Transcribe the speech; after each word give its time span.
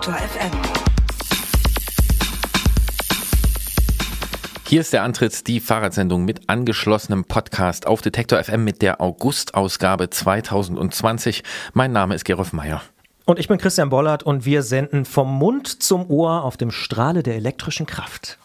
Detektor 0.00 0.28
FM. 0.28 0.50
Hier 4.66 4.80
ist 4.80 4.94
der 4.94 5.02
Antritt, 5.02 5.46
die 5.46 5.60
Fahrradsendung 5.60 6.24
mit 6.24 6.48
angeschlossenem 6.48 7.26
Podcast 7.26 7.86
auf 7.86 8.00
Detektor 8.00 8.42
FM 8.42 8.64
mit 8.64 8.80
der 8.80 9.02
August-Ausgabe 9.02 10.08
2020. 10.08 11.42
Mein 11.74 11.92
Name 11.92 12.14
ist 12.14 12.24
Gerolf 12.24 12.54
Meyer. 12.54 12.80
Und 13.26 13.38
ich 13.38 13.48
bin 13.48 13.58
Christian 13.58 13.90
Bollert 13.90 14.22
und 14.22 14.46
wir 14.46 14.62
senden 14.62 15.04
vom 15.04 15.36
Mund 15.36 15.82
zum 15.82 16.08
Ohr 16.08 16.44
auf 16.44 16.56
dem 16.56 16.70
Strahle 16.70 17.22
der 17.22 17.34
elektrischen 17.34 17.84
Kraft. 17.84 18.38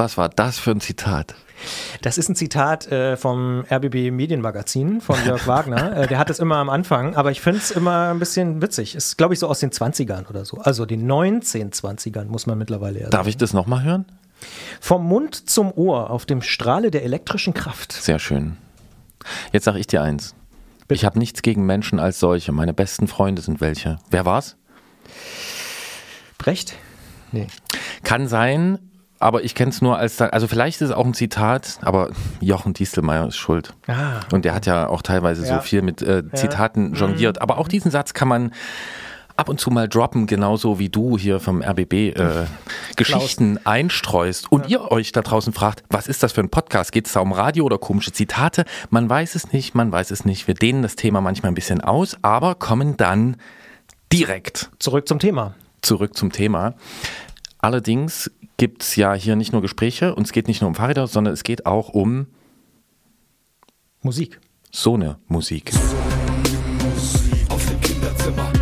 Was 0.00 0.16
war 0.16 0.30
das 0.30 0.58
für 0.58 0.70
ein 0.70 0.80
Zitat? 0.80 1.34
Das 2.00 2.16
ist 2.16 2.30
ein 2.30 2.34
Zitat 2.34 2.90
äh, 2.90 3.18
vom 3.18 3.66
RBB 3.70 4.10
Medienmagazin 4.10 5.02
von 5.02 5.22
Jörg 5.26 5.46
Wagner. 5.46 5.94
Äh, 5.94 6.06
der 6.06 6.16
hat 6.16 6.30
es 6.30 6.38
immer 6.38 6.56
am 6.56 6.70
Anfang, 6.70 7.16
aber 7.16 7.30
ich 7.32 7.42
finde 7.42 7.58
es 7.58 7.70
immer 7.70 8.08
ein 8.08 8.18
bisschen 8.18 8.62
witzig. 8.62 8.94
Ist, 8.94 9.18
glaube 9.18 9.34
ich, 9.34 9.40
so 9.40 9.46
aus 9.46 9.60
den 9.60 9.72
20ern 9.72 10.26
oder 10.30 10.46
so. 10.46 10.56
Also 10.56 10.86
den 10.86 11.06
1920ern 11.06 12.24
muss 12.28 12.46
man 12.46 12.56
mittlerweile 12.56 12.98
ja 12.98 13.08
Darf 13.10 13.26
ich 13.26 13.36
das 13.36 13.52
nochmal 13.52 13.82
hören? 13.82 14.06
Vom 14.80 15.06
Mund 15.06 15.50
zum 15.50 15.70
Ohr 15.70 16.08
auf 16.08 16.24
dem 16.24 16.40
Strahle 16.40 16.90
der 16.90 17.04
elektrischen 17.04 17.52
Kraft. 17.52 17.92
Sehr 17.92 18.18
schön. 18.18 18.56
Jetzt 19.52 19.64
sage 19.64 19.80
ich 19.80 19.86
dir 19.86 20.00
eins. 20.00 20.34
Bitte. 20.88 20.94
Ich 20.94 21.04
habe 21.04 21.18
nichts 21.18 21.42
gegen 21.42 21.66
Menschen 21.66 21.98
als 21.98 22.20
solche. 22.20 22.52
Meine 22.52 22.72
besten 22.72 23.06
Freunde 23.06 23.42
sind 23.42 23.60
welche. 23.60 23.98
Wer 24.08 24.24
war's? 24.24 24.56
Brecht? 26.38 26.74
Nee. 27.32 27.48
Kann 28.02 28.28
sein, 28.28 28.78
aber 29.20 29.44
ich 29.44 29.54
kenne 29.54 29.70
es 29.70 29.80
nur 29.82 29.96
als, 29.98 30.20
also 30.20 30.48
vielleicht 30.48 30.80
ist 30.80 30.88
es 30.88 30.94
auch 30.96 31.04
ein 31.06 31.14
Zitat, 31.14 31.78
aber 31.82 32.10
Jochen 32.40 32.72
Diestelmeier 32.72 33.28
ist 33.28 33.36
schuld. 33.36 33.74
Ah. 33.86 34.20
Und 34.32 34.44
der 34.44 34.54
hat 34.54 34.66
ja 34.66 34.88
auch 34.88 35.02
teilweise 35.02 35.46
Ja. 35.46 35.56
so 35.56 35.60
viel 35.60 35.82
mit 35.82 36.02
äh, 36.02 36.24
Zitaten 36.32 36.94
jongliert. 36.94 37.40
Aber 37.40 37.58
auch 37.58 37.68
diesen 37.68 37.90
Satz 37.90 38.14
kann 38.14 38.26
man 38.28 38.52
ab 39.36 39.48
und 39.48 39.58
zu 39.60 39.70
mal 39.70 39.88
droppen, 39.88 40.26
genauso 40.26 40.78
wie 40.78 40.88
du 40.90 41.16
hier 41.16 41.40
vom 41.40 41.62
RBB 41.62 41.92
äh, 42.14 42.44
Geschichten 42.96 43.58
einstreust 43.64 44.50
und 44.52 44.68
ihr 44.68 44.90
euch 44.90 45.12
da 45.12 45.22
draußen 45.22 45.52
fragt, 45.54 45.82
was 45.88 46.08
ist 46.08 46.22
das 46.22 46.32
für 46.32 46.40
ein 46.42 46.50
Podcast? 46.50 46.92
Geht 46.92 47.06
es 47.06 47.12
da 47.12 47.20
um 47.20 47.32
Radio 47.32 47.64
oder 47.64 47.78
komische 47.78 48.12
Zitate? 48.12 48.64
Man 48.90 49.08
weiß 49.08 49.34
es 49.36 49.52
nicht, 49.52 49.74
man 49.74 49.92
weiß 49.92 50.10
es 50.10 50.24
nicht. 50.26 50.46
Wir 50.46 50.54
dehnen 50.54 50.82
das 50.82 50.96
Thema 50.96 51.20
manchmal 51.22 51.52
ein 51.52 51.54
bisschen 51.54 51.80
aus, 51.80 52.16
aber 52.20 52.54
kommen 52.54 52.96
dann 52.98 53.36
direkt 54.12 54.70
Zurück 54.78 55.06
zum 55.08 55.18
Thema. 55.18 55.54
zurück 55.82 56.16
zum 56.16 56.32
Thema. 56.32 56.74
Allerdings 57.58 58.30
gibt 58.60 58.82
es 58.82 58.94
ja 58.94 59.14
hier 59.14 59.36
nicht 59.36 59.52
nur 59.52 59.62
Gespräche 59.62 60.14
und 60.14 60.26
es 60.26 60.32
geht 60.32 60.46
nicht 60.46 60.60
nur 60.60 60.68
um 60.68 60.74
Fahrräder, 60.74 61.06
sondern 61.06 61.32
es 61.32 61.44
geht 61.44 61.64
auch 61.64 61.88
um 61.88 62.26
Musik. 64.02 64.38
so 64.70 64.96
eine 64.96 65.18
Musik. 65.28 65.72
Auf 67.48 67.66
dem 67.66 67.80
Kinderzimmer, 67.80 68.52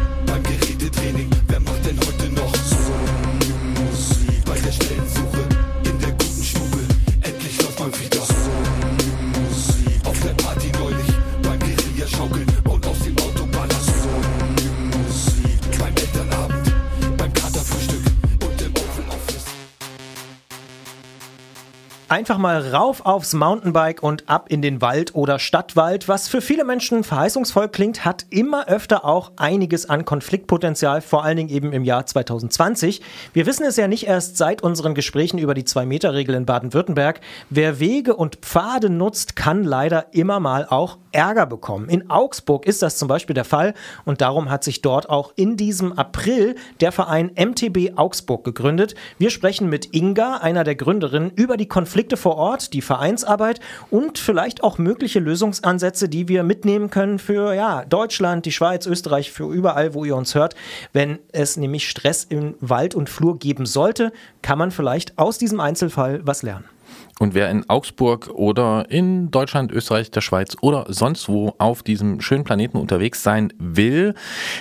Einfach 22.10 22.38
mal 22.38 22.66
rauf 22.66 23.04
aufs 23.04 23.34
Mountainbike 23.34 24.02
und 24.02 24.30
ab 24.30 24.46
in 24.48 24.62
den 24.62 24.80
Wald 24.80 25.14
oder 25.14 25.38
Stadtwald. 25.38 26.08
Was 26.08 26.26
für 26.26 26.41
viele 26.41 26.64
Menschen 26.64 27.04
verheißungsvoll 27.04 27.69
klingt, 27.69 28.06
hat 28.06 28.24
immer 28.30 28.66
öfter 28.66 29.04
auch 29.04 29.32
einiges 29.36 29.91
an 29.91 30.06
Konfliktpotenzial, 30.06 31.02
vor 31.02 31.22
allen 31.22 31.36
Dingen 31.36 31.50
eben 31.50 31.74
im 31.74 31.84
Jahr 31.84 32.06
2020. 32.06 33.02
Wir 33.34 33.44
wissen 33.44 33.66
es 33.66 33.76
ja 33.76 33.88
nicht 33.88 34.06
erst 34.06 34.38
seit 34.38 34.62
unseren 34.62 34.94
Gesprächen 34.94 35.36
über 35.36 35.52
die 35.52 35.66
Zwei-Meter-Regel 35.66 36.34
in 36.34 36.46
Baden-Württemberg. 36.46 37.20
Wer 37.50 37.78
Wege 37.78 38.16
und 38.16 38.36
Pfade 38.36 38.88
nutzt, 38.88 39.36
kann 39.36 39.62
leider 39.62 40.06
immer 40.12 40.40
mal 40.40 40.66
auch 40.66 40.96
Ärger 41.18 41.46
bekommen. 41.46 41.88
In 41.88 42.10
Augsburg 42.10 42.64
ist 42.64 42.80
das 42.80 42.96
zum 42.96 43.08
Beispiel 43.08 43.34
der 43.34 43.44
Fall 43.44 43.74
und 44.04 44.20
darum 44.20 44.50
hat 44.50 44.62
sich 44.62 44.82
dort 44.82 45.10
auch 45.10 45.32
in 45.34 45.56
diesem 45.56 45.92
April 45.92 46.54
der 46.80 46.92
Verein 46.92 47.32
MTB 47.34 47.98
Augsburg 47.98 48.44
gegründet. 48.44 48.94
Wir 49.18 49.30
sprechen 49.30 49.68
mit 49.68 49.92
Inga, 49.92 50.36
einer 50.36 50.62
der 50.62 50.76
Gründerinnen, 50.76 51.32
über 51.34 51.56
die 51.56 51.66
Konflikte 51.66 52.16
vor 52.16 52.36
Ort, 52.36 52.72
die 52.72 52.82
Vereinsarbeit 52.82 53.58
und 53.90 54.16
vielleicht 54.16 54.62
auch 54.62 54.78
mögliche 54.78 55.18
Lösungsansätze, 55.18 56.08
die 56.08 56.28
wir 56.28 56.44
mitnehmen 56.44 56.88
können 56.88 57.18
für 57.18 57.52
ja, 57.52 57.84
Deutschland, 57.84 58.46
die 58.46 58.52
Schweiz, 58.52 58.86
Österreich, 58.86 59.32
für 59.32 59.52
überall, 59.52 59.94
wo 59.94 60.04
ihr 60.04 60.14
uns 60.14 60.36
hört. 60.36 60.54
Wenn 60.92 61.18
es 61.32 61.56
nämlich 61.56 61.88
Stress 61.88 62.22
im 62.22 62.54
Wald 62.60 62.94
und 62.94 63.10
Flur 63.10 63.40
geben 63.40 63.66
sollte, 63.66 64.12
kann 64.40 64.58
man 64.58 64.70
vielleicht 64.70 65.18
aus 65.18 65.36
diesem 65.36 65.58
Einzelfall 65.58 66.20
was 66.22 66.44
lernen. 66.44 66.77
Und 67.18 67.34
wer 67.34 67.50
in 67.50 67.68
Augsburg 67.68 68.28
oder 68.28 68.86
in 68.90 69.30
Deutschland, 69.30 69.72
Österreich, 69.72 70.10
der 70.10 70.20
Schweiz 70.20 70.56
oder 70.60 70.86
sonst 70.88 71.28
wo 71.28 71.54
auf 71.58 71.82
diesem 71.82 72.20
schönen 72.20 72.44
Planeten 72.44 72.76
unterwegs 72.76 73.22
sein 73.22 73.52
will, 73.58 74.14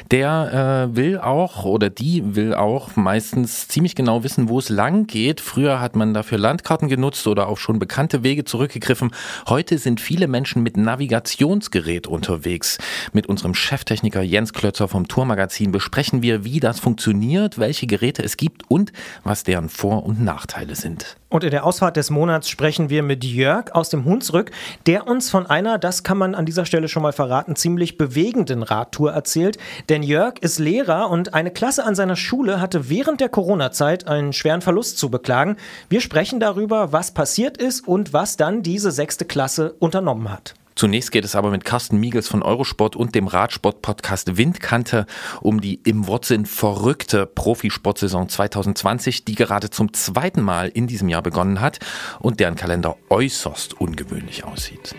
der 0.10 0.90
äh, 0.92 0.96
will 0.96 1.20
auch 1.20 1.66
oder 1.66 1.90
die 1.90 2.36
will 2.36 2.56
auch 2.56 2.96
meistens 2.96 3.68
ziemlich 3.68 3.94
genau 3.94 4.24
wissen, 4.24 4.50
wo 4.50 4.58
es 4.58 4.70
lang 4.70 5.06
geht. 5.06 5.40
Früher 5.40 5.80
hat 5.80 5.96
man 5.96 6.14
dafür 6.14 6.40
Landkarten 6.40 6.88
genutzt 6.88 7.28
oder 7.28 7.48
auf 7.48 7.60
schon 7.60 7.78
bekannte 7.78 8.24
Wege 8.24 8.44
zurückgegriffen. 8.44 9.12
Heute 9.48 9.78
sind 9.78 10.02
viele 10.02 10.28
Menschen 10.28 10.64
mit 10.64 10.78
Navigationsgerät 10.78 12.08
unterwegs. 12.08 12.80
Mit 13.14 13.28
unserem 13.28 13.54
Cheftechniker 13.54 14.22
Jens 14.22 14.54
Klötzer 14.54 14.88
vom 14.88 15.08
Tourmagazin 15.08 15.72
besprechen 15.72 16.24
wir, 16.24 16.44
wie 16.44 16.60
das 16.60 16.80
funktioniert, 16.80 17.60
welche 17.60 17.86
Geräte 17.86 18.24
es 18.24 18.38
gibt 18.38 18.70
und 18.70 18.92
was 19.24 19.44
deren 19.44 19.70
Vor- 19.70 20.06
und 20.06 20.24
Nachteile 20.24 20.76
sind. 20.76 21.18
Und 21.30 21.44
in 21.44 21.52
der 21.52 21.66
Ausfahrt 21.66 21.98
des 21.98 22.10
Monats 22.10 22.48
sprechen 22.48 22.90
wir 22.90 23.04
mit 23.04 23.26
Jörg 23.26 23.74
aus 23.74 23.90
dem 23.90 24.06
Hunsrück, 24.06 24.52
der 24.86 25.08
uns 25.08 25.30
von 25.30 25.46
einer, 25.46 25.78
das 25.78 26.04
kann 26.04 26.18
man 26.18 26.36
an 26.36 26.46
dieser 26.46 26.66
Stelle 26.66 26.88
schon 26.88 27.04
mal 27.04 27.12
verraten, 27.12 27.58
ziemlich 27.58 27.98
bewegenden 27.98 28.64
Radtour 28.64 29.12
erzählt. 29.12 29.58
Denn 29.90 30.04
Jörg 30.04 30.36
ist 30.40 30.58
Lehrer 30.58 31.10
und 31.10 31.34
eine 31.34 31.52
Klasse 31.52 31.84
an 31.84 31.96
seiner 31.96 32.16
Schule 32.16 32.62
hatte 32.62 32.90
während 32.90 33.20
der 33.20 33.30
Corona-Zeit 33.30 34.08
einen 34.08 34.32
schweren 34.32 34.62
Verlust 34.62 34.98
zu 34.98 35.10
beklagen. 35.10 35.58
Wir 35.90 36.00
sprechen 36.00 36.40
darüber, 36.40 36.94
was 36.94 37.12
passiert 37.12 37.58
ist 37.58 37.86
und 37.86 38.14
was 38.14 38.38
dann 38.38 38.64
diese 38.64 38.92
sechste 38.92 39.26
Klasse 39.26 39.76
unternommen 39.80 40.32
hat. 40.32 40.54
Zunächst 40.78 41.12
geht 41.12 41.26
es 41.26 41.36
aber 41.36 41.50
mit 41.50 41.66
Carsten 41.66 41.98
Miegels 41.98 42.28
von 42.28 42.44
Eurosport 42.44 42.96
und 42.96 43.16
dem 43.16 43.26
Radsport-Podcast 43.26 44.38
Windkante 44.38 45.08
um 45.42 45.60
die 45.60 45.82
im 45.84 46.06
Wortsinn 46.06 46.46
verrückte 46.46 47.26
Profisportsaison 47.26 48.30
2020, 48.30 49.26
die 49.26 49.34
gerade 49.34 49.72
zum 49.72 49.92
zweiten 49.94 50.42
Mal 50.42 50.70
in 50.70 50.86
diesem 50.86 51.10
Jahr 51.10 51.24
begonnen 51.24 51.62
hat 51.62 51.80
und 52.20 52.40
deren 52.40 52.56
Kalender 52.56 52.96
äußerst 53.10 53.82
ungewöhnlich 53.82 54.44
aussieht. 54.44 54.96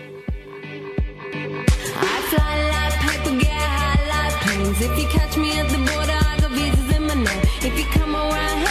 If 4.81 4.97
you 4.97 5.09
catch 5.09 5.37
me 5.37 5.51
at 5.59 5.69
the 5.71 5.79
border, 5.79 6.13
I 6.13 6.41
got 6.41 6.51
visas 6.53 6.97
in 6.97 7.07
my 7.07 7.15
name. 7.15 7.43
If 7.63 7.77
you 7.79 7.85
come 7.91 8.15
around 8.15 8.68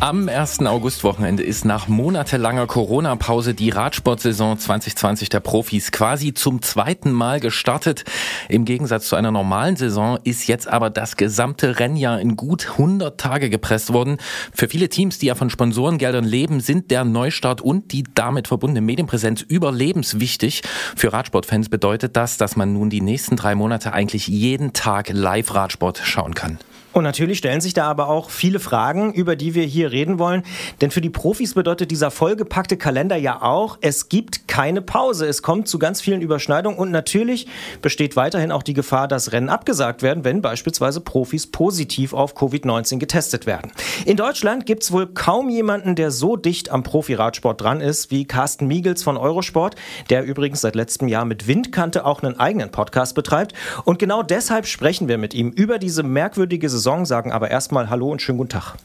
Am 0.00 0.28
1. 0.28 0.60
Augustwochenende 0.60 1.42
ist 1.42 1.64
nach 1.64 1.88
monatelanger 1.88 2.68
Corona-Pause 2.68 3.52
die 3.52 3.70
Radsportsaison 3.70 4.56
2020 4.56 5.28
der 5.28 5.40
Profis 5.40 5.90
quasi 5.90 6.32
zum 6.32 6.62
zweiten 6.62 7.10
Mal 7.10 7.40
gestartet. 7.40 8.04
Im 8.48 8.64
Gegensatz 8.64 9.08
zu 9.08 9.16
einer 9.16 9.32
normalen 9.32 9.74
Saison 9.74 10.16
ist 10.22 10.46
jetzt 10.46 10.68
aber 10.68 10.90
das 10.90 11.16
gesamte 11.16 11.80
Rennjahr 11.80 12.20
in 12.20 12.36
gut 12.36 12.68
100 12.70 13.18
Tage 13.18 13.50
gepresst 13.50 13.92
worden. 13.92 14.18
Für 14.54 14.68
viele 14.68 14.88
Teams, 14.88 15.18
die 15.18 15.26
ja 15.26 15.34
von 15.34 15.50
Sponsorengeldern 15.50 16.24
leben, 16.24 16.60
sind 16.60 16.92
der 16.92 17.04
Neustart 17.04 17.60
und 17.60 17.90
die 17.90 18.04
damit 18.14 18.46
verbundene 18.46 18.86
Medienpräsenz 18.86 19.42
überlebenswichtig. 19.42 20.62
Für 20.94 21.12
Radsportfans 21.12 21.70
bedeutet 21.70 22.14
das, 22.16 22.36
dass 22.36 22.54
man 22.54 22.72
nun 22.72 22.88
die 22.88 23.00
nächsten 23.00 23.34
drei 23.34 23.56
Monate 23.56 23.92
eigentlich 23.92 24.28
jeden 24.28 24.72
Tag 24.74 25.08
Live-Radsport 25.10 26.02
schauen 26.04 26.34
kann. 26.34 26.58
Und 26.98 27.04
natürlich 27.04 27.38
stellen 27.38 27.60
sich 27.60 27.74
da 27.74 27.84
aber 27.84 28.08
auch 28.08 28.28
viele 28.28 28.58
Fragen, 28.58 29.12
über 29.12 29.36
die 29.36 29.54
wir 29.54 29.62
hier 29.62 29.92
reden 29.92 30.18
wollen. 30.18 30.42
Denn 30.80 30.90
für 30.90 31.00
die 31.00 31.10
Profis 31.10 31.54
bedeutet 31.54 31.92
dieser 31.92 32.10
vollgepackte 32.10 32.76
Kalender 32.76 33.14
ja 33.14 33.40
auch, 33.40 33.78
es 33.82 34.08
gibt 34.08 34.48
keine 34.48 34.82
Pause. 34.82 35.26
Es 35.26 35.42
kommt 35.42 35.68
zu 35.68 35.78
ganz 35.78 36.00
vielen 36.00 36.22
Überschneidungen 36.22 36.76
und 36.76 36.90
natürlich 36.90 37.46
besteht 37.82 38.16
weiterhin 38.16 38.50
auch 38.50 38.64
die 38.64 38.74
Gefahr, 38.74 39.06
dass 39.06 39.30
Rennen 39.30 39.48
abgesagt 39.48 40.02
werden, 40.02 40.24
wenn 40.24 40.42
beispielsweise 40.42 41.00
Profis 41.00 41.46
positiv 41.46 42.14
auf 42.14 42.36
Covid-19 42.36 42.98
getestet 42.98 43.46
werden. 43.46 43.70
In 44.04 44.16
Deutschland 44.16 44.66
gibt 44.66 44.82
es 44.82 44.90
wohl 44.90 45.06
kaum 45.06 45.50
jemanden, 45.50 45.94
der 45.94 46.10
so 46.10 46.34
dicht 46.34 46.70
am 46.70 46.82
Profiradsport 46.82 47.60
dran 47.60 47.80
ist 47.80 48.10
wie 48.10 48.24
Carsten 48.24 48.66
Miegels 48.66 49.04
von 49.04 49.16
Eurosport, 49.16 49.76
der 50.10 50.24
übrigens 50.24 50.62
seit 50.62 50.74
letztem 50.74 51.06
Jahr 51.06 51.24
mit 51.24 51.46
Windkante 51.46 52.04
auch 52.04 52.24
einen 52.24 52.40
eigenen 52.40 52.72
Podcast 52.72 53.14
betreibt. 53.14 53.52
Und 53.84 54.00
genau 54.00 54.24
deshalb 54.24 54.66
sprechen 54.66 55.06
wir 55.06 55.18
mit 55.18 55.32
ihm 55.32 55.50
über 55.50 55.78
diese 55.78 56.02
merkwürdige 56.02 56.68
Saison, 56.68 56.87
sagen 57.04 57.32
aber 57.32 57.50
erstmal 57.50 57.90
Hallo 57.90 58.10
und 58.10 58.22
schönen 58.22 58.38
guten 58.38 58.50
Tag. 58.50 58.76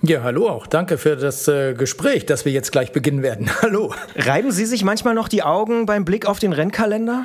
Ja, 0.00 0.22
hallo 0.22 0.48
auch. 0.48 0.68
Danke 0.68 0.96
für 0.96 1.16
das 1.16 1.48
äh, 1.48 1.74
Gespräch, 1.74 2.24
das 2.24 2.44
wir 2.44 2.52
jetzt 2.52 2.70
gleich 2.70 2.92
beginnen 2.92 3.20
werden. 3.22 3.50
Hallo. 3.62 3.92
Reiben 4.14 4.52
Sie 4.52 4.64
sich 4.64 4.84
manchmal 4.84 5.14
noch 5.14 5.26
die 5.26 5.42
Augen 5.42 5.86
beim 5.86 6.04
Blick 6.04 6.24
auf 6.26 6.38
den 6.38 6.52
Rennkalender? 6.52 7.24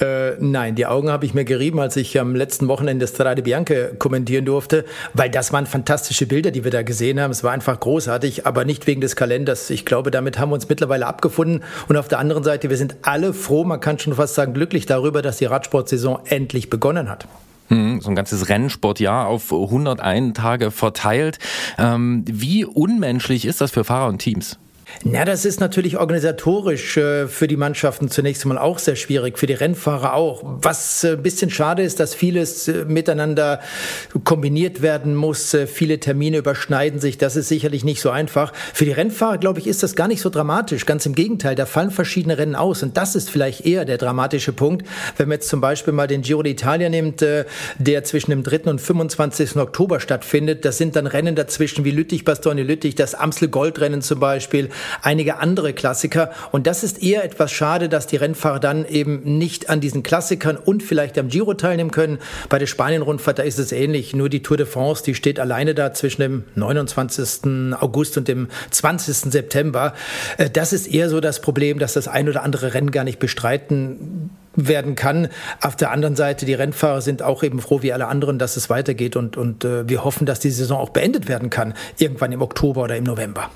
Äh, 0.00 0.32
nein, 0.38 0.74
die 0.74 0.84
Augen 0.84 1.08
habe 1.08 1.24
ich 1.24 1.32
mir 1.32 1.46
gerieben, 1.46 1.80
als 1.80 1.96
ich 1.96 2.20
am 2.20 2.34
letzten 2.34 2.68
Wochenende 2.68 3.06
Strade 3.06 3.40
Bianche 3.40 3.94
kommentieren 3.98 4.44
durfte, 4.44 4.84
weil 5.14 5.30
das 5.30 5.50
waren 5.54 5.64
fantastische 5.64 6.26
Bilder, 6.26 6.50
die 6.50 6.62
wir 6.62 6.70
da 6.70 6.82
gesehen 6.82 7.18
haben. 7.18 7.30
Es 7.30 7.42
war 7.42 7.52
einfach 7.52 7.80
großartig, 7.80 8.46
aber 8.46 8.66
nicht 8.66 8.86
wegen 8.86 9.00
des 9.00 9.16
Kalenders. 9.16 9.70
Ich 9.70 9.86
glaube, 9.86 10.10
damit 10.10 10.38
haben 10.38 10.50
wir 10.50 10.56
uns 10.56 10.68
mittlerweile 10.68 11.06
abgefunden. 11.06 11.62
Und 11.88 11.96
auf 11.96 12.08
der 12.08 12.18
anderen 12.18 12.44
Seite, 12.44 12.68
wir 12.68 12.76
sind 12.76 12.96
alle 13.00 13.32
froh, 13.32 13.64
man 13.64 13.80
kann 13.80 13.98
schon 13.98 14.14
fast 14.14 14.34
sagen 14.34 14.52
glücklich 14.52 14.84
darüber, 14.84 15.22
dass 15.22 15.38
die 15.38 15.46
Radsportsaison 15.46 16.20
endlich 16.26 16.68
begonnen 16.68 17.08
hat. 17.08 17.26
Hm, 17.70 18.00
So 18.00 18.10
ein 18.10 18.16
ganzes 18.16 18.48
Rennsportjahr 18.48 19.26
auf 19.26 19.52
101 19.52 20.36
Tage 20.36 20.70
verteilt. 20.72 21.38
Ähm, 21.78 22.24
wie 22.26 22.64
unmenschlich 22.64 23.44
ist 23.44 23.60
das 23.60 23.70
für 23.70 23.84
Fahrer 23.84 24.08
und 24.08 24.18
Teams? 24.18 24.58
Na, 25.02 25.24
das 25.24 25.46
ist 25.46 25.60
natürlich 25.60 25.96
organisatorisch 25.96 26.98
äh, 26.98 27.26
für 27.26 27.48
die 27.48 27.56
Mannschaften 27.56 28.10
zunächst 28.10 28.44
einmal 28.44 28.58
auch 28.58 28.78
sehr 28.78 28.96
schwierig, 28.96 29.38
für 29.38 29.46
die 29.46 29.54
Rennfahrer 29.54 30.12
auch. 30.12 30.42
Was 30.44 31.04
äh, 31.04 31.12
ein 31.12 31.22
bisschen 31.22 31.48
schade 31.48 31.82
ist, 31.82 32.00
dass 32.00 32.14
vieles 32.14 32.68
äh, 32.68 32.84
miteinander 32.84 33.60
kombiniert 34.24 34.82
werden 34.82 35.14
muss. 35.14 35.54
Äh, 35.54 35.66
viele 35.66 36.00
Termine 36.00 36.36
überschneiden 36.36 37.00
sich. 37.00 37.16
Das 37.16 37.36
ist 37.36 37.48
sicherlich 37.48 37.82
nicht 37.82 38.02
so 38.02 38.10
einfach. 38.10 38.52
Für 38.74 38.84
die 38.84 38.92
Rennfahrer, 38.92 39.38
glaube 39.38 39.58
ich, 39.58 39.66
ist 39.66 39.82
das 39.82 39.96
gar 39.96 40.06
nicht 40.06 40.20
so 40.20 40.28
dramatisch. 40.28 40.84
Ganz 40.84 41.06
im 41.06 41.14
Gegenteil, 41.14 41.54
da 41.54 41.64
fallen 41.64 41.90
verschiedene 41.90 42.36
Rennen 42.36 42.54
aus. 42.54 42.82
Und 42.82 42.98
das 42.98 43.16
ist 43.16 43.30
vielleicht 43.30 43.64
eher 43.64 43.86
der 43.86 43.96
dramatische 43.96 44.52
Punkt. 44.52 44.86
Wenn 45.16 45.28
man 45.28 45.36
jetzt 45.36 45.48
zum 45.48 45.62
Beispiel 45.62 45.94
mal 45.94 46.08
den 46.08 46.20
Giro 46.20 46.42
d'Italia 46.42 46.90
nimmt, 46.90 47.22
äh, 47.22 47.46
der 47.78 48.04
zwischen 48.04 48.32
dem 48.32 48.42
3. 48.42 48.68
und 48.68 48.82
25. 48.82 49.56
Oktober 49.56 49.98
stattfindet. 49.98 50.66
Das 50.66 50.76
sind 50.76 50.94
dann 50.94 51.06
Rennen 51.06 51.36
dazwischen 51.36 51.86
wie 51.86 51.90
Lüttich, 51.90 52.26
Bastogne 52.26 52.64
Lüttich, 52.64 52.96
das 52.96 53.14
Amstel 53.14 53.48
Goldrennen 53.48 54.02
zum 54.02 54.20
Beispiel 54.20 54.68
einige 55.02 55.38
andere 55.38 55.72
Klassiker. 55.72 56.30
Und 56.52 56.66
das 56.66 56.82
ist 56.82 57.02
eher 57.02 57.24
etwas 57.24 57.52
schade, 57.52 57.88
dass 57.88 58.06
die 58.06 58.16
Rennfahrer 58.16 58.60
dann 58.60 58.84
eben 58.86 59.38
nicht 59.38 59.70
an 59.70 59.80
diesen 59.80 60.02
Klassikern 60.02 60.56
und 60.56 60.82
vielleicht 60.82 61.18
am 61.18 61.28
Giro 61.28 61.54
teilnehmen 61.54 61.90
können. 61.90 62.18
Bei 62.48 62.58
der 62.58 62.66
Spanien-Rundfahrt, 62.66 63.38
da 63.38 63.42
ist 63.42 63.58
es 63.58 63.72
ähnlich. 63.72 64.14
Nur 64.14 64.28
die 64.28 64.42
Tour 64.42 64.56
de 64.56 64.66
France, 64.66 65.02
die 65.04 65.14
steht 65.14 65.40
alleine 65.40 65.74
da 65.74 65.92
zwischen 65.92 66.22
dem 66.22 66.44
29. 66.54 67.74
August 67.80 68.16
und 68.16 68.28
dem 68.28 68.48
20. 68.70 69.32
September. 69.32 69.94
Äh, 70.36 70.50
Das 70.50 70.72
ist 70.72 70.86
eher 70.86 71.08
so 71.08 71.20
das 71.20 71.40
Problem, 71.40 71.78
dass 71.78 71.94
das 71.94 72.08
ein 72.08 72.28
oder 72.28 72.42
andere 72.42 72.74
Rennen 72.74 72.90
gar 72.90 73.04
nicht 73.04 73.18
bestreiten 73.18 74.30
werden 74.56 74.94
kann. 74.94 75.28
Auf 75.60 75.76
der 75.76 75.90
anderen 75.90 76.16
Seite, 76.16 76.44
die 76.44 76.54
Rennfahrer 76.54 77.00
sind 77.00 77.22
auch 77.22 77.42
eben 77.42 77.60
froh 77.60 77.82
wie 77.82 77.92
alle 77.92 78.08
anderen, 78.08 78.38
dass 78.38 78.56
es 78.56 78.68
weitergeht 78.68 79.16
und, 79.16 79.36
und 79.36 79.64
äh, 79.64 79.88
wir 79.88 80.04
hoffen, 80.04 80.26
dass 80.26 80.40
die 80.40 80.50
Saison 80.50 80.78
auch 80.78 80.90
beendet 80.90 81.28
werden 81.28 81.50
kann, 81.50 81.74
irgendwann 81.98 82.32
im 82.32 82.42
Oktober 82.42 82.82
oder 82.82 82.96
im 82.96 83.04
November. 83.04 83.50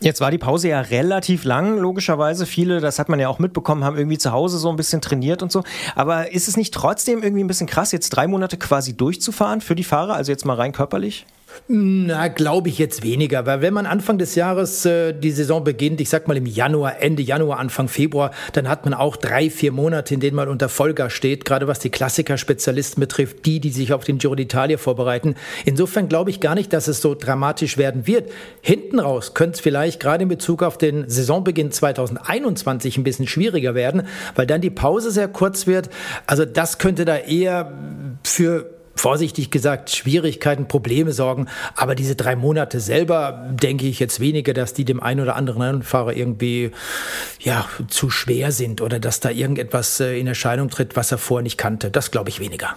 Jetzt 0.00 0.20
war 0.20 0.30
die 0.30 0.38
Pause 0.38 0.68
ja 0.68 0.80
relativ 0.80 1.44
lang, 1.44 1.78
logischerweise. 1.78 2.46
Viele, 2.46 2.80
das 2.80 2.98
hat 2.98 3.08
man 3.08 3.20
ja 3.20 3.28
auch 3.28 3.38
mitbekommen, 3.38 3.84
haben 3.84 3.96
irgendwie 3.96 4.18
zu 4.18 4.32
Hause 4.32 4.58
so 4.58 4.68
ein 4.68 4.76
bisschen 4.76 5.00
trainiert 5.00 5.42
und 5.42 5.50
so. 5.50 5.62
Aber 5.94 6.32
ist 6.32 6.48
es 6.48 6.56
nicht 6.56 6.74
trotzdem 6.74 7.22
irgendwie 7.22 7.44
ein 7.44 7.46
bisschen 7.46 7.66
krass, 7.66 7.92
jetzt 7.92 8.10
drei 8.10 8.26
Monate 8.26 8.56
quasi 8.56 8.96
durchzufahren 8.96 9.60
für 9.60 9.74
die 9.74 9.84
Fahrer, 9.84 10.14
also 10.14 10.30
jetzt 10.30 10.44
mal 10.44 10.56
rein 10.56 10.72
körperlich? 10.72 11.26
Na, 11.68 12.28
glaube 12.28 12.68
ich 12.68 12.78
jetzt 12.78 13.02
weniger, 13.02 13.46
weil 13.46 13.62
wenn 13.62 13.72
man 13.72 13.86
Anfang 13.86 14.18
des 14.18 14.34
Jahres 14.34 14.84
äh, 14.84 15.12
die 15.12 15.30
Saison 15.30 15.64
beginnt, 15.64 16.00
ich 16.00 16.08
sag 16.08 16.28
mal 16.28 16.36
im 16.36 16.46
Januar, 16.46 17.00
Ende 17.00 17.22
Januar, 17.22 17.58
Anfang 17.58 17.88
Februar, 17.88 18.32
dann 18.52 18.68
hat 18.68 18.84
man 18.84 18.92
auch 18.92 19.16
drei, 19.16 19.48
vier 19.48 19.72
Monate, 19.72 20.14
in 20.14 20.20
denen 20.20 20.36
man 20.36 20.48
unter 20.48 20.68
Vollgas 20.68 21.12
steht, 21.12 21.44
gerade 21.44 21.66
was 21.66 21.78
die 21.78 21.90
Klassiker-Spezialisten 21.90 23.00
betrifft, 23.00 23.46
die, 23.46 23.60
die 23.60 23.70
sich 23.70 23.92
auf 23.92 24.04
den 24.04 24.18
Giro 24.18 24.34
d'Italia 24.34 24.76
vorbereiten. 24.76 25.36
Insofern 25.64 26.08
glaube 26.08 26.30
ich 26.30 26.40
gar 26.40 26.54
nicht, 26.54 26.72
dass 26.72 26.88
es 26.88 27.00
so 27.00 27.14
dramatisch 27.14 27.78
werden 27.78 28.06
wird. 28.06 28.30
Hinten 28.60 28.98
raus 28.98 29.34
könnte 29.34 29.54
es 29.54 29.60
vielleicht 29.60 30.00
gerade 30.00 30.24
in 30.24 30.28
Bezug 30.28 30.62
auf 30.62 30.76
den 30.76 31.08
Saisonbeginn 31.08 31.72
2021 31.72 32.98
ein 32.98 33.04
bisschen 33.04 33.26
schwieriger 33.26 33.74
werden, 33.74 34.06
weil 34.34 34.46
dann 34.46 34.60
die 34.60 34.70
Pause 34.70 35.10
sehr 35.10 35.28
kurz 35.28 35.66
wird. 35.66 35.88
Also 36.26 36.44
das 36.44 36.78
könnte 36.78 37.04
da 37.04 37.16
eher 37.16 37.72
für 38.22 38.74
vorsichtig 38.96 39.50
gesagt, 39.50 39.90
Schwierigkeiten, 39.90 40.68
Probleme 40.68 41.12
sorgen. 41.12 41.48
Aber 41.76 41.94
diese 41.94 42.16
drei 42.16 42.36
Monate 42.36 42.80
selber 42.80 43.46
denke 43.50 43.86
ich 43.86 43.98
jetzt 43.98 44.20
weniger, 44.20 44.54
dass 44.54 44.74
die 44.74 44.84
dem 44.84 45.02
einen 45.02 45.20
oder 45.20 45.36
anderen 45.36 45.62
Rennfahrer 45.62 46.14
irgendwie 46.14 46.70
ja, 47.40 47.66
zu 47.88 48.10
schwer 48.10 48.52
sind 48.52 48.80
oder 48.80 49.00
dass 49.00 49.20
da 49.20 49.30
irgendetwas 49.30 50.00
äh, 50.00 50.18
in 50.18 50.26
Erscheinung 50.26 50.70
tritt, 50.70 50.96
was 50.96 51.12
er 51.12 51.18
vorher 51.18 51.42
nicht 51.42 51.58
kannte. 51.58 51.90
Das 51.90 52.10
glaube 52.10 52.30
ich 52.30 52.40
weniger. 52.40 52.74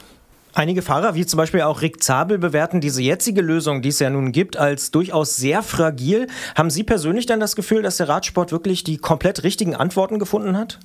Einige 0.58 0.82
Fahrer, 0.82 1.14
wie 1.14 1.24
zum 1.24 1.38
Beispiel 1.38 1.62
auch 1.62 1.84
Rick 1.84 2.02
Zabel, 2.02 2.40
bewerten 2.40 2.82
diese 2.82 3.04
jetzige 3.04 3.42
Lösung, 3.42 3.84
die 3.84 3.90
es 3.90 4.00
ja 4.00 4.10
nun 4.10 4.32
gibt, 4.32 4.58
als 4.58 4.90
durchaus 4.90 5.36
sehr 5.36 5.62
fragil. 5.62 6.26
Haben 6.56 6.72
Sie 6.72 6.84
persönlich 6.84 7.28
dann 7.28 7.40
das 7.40 7.56
Gefühl, 7.56 7.84
dass 7.84 7.98
der 7.98 8.10
Radsport 8.10 8.52
wirklich 8.52 8.84
die 8.84 8.98
komplett 8.98 9.44
richtigen 9.44 9.76
Antworten 9.76 10.18
gefunden 10.18 10.58
hat? 10.58 10.80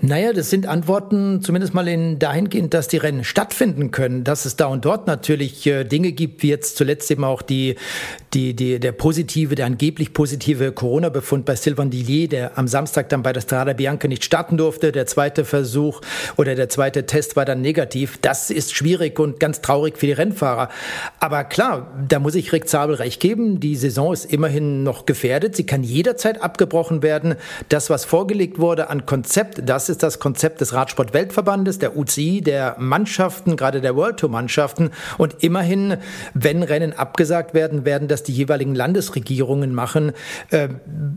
Naja, 0.00 0.32
das 0.32 0.50
sind 0.50 0.66
Antworten 0.66 1.42
zumindest 1.42 1.74
mal 1.74 1.88
in 1.88 2.18
dahingehend, 2.18 2.74
dass 2.74 2.88
die 2.88 2.98
Rennen 2.98 3.24
stattfinden 3.24 3.90
können, 3.90 4.24
dass 4.24 4.44
es 4.44 4.56
da 4.56 4.66
und 4.66 4.84
dort 4.84 5.06
natürlich 5.06 5.66
äh, 5.66 5.84
Dinge 5.84 6.12
gibt, 6.12 6.42
wie 6.42 6.48
jetzt 6.48 6.76
zuletzt 6.76 7.10
eben 7.10 7.24
auch 7.24 7.42
die, 7.42 7.76
die, 8.34 8.54
die, 8.54 8.78
der 8.78 8.92
positive, 8.92 9.54
der 9.54 9.66
angeblich 9.66 10.12
positive 10.12 10.72
Corona-Befund 10.72 11.44
bei 11.44 11.56
Sylvain 11.56 11.90
Dillier, 11.90 12.28
der 12.28 12.58
am 12.58 12.68
Samstag 12.68 13.08
dann 13.08 13.22
bei 13.22 13.32
der 13.32 13.40
Strada 13.40 13.72
Bianca 13.72 14.08
nicht 14.08 14.24
starten 14.24 14.56
durfte. 14.56 14.92
Der 14.92 15.06
zweite 15.06 15.44
Versuch 15.44 16.00
oder 16.36 16.54
der 16.54 16.68
zweite 16.68 17.06
Test 17.06 17.36
war 17.36 17.44
dann 17.44 17.60
negativ. 17.62 18.18
Das 18.20 18.50
ist 18.50 18.74
schwierig 18.74 19.18
und 19.18 19.40
ganz 19.40 19.62
traurig 19.62 19.96
für 19.96 20.06
die 20.06 20.12
Rennfahrer. 20.12 20.68
Aber 21.20 21.44
klar, 21.44 21.94
da 22.08 22.18
muss 22.18 22.34
ich 22.34 22.52
Rick 22.52 22.68
Zabel 22.68 22.96
recht 22.96 23.20
geben. 23.20 23.60
Die 23.60 23.76
Saison 23.76 24.12
ist 24.12 24.30
immerhin 24.30 24.82
noch 24.82 25.06
gefährdet. 25.06 25.56
Sie 25.56 25.64
kann 25.64 25.82
jederzeit 25.82 26.42
abgebrochen 26.42 27.02
werden. 27.02 27.36
Das, 27.68 27.88
was 27.90 28.04
vorgelegt 28.04 28.58
wurde 28.58 28.90
an 28.90 29.06
Konzept, 29.06 29.55
das 29.62 29.88
ist 29.88 30.02
das 30.02 30.18
Konzept 30.18 30.60
des 30.60 30.72
Radsport-Weltverbandes, 30.72 31.78
der 31.78 31.96
UCI, 31.96 32.40
der 32.40 32.76
Mannschaften, 32.78 33.56
gerade 33.56 33.80
der 33.80 33.96
World 33.96 34.18
Tour-Mannschaften. 34.18 34.90
Und 35.18 35.42
immerhin, 35.42 35.96
wenn 36.34 36.62
Rennen 36.62 36.92
abgesagt 36.92 37.54
werden, 37.54 37.84
werden 37.84 38.08
das 38.08 38.22
die 38.22 38.32
jeweiligen 38.32 38.74
Landesregierungen 38.74 39.74
machen. 39.74 40.12
Äh, 40.50 40.68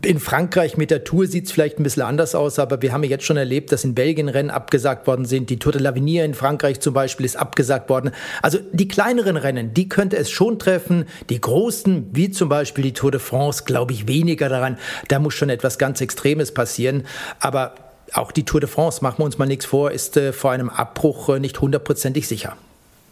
In 0.04 0.20
Frankreich 0.20 0.76
mit 0.76 0.90
der 0.90 1.04
Tour 1.04 1.26
sieht 1.26 1.46
es 1.46 1.52
vielleicht 1.52 1.78
ein 1.78 1.82
bisschen 1.82 2.02
anders 2.02 2.34
aus, 2.34 2.58
aber 2.58 2.82
wir 2.82 2.92
haben 2.92 3.04
ja 3.04 3.10
jetzt 3.10 3.24
schon 3.24 3.36
erlebt, 3.36 3.72
dass 3.72 3.84
in 3.84 3.94
Belgien 3.94 4.28
Rennen 4.28 4.50
abgesagt 4.50 5.06
worden 5.06 5.24
sind. 5.24 5.50
Die 5.50 5.58
Tour 5.58 5.72
de 5.72 5.82
l'Avenir 5.82 6.24
in 6.24 6.34
Frankreich 6.34 6.80
zum 6.80 6.94
Beispiel 6.94 7.26
ist 7.26 7.36
abgesagt 7.36 7.88
worden. 7.88 8.10
Also 8.42 8.58
die 8.72 8.88
kleineren 8.88 9.36
Rennen, 9.36 9.74
die 9.74 9.88
könnte 9.88 10.16
es 10.16 10.30
schon 10.30 10.58
treffen. 10.58 11.06
Die 11.28 11.40
großen, 11.40 12.08
wie 12.12 12.30
zum 12.30 12.48
Beispiel 12.48 12.84
die 12.84 12.92
Tour 12.92 13.10
de 13.10 13.20
France, 13.20 13.64
glaube 13.64 13.92
ich 13.92 14.08
weniger 14.08 14.48
daran. 14.48 14.78
Da 15.08 15.18
muss 15.18 15.34
schon 15.34 15.50
etwas 15.50 15.78
ganz 15.78 16.00
Extremes 16.00 16.52
passieren. 16.52 17.04
Aber 17.40 17.74
auch 18.14 18.32
die 18.32 18.44
Tour 18.44 18.60
de 18.60 18.68
France, 18.68 19.02
machen 19.02 19.18
wir 19.18 19.24
uns 19.24 19.38
mal 19.38 19.46
nichts 19.46 19.66
vor, 19.66 19.90
ist 19.90 20.16
äh, 20.16 20.32
vor 20.32 20.50
einem 20.50 20.68
Abbruch 20.68 21.28
äh, 21.28 21.40
nicht 21.40 21.60
hundertprozentig 21.60 22.26
sicher. 22.26 22.56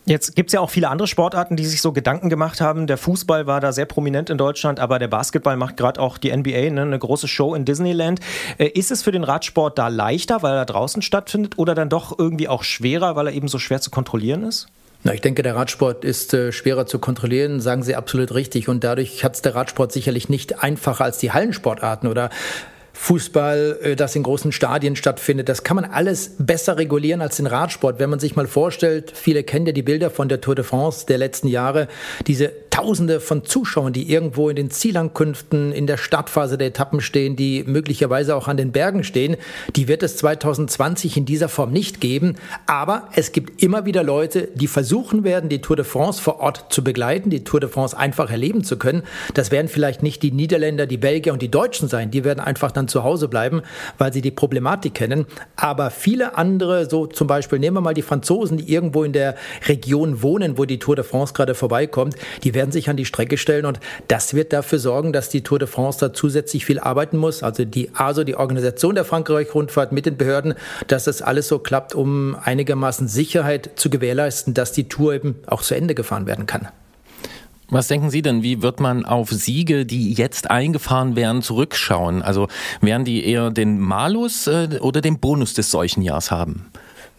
Jetzt 0.08 0.34
gibt 0.36 0.48
es 0.48 0.54
ja 0.54 0.60
auch 0.60 0.70
viele 0.70 0.88
andere 0.88 1.06
Sportarten, 1.06 1.54
die 1.54 1.66
sich 1.66 1.82
so 1.82 1.92
Gedanken 1.92 2.30
gemacht 2.30 2.62
haben. 2.62 2.86
Der 2.86 2.96
Fußball 2.96 3.46
war 3.46 3.60
da 3.60 3.72
sehr 3.72 3.84
prominent 3.84 4.30
in 4.30 4.38
Deutschland, 4.38 4.80
aber 4.80 4.98
der 4.98 5.08
Basketball 5.08 5.58
macht 5.58 5.76
gerade 5.76 6.00
auch 6.00 6.16
die 6.16 6.34
NBA, 6.34 6.70
ne, 6.70 6.80
eine 6.80 6.98
große 6.98 7.28
Show 7.28 7.54
in 7.54 7.66
Disneyland. 7.66 8.20
Äh, 8.56 8.68
ist 8.68 8.90
es 8.90 9.02
für 9.02 9.12
den 9.12 9.22
Radsport 9.22 9.78
da 9.78 9.88
leichter, 9.88 10.42
weil 10.42 10.54
er 10.54 10.64
draußen 10.64 11.02
stattfindet, 11.02 11.58
oder 11.58 11.74
dann 11.74 11.90
doch 11.90 12.18
irgendwie 12.18 12.48
auch 12.48 12.62
schwerer, 12.62 13.16
weil 13.16 13.26
er 13.26 13.34
eben 13.34 13.48
so 13.48 13.58
schwer 13.58 13.82
zu 13.82 13.90
kontrollieren 13.90 14.44
ist? 14.44 14.68
Na, 15.04 15.12
ich 15.12 15.20
denke, 15.20 15.42
der 15.42 15.54
Radsport 15.54 16.04
ist 16.04 16.32
äh, 16.32 16.52
schwerer 16.52 16.86
zu 16.86 16.98
kontrollieren, 16.98 17.60
sagen 17.60 17.82
Sie 17.82 17.94
absolut 17.94 18.32
richtig. 18.32 18.70
Und 18.70 18.84
dadurch 18.84 19.22
hat 19.24 19.34
es 19.34 19.42
der 19.42 19.54
Radsport 19.54 19.92
sicherlich 19.92 20.30
nicht 20.30 20.62
einfacher 20.62 21.04
als 21.04 21.18
die 21.18 21.32
Hallensportarten 21.32 22.08
oder 22.08 22.30
Fußball, 23.00 23.78
äh, 23.82 23.96
das 23.96 24.16
in 24.16 24.24
großen 24.24 24.50
Stadien 24.50 24.96
stattfindet. 24.96 25.48
Das 25.48 25.62
kann 25.62 25.76
man 25.76 25.84
alles 25.84 26.32
besser 26.38 26.76
regulieren 26.76 27.22
als 27.22 27.36
den 27.36 27.46
Radsport. 27.46 28.00
Wenn 28.00 28.10
man 28.10 28.18
sich 28.18 28.34
mal 28.34 28.48
vorstellt, 28.48 29.12
viele 29.14 29.44
kennen 29.44 29.66
ja 29.66 29.72
die 29.72 29.82
Bilder 29.82 30.10
von 30.10 30.28
der 30.28 30.40
Tour 30.40 30.56
de 30.56 30.64
France 30.64 31.06
der 31.06 31.16
letzten 31.16 31.46
Jahre, 31.46 31.86
diese 32.26 32.48
Tausende 32.78 33.18
von 33.18 33.44
Zuschauern, 33.44 33.92
die 33.92 34.08
irgendwo 34.08 34.48
in 34.48 34.54
den 34.54 34.70
Zielankünften 34.70 35.72
in 35.72 35.88
der 35.88 35.96
Startphase 35.96 36.56
der 36.56 36.68
Etappen 36.68 37.00
stehen, 37.00 37.34
die 37.34 37.64
möglicherweise 37.66 38.36
auch 38.36 38.46
an 38.46 38.56
den 38.56 38.70
Bergen 38.70 39.02
stehen, 39.02 39.36
die 39.74 39.88
wird 39.88 40.04
es 40.04 40.16
2020 40.18 41.16
in 41.16 41.24
dieser 41.24 41.48
Form 41.48 41.72
nicht 41.72 42.00
geben. 42.00 42.36
Aber 42.66 43.08
es 43.16 43.32
gibt 43.32 43.64
immer 43.64 43.84
wieder 43.84 44.04
Leute, 44.04 44.48
die 44.54 44.68
versuchen 44.68 45.24
werden, 45.24 45.50
die 45.50 45.60
Tour 45.60 45.74
de 45.74 45.84
France 45.84 46.22
vor 46.22 46.38
Ort 46.38 46.66
zu 46.72 46.84
begleiten, 46.84 47.30
die 47.30 47.42
Tour 47.42 47.58
de 47.58 47.68
France 47.68 47.98
einfach 47.98 48.30
erleben 48.30 48.62
zu 48.62 48.78
können. 48.78 49.02
Das 49.34 49.50
werden 49.50 49.66
vielleicht 49.66 50.04
nicht 50.04 50.22
die 50.22 50.30
Niederländer, 50.30 50.86
die 50.86 50.98
Belgier 50.98 51.32
und 51.32 51.42
die 51.42 51.50
Deutschen 51.50 51.88
sein. 51.88 52.12
Die 52.12 52.22
werden 52.22 52.38
einfach 52.38 52.70
dann 52.70 52.86
zu 52.86 53.02
Hause 53.02 53.26
bleiben, 53.26 53.62
weil 53.98 54.12
sie 54.12 54.20
die 54.20 54.30
Problematik 54.30 54.94
kennen. 54.94 55.26
Aber 55.56 55.90
viele 55.90 56.38
andere, 56.38 56.88
so 56.88 57.08
zum 57.08 57.26
Beispiel 57.26 57.58
nehmen 57.58 57.78
wir 57.78 57.80
mal 57.80 57.94
die 57.94 58.02
Franzosen, 58.02 58.58
die 58.58 58.72
irgendwo 58.72 59.02
in 59.02 59.12
der 59.12 59.34
Region 59.66 60.22
wohnen, 60.22 60.58
wo 60.58 60.64
die 60.64 60.78
Tour 60.78 60.94
de 60.94 61.04
France 61.04 61.34
gerade 61.34 61.56
vorbeikommt, 61.56 62.14
die 62.44 62.54
werden 62.54 62.67
sich 62.72 62.88
an 62.88 62.96
die 62.96 63.04
Strecke 63.04 63.38
stellen 63.38 63.66
und 63.66 63.80
das 64.08 64.34
wird 64.34 64.52
dafür 64.52 64.78
sorgen, 64.78 65.12
dass 65.12 65.28
die 65.28 65.42
Tour 65.42 65.58
de 65.58 65.68
France 65.68 65.98
da 66.00 66.12
zusätzlich 66.12 66.64
viel 66.64 66.78
arbeiten 66.78 67.16
muss. 67.16 67.42
Also 67.42 67.64
die 67.64 67.90
ASO, 67.94 68.24
die 68.24 68.36
Organisation 68.36 68.94
der 68.94 69.04
Frankreich-Rundfahrt 69.04 69.92
mit 69.92 70.06
den 70.06 70.16
Behörden, 70.16 70.54
dass 70.86 71.04
das 71.04 71.22
alles 71.22 71.48
so 71.48 71.58
klappt, 71.58 71.94
um 71.94 72.36
einigermaßen 72.42 73.08
Sicherheit 73.08 73.70
zu 73.76 73.90
gewährleisten, 73.90 74.54
dass 74.54 74.72
die 74.72 74.88
Tour 74.88 75.14
eben 75.14 75.36
auch 75.46 75.62
zu 75.62 75.74
Ende 75.74 75.94
gefahren 75.94 76.26
werden 76.26 76.46
kann. 76.46 76.68
Was 77.70 77.88
denken 77.88 78.08
Sie 78.08 78.22
denn, 78.22 78.42
wie 78.42 78.62
wird 78.62 78.80
man 78.80 79.04
auf 79.04 79.28
Siege, 79.30 79.84
die 79.84 80.14
jetzt 80.14 80.50
eingefahren 80.50 81.16
werden, 81.16 81.42
zurückschauen? 81.42 82.22
Also 82.22 82.48
werden 82.80 83.04
die 83.04 83.26
eher 83.26 83.50
den 83.50 83.78
Malus 83.78 84.46
äh, 84.46 84.78
oder 84.80 85.02
den 85.02 85.18
Bonus 85.18 85.52
des 85.52 85.70
solchen 85.70 86.00
Jahres 86.00 86.30
haben? 86.30 86.70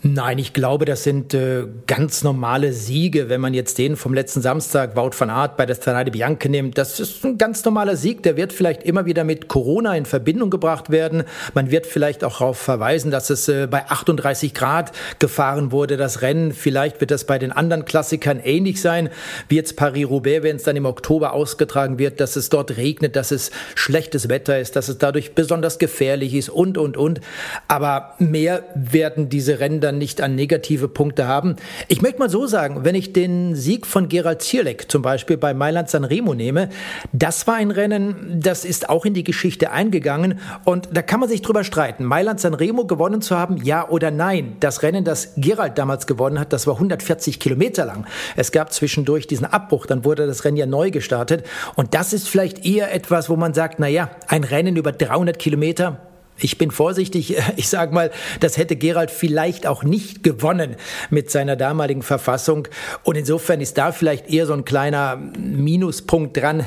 Nein, 0.02 0.38
ich 0.38 0.54
glaube, 0.54 0.86
das 0.86 1.04
sind 1.04 1.34
äh, 1.34 1.66
ganz 1.86 2.24
normale 2.24 2.72
Siege. 2.72 3.28
Wenn 3.28 3.42
man 3.42 3.54
jetzt 3.54 3.78
den 3.78 3.98
vom 3.98 4.14
letzten 4.14 4.42
Samstag, 4.42 4.96
Wout 4.96 5.12
van 5.18 5.30
Aert 5.30 5.58
bei 5.58 5.66
der 5.66 5.76
Strade 5.76 6.12
Bianca 6.12 6.48
nimmt, 6.48 6.78
das 6.78 7.02
ist 7.02 7.26
ein 7.26 7.38
ganz 7.38 7.66
normaler 7.66 7.98
Sieg. 7.98 8.24
Der 8.24 8.38
wird 8.38 8.54
vielleicht 8.54 8.84
immer 8.84 9.06
wieder 9.06 9.26
mit 9.26 9.50
Corona 9.50 9.98
in 9.98 10.06
Verbindung 10.06 10.52
gebracht 10.52 10.90
werden. 10.90 11.26
Man 11.54 11.70
wird 11.70 11.86
vielleicht 11.86 12.24
auch 12.24 12.38
darauf 12.40 12.58
verweisen, 12.58 13.12
dass 13.12 13.30
es 13.30 13.50
äh, 13.50 13.68
bei 13.70 13.88
38 13.88 14.54
Grad 14.54 14.94
gefahren 15.20 15.74
wurde, 15.74 15.98
das 15.98 16.22
Rennen. 16.22 16.54
Vielleicht 16.54 17.02
wird 17.02 17.12
das 17.12 17.26
bei 17.26 17.38
den 17.38 17.52
anderen 17.52 17.84
Klassikern 17.84 18.40
ähnlich 18.42 18.80
sein, 18.80 19.10
wie 19.50 19.58
jetzt 19.58 19.76
Paris-Roubaix, 19.76 20.44
wenn 20.44 20.56
es 20.56 20.64
dann 20.64 20.78
im 20.78 20.86
Oktober 20.86 21.34
ausgetragen 21.34 22.00
wird, 22.00 22.22
dass 22.22 22.38
es 22.38 22.48
dort 22.48 22.78
regnet, 22.78 23.18
dass 23.18 23.32
es 23.32 23.52
schlechtes 23.76 24.30
Wetter 24.30 24.60
ist, 24.60 24.78
dass 24.78 24.88
es 24.88 24.98
dadurch 24.98 25.36
besonders 25.36 25.78
gefährlich 25.78 26.36
ist 26.36 26.48
und, 26.48 26.78
und, 26.78 26.96
und. 26.96 27.20
Aber 27.68 28.16
mehr 28.20 28.64
werden 28.76 29.28
diese 29.28 29.60
Rennen 29.60 29.89
dann 29.90 29.98
nicht 29.98 30.22
an 30.22 30.36
negative 30.36 30.88
Punkte 30.88 31.28
haben. 31.28 31.56
Ich 31.88 32.02
möchte 32.02 32.20
mal 32.20 32.30
so 32.30 32.46
sagen, 32.46 32.86
wenn 32.86 32.94
ich 32.94 33.12
den 33.12 33.56
Sieg 33.56 33.88
von 33.88 34.08
Gerald 34.08 34.44
Zierleck 34.44 34.90
zum 34.90 35.02
Beispiel 35.02 35.36
bei 35.36 35.56
Mailand 35.56 35.90
Sanremo 35.90 36.36
nehme, 36.36 36.70
das 37.12 37.48
war 37.48 37.56
ein 37.56 37.72
Rennen, 37.72 38.40
das 38.40 38.66
ist 38.66 38.88
auch 38.88 39.06
in 39.06 39.16
die 39.16 39.24
Geschichte 39.24 39.72
eingegangen 39.72 40.40
und 40.64 40.90
da 40.94 41.02
kann 41.02 41.20
man 41.20 41.28
sich 41.28 41.42
drüber 41.42 41.64
streiten. 41.64 42.06
Mailand 42.06 42.40
Sanremo 42.40 42.86
gewonnen 42.86 43.22
zu 43.22 43.36
haben, 43.36 43.58
ja 43.64 43.90
oder 43.90 44.12
nein. 44.12 44.58
Das 44.60 44.84
Rennen, 44.84 45.04
das 45.04 45.34
Gerald 45.38 45.78
damals 45.80 46.06
gewonnen 46.06 46.40
hat, 46.40 46.54
das 46.54 46.68
war 46.68 46.76
140 46.76 47.40
Kilometer 47.40 47.86
lang. 47.86 48.06
Es 48.36 48.52
gab 48.52 48.72
zwischendurch 48.72 49.26
diesen 49.26 49.48
Abbruch, 49.48 49.88
dann 49.88 50.06
wurde 50.06 50.28
das 50.28 50.46
Rennen 50.46 50.58
ja 50.58 50.68
neu 50.68 50.92
gestartet 50.92 51.44
und 51.76 51.96
das 51.96 52.14
ist 52.14 52.30
vielleicht 52.30 52.64
eher 52.64 52.94
etwas, 52.94 53.28
wo 53.30 53.36
man 53.36 53.56
sagt, 53.56 53.80
na 53.80 53.88
ja, 53.88 54.12
ein 54.28 54.44
Rennen 54.44 54.76
über 54.76 54.92
300 54.92 55.40
Kilometer, 55.40 56.09
ich 56.42 56.58
bin 56.58 56.72
vorsichtig, 56.72 57.38
ich 57.56 57.70
sage 57.70 57.94
mal, 57.94 58.12
das 58.40 58.58
hätte 58.58 58.76
Gerald 58.76 59.12
vielleicht 59.12 59.68
auch 59.68 59.84
nicht 59.84 60.24
gewonnen 60.24 60.76
mit 61.10 61.30
seiner 61.32 61.56
damaligen 61.56 62.02
Verfassung. 62.02 62.68
Und 63.04 63.16
insofern 63.16 63.62
ist 63.62 63.78
da 63.78 63.92
vielleicht 63.92 64.30
eher 64.30 64.46
so 64.46 64.54
ein 64.54 64.66
kleiner 64.66 65.16
Minuspunkt 65.16 66.38
dran, 66.38 66.66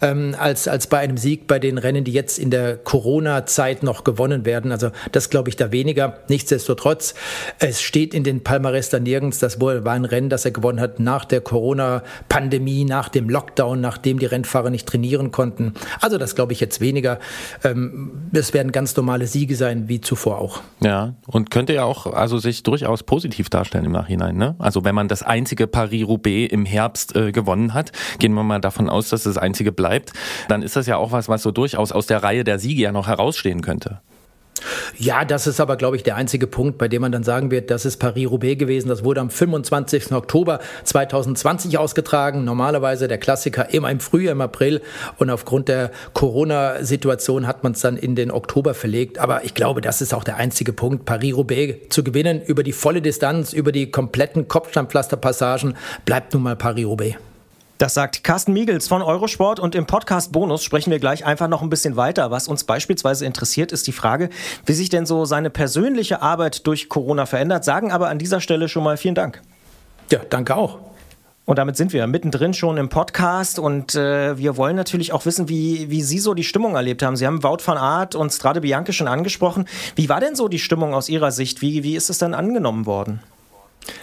ähm, 0.00 0.34
als, 0.38 0.68
als 0.68 0.86
bei 0.86 0.98
einem 0.98 1.16
Sieg 1.16 1.46
bei 1.46 1.58
den 1.58 1.78
Rennen, 1.78 2.04
die 2.04 2.12
jetzt 2.12 2.38
in 2.38 2.50
der 2.50 2.76
Corona-Zeit 2.76 3.82
noch 3.82 4.04
gewonnen 4.04 4.44
werden. 4.44 4.72
Also 4.72 4.90
das 5.12 5.30
glaube 5.30 5.48
ich 5.48 5.56
da 5.56 5.72
weniger. 5.72 6.18
Nichtsdestotrotz, 6.28 7.14
es 7.58 7.82
steht 7.82 8.14
in 8.14 8.24
den 8.24 8.42
Palmares 8.42 8.90
da 8.90 9.00
nirgends. 9.00 9.38
Das 9.38 9.60
war 9.60 9.86
ein 9.86 10.04
Rennen, 10.04 10.28
das 10.28 10.44
er 10.44 10.50
gewonnen 10.50 10.80
hat 10.80 11.00
nach 11.00 11.24
der 11.24 11.40
Corona-Pandemie, 11.40 12.84
nach 12.84 13.08
dem 13.08 13.28
Lockdown, 13.28 13.80
nachdem 13.80 14.18
die 14.18 14.26
Rennfahrer 14.26 14.70
nicht 14.70 14.86
trainieren 14.86 15.30
konnten. 15.30 15.74
Also 16.00 16.18
das 16.18 16.34
glaube 16.34 16.52
ich 16.52 16.60
jetzt 16.60 16.80
weniger. 16.80 17.18
Ähm, 17.64 18.30
werden 18.52 18.72
ganz 18.72 18.96
normale 18.96 19.26
Siege 19.26 19.56
sein, 19.56 19.88
wie 19.88 20.00
zuvor 20.00 20.38
auch. 20.38 20.60
Ja, 20.82 21.14
und 21.26 21.50
könnte 21.50 21.72
ja 21.74 21.84
auch 21.84 22.06
also 22.06 22.38
sich 22.38 22.62
durchaus 22.62 23.02
positiv 23.02 23.50
darstellen 23.50 23.84
im 23.84 23.92
Nachhinein. 23.92 24.36
Ne? 24.36 24.54
Also 24.58 24.84
wenn 24.84 24.94
man 24.94 25.08
das 25.08 25.22
einzige 25.22 25.66
Paris-Roubaix 25.66 26.52
im 26.52 26.64
Herbst 26.64 27.16
äh, 27.16 27.32
gewonnen 27.32 27.74
hat, 27.74 27.92
gehen 28.18 28.32
wir 28.34 28.42
mal 28.42 28.60
davon 28.60 28.88
aus, 28.88 29.08
dass 29.10 29.24
das 29.24 29.36
einzige 29.50 29.72
bleibt, 29.72 30.12
dann 30.48 30.62
ist 30.62 30.76
das 30.76 30.86
ja 30.86 30.96
auch 30.96 31.12
was, 31.12 31.28
was 31.28 31.42
so 31.42 31.50
durchaus 31.50 31.90
aus 31.92 32.06
der 32.06 32.22
Reihe 32.22 32.44
der 32.44 32.58
Siege 32.58 32.82
ja 32.82 32.92
noch 32.92 33.08
herausstehen 33.08 33.62
könnte. 33.62 34.00
Ja, 34.98 35.24
das 35.24 35.46
ist 35.46 35.60
aber, 35.60 35.76
glaube 35.76 35.96
ich, 35.96 36.02
der 36.02 36.16
einzige 36.16 36.46
Punkt, 36.46 36.76
bei 36.76 36.86
dem 36.86 37.00
man 37.02 37.12
dann 37.12 37.24
sagen 37.24 37.50
wird, 37.50 37.70
das 37.70 37.86
ist 37.86 37.96
Paris-Roubaix 37.96 38.58
gewesen. 38.58 38.88
Das 38.88 39.04
wurde 39.04 39.20
am 39.22 39.30
25. 39.30 40.12
Oktober 40.12 40.60
2020 40.84 41.78
ausgetragen. 41.78 42.44
Normalerweise 42.44 43.08
der 43.08 43.16
Klassiker 43.18 43.72
immer 43.72 43.90
im 43.90 44.00
Frühjahr, 44.00 44.32
im 44.32 44.40
April. 44.40 44.82
Und 45.18 45.30
aufgrund 45.30 45.68
der 45.68 45.90
Corona-Situation 46.12 47.46
hat 47.46 47.62
man 47.62 47.72
es 47.72 47.80
dann 47.80 47.96
in 47.96 48.14
den 48.14 48.30
Oktober 48.30 48.74
verlegt. 48.74 49.18
Aber 49.18 49.44
ich 49.44 49.54
glaube, 49.54 49.80
das 49.80 50.02
ist 50.02 50.12
auch 50.12 50.24
der 50.24 50.36
einzige 50.36 50.74
Punkt, 50.74 51.06
Paris-Roubaix 51.06 51.88
zu 51.88 52.04
gewinnen 52.04 52.42
über 52.42 52.62
die 52.62 52.72
volle 52.72 53.00
Distanz, 53.00 53.54
über 53.54 53.72
die 53.72 53.90
kompletten 53.90 54.48
Kopfsteinpflasterpassagen, 54.48 55.74
bleibt 56.04 56.34
nun 56.34 56.42
mal 56.42 56.56
Paris-Roubaix. 56.56 57.16
Das 57.80 57.94
sagt 57.94 58.24
Carsten 58.24 58.52
Miegels 58.52 58.88
von 58.88 59.00
Eurosport 59.00 59.58
und 59.58 59.74
im 59.74 59.86
Podcast 59.86 60.32
Bonus 60.32 60.62
sprechen 60.62 60.90
wir 60.90 60.98
gleich 60.98 61.24
einfach 61.24 61.48
noch 61.48 61.62
ein 61.62 61.70
bisschen 61.70 61.96
weiter. 61.96 62.30
Was 62.30 62.46
uns 62.46 62.64
beispielsweise 62.64 63.24
interessiert, 63.24 63.72
ist 63.72 63.86
die 63.86 63.92
Frage, 63.92 64.28
wie 64.66 64.74
sich 64.74 64.90
denn 64.90 65.06
so 65.06 65.24
seine 65.24 65.48
persönliche 65.48 66.20
Arbeit 66.20 66.66
durch 66.66 66.90
Corona 66.90 67.24
verändert. 67.24 67.64
Sagen 67.64 67.90
aber 67.90 68.10
an 68.10 68.18
dieser 68.18 68.42
Stelle 68.42 68.68
schon 68.68 68.84
mal 68.84 68.98
vielen 68.98 69.14
Dank. 69.14 69.40
Ja, 70.12 70.20
danke 70.28 70.56
auch. 70.56 70.76
Und 71.46 71.58
damit 71.58 71.78
sind 71.78 71.94
wir 71.94 72.06
mittendrin 72.06 72.52
schon 72.52 72.76
im 72.76 72.90
Podcast 72.90 73.58
und 73.58 73.94
äh, 73.94 74.36
wir 74.36 74.58
wollen 74.58 74.76
natürlich 74.76 75.14
auch 75.14 75.24
wissen, 75.24 75.48
wie, 75.48 75.88
wie 75.88 76.02
Sie 76.02 76.18
so 76.18 76.34
die 76.34 76.44
Stimmung 76.44 76.74
erlebt 76.74 77.02
haben. 77.02 77.16
Sie 77.16 77.26
haben 77.26 77.42
Wout 77.42 77.64
van 77.64 77.78
Aert 77.78 78.14
und 78.14 78.30
Strade 78.30 78.60
Bianche 78.60 78.92
schon 78.92 79.08
angesprochen. 79.08 79.64
Wie 79.96 80.10
war 80.10 80.20
denn 80.20 80.36
so 80.36 80.48
die 80.48 80.58
Stimmung 80.58 80.92
aus 80.92 81.08
Ihrer 81.08 81.32
Sicht? 81.32 81.62
Wie, 81.62 81.82
wie 81.82 81.96
ist 81.96 82.10
es 82.10 82.18
dann 82.18 82.34
angenommen 82.34 82.84
worden? 82.84 83.20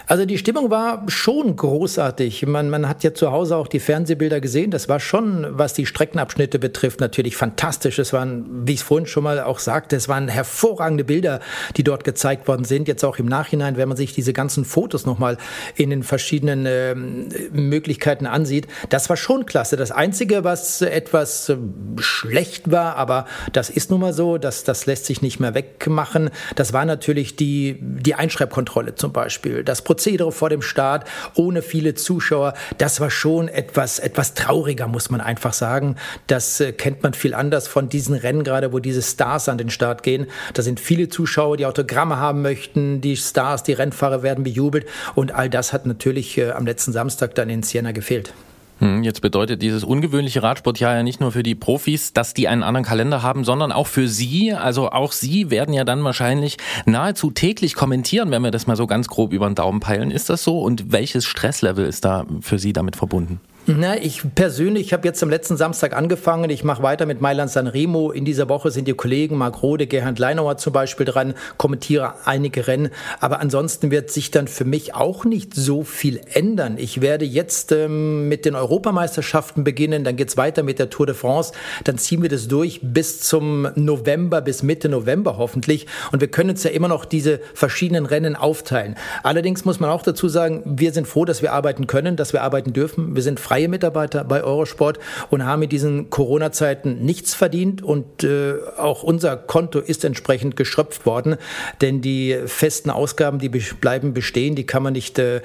Also 0.06 0.24
die 0.24 0.38
Stimmung 0.38 0.70
war 0.70 1.04
schon 1.08 1.54
großartig. 1.54 2.46
Man, 2.46 2.70
man 2.70 2.88
hat 2.88 3.04
ja 3.04 3.14
zu 3.14 3.30
Hause 3.30 3.56
auch 3.56 3.68
die 3.68 3.80
Fernsehbilder 3.80 4.40
gesehen. 4.40 4.70
Das 4.70 4.88
war 4.88 5.00
schon, 5.00 5.46
was 5.50 5.74
die 5.74 5.86
Streckenabschnitte 5.86 6.58
betrifft, 6.58 7.00
natürlich 7.00 7.36
fantastisch. 7.36 7.98
Es 7.98 8.12
waren, 8.12 8.66
wie 8.66 8.72
ich 8.72 8.80
es 8.80 8.82
vorhin 8.82 9.06
schon 9.06 9.24
mal 9.24 9.40
auch 9.40 9.58
sagte, 9.58 9.96
es 9.96 10.08
waren 10.08 10.28
hervorragende 10.28 11.04
Bilder, 11.04 11.40
die 11.76 11.84
dort 11.84 12.04
gezeigt 12.04 12.48
worden 12.48 12.64
sind. 12.64 12.88
Jetzt 12.88 13.04
auch 13.04 13.18
im 13.18 13.26
Nachhinein, 13.26 13.76
wenn 13.76 13.88
man 13.88 13.96
sich 13.96 14.14
diese 14.14 14.32
ganzen 14.32 14.64
Fotos 14.64 15.06
nochmal 15.06 15.36
in 15.76 15.90
den 15.90 16.02
verschiedenen 16.02 16.66
äh, 16.66 16.94
Möglichkeiten 16.94 18.26
ansieht. 18.26 18.66
Das 18.88 19.08
war 19.10 19.16
schon 19.16 19.46
klasse. 19.46 19.76
Das 19.76 19.90
Einzige, 19.90 20.42
was 20.42 20.80
etwas 20.80 21.50
äh, 21.50 21.56
schlecht 21.98 22.70
war, 22.70 22.96
aber 22.96 23.26
das 23.52 23.70
ist 23.70 23.90
nun 23.90 24.00
mal 24.00 24.12
so, 24.12 24.38
das, 24.38 24.64
das 24.64 24.86
lässt 24.86 25.06
sich 25.06 25.22
nicht 25.22 25.38
mehr 25.38 25.54
wegmachen. 25.54 26.30
Das 26.56 26.72
war 26.72 26.84
natürlich 26.84 27.36
die, 27.36 27.78
die 27.80 28.14
Einschreibkontrolle 28.14 28.94
zum 28.94 29.12
Beispiel 29.12 29.64
das 29.68 29.82
Prozedere 29.82 30.32
vor 30.32 30.50
dem 30.50 30.62
Start 30.62 31.06
ohne 31.34 31.62
viele 31.62 31.94
Zuschauer, 31.94 32.54
das 32.78 33.00
war 33.00 33.10
schon 33.10 33.48
etwas, 33.48 33.98
etwas 33.98 34.34
trauriger, 34.34 34.88
muss 34.88 35.10
man 35.10 35.20
einfach 35.20 35.52
sagen. 35.52 35.96
Das 36.26 36.60
äh, 36.60 36.72
kennt 36.72 37.02
man 37.02 37.14
viel 37.14 37.34
anders 37.34 37.68
von 37.68 37.88
diesen 37.88 38.14
Rennen 38.14 38.44
gerade, 38.44 38.72
wo 38.72 38.78
diese 38.78 39.02
Stars 39.02 39.48
an 39.48 39.58
den 39.58 39.70
Start 39.70 40.02
gehen. 40.02 40.26
Da 40.54 40.62
sind 40.62 40.80
viele 40.80 41.08
Zuschauer, 41.08 41.56
die 41.56 41.66
Autogramme 41.66 42.16
haben 42.18 42.42
möchten, 42.42 43.00
die 43.00 43.16
Stars, 43.16 43.62
die 43.62 43.72
Rennfahrer 43.72 44.22
werden 44.22 44.44
bejubelt 44.44 44.86
und 45.14 45.34
all 45.34 45.50
das 45.50 45.72
hat 45.72 45.86
natürlich 45.86 46.38
äh, 46.38 46.50
am 46.50 46.66
letzten 46.66 46.92
Samstag 46.92 47.34
dann 47.34 47.50
in 47.50 47.62
Siena 47.62 47.92
gefehlt. 47.92 48.32
Hm, 48.78 49.02
jetzt 49.02 49.20
bedeutet 49.20 49.60
dieses 49.60 49.82
ungewöhnliche 49.82 50.42
Radsportjahr 50.42 50.94
ja 50.94 51.02
nicht 51.02 51.20
nur 51.20 51.32
für 51.32 51.42
die 51.42 51.54
Profis, 51.54 52.12
dass 52.12 52.34
die 52.34 52.46
einen 52.46 52.62
anderen 52.62 52.84
Kalender 52.84 53.22
haben, 53.22 53.44
sondern 53.44 53.72
auch 53.72 53.88
für 53.88 54.08
Sie. 54.08 54.52
Also 54.52 54.90
auch 54.90 55.12
Sie 55.12 55.50
werden 55.50 55.74
ja 55.74 55.84
dann 55.84 56.04
wahrscheinlich 56.04 56.58
nahezu 56.86 57.30
täglich 57.30 57.74
kommentieren, 57.74 58.30
wenn 58.30 58.42
wir 58.42 58.50
das 58.50 58.66
mal 58.66 58.76
so 58.76 58.86
ganz 58.86 59.08
grob 59.08 59.32
über 59.32 59.48
den 59.48 59.56
Daumen 59.56 59.80
peilen. 59.80 60.10
Ist 60.10 60.30
das 60.30 60.44
so? 60.44 60.60
Und 60.60 60.92
welches 60.92 61.26
Stresslevel 61.26 61.86
ist 61.86 62.04
da 62.04 62.24
für 62.40 62.58
Sie 62.58 62.72
damit 62.72 62.94
verbunden? 62.94 63.40
Na, 63.70 63.98
ich 63.98 64.22
persönlich 64.34 64.94
habe 64.94 65.06
jetzt 65.06 65.22
am 65.22 65.28
letzten 65.28 65.58
Samstag 65.58 65.94
angefangen. 65.94 66.48
Ich 66.48 66.64
mache 66.64 66.82
weiter 66.82 67.04
mit 67.04 67.20
Mailand 67.20 67.50
San 67.50 67.66
Remo. 67.66 68.10
In 68.10 68.24
dieser 68.24 68.48
Woche 68.48 68.70
sind 68.70 68.88
die 68.88 68.94
Kollegen 68.94 69.36
Marc 69.36 69.62
Rode, 69.62 69.86
Gerhard 69.86 70.18
Leinauer 70.18 70.56
zum 70.56 70.72
Beispiel 70.72 71.04
dran, 71.04 71.34
kommentiere 71.58 72.14
einige 72.24 72.66
Rennen. 72.66 72.88
Aber 73.20 73.40
ansonsten 73.40 73.90
wird 73.90 74.10
sich 74.10 74.30
dann 74.30 74.48
für 74.48 74.64
mich 74.64 74.94
auch 74.94 75.26
nicht 75.26 75.52
so 75.52 75.82
viel 75.82 76.22
ändern. 76.32 76.78
Ich 76.78 77.02
werde 77.02 77.26
jetzt 77.26 77.70
ähm, 77.70 78.30
mit 78.30 78.46
den 78.46 78.54
Europameisterschaften 78.54 79.64
beginnen. 79.64 80.02
Dann 80.02 80.16
geht's 80.16 80.38
weiter 80.38 80.62
mit 80.62 80.78
der 80.78 80.88
Tour 80.88 81.04
de 81.04 81.14
France. 81.14 81.52
Dann 81.84 81.98
ziehen 81.98 82.22
wir 82.22 82.30
das 82.30 82.48
durch 82.48 82.80
bis 82.82 83.20
zum 83.20 83.68
November, 83.74 84.40
bis 84.40 84.62
Mitte 84.62 84.88
November 84.88 85.36
hoffentlich. 85.36 85.86
Und 86.10 86.22
wir 86.22 86.28
können 86.28 86.48
uns 86.48 86.64
ja 86.64 86.70
immer 86.70 86.88
noch 86.88 87.04
diese 87.04 87.38
verschiedenen 87.52 88.06
Rennen 88.06 88.34
aufteilen. 88.34 88.96
Allerdings 89.22 89.66
muss 89.66 89.78
man 89.78 89.90
auch 89.90 90.02
dazu 90.02 90.26
sagen, 90.26 90.62
wir 90.64 90.94
sind 90.94 91.06
froh, 91.06 91.26
dass 91.26 91.42
wir 91.42 91.52
arbeiten 91.52 91.86
können, 91.86 92.16
dass 92.16 92.32
wir 92.32 92.42
arbeiten 92.42 92.72
dürfen. 92.72 93.14
Wir 93.14 93.22
sind 93.22 93.38
freie 93.58 93.66
Mitarbeiter 93.66 94.22
bei 94.22 94.44
Eurosport 94.44 95.00
und 95.30 95.44
haben 95.44 95.62
in 95.62 95.68
diesen 95.68 96.10
Corona-Zeiten 96.10 97.04
nichts 97.04 97.34
verdient 97.34 97.82
und 97.82 98.22
äh, 98.22 98.54
auch 98.76 99.02
unser 99.02 99.36
Konto 99.36 99.80
ist 99.80 100.04
entsprechend 100.04 100.54
geschröpft 100.54 101.06
worden, 101.06 101.34
denn 101.80 102.00
die 102.00 102.38
festen 102.46 102.88
Ausgaben, 102.90 103.40
die 103.40 103.48
bleiben 103.48 104.14
bestehen, 104.14 104.54
die 104.54 104.64
kann 104.64 104.84
man 104.84 104.92
nicht 104.92 105.18
äh, 105.18 105.40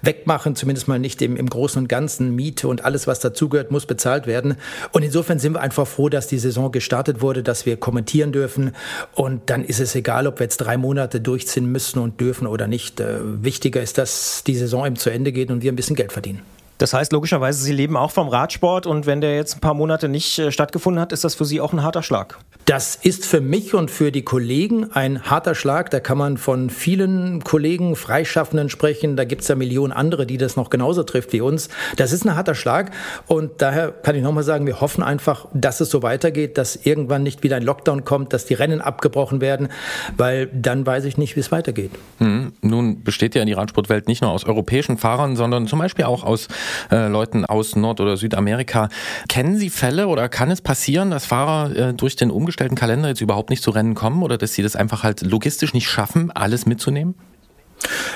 wegmachen, 0.00 0.54
zumindest 0.54 0.86
mal 0.86 1.00
nicht 1.00 1.20
im, 1.22 1.36
im 1.36 1.50
Großen 1.50 1.82
und 1.82 1.88
Ganzen. 1.88 2.36
Miete 2.36 2.68
und 2.68 2.84
alles, 2.84 3.08
was 3.08 3.18
dazugehört, 3.18 3.72
muss 3.72 3.86
bezahlt 3.86 4.28
werden. 4.28 4.54
Und 4.92 5.02
insofern 5.02 5.40
sind 5.40 5.54
wir 5.54 5.60
einfach 5.60 5.88
froh, 5.88 6.08
dass 6.08 6.28
die 6.28 6.38
Saison 6.38 6.70
gestartet 6.70 7.20
wurde, 7.20 7.42
dass 7.42 7.66
wir 7.66 7.76
kommentieren 7.78 8.30
dürfen 8.30 8.76
und 9.12 9.50
dann 9.50 9.64
ist 9.64 9.80
es 9.80 9.96
egal, 9.96 10.28
ob 10.28 10.38
wir 10.38 10.44
jetzt 10.44 10.58
drei 10.58 10.76
Monate 10.76 11.20
durchziehen 11.20 11.66
müssen 11.66 11.98
und 11.98 12.20
dürfen 12.20 12.46
oder 12.46 12.68
nicht. 12.68 13.00
Äh, 13.00 13.42
wichtiger 13.42 13.82
ist, 13.82 13.98
dass 13.98 14.44
die 14.44 14.54
Saison 14.54 14.86
eben 14.86 14.96
zu 14.96 15.10
Ende 15.10 15.32
geht 15.32 15.50
und 15.50 15.62
wir 15.62 15.72
ein 15.72 15.76
bisschen 15.76 15.96
Geld 15.96 16.12
verdienen. 16.12 16.42
Das 16.78 16.92
heißt 16.92 17.12
logischerweise, 17.12 17.62
Sie 17.62 17.72
leben 17.72 17.96
auch 17.96 18.10
vom 18.10 18.28
Radsport 18.28 18.86
und 18.86 19.06
wenn 19.06 19.20
der 19.20 19.34
jetzt 19.34 19.56
ein 19.56 19.60
paar 19.60 19.74
Monate 19.74 20.08
nicht 20.08 20.38
äh, 20.38 20.52
stattgefunden 20.52 21.00
hat, 21.00 21.12
ist 21.12 21.24
das 21.24 21.34
für 21.34 21.44
Sie 21.44 21.60
auch 21.60 21.72
ein 21.72 21.82
harter 21.82 22.02
Schlag. 22.02 22.38
Das 22.66 22.96
ist 22.96 23.24
für 23.24 23.40
mich 23.40 23.74
und 23.74 23.92
für 23.92 24.10
die 24.10 24.22
Kollegen 24.22 24.90
ein 24.92 25.22
harter 25.22 25.54
Schlag. 25.54 25.88
Da 25.90 26.00
kann 26.00 26.18
man 26.18 26.36
von 26.36 26.68
vielen 26.68 27.44
Kollegen, 27.44 27.94
Freischaffenden 27.94 28.68
sprechen. 28.70 29.16
Da 29.16 29.22
gibt 29.22 29.42
es 29.42 29.48
ja 29.48 29.54
Millionen 29.54 29.92
andere, 29.92 30.26
die 30.26 30.36
das 30.36 30.56
noch 30.56 30.68
genauso 30.68 31.04
trifft 31.04 31.32
wie 31.32 31.40
uns. 31.40 31.68
Das 31.94 32.12
ist 32.12 32.24
ein 32.24 32.34
harter 32.34 32.56
Schlag. 32.56 32.90
Und 33.28 33.62
daher 33.62 33.92
kann 33.92 34.16
ich 34.16 34.22
nochmal 34.22 34.42
sagen, 34.42 34.66
wir 34.66 34.80
hoffen 34.80 35.04
einfach, 35.04 35.46
dass 35.54 35.80
es 35.80 35.90
so 35.90 36.02
weitergeht, 36.02 36.58
dass 36.58 36.74
irgendwann 36.74 37.22
nicht 37.22 37.44
wieder 37.44 37.54
ein 37.54 37.62
Lockdown 37.62 38.04
kommt, 38.04 38.32
dass 38.32 38.46
die 38.46 38.54
Rennen 38.54 38.80
abgebrochen 38.80 39.40
werden, 39.40 39.68
weil 40.16 40.48
dann 40.48 40.84
weiß 40.84 41.04
ich 41.04 41.16
nicht, 41.18 41.36
wie 41.36 41.40
es 41.40 41.52
weitergeht. 41.52 41.92
Hm. 42.18 42.52
Nun 42.62 43.04
besteht 43.04 43.36
ja 43.36 43.44
die 43.44 43.52
Radsportwelt 43.52 44.08
nicht 44.08 44.22
nur 44.22 44.32
aus 44.32 44.44
europäischen 44.44 44.98
Fahrern, 44.98 45.36
sondern 45.36 45.68
zum 45.68 45.78
Beispiel 45.78 46.06
auch 46.06 46.24
aus 46.24 46.48
äh, 46.90 47.08
Leuten 47.08 47.44
aus 47.44 47.76
Nord- 47.76 48.00
oder 48.00 48.16
Südamerika. 48.16 48.88
Kennen 49.28 49.56
Sie 49.56 49.70
Fälle 49.70 50.08
oder 50.08 50.28
kann 50.28 50.50
es 50.50 50.60
passieren, 50.60 51.10
dass 51.10 51.26
Fahrer 51.26 51.74
äh, 51.74 51.94
durch 51.94 52.16
den 52.16 52.30
umgestellten 52.30 52.74
Kalender 52.76 53.08
jetzt 53.08 53.20
überhaupt 53.20 53.50
nicht 53.50 53.62
zu 53.62 53.70
Rennen 53.70 53.94
kommen 53.94 54.22
oder 54.22 54.38
dass 54.38 54.54
sie 54.54 54.62
das 54.62 54.76
einfach 54.76 55.02
halt 55.02 55.22
logistisch 55.22 55.74
nicht 55.74 55.88
schaffen, 55.88 56.30
alles 56.30 56.66
mitzunehmen? 56.66 57.14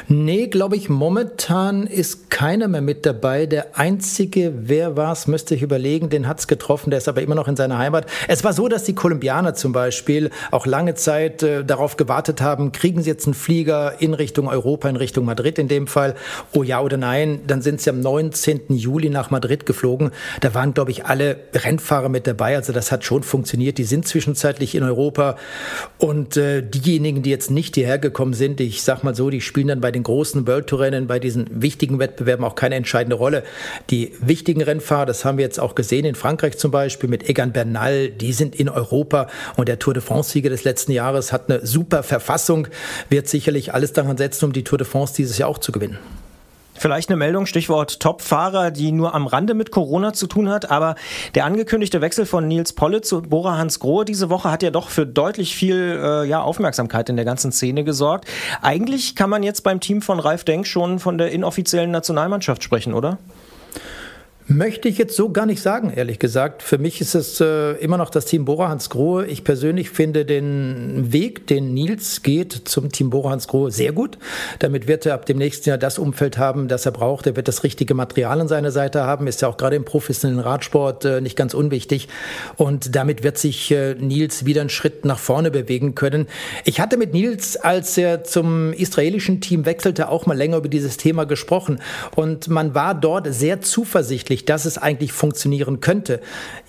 Nee, 0.09 0.49
glaube 0.49 0.76
ich, 0.76 0.88
momentan 0.88 1.87
ist 1.87 2.31
keiner 2.31 2.67
mehr 2.67 2.81
mit 2.81 3.07
dabei. 3.07 3.47
Der 3.47 3.79
einzige, 3.79 4.52
wer 4.57 4.97
war 4.97 5.12
es, 5.12 5.26
müsste 5.26 5.55
ich 5.55 5.62
überlegen, 5.62 6.09
den 6.09 6.26
hat 6.26 6.40
es 6.40 6.49
getroffen, 6.49 6.90
der 6.90 6.99
ist 6.99 7.09
aber 7.09 7.23
immer 7.23 7.35
noch 7.35 7.47
in 7.47 7.57
seiner 7.57 7.79
Heimat. 7.79 8.07
Es 8.26 8.43
war 8.43 8.52
so, 8.52 8.67
dass 8.69 8.85
die 8.85 8.95
Kolumbianer 8.95 9.55
zum 9.55 9.73
Beispiel 9.73 10.31
auch 10.50 10.67
lange 10.67 10.95
Zeit 10.95 11.43
äh, 11.43 11.64
darauf 11.64 11.97
gewartet 11.97 12.40
haben, 12.40 12.73
kriegen 12.73 13.02
sie 13.02 13.11
jetzt 13.11 13.26
einen 13.26 13.35
Flieger 13.35 14.00
in 14.00 14.14
Richtung 14.14 14.49
Europa, 14.49 14.88
in 14.88 14.97
Richtung 14.97 15.26
Madrid 15.26 15.59
in 15.59 15.69
dem 15.69 15.87
Fall, 15.87 16.14
oh 16.52 16.62
ja 16.62 16.81
oder 16.81 16.97
nein, 16.97 17.40
dann 17.47 17.62
sind 17.62 17.81
sie 17.81 17.90
am 17.90 18.00
19. 18.00 18.62
Juli 18.71 19.11
nach 19.11 19.31
Madrid 19.31 19.67
geflogen. 19.67 20.11
Da 20.40 20.55
waren, 20.55 20.75
glaube 20.75 20.90
ich, 20.90 21.05
alle 21.05 21.37
Rennfahrer 21.55 22.09
mit 22.09 22.26
dabei, 22.26 22.57
also 22.57 22.73
das 22.73 22.90
hat 22.90 23.05
schon 23.05 23.23
funktioniert. 23.23 23.79
Die 23.79 23.85
sind 23.85 24.09
zwischenzeitlich 24.09 24.75
in 24.75 24.83
Europa 24.83 25.37
und 25.99 26.37
äh, 26.37 26.62
diejenigen, 26.62 27.23
die 27.23 27.31
jetzt 27.31 27.50
nicht 27.50 27.75
hierher 27.75 27.99
gekommen 27.99 28.35
sind, 28.35 28.61
ich 28.61 28.83
sag 28.83 29.05
mal 29.05 29.14
so, 29.14 29.31
die 29.31 29.40
spielen 29.50 29.66
dann 29.66 29.80
bei 29.80 29.90
den 29.90 30.04
großen 30.04 30.47
World 30.47 30.69
Tour 30.69 30.80
Rennen, 30.80 31.09
bei 31.09 31.19
diesen 31.19 31.61
wichtigen 31.61 31.99
Wettbewerben 31.99 32.45
auch 32.45 32.54
keine 32.54 32.76
entscheidende 32.76 33.16
Rolle. 33.16 33.42
Die 33.90 34.12
wichtigen 34.21 34.62
Rennfahrer, 34.62 35.07
das 35.07 35.25
haben 35.25 35.39
wir 35.39 35.45
jetzt 35.45 35.58
auch 35.58 35.75
gesehen 35.75 36.04
in 36.04 36.15
Frankreich 36.15 36.56
zum 36.56 36.71
Beispiel 36.71 37.10
mit 37.10 37.28
Egan 37.28 37.52
Bernal, 37.52 38.10
die 38.10 38.32
sind 38.32 38.54
in 38.54 38.69
Europa 38.69 39.26
und 39.56 39.69
der 39.69 39.80
Tour 39.80 39.93
de 39.93 40.02
France 40.02 40.30
Sieger 40.30 40.50
des 40.50 40.63
letzten 40.63 40.93
Jahres 40.93 41.32
hat 41.32 41.50
eine 41.50 41.67
super 41.67 42.04
Verfassung, 42.04 42.69
wird 43.08 43.26
sicherlich 43.26 43.75
alles 43.75 43.93
daran 43.93 44.17
setzen, 44.17 44.45
um 44.45 44.52
die 44.52 44.63
Tour 44.63 44.78
de 44.78 44.86
France 44.86 45.15
dieses 45.17 45.36
Jahr 45.36 45.49
auch 45.49 45.58
zu 45.58 45.73
gewinnen. 45.73 45.99
Vielleicht 46.80 47.10
eine 47.10 47.19
Meldung, 47.19 47.45
Stichwort 47.45 48.00
Top-Fahrer, 48.00 48.71
die 48.71 48.90
nur 48.90 49.14
am 49.14 49.26
Rande 49.26 49.52
mit 49.52 49.71
Corona 49.71 50.14
zu 50.14 50.26
tun 50.26 50.49
hat, 50.49 50.71
aber 50.71 50.95
der 51.34 51.45
angekündigte 51.45 52.00
Wechsel 52.00 52.25
von 52.25 52.49
Nils 52.49 52.73
Polle 52.73 53.02
zu 53.02 53.21
Bora 53.21 53.58
Hans 53.58 53.80
Grohe 53.80 54.06
diese 54.06 54.30
Woche 54.30 54.50
hat 54.50 54.62
ja 54.62 54.71
doch 54.71 54.88
für 54.88 55.04
deutlich 55.04 55.54
viel 55.54 56.00
äh, 56.02 56.25
ja, 56.26 56.40
Aufmerksamkeit 56.40 57.10
in 57.10 57.16
der 57.16 57.26
ganzen 57.26 57.52
Szene 57.52 57.84
gesorgt. 57.84 58.25
Eigentlich 58.62 59.14
kann 59.14 59.28
man 59.28 59.43
jetzt 59.43 59.60
beim 59.60 59.80
Team 59.80 60.00
von 60.00 60.21
Ralf 60.21 60.45
Denk 60.45 60.66
schon 60.66 61.00
von 61.00 61.19
der 61.19 61.32
inoffiziellen 61.32 61.90
Nationalmannschaft 61.90 62.64
sprechen, 62.64 62.95
oder? 62.95 63.19
Möchte 64.52 64.89
ich 64.89 64.99
jetzt 64.99 65.15
so 65.15 65.30
gar 65.30 65.47
nicht 65.47 65.63
sagen, 65.63 65.93
ehrlich 65.95 66.19
gesagt. 66.19 66.65
Für 66.65 66.76
mich 66.76 67.00
ist 67.00 67.15
es 67.15 67.41
äh, 67.41 67.75
immer 67.75 67.97
noch 67.97 68.10
das 68.10 68.25
Team 68.25 68.45
Bora 68.45 68.69
Hans 68.69 68.91
Grohe. 68.91 69.25
Ich 69.26 69.45
persönlich 69.45 69.91
finde 69.91 70.25
den 70.25 71.13
Weg, 71.13 71.47
den 71.47 71.73
Nils 71.73 72.25
geht 72.25 72.63
zum 72.65 72.91
Team 72.91 73.10
Bora 73.10 73.30
Hans 73.30 73.47
Grohe, 73.47 73.71
sehr 73.71 73.93
gut. 73.93 74.19
Damit 74.58 74.89
wird 74.89 75.06
er 75.06 75.15
ab 75.15 75.25
dem 75.25 75.39
nächsten 75.39 75.69
Jahr 75.69 75.78
das 75.78 76.00
Umfeld 76.00 76.36
haben, 76.36 76.67
das 76.67 76.84
er 76.84 76.91
braucht. 76.91 77.28
Er 77.28 77.36
wird 77.36 77.47
das 77.47 77.63
richtige 77.63 77.95
Material 77.95 78.41
an 78.41 78.49
seiner 78.49 78.73
Seite 78.73 79.04
haben. 79.04 79.28
Ist 79.28 79.41
ja 79.41 79.47
auch 79.47 79.56
gerade 79.56 79.76
im 79.76 79.84
professionellen 79.84 80.41
Radsport 80.41 81.04
äh, 81.04 81.21
nicht 81.21 81.36
ganz 81.36 81.54
unwichtig. 81.54 82.08
Und 82.56 82.97
damit 82.97 83.23
wird 83.23 83.39
sich 83.39 83.71
äh, 83.71 83.95
Nils 83.95 84.47
wieder 84.47 84.63
einen 84.63 84.71
Schritt 84.71 85.04
nach 85.04 85.21
vorne 85.21 85.52
bewegen 85.52 85.95
können. 85.95 86.26
Ich 86.65 86.80
hatte 86.80 86.97
mit 86.97 87.13
Nils, 87.13 87.56
als 87.56 87.97
er 87.97 88.25
zum 88.25 88.73
israelischen 88.73 89.41
Team 89.41 89.65
wechselte, 89.65 90.08
auch 90.08 90.26
mal 90.26 90.36
länger 90.36 90.56
über 90.56 90.69
dieses 90.69 90.97
Thema 90.97 91.23
gesprochen. 91.23 91.80
Und 92.17 92.49
man 92.49 92.75
war 92.75 92.97
dort 92.97 93.32
sehr 93.32 93.60
zuversichtlich, 93.60 94.40
dass 94.45 94.65
es 94.65 94.79
eigentlich 94.79 95.13
funktionieren 95.13 95.81
könnte. 95.81 96.21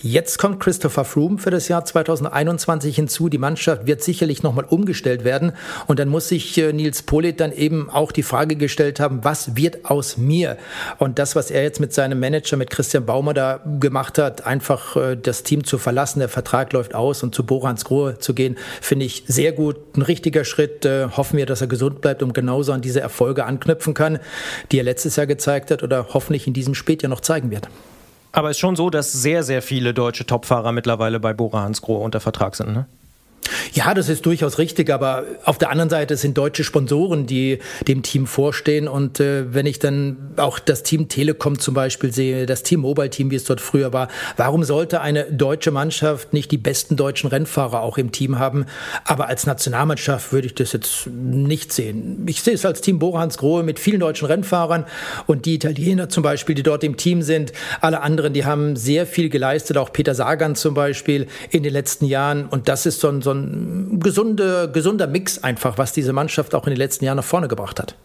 Jetzt 0.02 0.38
kommt 0.38 0.60
Christopher 0.60 1.06
Froome 1.06 1.38
für 1.38 1.52
das 1.52 1.68
Jahr 1.68 1.86
2021 1.86 2.96
hinzu. 2.96 3.30
Die 3.30 3.38
Mannschaft 3.38 3.88
wird 3.88 4.04
sicherlich 4.04 4.44
nochmal 4.44 4.66
umgestellt 4.66 5.24
werden. 5.24 5.54
Und 5.88 6.00
dann 6.00 6.10
muss 6.10 6.28
sich 6.28 6.58
äh, 6.58 6.74
Nils 6.74 7.04
Polit 7.04 7.40
dann 7.40 7.52
eben 7.52 7.90
auch 7.90 8.12
die 8.12 8.24
Frage 8.24 8.56
gestellt 8.56 9.00
haben, 9.00 9.24
was 9.24 9.56
wird 9.56 9.86
aus 9.86 10.18
mir? 10.18 10.58
Und 10.98 11.20
das, 11.20 11.36
was 11.36 11.52
er 11.52 11.64
jetzt 11.64 11.80
mit 11.80 11.94
seinem 11.94 12.20
Manager, 12.20 12.58
mit 12.58 12.70
Christian 12.70 13.06
Baumer 13.06 13.34
da 13.34 13.62
gemacht 13.80 14.18
hat, 14.18 14.46
einfach 14.46 14.96
äh, 14.96 15.16
das 15.16 15.44
Team 15.44 15.64
zu 15.64 15.78
verlassen, 15.78 16.20
der 16.20 16.30
Vertrag 16.30 16.74
läuft 16.74 16.96
aus 16.96 17.24
und 17.24 17.36
zu 17.36 17.46
Borans 17.46 17.86
Grohe 17.86 18.20
zu 18.20 18.34
gehen, 18.34 18.58
finde 18.82 19.06
ich 19.06 19.24
sehr 19.28 19.52
gut. 19.52 19.78
Ein 19.96 20.02
richtiger 20.02 20.46
Schritt. 20.46 20.86
Äh, 20.86 21.08
hoffen 21.10 21.38
wir, 21.38 21.46
dass 21.46 21.62
er 21.62 21.68
gesund 21.68 22.02
bleibt 22.02 22.24
und 22.24 22.34
genauso 22.34 22.72
an 22.72 22.82
diese 22.82 23.02
Erfolge 23.02 23.46
anknüpfen 23.46 23.94
kann, 23.94 24.20
die 24.72 24.80
er 24.80 24.84
letztes 24.84 25.16
Jahr 25.16 25.28
gezeigt 25.28 25.72
hat 25.72 25.84
oder 25.84 26.08
hoffentlich 26.14 26.48
in 26.48 26.54
diesem 26.54 26.76
Spätjahr 26.76 27.10
noch 27.10 27.22
zeigen 27.22 27.52
wird. 27.52 27.61
Aber 28.32 28.50
es 28.50 28.58
ist 28.58 28.62
schon 28.62 28.76
so, 28.76 28.90
dass 28.90 29.12
sehr, 29.12 29.44
sehr 29.44 29.62
viele 29.62 29.94
deutsche 29.94 30.26
Topfahrer 30.26 30.72
mittlerweile 30.72 31.20
bei 31.20 31.34
Bora 31.34 31.64
Hansgrohe 31.64 32.00
unter 32.00 32.20
Vertrag 32.20 32.56
sind, 32.56 32.74
ne? 32.74 32.86
Ja, 33.74 33.94
das 33.94 34.10
ist 34.10 34.26
durchaus 34.26 34.58
richtig, 34.58 34.90
aber 34.90 35.24
auf 35.46 35.58
der 35.58 35.70
anderen 35.70 35.90
Seite 35.90 36.18
sind 36.18 36.38
deutsche 36.38 36.64
Sponsoren, 36.64 37.26
die 37.26 37.60
dem 37.88 38.04
Team 38.04 38.28
vorstehen. 38.28 38.88
Und 38.88 39.20
äh, 39.20 39.54
wenn 39.54 39.66
ich 39.66 39.80
dann 39.80 40.34
auch 40.38 40.60
das 40.60 40.84
Team 40.84 41.08
Telekom 41.08 41.58
zum 41.58 41.74
Beispiel 41.74 42.12
sehe, 42.12 42.46
das 42.46 42.64
Team 42.64 42.82
Mobile 42.82 43.10
Team, 43.10 43.32
wie 43.32 43.36
es 43.36 43.46
dort 43.46 43.62
früher 43.62 43.94
war, 43.94 44.10
warum 44.38 44.64
sollte 44.64 45.02
eine 45.02 45.26
deutsche 45.32 45.72
Mannschaft 45.72 46.34
nicht 46.34 46.52
die 46.52 46.58
besten 46.58 46.96
deutschen 46.96 47.30
Rennfahrer 47.30 47.82
auch 47.82 47.98
im 47.98 48.12
Team 48.12 48.40
haben? 48.40 48.66
Aber 49.06 49.28
als 49.28 49.46
Nationalmannschaft 49.46 50.34
würde 50.34 50.48
ich 50.48 50.56
das 50.56 50.74
jetzt 50.74 51.08
nicht 51.08 51.74
sehen. 51.74 52.24
Ich 52.28 52.42
sehe 52.42 52.54
es 52.54 52.66
als 52.66 52.82
Team 52.82 53.00
Borans 53.00 53.38
Grohe 53.38 53.64
mit 53.64 53.80
vielen 53.80 54.00
deutschen 54.02 54.28
Rennfahrern 54.28 54.86
und 55.28 55.46
die 55.46 55.56
Italiener 55.56 56.10
zum 56.10 56.24
Beispiel, 56.24 56.56
die 56.56 56.64
dort 56.64 56.84
im 56.84 56.98
Team 56.98 57.22
sind. 57.22 57.54
Alle 57.80 58.02
anderen, 58.02 58.34
die 58.34 58.46
haben 58.46 58.76
sehr 58.76 59.06
viel 59.06 59.30
geleistet, 59.30 59.78
auch 59.78 59.92
Peter 59.92 60.14
Sagan 60.14 60.56
zum 60.56 60.74
Beispiel 60.74 61.28
in 61.50 61.64
den 61.64 61.74
letzten 61.74 62.06
Jahren. 62.06 62.48
Und 62.48 62.68
das 62.68 62.86
ist 62.86 63.00
so 63.00 63.08
ein, 63.08 63.22
so 63.22 63.31
ein 63.32 64.00
gesunde, 64.00 64.70
gesunder 64.72 65.08
Mix 65.08 65.44
einfach, 65.44 65.78
was 65.78 65.94
diese 65.94 66.14
Mannschaft 66.14 66.56
auch 66.56 66.66
in 66.68 66.72
den 66.72 66.78
letzten 66.78 67.06
Jahren 67.06 67.18
nach 67.18 67.24
vorne 67.24 67.48
gebracht 67.48 67.80
hat. 67.80 67.96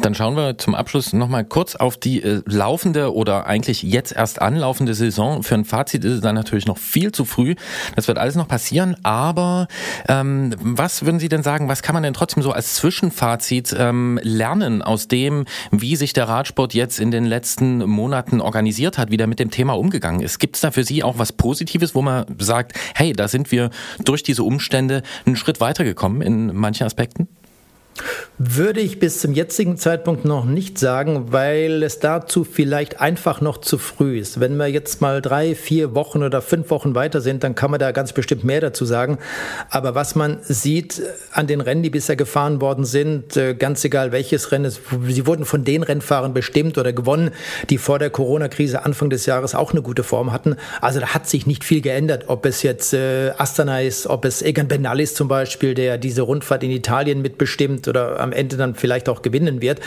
Dann 0.00 0.14
schauen 0.14 0.36
wir 0.36 0.58
zum 0.58 0.74
Abschluss 0.74 1.12
nochmal 1.12 1.44
kurz 1.44 1.76
auf 1.76 1.96
die 1.96 2.22
äh, 2.22 2.42
laufende 2.46 3.14
oder 3.14 3.46
eigentlich 3.46 3.82
jetzt 3.82 4.12
erst 4.12 4.40
anlaufende 4.40 4.94
Saison. 4.94 5.42
Für 5.42 5.54
ein 5.54 5.64
Fazit 5.64 6.04
ist 6.04 6.12
es 6.12 6.20
dann 6.20 6.34
natürlich 6.34 6.66
noch 6.66 6.78
viel 6.78 7.12
zu 7.12 7.24
früh. 7.24 7.54
Das 7.96 8.08
wird 8.08 8.18
alles 8.18 8.34
noch 8.34 8.48
passieren. 8.48 8.96
Aber 9.02 9.68
ähm, 10.08 10.54
was 10.60 11.04
würden 11.04 11.20
Sie 11.20 11.28
denn 11.28 11.42
sagen, 11.42 11.68
was 11.68 11.82
kann 11.82 11.94
man 11.94 12.02
denn 12.02 12.14
trotzdem 12.14 12.42
so 12.42 12.52
als 12.52 12.74
Zwischenfazit 12.74 13.74
ähm, 13.78 14.18
lernen 14.22 14.82
aus 14.82 15.08
dem, 15.08 15.44
wie 15.70 15.96
sich 15.96 16.12
der 16.12 16.28
Radsport 16.28 16.74
jetzt 16.74 17.00
in 17.00 17.10
den 17.10 17.24
letzten 17.24 17.78
Monaten 17.78 18.40
organisiert 18.40 18.98
hat, 18.98 19.10
wie 19.10 19.16
der 19.16 19.26
mit 19.26 19.38
dem 19.38 19.50
Thema 19.50 19.74
umgegangen 19.74 20.20
ist? 20.20 20.38
Gibt 20.38 20.56
es 20.56 20.62
da 20.62 20.70
für 20.70 20.84
Sie 20.84 21.02
auch 21.02 21.18
was 21.18 21.32
Positives, 21.32 21.94
wo 21.94 22.02
man 22.02 22.26
sagt, 22.38 22.72
hey, 22.94 23.12
da 23.12 23.28
sind 23.28 23.50
wir 23.52 23.70
durch 24.04 24.22
diese 24.22 24.42
Umstände 24.42 25.02
einen 25.26 25.36
Schritt 25.36 25.60
weitergekommen 25.60 26.22
in 26.22 26.54
manchen 26.54 26.84
Aspekten? 26.84 27.28
Würde 28.36 28.80
ich 28.80 28.98
bis 28.98 29.20
zum 29.20 29.32
jetzigen 29.32 29.76
Zeitpunkt 29.76 30.24
noch 30.24 30.44
nicht 30.44 30.78
sagen, 30.78 31.32
weil 31.32 31.84
es 31.84 32.00
dazu 32.00 32.42
vielleicht 32.42 33.00
einfach 33.00 33.40
noch 33.40 33.58
zu 33.58 33.78
früh 33.78 34.18
ist. 34.18 34.40
Wenn 34.40 34.56
wir 34.56 34.66
jetzt 34.66 35.00
mal 35.00 35.22
drei, 35.22 35.54
vier 35.54 35.94
Wochen 35.94 36.24
oder 36.24 36.42
fünf 36.42 36.70
Wochen 36.70 36.96
weiter 36.96 37.20
sind, 37.20 37.44
dann 37.44 37.54
kann 37.54 37.70
man 37.70 37.78
da 37.78 37.92
ganz 37.92 38.12
bestimmt 38.12 38.42
mehr 38.42 38.60
dazu 38.60 38.84
sagen. 38.84 39.18
Aber 39.70 39.94
was 39.94 40.16
man 40.16 40.38
sieht 40.42 41.00
an 41.30 41.46
den 41.46 41.60
Rennen, 41.60 41.84
die 41.84 41.90
bisher 41.90 42.16
gefahren 42.16 42.60
worden 42.60 42.84
sind, 42.84 43.36
äh, 43.36 43.54
ganz 43.54 43.84
egal 43.84 44.10
welches 44.10 44.50
Rennen, 44.50 44.70
sie 44.70 45.26
wurden 45.26 45.44
von 45.44 45.62
den 45.62 45.84
Rennfahrern 45.84 46.34
bestimmt 46.34 46.76
oder 46.76 46.92
gewonnen, 46.92 47.30
die 47.70 47.78
vor 47.78 48.00
der 48.00 48.10
Corona-Krise 48.10 48.84
Anfang 48.84 49.10
des 49.10 49.26
Jahres 49.26 49.54
auch 49.54 49.70
eine 49.70 49.82
gute 49.82 50.02
Form 50.02 50.32
hatten. 50.32 50.56
Also 50.80 50.98
da 50.98 51.14
hat 51.14 51.28
sich 51.28 51.46
nicht 51.46 51.62
viel 51.62 51.82
geändert, 51.82 52.24
ob 52.26 52.46
es 52.46 52.62
jetzt 52.64 52.94
äh, 52.94 53.30
Astana 53.38 53.80
ist, 53.80 54.08
ob 54.08 54.24
es 54.24 54.42
Egan 54.42 54.66
Bernal 54.66 54.98
ist 54.98 55.14
zum 55.14 55.28
Beispiel, 55.28 55.74
der 55.74 55.98
diese 55.98 56.22
Rundfahrt 56.22 56.64
in 56.64 56.72
Italien 56.72 57.22
mitbestimmt 57.22 57.83
oder 57.88 58.20
am 58.20 58.32
Ende 58.32 58.56
dann 58.56 58.74
vielleicht 58.74 59.08
auch 59.08 59.22
gewinnen 59.22 59.60
wird. 59.60 59.80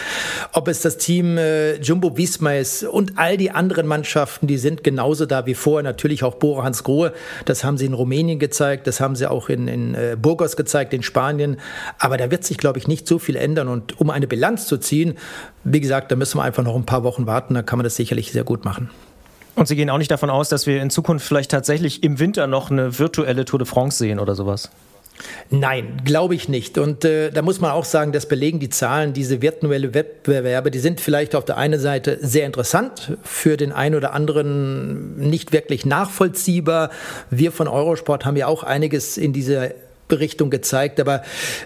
Ob 0.54 0.68
es 0.68 0.82
das 0.82 0.98
Team 0.98 1.38
äh, 1.38 1.76
Jumbo 1.76 2.18
Visma 2.18 2.54
ist 2.54 2.84
und 2.84 3.14
all 3.16 3.38
die 3.38 3.52
anderen 3.52 3.88
Mannschaften, 3.88 4.48
die 4.48 4.58
sind 4.58 4.84
genauso 4.84 5.26
da 5.26 5.46
wie 5.46 5.54
vorher. 5.54 5.84
Natürlich 5.84 6.24
auch 6.24 6.36
Bora 6.36 6.64
Hans 6.64 6.84
Grohe. 6.84 7.14
Das 7.46 7.64
haben 7.64 7.78
sie 7.78 7.86
in 7.86 7.94
Rumänien 7.94 8.40
gezeigt, 8.40 8.88
das 8.88 9.00
haben 9.00 9.16
sie 9.16 9.30
auch 9.30 9.50
in, 9.50 9.68
in 9.68 9.96
äh, 9.96 10.18
Burgos 10.20 10.56
gezeigt, 10.56 10.94
in 10.94 11.04
Spanien. 11.04 11.58
Aber 12.00 12.18
da 12.18 12.32
wird 12.32 12.44
sich, 12.44 12.58
glaube 12.58 12.80
ich, 12.80 12.88
nicht 12.88 13.08
so 13.08 13.20
viel 13.20 13.36
ändern. 13.36 13.68
Und 13.68 14.00
um 14.00 14.10
eine 14.10 14.28
Bilanz 14.28 14.68
zu 14.68 14.78
ziehen, 14.78 15.16
wie 15.64 15.80
gesagt, 15.80 16.12
da 16.12 16.16
müssen 16.16 16.38
wir 16.38 16.44
einfach 16.44 16.64
noch 16.64 16.76
ein 16.76 16.86
paar 16.86 17.04
Wochen 17.04 17.28
warten. 17.28 17.54
Da 17.54 17.62
kann 17.62 17.78
man 17.78 17.84
das 17.84 17.96
sicherlich 17.96 18.32
sehr 18.32 18.44
gut 18.44 18.66
machen. 18.66 18.90
Und 19.58 19.68
Sie 19.68 19.76
gehen 19.76 19.90
auch 19.90 19.98
nicht 19.98 20.12
davon 20.12 20.30
aus, 20.30 20.50
dass 20.50 20.68
wir 20.68 20.82
in 20.82 20.92
Zukunft 20.92 21.26
vielleicht 21.26 21.50
tatsächlich 21.50 22.04
im 22.04 22.20
Winter 22.20 22.46
noch 22.46 22.70
eine 22.70 23.00
virtuelle 23.00 23.44
Tour 23.44 23.58
de 23.58 23.68
France 23.68 23.98
sehen 23.98 24.20
oder 24.20 24.36
sowas. 24.36 24.70
Nein, 25.50 26.02
glaube 26.04 26.36
ich 26.36 26.50
nicht. 26.50 26.78
Und 26.78 27.06
äh, 27.06 27.32
da 27.32 27.42
muss 27.42 27.60
man 27.60 27.72
auch 27.72 27.86
sagen, 27.86 28.12
das 28.12 28.28
belegen 28.28 28.60
die 28.60 28.70
Zahlen, 28.70 29.14
diese 29.14 29.42
virtuelle 29.42 29.94
Wettbewerbe, 29.94 30.72
die 30.72 30.80
sind 30.80 31.02
vielleicht 31.02 31.36
auf 31.36 31.46
der 31.46 31.58
einen 31.58 31.80
Seite 31.80 32.20
sehr 32.22 32.46
interessant, 32.46 33.18
für 33.24 33.58
den 33.58 33.72
einen 33.72 33.96
oder 33.96 34.14
anderen 34.14 35.18
nicht 35.18 35.54
wirklich 35.54 35.86
nachvollziehbar. 35.86 36.90
Wir 37.30 37.52
von 37.52 37.68
Eurosport 37.68 38.26
haben 38.26 38.38
ja 38.38 38.48
auch 38.48 38.64
einiges 38.64 39.18
in 39.18 39.34
dieser 39.34 39.72
Richtung 40.16 40.50
gezeigt, 40.50 41.00
aber 41.00 41.22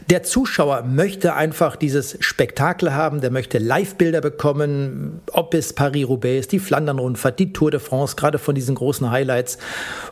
der 0.09 0.23
Zuschauer 0.23 0.83
möchte 0.83 1.33
einfach 1.35 1.75
dieses 1.75 2.17
Spektakel 2.19 2.93
haben, 2.93 3.21
der 3.21 3.31
möchte 3.31 3.57
Live-Bilder 3.57 4.21
bekommen, 4.21 5.21
ob 5.31 5.53
es 5.53 5.73
Paris-Roubaix 5.73 6.39
ist, 6.41 6.51
die 6.51 6.59
Flandern-Rundfahrt, 6.59 7.39
die 7.39 7.53
Tour 7.53 7.71
de 7.71 7.79
France, 7.79 8.15
gerade 8.15 8.37
von 8.37 8.55
diesen 8.55 8.75
großen 8.75 9.11
Highlights. 9.11 9.57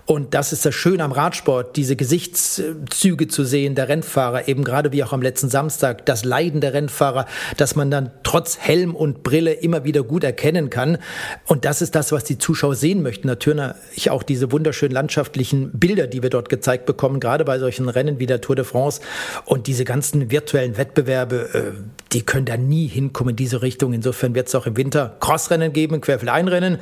Und 0.05 0.33
das 0.33 0.53
ist 0.53 0.65
das 0.65 0.75
Schöne 0.75 1.03
am 1.03 1.11
Radsport, 1.11 1.75
diese 1.75 1.95
Gesichtszüge 1.95 3.27
zu 3.27 3.43
sehen 3.43 3.75
der 3.75 3.89
Rennfahrer, 3.89 4.47
eben 4.47 4.63
gerade 4.63 4.91
wie 4.91 5.03
auch 5.03 5.13
am 5.13 5.21
letzten 5.21 5.49
Samstag, 5.49 6.05
das 6.05 6.23
Leiden 6.23 6.61
der 6.61 6.73
Rennfahrer, 6.73 7.25
dass 7.57 7.75
man 7.75 7.91
dann 7.91 8.11
trotz 8.23 8.57
Helm 8.57 8.95
und 8.95 9.23
Brille 9.23 9.53
immer 9.53 9.83
wieder 9.83 10.03
gut 10.03 10.23
erkennen 10.23 10.69
kann. 10.69 10.97
Und 11.45 11.65
das 11.65 11.81
ist 11.81 11.95
das, 11.95 12.11
was 12.11 12.23
die 12.23 12.37
Zuschauer 12.37 12.75
sehen 12.75 13.01
möchten. 13.01 13.27
Natürlich 13.27 14.09
auch 14.09 14.23
diese 14.23 14.51
wunderschönen 14.51 14.93
landschaftlichen 14.93 15.71
Bilder, 15.71 16.07
die 16.07 16.21
wir 16.23 16.29
dort 16.29 16.49
gezeigt 16.49 16.85
bekommen, 16.85 17.19
gerade 17.19 17.45
bei 17.45 17.59
solchen 17.59 17.89
Rennen 17.89 18.18
wie 18.19 18.25
der 18.25 18.41
Tour 18.41 18.55
de 18.55 18.65
France. 18.65 19.01
Und 19.45 19.67
diese 19.67 19.85
ganzen 19.85 20.31
virtuellen 20.31 20.77
Wettbewerbe, 20.77 21.49
äh, 21.53 21.83
die 22.13 22.23
können 22.23 22.45
da 22.45 22.57
nie 22.57 22.87
hinkommen 22.87 23.31
in 23.31 23.35
diese 23.35 23.61
Richtung. 23.61 23.93
Insofern 23.93 24.35
wird 24.35 24.47
es 24.47 24.55
auch 24.55 24.65
im 24.65 24.77
Winter 24.77 25.15
Crossrennen 25.19 25.73
geben, 25.73 26.01
Querfeldeinrennen, 26.01 26.79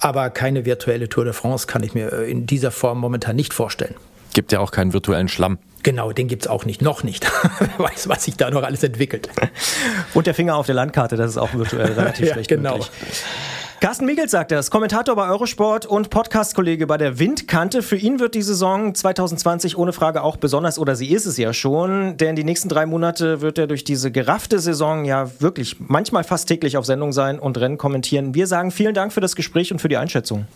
aber 0.00 0.30
keine 0.30 0.64
virtuelle 0.64 1.08
Tour 1.08 1.24
de 1.24 1.32
France 1.32 1.66
kann 1.66 1.82
ich 1.82 1.94
mir 1.94 2.12
äh, 2.12 2.30
in 2.30 2.46
dieser 2.46 2.70
Form 2.70 2.98
momentan 2.98 3.36
nicht 3.36 3.54
vorstellen. 3.54 3.94
Gibt 4.32 4.52
ja 4.52 4.60
auch 4.60 4.70
keinen 4.70 4.92
virtuellen 4.92 5.28
Schlamm. 5.28 5.58
Genau, 5.82 6.12
den 6.12 6.28
gibt's 6.28 6.46
auch 6.46 6.64
nicht, 6.66 6.82
noch 6.82 7.02
nicht. 7.02 7.26
Wer 7.58 7.86
weiß, 7.86 8.08
was 8.08 8.24
sich 8.24 8.36
da 8.36 8.50
noch 8.50 8.62
alles 8.62 8.82
entwickelt. 8.82 9.28
Und 10.14 10.26
der 10.26 10.34
Finger 10.34 10.56
auf 10.56 10.66
der 10.66 10.74
Landkarte, 10.74 11.16
das 11.16 11.30
ist 11.30 11.36
auch 11.38 11.52
virtuell 11.54 11.92
relativ 11.98 12.26
Ja, 12.26 12.34
schlecht 12.34 12.48
genau. 12.48 12.72
möglich. 12.76 12.90
Carsten 13.80 14.04
Miegels 14.04 14.32
sagt 14.32 14.50
das, 14.50 14.70
Kommentator 14.70 15.16
bei 15.16 15.26
Eurosport 15.26 15.86
und 15.86 16.10
Podcast-Kollege 16.10 16.86
bei 16.86 16.98
der 16.98 17.18
Windkante. 17.18 17.80
Für 17.82 17.96
ihn 17.96 18.20
wird 18.20 18.34
die 18.34 18.42
Saison 18.42 18.94
2020 18.94 19.78
ohne 19.78 19.94
Frage 19.94 20.22
auch 20.22 20.36
besonders, 20.36 20.78
oder 20.78 20.96
sie 20.96 21.08
ist 21.10 21.24
es 21.24 21.38
ja 21.38 21.54
schon, 21.54 22.18
denn 22.18 22.36
die 22.36 22.44
nächsten 22.44 22.68
drei 22.68 22.84
Monate 22.84 23.40
wird 23.40 23.56
er 23.56 23.66
durch 23.66 23.82
diese 23.82 24.12
geraffte 24.12 24.58
Saison 24.58 25.06
ja 25.06 25.30
wirklich 25.40 25.76
manchmal 25.80 26.24
fast 26.24 26.46
täglich 26.46 26.76
auf 26.76 26.84
Sendung 26.84 27.12
sein 27.12 27.38
und 27.38 27.56
Rennen 27.56 27.78
kommentieren. 27.78 28.34
Wir 28.34 28.46
sagen 28.46 28.70
vielen 28.70 28.92
Dank 28.92 29.14
für 29.14 29.22
das 29.22 29.34
Gespräch 29.34 29.72
und 29.72 29.78
für 29.78 29.88
die 29.88 29.96
Einschätzung. 29.96 30.46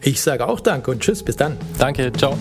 Ich 0.00 0.20
sage 0.20 0.48
auch 0.48 0.58
Danke 0.58 0.90
und 0.90 1.00
Tschüss, 1.00 1.22
bis 1.22 1.36
dann. 1.36 1.56
Danke, 1.78 2.12
ciao. 2.14 2.36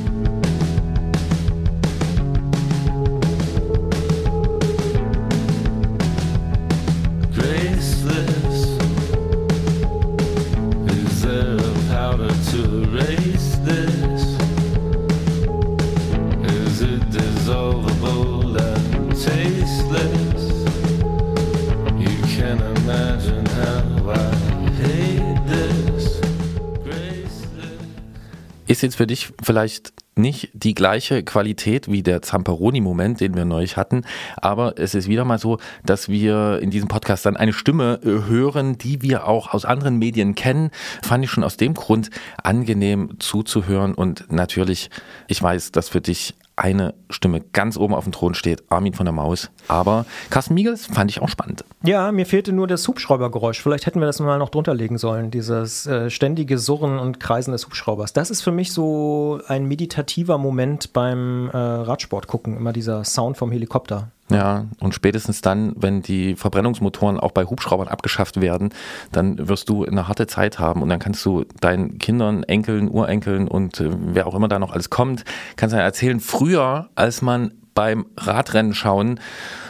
Ist 28.68 28.82
jetzt 28.82 28.96
für 28.96 29.08
dich 29.08 29.30
vielleicht 29.44 29.94
nicht 30.16 30.50
die 30.54 30.74
gleiche 30.74 31.24
Qualität 31.24 31.92
wie 31.92 32.02
der 32.02 32.22
Zamperoni-Moment, 32.22 33.20
den 33.20 33.36
wir 33.36 33.46
neulich 33.46 33.78
hatten, 33.78 34.04
aber 34.38 34.80
es 34.80 34.96
ist 34.96 35.08
wieder 35.08 35.26
mal 35.26 35.40
so, 35.40 35.60
dass 35.86 36.10
wir 36.10 36.60
in 36.62 36.72
diesem 36.72 36.88
Podcast 36.88 37.26
dann 37.26 37.36
eine 37.36 37.54
Stimme 37.54 38.00
äh, 38.04 38.28
hören, 38.28 38.78
die 38.78 39.02
wir 39.02 39.28
auch 39.28 39.54
aus 39.54 39.66
anderen 39.66 39.98
Medien 39.98 40.34
kennen. 40.34 40.72
Fand 41.04 41.24
ich 41.24 41.32
schon 41.32 41.44
aus 41.44 41.58
dem 41.58 41.74
Grund 41.74 42.10
angenehm 42.42 43.20
zuzuhören 43.20 43.94
und 43.94 44.32
natürlich, 44.32 44.90
ich 45.28 45.42
weiß, 45.42 45.72
dass 45.72 45.90
für 45.90 46.02
dich 46.02 46.34
eine 46.56 46.94
Stimme 47.10 47.42
ganz 47.42 47.78
oben 47.78 47.94
auf 47.94 48.06
dem 48.06 48.14
Thron 48.14 48.34
steht, 48.34 48.64
Armin 48.70 48.94
von 48.94 49.06
der 49.06 49.14
Maus. 49.14 49.50
Aber 49.68 50.06
Carsten 50.30 50.54
Miegels 50.54 50.86
fand 50.86 51.12
ich 51.12 51.22
auch 51.22 51.30
spannend. 51.30 51.66
Ja, 51.84 52.12
mir 52.12 52.26
fehlte 52.26 52.54
nur 52.54 52.68
das 52.68 52.88
Hubschraubergeräusch. 52.88 53.62
Vielleicht 53.62 53.86
hätten 53.86 54.00
wir 54.00 54.06
das 54.06 54.20
mal 54.20 54.40
noch 54.40 54.50
drunter 54.50 54.74
legen 54.74 54.98
sollen, 54.98 55.32
dieses 55.32 55.86
äh, 55.86 56.10
ständige 56.10 56.58
Surren 56.58 57.00
und 57.00 57.20
Kreisen 57.20 57.52
des 57.52 57.66
Hubschraubers. 57.66 58.14
Das 58.14 58.32
ist 58.32 58.42
für 58.42 58.52
mich 58.52 58.72
so 58.72 59.40
ein 59.48 59.66
meditativer 59.66 60.38
Moment 60.38 60.94
beim 60.94 61.50
äh, 61.50 61.58
Radsport 61.58 62.28
gucken, 62.28 62.58
immer 62.58 62.74
dieser 62.74 63.04
Sound 63.04 63.38
vom 63.38 63.52
Helikopter. 63.52 64.12
Ja, 64.30 64.66
und 64.80 64.96
spätestens 64.96 65.42
dann, 65.42 65.74
wenn 65.76 66.02
die 66.02 66.36
Verbrennungsmotoren 66.36 67.20
auch 67.20 67.32
bei 67.32 67.46
Hubschraubern 67.46 67.88
abgeschafft 67.88 68.42
werden, 68.42 68.70
dann 69.12 69.48
wirst 69.48 69.70
du 69.70 69.86
eine 69.86 70.08
harte 70.08 70.26
Zeit 70.26 70.58
haben 70.58 70.82
und 70.82 70.90
dann 70.90 70.98
kannst 70.98 71.24
du 71.26 71.46
deinen 71.62 72.00
Kindern, 72.00 72.44
Enkeln, 72.44 72.90
Urenkeln 72.90 73.48
und 73.48 73.80
äh, 73.80 73.90
wer 73.92 74.26
auch 74.26 74.34
immer 74.34 74.48
da 74.48 74.58
noch 74.58 74.72
alles 74.72 74.90
kommt, 74.90 75.26
kannst 75.58 75.74
du 75.74 75.78
ja 75.78 75.84
erzählen, 75.84 76.20
früher, 76.20 76.90
als 76.96 77.22
man 77.22 77.52
beim 77.76 78.08
Radrennen 78.18 78.74
schauen 78.74 79.20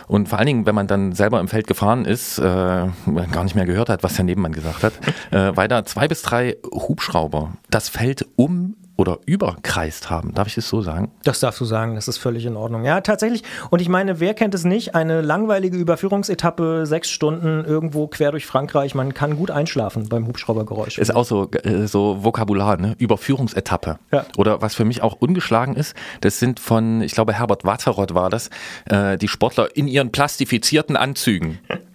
und 0.08 0.30
vor 0.30 0.38
allen 0.38 0.46
Dingen, 0.48 0.66
wenn 0.66 0.76
man 0.76 0.88
dann 0.88 1.12
selber 1.14 1.40
im 1.40 1.48
Feld 1.48 1.68
gefahren 1.68 2.06
ist, 2.06 2.38
äh, 2.38 2.44
gar 2.44 3.44
nicht 3.44 3.56
mehr 3.56 3.66
gehört 3.66 3.90
hat, 3.90 4.04
was 4.04 4.14
der 4.14 4.24
Nebenmann 4.24 4.54
gesagt 4.54 4.84
hat, 4.84 4.94
äh, 5.32 5.56
weil 5.58 5.68
da 5.68 5.84
zwei 5.84 6.08
bis 6.08 6.22
drei 6.22 6.56
Hubschrauber 6.72 7.54
das 7.70 7.90
Feld 7.90 8.26
um 8.36 8.76
oder 8.98 9.20
überkreist 9.26 10.10
haben. 10.10 10.34
Darf 10.34 10.48
ich 10.48 10.56
das 10.56 10.70
so 10.70 10.82
sagen? 10.82 11.12
Das 11.24 11.40
darfst 11.40 11.60
du 11.60 11.66
sagen, 11.66 11.96
das 11.96 12.08
ist 12.08 12.18
völlig 12.18 12.46
in 12.46 12.56
Ordnung. 12.56 12.86
Ja, 12.86 13.02
tatsächlich. 13.02 13.44
Und 13.70 13.82
ich 13.82 13.90
meine, 13.90 14.20
wer 14.20 14.34
kennt 14.34 14.56
es 14.56 14.64
nicht? 14.64 14.96
Eine 14.96 15.22
langweilige 15.22 15.78
Überführungsetappe, 15.78 16.86
sechs 16.86 17.10
Stunden 17.10 17.66
irgendwo 17.66 18.08
quer 18.08 18.32
durch 18.32 18.46
Frankreich. 18.46 18.96
Man 18.96 19.14
kann 19.14 19.36
gut 19.36 19.52
einschlafen 19.52 20.08
beim 20.08 20.28
Hubschraubergeräusch. 20.28 20.98
Ist 20.98 21.14
auch 21.14 21.26
so, 21.26 21.50
äh, 21.52 21.88
so 21.88 22.24
Vokabular, 22.24 22.78
ne? 22.78 22.96
Überführungsetappe. 22.98 24.00
Ja. 24.12 24.26
Oder 24.38 24.62
was 24.62 24.76
für 24.76 24.86
mich 24.86 25.02
auch 25.02 25.14
ungeschlagen 25.14 25.76
ist, 25.76 25.96
das 26.22 26.40
sind 26.40 26.60
von, 26.60 27.02
ich 27.02 27.14
glaube, 27.14 27.34
Herbert 27.34 27.66
Wateroth 27.66 28.14
war 28.14 28.30
das, 28.30 28.50
äh, 28.86 29.18
die 29.18 29.28
Sportler 29.28 29.76
in 29.76 29.88
ihren 29.88 30.12
plastifizierten 30.12 30.96
Anzügen. 30.96 31.60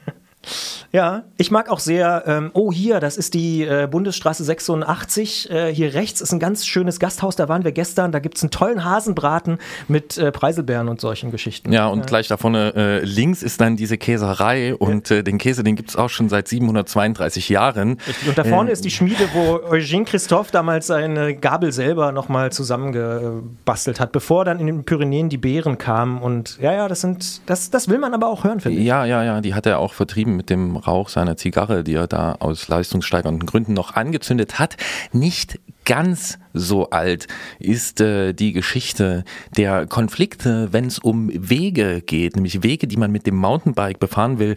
Ja, 0.92 1.22
ich 1.36 1.52
mag 1.52 1.70
auch 1.70 1.78
sehr, 1.78 2.24
ähm, 2.26 2.50
oh 2.52 2.72
hier, 2.72 2.98
das 2.98 3.16
ist 3.16 3.34
die 3.34 3.62
äh, 3.62 3.86
Bundesstraße 3.88 4.42
86. 4.42 5.48
Äh, 5.50 5.72
hier 5.72 5.94
rechts 5.94 6.20
ist 6.20 6.32
ein 6.32 6.40
ganz 6.40 6.66
schönes 6.66 6.98
Gasthaus, 6.98 7.36
da 7.36 7.48
waren 7.48 7.62
wir 7.62 7.70
gestern. 7.70 8.10
Da 8.10 8.18
gibt 8.18 8.36
es 8.38 8.42
einen 8.42 8.50
tollen 8.50 8.84
Hasenbraten 8.84 9.58
mit 9.86 10.18
äh, 10.18 10.32
Preiselbeeren 10.32 10.88
und 10.88 11.00
solchen 11.00 11.30
Geschichten. 11.30 11.72
Ja, 11.72 11.86
und 11.86 12.08
gleich 12.08 12.26
da 12.26 12.36
vorne 12.36 12.74
äh, 12.74 13.04
links 13.04 13.42
ist 13.44 13.60
dann 13.60 13.76
diese 13.76 13.98
Käserei 13.98 14.74
und 14.74 15.10
äh, 15.12 15.22
den 15.22 15.38
Käse, 15.38 15.62
den 15.62 15.76
gibt's 15.76 15.94
auch 15.94 16.10
schon 16.10 16.28
seit 16.28 16.48
732 16.48 17.48
Jahren. 17.48 17.98
Und 18.26 18.36
da 18.36 18.42
vorne 18.42 18.72
ist 18.72 18.84
die 18.84 18.90
Schmiede, 18.90 19.28
wo 19.32 19.60
Eugene 19.68 20.04
Christophe 20.04 20.50
damals 20.50 20.88
seine 20.88 21.36
Gabel 21.36 21.70
selber 21.70 22.10
nochmal 22.10 22.50
zusammengebastelt 22.50 24.00
hat, 24.00 24.10
bevor 24.10 24.44
dann 24.44 24.58
in 24.58 24.66
den 24.66 24.84
Pyrenäen 24.84 25.28
die 25.28 25.38
Beeren 25.38 25.78
kamen. 25.78 26.20
Und 26.20 26.58
ja, 26.60 26.72
ja, 26.72 26.88
das 26.88 27.00
sind, 27.00 27.42
das, 27.46 27.70
das 27.70 27.88
will 27.88 27.98
man 27.98 28.12
aber 28.12 28.28
auch 28.28 28.42
hören, 28.42 28.58
finde 28.58 28.80
ich. 28.80 28.86
Ja, 28.86 29.04
ja, 29.04 29.22
ja, 29.22 29.40
die 29.40 29.54
hat 29.54 29.66
er 29.66 29.78
auch 29.78 29.92
vertrieben 29.92 30.29
mit 30.36 30.50
dem 30.50 30.76
Rauch 30.76 31.08
seiner 31.08 31.36
Zigarre, 31.36 31.84
die 31.84 31.94
er 31.94 32.06
da 32.06 32.36
aus 32.38 32.68
leistungssteigernden 32.68 33.46
Gründen 33.46 33.74
noch 33.74 33.94
angezündet 33.94 34.58
hat. 34.58 34.76
Nicht 35.12 35.60
ganz 35.84 36.38
so 36.52 36.90
alt 36.90 37.26
ist 37.58 38.00
äh, 38.00 38.32
die 38.32 38.52
Geschichte 38.52 39.24
der 39.56 39.86
Konflikte, 39.86 40.72
wenn 40.72 40.86
es 40.86 40.98
um 40.98 41.30
Wege 41.32 42.00
geht, 42.00 42.36
nämlich 42.36 42.62
Wege, 42.62 42.86
die 42.86 42.96
man 42.96 43.10
mit 43.10 43.26
dem 43.26 43.36
Mountainbike 43.36 43.98
befahren 43.98 44.38
will. 44.38 44.56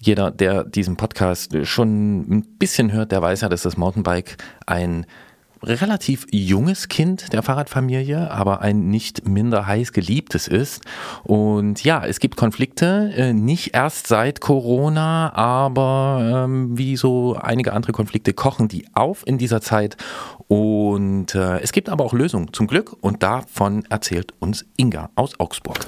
Jeder, 0.00 0.30
der 0.30 0.64
diesen 0.64 0.96
Podcast 0.96 1.56
schon 1.66 2.20
ein 2.20 2.58
bisschen 2.58 2.92
hört, 2.92 3.12
der 3.12 3.22
weiß 3.22 3.40
ja, 3.40 3.48
dass 3.48 3.62
das 3.62 3.76
Mountainbike 3.76 4.36
ein 4.66 5.06
relativ 5.62 6.26
junges 6.30 6.88
Kind 6.88 7.32
der 7.32 7.42
Fahrradfamilie, 7.42 8.30
aber 8.30 8.60
ein 8.60 8.88
nicht 8.90 9.26
minder 9.26 9.66
heiß 9.66 9.92
geliebtes 9.92 10.48
ist. 10.48 10.82
Und 11.24 11.84
ja, 11.84 12.04
es 12.04 12.20
gibt 12.20 12.36
Konflikte, 12.36 13.12
äh, 13.16 13.32
nicht 13.32 13.74
erst 13.74 14.06
seit 14.06 14.40
Corona, 14.40 15.32
aber 15.34 16.44
ähm, 16.46 16.76
wie 16.78 16.96
so 16.96 17.34
einige 17.34 17.72
andere 17.72 17.92
Konflikte 17.92 18.32
kochen 18.32 18.68
die 18.68 18.86
auf 18.94 19.26
in 19.26 19.38
dieser 19.38 19.60
Zeit. 19.60 19.96
Und 20.48 21.34
äh, 21.34 21.60
es 21.60 21.72
gibt 21.72 21.88
aber 21.88 22.04
auch 22.04 22.12
Lösungen, 22.12 22.52
zum 22.52 22.66
Glück. 22.66 22.96
Und 23.00 23.22
davon 23.22 23.84
erzählt 23.90 24.32
uns 24.40 24.64
Inga 24.76 25.10
aus 25.14 25.38
Augsburg. 25.38 25.78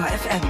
Detektor 0.00 0.06
FM. 0.06 0.40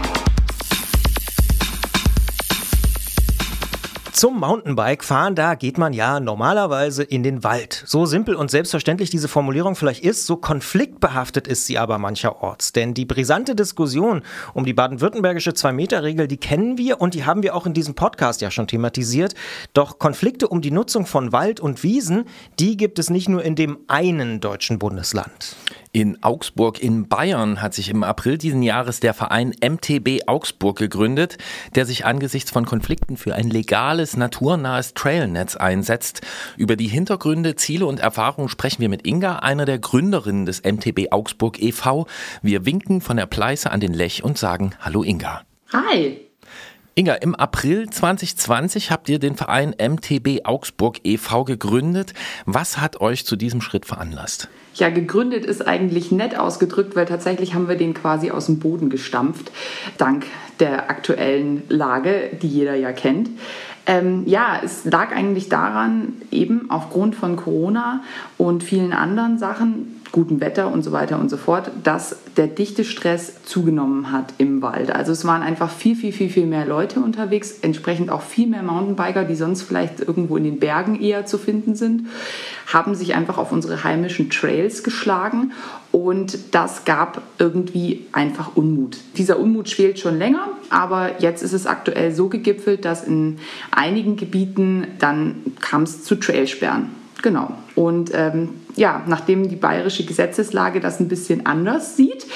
Zum 4.12 4.38
Mountainbike 4.38 5.02
fahren, 5.02 5.34
da 5.34 5.54
geht 5.54 5.78
man 5.78 5.94
ja 5.94 6.20
normalerweise 6.20 7.02
in 7.02 7.22
den 7.22 7.42
Wald. 7.42 7.82
So 7.86 8.04
simpel 8.04 8.34
und 8.34 8.50
selbstverständlich 8.50 9.08
diese 9.08 9.28
Formulierung 9.28 9.76
vielleicht 9.76 10.04
ist, 10.04 10.26
so 10.26 10.36
konfliktbehaftet 10.36 11.48
ist 11.48 11.64
sie 11.64 11.78
aber 11.78 11.96
mancherorts. 11.96 12.72
Denn 12.72 12.92
die 12.92 13.06
brisante 13.06 13.54
Diskussion 13.54 14.22
um 14.52 14.66
die 14.66 14.74
baden-württembergische 14.74 15.54
Zwei-Meter-Regel, 15.54 16.28
die 16.28 16.36
kennen 16.36 16.76
wir 16.76 17.00
und 17.00 17.14
die 17.14 17.24
haben 17.24 17.42
wir 17.42 17.56
auch 17.56 17.64
in 17.64 17.72
diesem 17.72 17.94
Podcast 17.94 18.42
ja 18.42 18.50
schon 18.50 18.66
thematisiert. 18.66 19.34
Doch 19.72 19.98
Konflikte 19.98 20.48
um 20.48 20.60
die 20.60 20.70
Nutzung 20.70 21.06
von 21.06 21.32
Wald 21.32 21.58
und 21.58 21.82
Wiesen, 21.82 22.24
die 22.58 22.76
gibt 22.76 22.98
es 22.98 23.08
nicht 23.08 23.30
nur 23.30 23.42
in 23.42 23.54
dem 23.54 23.78
einen 23.88 24.40
deutschen 24.40 24.78
Bundesland. 24.78 25.56
In 25.92 26.22
Augsburg 26.22 26.80
in 26.80 27.08
Bayern 27.08 27.60
hat 27.60 27.74
sich 27.74 27.88
im 27.88 28.04
April 28.04 28.38
diesen 28.38 28.62
Jahres 28.62 29.00
der 29.00 29.12
Verein 29.12 29.52
MTB 29.60 30.28
Augsburg 30.28 30.78
gegründet, 30.78 31.36
der 31.74 31.84
sich 31.84 32.04
angesichts 32.04 32.52
von 32.52 32.64
Konflikten 32.64 33.16
für 33.16 33.34
ein 33.34 33.50
legales, 33.50 34.16
naturnahes 34.16 34.94
Trailnetz 34.94 35.56
einsetzt. 35.56 36.20
Über 36.56 36.76
die 36.76 36.86
Hintergründe, 36.86 37.56
Ziele 37.56 37.86
und 37.86 37.98
Erfahrungen 37.98 38.48
sprechen 38.48 38.82
wir 38.82 38.88
mit 38.88 39.04
Inga, 39.04 39.40
einer 39.40 39.64
der 39.64 39.80
Gründerinnen 39.80 40.46
des 40.46 40.62
MTB 40.62 41.10
Augsburg 41.10 41.60
e.V. 41.60 42.06
Wir 42.40 42.64
winken 42.64 43.00
von 43.00 43.16
der 43.16 43.26
Pleiße 43.26 43.68
an 43.68 43.80
den 43.80 43.92
Lech 43.92 44.22
und 44.22 44.38
sagen 44.38 44.76
Hallo 44.80 45.02
Inga. 45.02 45.42
Hi. 45.72 46.29
Inga, 47.00 47.14
im 47.14 47.34
April 47.34 47.88
2020 47.88 48.90
habt 48.90 49.08
ihr 49.08 49.18
den 49.18 49.34
Verein 49.34 49.70
MTB 49.70 50.44
Augsburg 50.44 50.98
e.V. 51.02 51.44
gegründet. 51.44 52.12
Was 52.44 52.76
hat 52.76 53.00
euch 53.00 53.24
zu 53.24 53.36
diesem 53.36 53.62
Schritt 53.62 53.86
veranlasst? 53.86 54.50
Ja, 54.74 54.90
gegründet 54.90 55.46
ist 55.46 55.66
eigentlich 55.66 56.12
nett 56.12 56.38
ausgedrückt, 56.38 56.96
weil 56.96 57.06
tatsächlich 57.06 57.54
haben 57.54 57.70
wir 57.70 57.76
den 57.76 57.94
quasi 57.94 58.30
aus 58.30 58.44
dem 58.44 58.58
Boden 58.58 58.90
gestampft, 58.90 59.50
dank 59.96 60.26
der 60.58 60.90
aktuellen 60.90 61.62
Lage, 61.70 62.36
die 62.42 62.48
jeder 62.48 62.74
ja 62.74 62.92
kennt. 62.92 63.30
Ähm, 63.86 64.24
ja, 64.26 64.60
es 64.62 64.84
lag 64.84 65.10
eigentlich 65.10 65.48
daran, 65.48 66.12
eben 66.30 66.70
aufgrund 66.70 67.14
von 67.14 67.36
Corona 67.36 68.02
und 68.36 68.62
vielen 68.62 68.92
anderen 68.92 69.38
Sachen, 69.38 69.99
gutem 70.12 70.40
Wetter 70.40 70.72
und 70.72 70.82
so 70.82 70.92
weiter 70.92 71.18
und 71.18 71.28
so 71.28 71.36
fort, 71.36 71.70
dass 71.84 72.16
der 72.36 72.46
dichte 72.46 72.84
Stress 72.84 73.42
zugenommen 73.44 74.12
hat 74.12 74.34
im 74.38 74.62
Wald. 74.62 74.90
Also 74.90 75.12
es 75.12 75.24
waren 75.24 75.42
einfach 75.42 75.70
viel, 75.70 75.94
viel, 75.96 76.12
viel, 76.12 76.30
viel 76.30 76.46
mehr 76.46 76.66
Leute 76.66 77.00
unterwegs, 77.00 77.58
entsprechend 77.62 78.10
auch 78.10 78.22
viel 78.22 78.48
mehr 78.48 78.62
Mountainbiker, 78.62 79.24
die 79.24 79.34
sonst 79.34 79.62
vielleicht 79.62 80.00
irgendwo 80.00 80.36
in 80.36 80.44
den 80.44 80.58
Bergen 80.58 81.00
eher 81.00 81.26
zu 81.26 81.38
finden 81.38 81.74
sind, 81.74 82.08
haben 82.66 82.94
sich 82.94 83.14
einfach 83.14 83.38
auf 83.38 83.52
unsere 83.52 83.84
heimischen 83.84 84.30
Trails 84.30 84.82
geschlagen 84.82 85.52
und 85.92 86.54
das 86.54 86.84
gab 86.84 87.22
irgendwie 87.38 88.06
einfach 88.12 88.56
Unmut. 88.56 88.98
Dieser 89.16 89.38
Unmut 89.38 89.68
schwelt 89.68 89.98
schon 89.98 90.18
länger, 90.18 90.48
aber 90.70 91.20
jetzt 91.20 91.42
ist 91.42 91.52
es 91.52 91.66
aktuell 91.66 92.12
so 92.12 92.28
gegipfelt, 92.28 92.84
dass 92.84 93.04
in 93.04 93.38
einigen 93.70 94.16
Gebieten 94.16 94.86
dann 94.98 95.36
kam 95.60 95.82
es 95.82 96.04
zu 96.04 96.14
Trailsperren. 96.14 96.99
Genau. 97.22 97.52
Und 97.74 98.10
ähm, 98.14 98.50
ja, 98.76 99.02
nachdem 99.06 99.48
die 99.48 99.56
bayerische 99.56 100.04
Gesetzeslage 100.04 100.80
das 100.80 101.00
ein 101.00 101.08
bisschen 101.08 101.46
anders 101.46 101.96
sieht, 101.96 102.26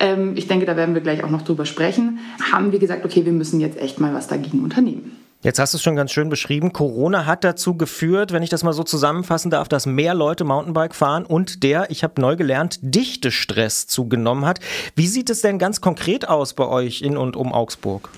ähm, 0.00 0.34
ich 0.36 0.46
denke, 0.46 0.66
da 0.66 0.76
werden 0.76 0.94
wir 0.94 1.02
gleich 1.02 1.24
auch 1.24 1.30
noch 1.30 1.42
drüber 1.42 1.66
sprechen, 1.66 2.18
haben 2.52 2.72
wir 2.72 2.78
gesagt, 2.78 3.04
okay, 3.04 3.24
wir 3.24 3.32
müssen 3.32 3.60
jetzt 3.60 3.78
echt 3.78 4.00
mal 4.00 4.14
was 4.14 4.28
dagegen 4.28 4.62
unternehmen. 4.62 5.16
Jetzt 5.40 5.60
hast 5.60 5.72
du 5.72 5.76
es 5.76 5.82
schon 5.84 5.94
ganz 5.94 6.10
schön 6.10 6.30
beschrieben. 6.30 6.72
Corona 6.72 7.24
hat 7.24 7.44
dazu 7.44 7.76
geführt, 7.76 8.32
wenn 8.32 8.42
ich 8.42 8.50
das 8.50 8.64
mal 8.64 8.72
so 8.72 8.82
zusammenfassen 8.82 9.52
darf, 9.52 9.68
dass 9.68 9.86
mehr 9.86 10.12
Leute 10.12 10.42
Mountainbike 10.42 10.96
fahren 10.96 11.24
und 11.24 11.62
der, 11.62 11.92
ich 11.92 12.02
habe 12.02 12.20
neu 12.20 12.34
gelernt, 12.34 12.80
dichte 12.82 13.30
Stress 13.30 13.86
zugenommen 13.86 14.44
hat. 14.44 14.58
Wie 14.96 15.06
sieht 15.06 15.30
es 15.30 15.40
denn 15.40 15.60
ganz 15.60 15.80
konkret 15.80 16.28
aus 16.28 16.54
bei 16.54 16.66
euch 16.66 17.02
in 17.02 17.16
und 17.16 17.36
um 17.36 17.52
Augsburg? 17.52 18.10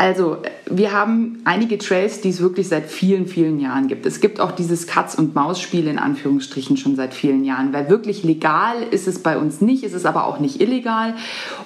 Also, 0.00 0.38
wir 0.64 0.92
haben 0.92 1.42
einige 1.44 1.76
Trails, 1.76 2.22
die 2.22 2.30
es 2.30 2.40
wirklich 2.40 2.68
seit 2.68 2.86
vielen, 2.86 3.26
vielen 3.26 3.60
Jahren 3.60 3.86
gibt. 3.86 4.06
Es 4.06 4.20
gibt 4.20 4.40
auch 4.40 4.52
dieses 4.52 4.86
Katz- 4.86 5.14
und 5.14 5.34
Maus-Spiel 5.34 5.86
in 5.86 5.98
Anführungsstrichen 5.98 6.78
schon 6.78 6.96
seit 6.96 7.12
vielen 7.12 7.44
Jahren, 7.44 7.74
weil 7.74 7.90
wirklich 7.90 8.24
legal 8.24 8.76
ist 8.90 9.06
es 9.06 9.18
bei 9.18 9.36
uns 9.36 9.60
nicht, 9.60 9.84
ist 9.84 9.92
es 9.92 10.06
aber 10.06 10.26
auch 10.26 10.40
nicht 10.40 10.58
illegal. 10.58 11.16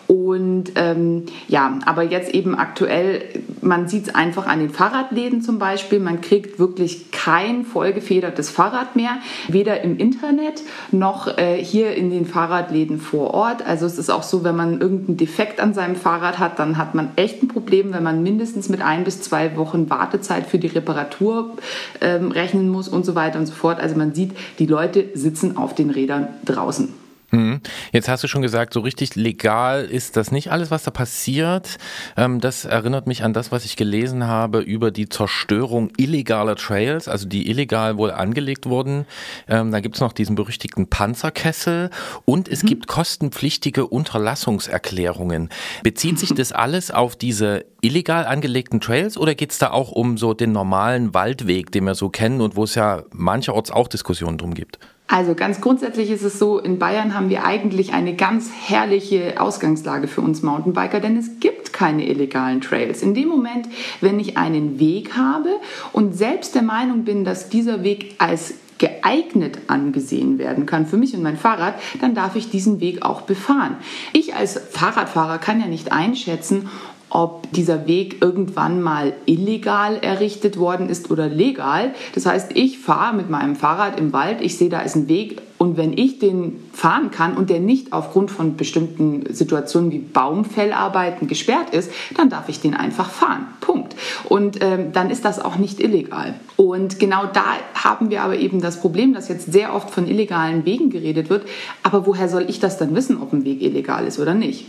Und 0.09 0.73
ähm, 0.75 1.27
ja, 1.47 1.79
aber 1.87 2.03
jetzt 2.03 2.35
eben 2.35 2.57
aktuell, 2.57 3.23
man 3.61 3.87
sieht 3.87 4.09
es 4.09 4.15
einfach 4.17 4.49
an 4.49 4.59
den 4.59 4.71
Fahrradläden 4.71 5.41
zum 5.41 5.61
Beispiel, 5.61 6.01
man 6.01 6.21
kriegt 6.21 6.59
wirklich 6.59 7.13
kein 7.13 7.65
vollgefedertes 7.65 8.51
Fahrrad 8.51 8.97
mehr, 8.97 9.19
weder 9.47 9.83
im 9.83 9.97
Internet 9.97 10.63
noch 10.91 11.39
äh, 11.39 11.63
hier 11.63 11.95
in 11.95 12.11
den 12.11 12.27
Fahrradläden 12.27 12.99
vor 12.99 13.33
Ort. 13.33 13.65
Also 13.65 13.87
es 13.87 13.97
ist 13.97 14.11
auch 14.11 14.25
so, 14.25 14.43
wenn 14.43 14.57
man 14.57 14.81
irgendeinen 14.81 15.19
Defekt 15.19 15.61
an 15.61 15.73
seinem 15.73 15.95
Fahrrad 15.95 16.41
hat, 16.41 16.59
dann 16.59 16.79
hat 16.79 16.97
man 16.97 17.11
echt 17.15 17.41
ein 17.41 17.49
Problem, 17.49 17.93
wenn 17.93 18.03
man 18.03 18.24
mindestens 18.25 18.69
mit 18.69 18.83
ein 18.83 19.05
bis 19.05 19.23
zwei 19.23 19.57
Wochen 19.57 19.89
Wartezeit 19.89 20.47
für 20.47 20.59
die 20.59 20.67
Reparatur 20.67 21.57
ähm, 22.01 22.33
rechnen 22.33 22.69
muss 22.69 22.89
und 22.89 23.07
so 23.07 23.15
weiter 23.15 23.39
und 23.39 23.47
so 23.47 23.55
fort. 23.55 23.79
Also 23.79 23.95
man 23.95 24.15
sieht, 24.15 24.33
die 24.59 24.67
Leute 24.67 25.11
sitzen 25.15 25.57
auf 25.57 25.77
den 25.77 25.91
Rädern 25.91 26.27
draußen. 26.45 27.04
Hm. 27.35 27.61
Jetzt 27.93 28.09
hast 28.09 28.23
du 28.23 28.29
schon 28.29 28.43
gesagt, 28.43 28.73
so 28.73 28.81
richtig 28.81 29.17
legal 29.17 29.85
ist 29.85 30.17
das 30.17 30.31
nicht 30.31 30.53
alles, 30.53 30.71
was 30.71 30.85
da 30.85 30.91
passiert. 30.91 31.79
Ähm, 32.17 32.41
das 32.41 32.65
erinnert 32.65 33.07
mich 33.07 33.25
an 33.25 33.33
das, 33.33 33.51
was 33.51 33.65
ich 33.65 33.77
gelesen 33.77 34.27
habe 34.27 34.61
über 34.61 34.91
die 34.91 35.09
Zerstörung 35.09 35.91
illegaler 35.97 36.55
Trails, 36.55 37.09
also 37.09 37.27
die 37.27 37.51
illegal 37.51 37.97
wohl 37.97 38.13
angelegt 38.13 38.67
wurden. 38.67 39.07
Ähm, 39.49 39.73
da 39.73 39.81
gibt 39.81 39.97
es 39.97 40.01
noch 40.01 40.13
diesen 40.13 40.37
berüchtigten 40.37 40.89
Panzerkessel 40.89 41.91
und 42.25 42.49
es 42.49 42.63
gibt 42.63 42.87
kostenpflichtige 42.87 43.87
Unterlassungserklärungen. 43.87 45.49
Bezieht 45.83 46.19
sich 46.19 46.29
das 46.35 46.53
alles 46.53 46.91
auf 46.93 47.17
diese 47.17 47.65
illegal 47.81 48.27
angelegten 48.27 48.81
Trails 48.81 49.19
oder 49.19 49.35
geht 49.35 49.51
es 49.51 49.59
da 49.59 49.71
auch 49.71 49.91
um 49.91 50.19
so 50.19 50.35
den 50.35 50.53
normalen 50.53 51.15
Waldweg, 51.15 51.73
den 51.73 51.85
wir 51.85 51.95
so 51.95 52.11
kennen 52.11 52.41
und 52.41 52.55
wo 52.57 52.65
es 52.65 52.75
ja 52.77 53.03
mancherorts 53.13 53.71
auch 53.71 53.89
Diskussionen 53.89 54.39
drum 54.39 54.55
gibt? 54.55 54.79
Also 55.07 55.35
ganz 55.35 55.61
grundsätzlich 55.61 56.11
ist 56.11 56.23
es 56.23 56.39
so, 56.39 56.59
in 56.59 56.79
Bayern 56.79 57.15
haben 57.15 57.29
wir 57.29 57.45
eigentlich 57.45 57.93
eine 57.93 58.17
ganz 58.17 58.51
herrliche 58.67 59.39
Ausgangslage 59.39 60.09
für 60.09 60.23
uns 60.23 60.43
Mountainbiker, 60.43 60.99
denn 60.99 61.17
es 61.19 61.41
gibt 61.41 61.75
keine 61.75 62.09
illegalen 62.09 62.63
Trails. 62.63 63.03
In 63.03 63.13
dem 63.15 63.29
Moment, 63.29 63.69
wenn 64.01 64.19
ich 64.19 64.39
einen 64.39 64.81
Weg 64.81 65.15
habe 65.17 65.51
und 65.93 66.17
selbst 66.17 66.55
der 66.55 66.63
Meinung 66.63 67.05
bin, 67.05 67.25
dass 67.25 67.51
dieser 67.51 67.83
Weg 67.85 68.15
als 68.19 68.55
geeignet 68.79 69.59
angesehen 69.69 70.39
werden 70.39 70.67
kann 70.67 70.87
für 70.87 70.97
mich 70.97 71.15
und 71.15 71.23
mein 71.23 71.37
Fahrrad, 71.37 71.75
dann 72.01 72.15
darf 72.15 72.35
ich 72.35 72.51
diesen 72.51 72.81
Weg 72.81 73.03
auch 73.03 73.23
befahren. 73.23 73.77
Ich 74.13 74.35
als 74.35 74.59
Fahrradfahrer 74.71 75.39
kann 75.39 75.61
ja 75.61 75.67
nicht 75.67 75.93
einschätzen, 75.93 76.69
ob 77.15 77.51
dieser 77.53 77.87
Weg 77.87 78.21
irgendwann 78.23 78.83
mal 78.83 79.13
illegal 79.25 79.99
errichtet 79.99 80.59
worden 80.59 80.89
ist 80.89 81.13
oder 81.13 81.29
legal. 81.29 81.95
Das 82.13 82.27
heißt, 82.27 82.51
ich 82.57 82.81
fahre 82.81 83.15
mit 83.15 83.31
meinem 83.31 83.55
Fahrrad 83.55 84.01
im 84.01 84.13
Wald, 84.13 84.41
ich 84.41 84.59
sehe, 84.59 84.69
da 84.69 84.81
ist 84.81 84.97
ein 84.97 85.09
Weg 85.09 85.41
und 85.57 85.77
wenn 85.77 85.97
ich 85.97 86.19
den 86.19 86.61
fahren 86.73 87.13
kann 87.13 87.37
und 87.37 87.51
der 87.51 87.61
nicht 87.61 87.93
aufgrund 87.93 88.33
von 88.33 88.57
bestimmten 88.57 89.33
Situationen 89.33 89.93
wie 89.93 90.01
Baumfellarbeiten 90.01 91.29
gesperrt 91.29 91.71
ist, 91.73 91.93
dann 92.17 92.31
darf 92.31 92.49
ich 92.49 92.61
den 92.61 92.75
einfach 92.75 93.09
fahren. 93.09 93.47
Punkt. 93.61 93.95
Und 94.29 94.61
ähm, 94.61 94.93
dann 94.93 95.09
ist 95.09 95.25
das 95.25 95.39
auch 95.39 95.55
nicht 95.57 95.79
illegal. 95.81 96.35
Und 96.57 96.99
genau 96.99 97.27
da 97.33 97.45
haben 97.75 98.11
wir 98.11 98.23
aber 98.23 98.37
eben 98.37 98.61
das 98.61 98.81
Problem, 98.81 99.15
dass 99.15 99.29
jetzt 99.29 99.53
sehr 99.53 99.73
oft 99.73 99.89
von 99.89 100.09
illegalen 100.09 100.67
Wegen 100.67 100.91
geredet 100.91 101.31
wird. 101.31 101.47
Aber 101.85 102.07
woher 102.07 102.29
soll 102.29 102.47
ich 102.49 102.59
das 102.59 102.77
dann 102.77 102.93
wissen, 102.97 103.23
ob 103.23 103.33
ein 103.33 103.45
Weg 103.45 103.63
illegal 103.63 104.05
ist 104.05 104.19
oder 104.19 104.35
nicht? 104.35 104.67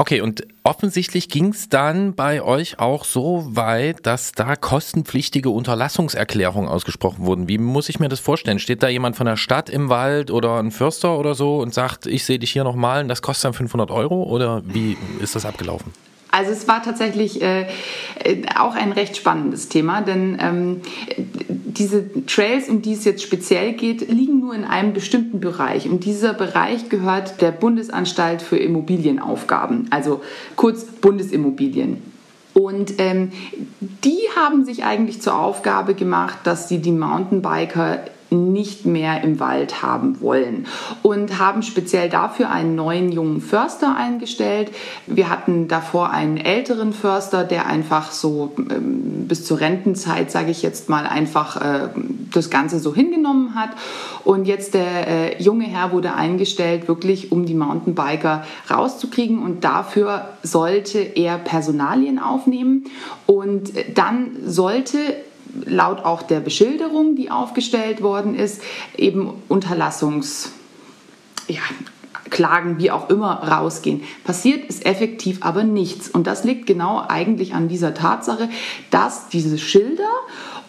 Okay, 0.00 0.22
und 0.22 0.46
offensichtlich 0.62 1.28
ging 1.28 1.48
es 1.48 1.68
dann 1.68 2.14
bei 2.14 2.40
euch 2.40 2.78
auch 2.78 3.04
so 3.04 3.44
weit, 3.54 4.06
dass 4.06 4.32
da 4.32 4.56
kostenpflichtige 4.56 5.50
Unterlassungserklärungen 5.50 6.70
ausgesprochen 6.70 7.26
wurden. 7.26 7.48
Wie 7.48 7.58
muss 7.58 7.90
ich 7.90 8.00
mir 8.00 8.08
das 8.08 8.18
vorstellen? 8.18 8.58
Steht 8.60 8.82
da 8.82 8.88
jemand 8.88 9.16
von 9.16 9.26
der 9.26 9.36
Stadt 9.36 9.68
im 9.68 9.90
Wald 9.90 10.30
oder 10.30 10.58
ein 10.58 10.70
Förster 10.70 11.18
oder 11.18 11.34
so 11.34 11.58
und 11.58 11.74
sagt, 11.74 12.06
ich 12.06 12.24
sehe 12.24 12.38
dich 12.38 12.50
hier 12.50 12.64
noch 12.64 12.76
malen, 12.76 13.08
das 13.08 13.20
kostet 13.20 13.44
dann 13.44 13.52
500 13.52 13.90
Euro? 13.90 14.22
Oder 14.22 14.62
wie 14.64 14.96
ist 15.20 15.36
das 15.36 15.44
abgelaufen? 15.44 15.92
Also 16.30 16.52
es 16.52 16.68
war 16.68 16.82
tatsächlich 16.82 17.42
äh, 17.42 17.62
äh, 18.22 18.42
auch 18.56 18.74
ein 18.74 18.92
recht 18.92 19.16
spannendes 19.16 19.68
Thema, 19.68 20.00
denn 20.00 20.38
ähm, 20.40 20.80
diese 21.48 22.24
Trails, 22.26 22.68
um 22.68 22.82
die 22.82 22.92
es 22.92 23.04
jetzt 23.04 23.22
speziell 23.22 23.72
geht, 23.72 24.08
liegen 24.08 24.40
nur 24.40 24.54
in 24.54 24.64
einem 24.64 24.92
bestimmten 24.92 25.40
Bereich. 25.40 25.88
Und 25.88 26.04
dieser 26.04 26.34
Bereich 26.34 26.88
gehört 26.88 27.40
der 27.40 27.50
Bundesanstalt 27.50 28.42
für 28.42 28.58
Immobilienaufgaben, 28.58 29.88
also 29.90 30.20
kurz 30.56 30.84
Bundesimmobilien. 30.84 32.02
Und 32.52 32.94
ähm, 32.98 33.32
die 33.80 34.18
haben 34.36 34.64
sich 34.64 34.84
eigentlich 34.84 35.22
zur 35.22 35.38
Aufgabe 35.38 35.94
gemacht, 35.94 36.38
dass 36.44 36.68
sie 36.68 36.78
die 36.78 36.92
Mountainbiker 36.92 38.00
nicht 38.30 38.86
mehr 38.86 39.22
im 39.22 39.40
Wald 39.40 39.82
haben 39.82 40.20
wollen 40.20 40.66
und 41.02 41.38
haben 41.38 41.62
speziell 41.62 42.08
dafür 42.08 42.50
einen 42.50 42.74
neuen 42.74 43.10
jungen 43.10 43.40
Förster 43.40 43.96
eingestellt. 43.96 44.70
Wir 45.06 45.28
hatten 45.28 45.68
davor 45.68 46.10
einen 46.10 46.36
älteren 46.36 46.92
Förster, 46.92 47.44
der 47.44 47.66
einfach 47.66 48.12
so 48.12 48.52
ähm, 48.56 49.26
bis 49.26 49.44
zur 49.44 49.60
Rentenzeit, 49.60 50.30
sage 50.30 50.50
ich 50.50 50.62
jetzt 50.62 50.88
mal, 50.88 51.06
einfach 51.06 51.56
äh, 51.60 51.88
das 52.32 52.50
Ganze 52.50 52.78
so 52.78 52.94
hingenommen 52.94 53.54
hat. 53.54 53.70
Und 54.24 54.46
jetzt 54.46 54.74
der 54.74 55.08
äh, 55.08 55.42
junge 55.42 55.64
Herr 55.64 55.92
wurde 55.92 56.14
eingestellt, 56.14 56.88
wirklich 56.88 57.32
um 57.32 57.46
die 57.46 57.54
Mountainbiker 57.54 58.44
rauszukriegen 58.70 59.42
und 59.42 59.64
dafür 59.64 60.28
sollte 60.42 60.98
er 60.98 61.38
Personalien 61.38 62.18
aufnehmen 62.18 62.84
und 63.26 63.72
dann 63.94 64.36
sollte 64.44 64.98
laut 65.64 66.04
auch 66.04 66.22
der 66.22 66.40
Beschilderung, 66.40 67.16
die 67.16 67.30
aufgestellt 67.30 68.02
worden 68.02 68.34
ist, 68.34 68.62
eben 68.96 69.30
Unterlassungs, 69.48 70.52
ja, 71.48 71.60
Klagen, 72.30 72.78
wie 72.78 72.90
auch 72.90 73.10
immer, 73.10 73.42
rausgehen. 73.42 74.02
Passiert 74.24 74.64
ist 74.64 74.86
effektiv 74.86 75.38
aber 75.42 75.64
nichts. 75.64 76.08
Und 76.08 76.26
das 76.26 76.44
liegt 76.44 76.66
genau 76.66 77.02
eigentlich 77.06 77.54
an 77.54 77.68
dieser 77.68 77.92
Tatsache, 77.92 78.48
dass 78.90 79.28
diese 79.28 79.58
Schilder 79.58 80.08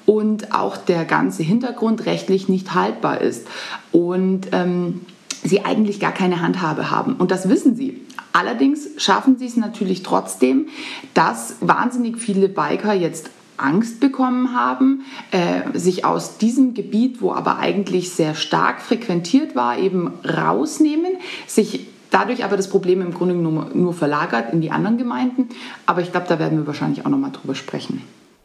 und 0.05 0.53
auch 0.53 0.77
der 0.77 1.05
ganze 1.05 1.43
Hintergrund 1.43 2.05
rechtlich 2.05 2.49
nicht 2.49 2.73
haltbar 2.73 3.21
ist. 3.21 3.47
Und 3.91 4.47
ähm, 4.51 5.01
sie 5.43 5.63
eigentlich 5.63 5.99
gar 5.99 6.11
keine 6.11 6.41
Handhabe 6.41 6.91
haben. 6.91 7.15
Und 7.15 7.31
das 7.31 7.47
wissen 7.47 7.75
sie. 7.75 8.01
Allerdings 8.33 8.89
schaffen 8.97 9.37
sie 9.37 9.45
es 9.45 9.57
natürlich 9.57 10.03
trotzdem, 10.03 10.67
dass 11.13 11.55
wahnsinnig 11.59 12.17
viele 12.17 12.47
Biker 12.47 12.93
jetzt 12.93 13.29
Angst 13.61 13.99
bekommen 13.99 14.55
haben, 14.55 15.03
äh, 15.31 15.77
sich 15.77 16.05
aus 16.05 16.37
diesem 16.37 16.73
Gebiet, 16.73 17.21
wo 17.21 17.33
aber 17.33 17.57
eigentlich 17.57 18.11
sehr 18.11 18.35
stark 18.35 18.81
frequentiert 18.81 19.55
war, 19.55 19.77
eben 19.77 20.11
rausnehmen, 20.25 21.13
sich 21.47 21.87
dadurch 22.09 22.43
aber 22.43 22.57
das 22.57 22.69
Problem 22.69 23.01
im 23.01 23.13
Grunde 23.13 23.35
nur, 23.35 23.71
nur 23.73 23.93
verlagert 23.93 24.53
in 24.53 24.61
die 24.61 24.71
anderen 24.71 24.97
Gemeinden. 24.97 25.49
Aber 25.85 26.01
ich 26.01 26.11
glaube, 26.11 26.27
da 26.27 26.37
werden 26.39 26.59
wir 26.59 26.67
wahrscheinlich 26.67 27.05
auch 27.05 27.09
nochmal 27.09 27.31
drüber 27.31 27.55
sprechen. 27.55 28.01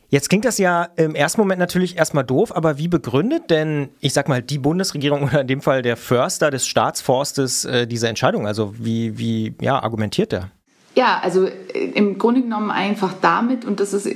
Jetzt 0.09 0.29
klingt 0.29 0.45
das 0.45 0.59
ja 0.59 0.85
im 0.97 1.17
ersten 1.17 1.41
Moment 1.41 1.59
natürlich 1.59 1.99
erstmal 1.99 2.23
doof, 2.23 2.55
aber 2.55 2.79
wie 2.79 2.87
begründet 2.87 3.51
denn, 3.51 3.89
ich 4.01 4.13
sag 4.13 4.29
mal, 4.29 4.41
die 4.41 4.59
Bundesregierung 4.59 5.23
oder 5.25 5.41
in 5.41 5.47
dem 5.49 5.61
Fall 5.61 5.83
der 5.83 5.97
Förster 5.97 6.51
des 6.51 6.67
Staatsforstes 6.67 7.65
äh, 7.65 7.87
diese 7.87 8.09
Entscheidung? 8.09 8.47
Also 8.47 8.75
wie, 8.79 9.19
wie 9.19 9.55
ja, 9.61 9.83
argumentiert 9.83 10.33
der? 10.33 10.51
Ja, 10.97 11.21
also 11.23 11.47
äh, 11.47 11.91
im 11.95 12.19
Grunde 12.19 12.41
genommen 12.41 12.71
einfach 12.71 13.13
damit, 13.21 13.67
und 13.67 13.81
das 13.81 13.93
ist 13.93 14.09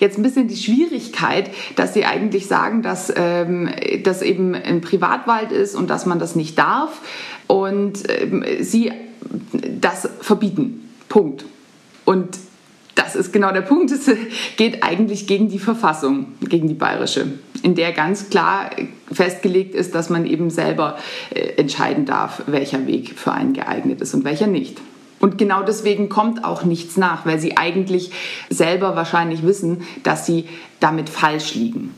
jetzt 0.00 0.18
ein 0.18 0.22
bisschen 0.22 0.48
die 0.48 0.56
Schwierigkeit, 0.56 1.50
dass 1.76 1.94
sie 1.94 2.04
eigentlich 2.04 2.48
sagen, 2.48 2.82
dass 2.82 3.12
ähm, 3.16 3.70
das 4.02 4.20
eben 4.20 4.54
ein 4.54 4.80
Privatwald 4.80 5.52
ist 5.52 5.76
und 5.76 5.88
dass 5.88 6.04
man 6.04 6.18
das 6.18 6.34
nicht 6.34 6.58
darf 6.58 7.00
und 7.46 8.02
ähm, 8.08 8.44
sie 8.60 8.92
das 9.52 10.08
verbieten. 10.20 10.90
Punkt. 11.08 11.44
Und 12.04 12.36
das 12.96 13.14
ist 13.14 13.32
genau 13.32 13.52
der 13.52 13.60
Punkt. 13.60 13.92
Es 13.92 14.10
geht 14.56 14.82
eigentlich 14.82 15.28
gegen 15.28 15.48
die 15.48 15.60
Verfassung, 15.60 16.34
gegen 16.40 16.66
die 16.66 16.74
bayerische, 16.74 17.26
in 17.62 17.76
der 17.76 17.92
ganz 17.92 18.28
klar 18.28 18.70
festgelegt 19.12 19.76
ist, 19.76 19.94
dass 19.94 20.10
man 20.10 20.26
eben 20.26 20.50
selber 20.50 20.98
äh, 21.32 21.60
entscheiden 21.60 22.06
darf, 22.06 22.42
welcher 22.46 22.88
Weg 22.88 23.16
für 23.16 23.30
einen 23.30 23.52
geeignet 23.52 24.00
ist 24.00 24.14
und 24.14 24.24
welcher 24.24 24.48
nicht. 24.48 24.80
Und 25.18 25.38
genau 25.38 25.62
deswegen 25.62 26.08
kommt 26.08 26.44
auch 26.44 26.64
nichts 26.64 26.96
nach, 26.96 27.24
weil 27.26 27.38
sie 27.38 27.56
eigentlich 27.56 28.10
selber 28.50 28.96
wahrscheinlich 28.96 29.42
wissen, 29.42 29.82
dass 30.02 30.26
sie 30.26 30.48
damit 30.80 31.08
falsch 31.08 31.54
liegen. 31.54 31.94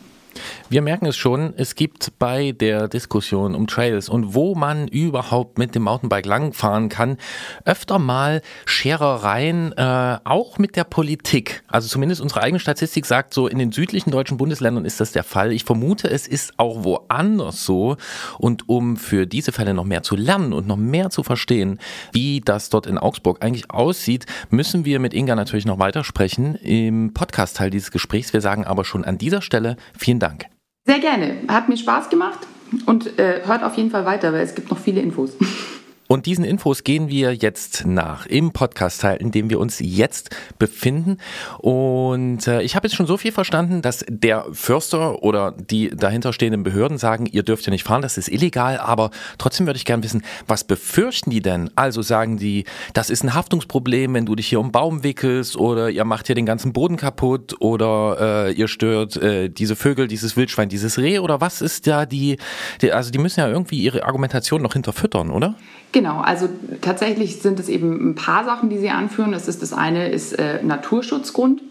Wir 0.70 0.82
merken 0.82 1.06
es 1.06 1.16
schon, 1.16 1.54
es 1.56 1.76
gibt 1.76 2.18
bei 2.18 2.52
der 2.52 2.88
Diskussion 2.88 3.54
um 3.54 3.66
Trails 3.66 4.10
und 4.10 4.34
wo 4.34 4.54
man 4.54 4.86
überhaupt 4.86 5.56
mit 5.56 5.74
dem 5.74 5.84
Mountainbike 5.84 6.26
langfahren 6.26 6.90
kann, 6.90 7.16
öfter 7.64 7.98
mal 7.98 8.42
Scherereien, 8.66 9.72
äh, 9.78 10.18
auch 10.24 10.58
mit 10.58 10.76
der 10.76 10.84
Politik. 10.84 11.62
Also 11.68 11.88
zumindest 11.88 12.20
unsere 12.20 12.42
eigene 12.42 12.60
Statistik 12.60 13.06
sagt 13.06 13.32
so, 13.32 13.48
in 13.48 13.58
den 13.58 13.72
südlichen 13.72 14.10
deutschen 14.10 14.36
Bundesländern 14.36 14.84
ist 14.84 15.00
das 15.00 15.12
der 15.12 15.24
Fall. 15.24 15.52
Ich 15.52 15.64
vermute, 15.64 16.10
es 16.10 16.26
ist 16.26 16.52
auch 16.58 16.84
woanders 16.84 17.64
so. 17.64 17.96
Und 18.38 18.68
um 18.68 18.98
für 18.98 19.26
diese 19.26 19.52
Fälle 19.52 19.72
noch 19.72 19.84
mehr 19.84 20.02
zu 20.02 20.16
lernen 20.16 20.52
und 20.52 20.66
noch 20.66 20.76
mehr 20.76 21.08
zu 21.08 21.22
verstehen, 21.22 21.78
wie 22.12 22.42
das 22.42 22.68
dort 22.68 22.86
in 22.86 22.98
Augsburg 22.98 23.42
eigentlich 23.42 23.70
aussieht, 23.70 24.26
müssen 24.50 24.84
wir 24.84 25.00
mit 25.00 25.14
Inga 25.14 25.34
natürlich 25.34 25.64
noch 25.64 25.78
weitersprechen 25.78 26.56
im 26.56 27.14
Podcast-Teil 27.14 27.70
dieses 27.70 27.90
Gesprächs. 27.90 28.34
Wir 28.34 28.42
sagen 28.42 28.66
aber 28.66 28.84
schon 28.84 29.06
an 29.06 29.16
dieser 29.16 29.40
Stelle 29.40 29.78
vielen 29.96 30.18
Dank. 30.18 30.44
Sehr 30.88 31.00
gerne. 31.00 31.36
Hat 31.48 31.68
mir 31.68 31.76
Spaß 31.76 32.08
gemacht 32.08 32.38
und 32.86 33.18
äh, 33.18 33.42
hört 33.44 33.62
auf 33.62 33.74
jeden 33.74 33.90
Fall 33.90 34.06
weiter, 34.06 34.32
weil 34.32 34.40
es 34.40 34.54
gibt 34.54 34.70
noch 34.70 34.78
viele 34.78 35.02
Infos. 35.02 35.32
Und 36.08 36.24
diesen 36.24 36.44
Infos 36.44 36.84
gehen 36.84 37.08
wir 37.08 37.34
jetzt 37.34 37.84
nach 37.86 38.24
im 38.24 38.52
Podcast-Teil, 38.52 39.18
in 39.18 39.30
dem 39.30 39.50
wir 39.50 39.60
uns 39.60 39.78
jetzt 39.78 40.30
befinden. 40.58 41.18
Und 41.58 42.46
äh, 42.46 42.62
ich 42.62 42.74
habe 42.76 42.86
jetzt 42.86 42.96
schon 42.96 43.06
so 43.06 43.18
viel 43.18 43.30
verstanden, 43.30 43.82
dass 43.82 44.06
der 44.08 44.46
Förster 44.52 45.22
oder 45.22 45.52
die 45.52 45.90
dahinterstehenden 45.90 46.62
Behörden 46.62 46.96
sagen, 46.96 47.26
ihr 47.26 47.42
dürft 47.42 47.66
ja 47.66 47.70
nicht 47.70 47.84
fahren, 47.84 48.00
das 48.00 48.16
ist 48.16 48.28
illegal. 48.28 48.78
Aber 48.78 49.10
trotzdem 49.36 49.66
würde 49.66 49.76
ich 49.76 49.84
gerne 49.84 50.02
wissen, 50.02 50.22
was 50.46 50.64
befürchten 50.64 51.28
die 51.28 51.42
denn? 51.42 51.70
Also 51.76 52.00
sagen 52.00 52.38
die, 52.38 52.64
das 52.94 53.10
ist 53.10 53.22
ein 53.22 53.34
Haftungsproblem, 53.34 54.14
wenn 54.14 54.24
du 54.24 54.34
dich 54.34 54.48
hier 54.48 54.60
um 54.60 54.72
Baum 54.72 55.04
wickelst 55.04 55.56
oder 55.56 55.90
ihr 55.90 56.06
macht 56.06 56.26
hier 56.26 56.34
den 56.34 56.46
ganzen 56.46 56.72
Boden 56.72 56.96
kaputt 56.96 57.60
oder 57.60 58.46
äh, 58.48 58.52
ihr 58.52 58.68
stört 58.68 59.18
äh, 59.18 59.50
diese 59.50 59.76
Vögel, 59.76 60.08
dieses 60.08 60.38
Wildschwein, 60.38 60.70
dieses 60.70 60.96
Reh 60.96 61.18
oder 61.18 61.42
was 61.42 61.60
ist 61.60 61.86
da 61.86 62.06
die, 62.06 62.38
die, 62.80 62.92
also 62.92 63.10
die 63.10 63.18
müssen 63.18 63.40
ja 63.40 63.48
irgendwie 63.48 63.82
ihre 63.82 64.04
Argumentation 64.04 64.62
noch 64.62 64.72
hinterfüttern, 64.72 65.28
oder? 65.28 65.54
Genau, 65.92 66.20
also 66.20 66.48
tatsächlich 66.82 67.40
sind 67.40 67.58
es 67.58 67.68
eben 67.68 68.10
ein 68.10 68.14
paar 68.14 68.44
Sachen, 68.44 68.68
die 68.68 68.78
Sie 68.78 68.90
anführen. 68.90 69.32
Das 69.32 69.48
ist 69.48 69.62
das 69.62 69.72
eine 69.72 70.08
ist 70.08 70.32
äh, 70.38 70.62
Naturschutzgrund. 70.62 71.62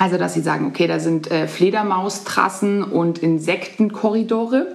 Also, 0.00 0.16
dass 0.16 0.32
sie 0.32 0.40
sagen, 0.40 0.64
okay, 0.64 0.86
da 0.86 0.98
sind 0.98 1.30
äh, 1.30 1.46
Fledermaustrassen 1.46 2.82
und 2.82 3.18
Insektenkorridore, 3.18 4.74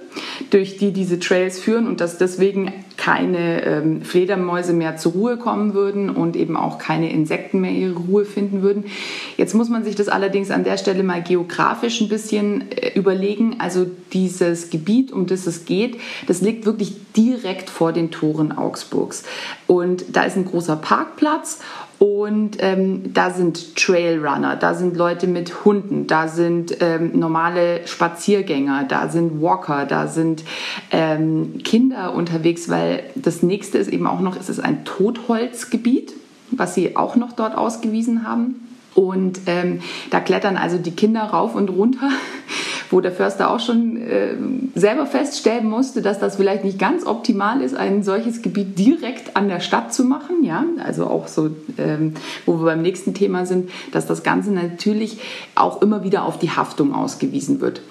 durch 0.52 0.78
die 0.78 0.94
diese 0.94 1.20
Trails 1.20 1.60
führen 1.60 1.88
und 1.88 2.00
dass 2.00 2.20
deswegen 2.20 2.72
keine 2.96 3.66
ähm, 3.66 4.02
Fledermäuse 4.04 4.74
mehr 4.74 4.98
zur 4.98 5.14
Ruhe 5.14 5.38
kommen 5.38 5.74
würden 5.74 6.12
und 6.12 6.36
eben 6.36 6.56
auch 6.56 6.78
keine 6.78 7.12
Insekten 7.12 7.60
mehr 7.60 7.72
ihre 7.72 7.96
Ruhe 7.96 8.24
finden 8.24 8.62
würden. 8.62 8.86
Jetzt 9.36 9.56
muss 9.56 9.68
man 9.68 9.84
sich 9.84 9.96
das 9.96 10.10
allerdings 10.10 10.52
an 10.52 10.64
der 10.64 10.78
Stelle 10.78 11.02
mal 11.02 11.24
geografisch 11.24 12.02
ein 12.02 12.08
bisschen 12.08 12.70
äh, 12.70 12.92
überlegen. 12.94 13.56
Also 13.58 13.88
dieses 14.14 14.70
Gebiet, 14.70 15.12
um 15.12 15.26
das 15.26 15.48
es 15.48 15.66
geht, 15.66 16.00
das 16.28 16.42
liegt 16.42 16.68
wirklich 16.68 16.94
direkt 17.18 17.72
vor 17.72 17.94
den 17.94 18.12
Toren 18.12 18.52
Augsburgs. 18.52 19.24
Und 19.66 20.06
da 20.14 20.24
ist 20.24 20.38
ein 20.38 20.46
großer 20.46 20.76
Parkplatz 20.76 21.62
und 21.98 22.58
ähm, 22.60 23.14
da 23.14 23.30
sind 23.30 23.78
Trailrunner, 23.78 24.58
da 24.58 24.74
sind 24.74 24.98
Leute 24.98 25.28
mit 25.28 25.64
Hunden, 25.64 26.08
da 26.08 26.28
sind 26.28 26.78
ähm, 26.82 27.18
normale 27.18 27.88
Spaziergänger, 27.88 28.84
da 28.88 29.08
sind 29.08 29.42
Walker, 29.42 29.86
da 29.86 30.08
sind 30.08 30.44
ähm, 30.92 31.60
Kinder 31.64 32.14
unterwegs, 32.14 32.68
weil 32.68 33.04
das 33.16 33.44
nächste 33.44 33.78
ist 33.78 33.88
eben 33.88 34.08
auch 34.08 34.20
noch, 34.20 34.36
es 34.38 34.50
ist 34.50 34.60
ein 34.60 34.84
Totholzgebiet, 34.84 36.14
was 36.52 36.76
sie 36.76 36.98
auch 36.98 37.16
noch 37.16 37.32
dort 37.32 37.58
ausgewiesen 37.58 38.28
haben. 38.28 38.56
Und 38.94 39.42
ähm, 39.46 39.82
da 40.10 40.20
klettern 40.22 40.56
also 40.58 40.78
die 40.78 40.92
Kinder 40.92 41.22
rauf 41.24 41.56
und 41.56 41.70
runter, 41.70 42.10
wo 42.92 43.02
der 43.02 43.12
Förster 43.12 43.52
auch 43.52 43.60
schon 43.60 43.98
äh, 43.98 44.36
selber 44.76 45.06
feststellen 45.06 45.68
musste, 45.68 46.02
dass 46.02 46.20
das 46.20 46.36
vielleicht 46.36 46.64
nicht 46.64 46.80
ganz 46.80 47.06
optimal 47.06 47.62
ist, 47.62 47.76
ein 47.76 48.04
solches 48.04 48.42
Gebiet 48.42 48.78
direkt 48.78 49.36
an 49.36 49.48
der 49.48 49.60
Stadt 49.60 49.94
zu 49.94 50.04
machen. 50.04 50.44
Ja, 50.44 50.66
also 50.84 51.08
auch 51.08 51.28
so, 51.28 51.50
ähm, 51.78 52.14
wo 52.46 52.60
wir 52.60 52.66
beim 52.66 52.82
nächsten 52.82 53.14
Thema 53.14 53.46
sind, 53.46 53.70
dass 53.92 54.06
das 54.06 54.24
Ganze 54.24 54.52
natürlich 54.52 55.20
auch 55.56 55.82
immer 55.82 56.04
wieder 56.04 56.26
auf 56.26 56.40
die 56.40 56.52
Haftung 56.52 56.94
ausgewiesen 56.94 57.62
wird. 57.62 57.82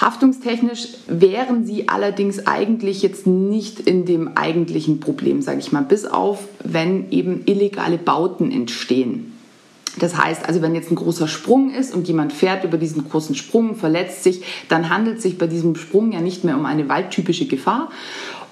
Haftungstechnisch 0.00 0.88
wären 1.08 1.66
sie 1.66 1.88
allerdings 1.88 2.46
eigentlich 2.46 3.02
jetzt 3.02 3.26
nicht 3.26 3.80
in 3.80 4.04
dem 4.04 4.36
eigentlichen 4.36 5.00
Problem, 5.00 5.42
sage 5.42 5.58
ich 5.58 5.72
mal, 5.72 5.82
bis 5.82 6.06
auf, 6.06 6.46
wenn 6.62 7.10
eben 7.10 7.42
illegale 7.46 7.98
Bauten 7.98 8.52
entstehen. 8.52 9.32
Das 9.98 10.16
heißt 10.16 10.46
also, 10.46 10.62
wenn 10.62 10.74
jetzt 10.74 10.90
ein 10.90 10.96
großer 10.96 11.28
Sprung 11.28 11.70
ist 11.70 11.94
und 11.94 12.08
jemand 12.08 12.32
fährt 12.32 12.64
über 12.64 12.78
diesen 12.78 13.08
großen 13.08 13.34
Sprung, 13.34 13.74
verletzt 13.74 14.24
sich, 14.24 14.42
dann 14.68 14.90
handelt 14.90 15.18
es 15.18 15.22
sich 15.22 15.38
bei 15.38 15.46
diesem 15.46 15.76
Sprung 15.76 16.12
ja 16.12 16.20
nicht 16.20 16.44
mehr 16.44 16.56
um 16.56 16.66
eine 16.66 16.88
waldtypische 16.88 17.46
Gefahr. 17.46 17.90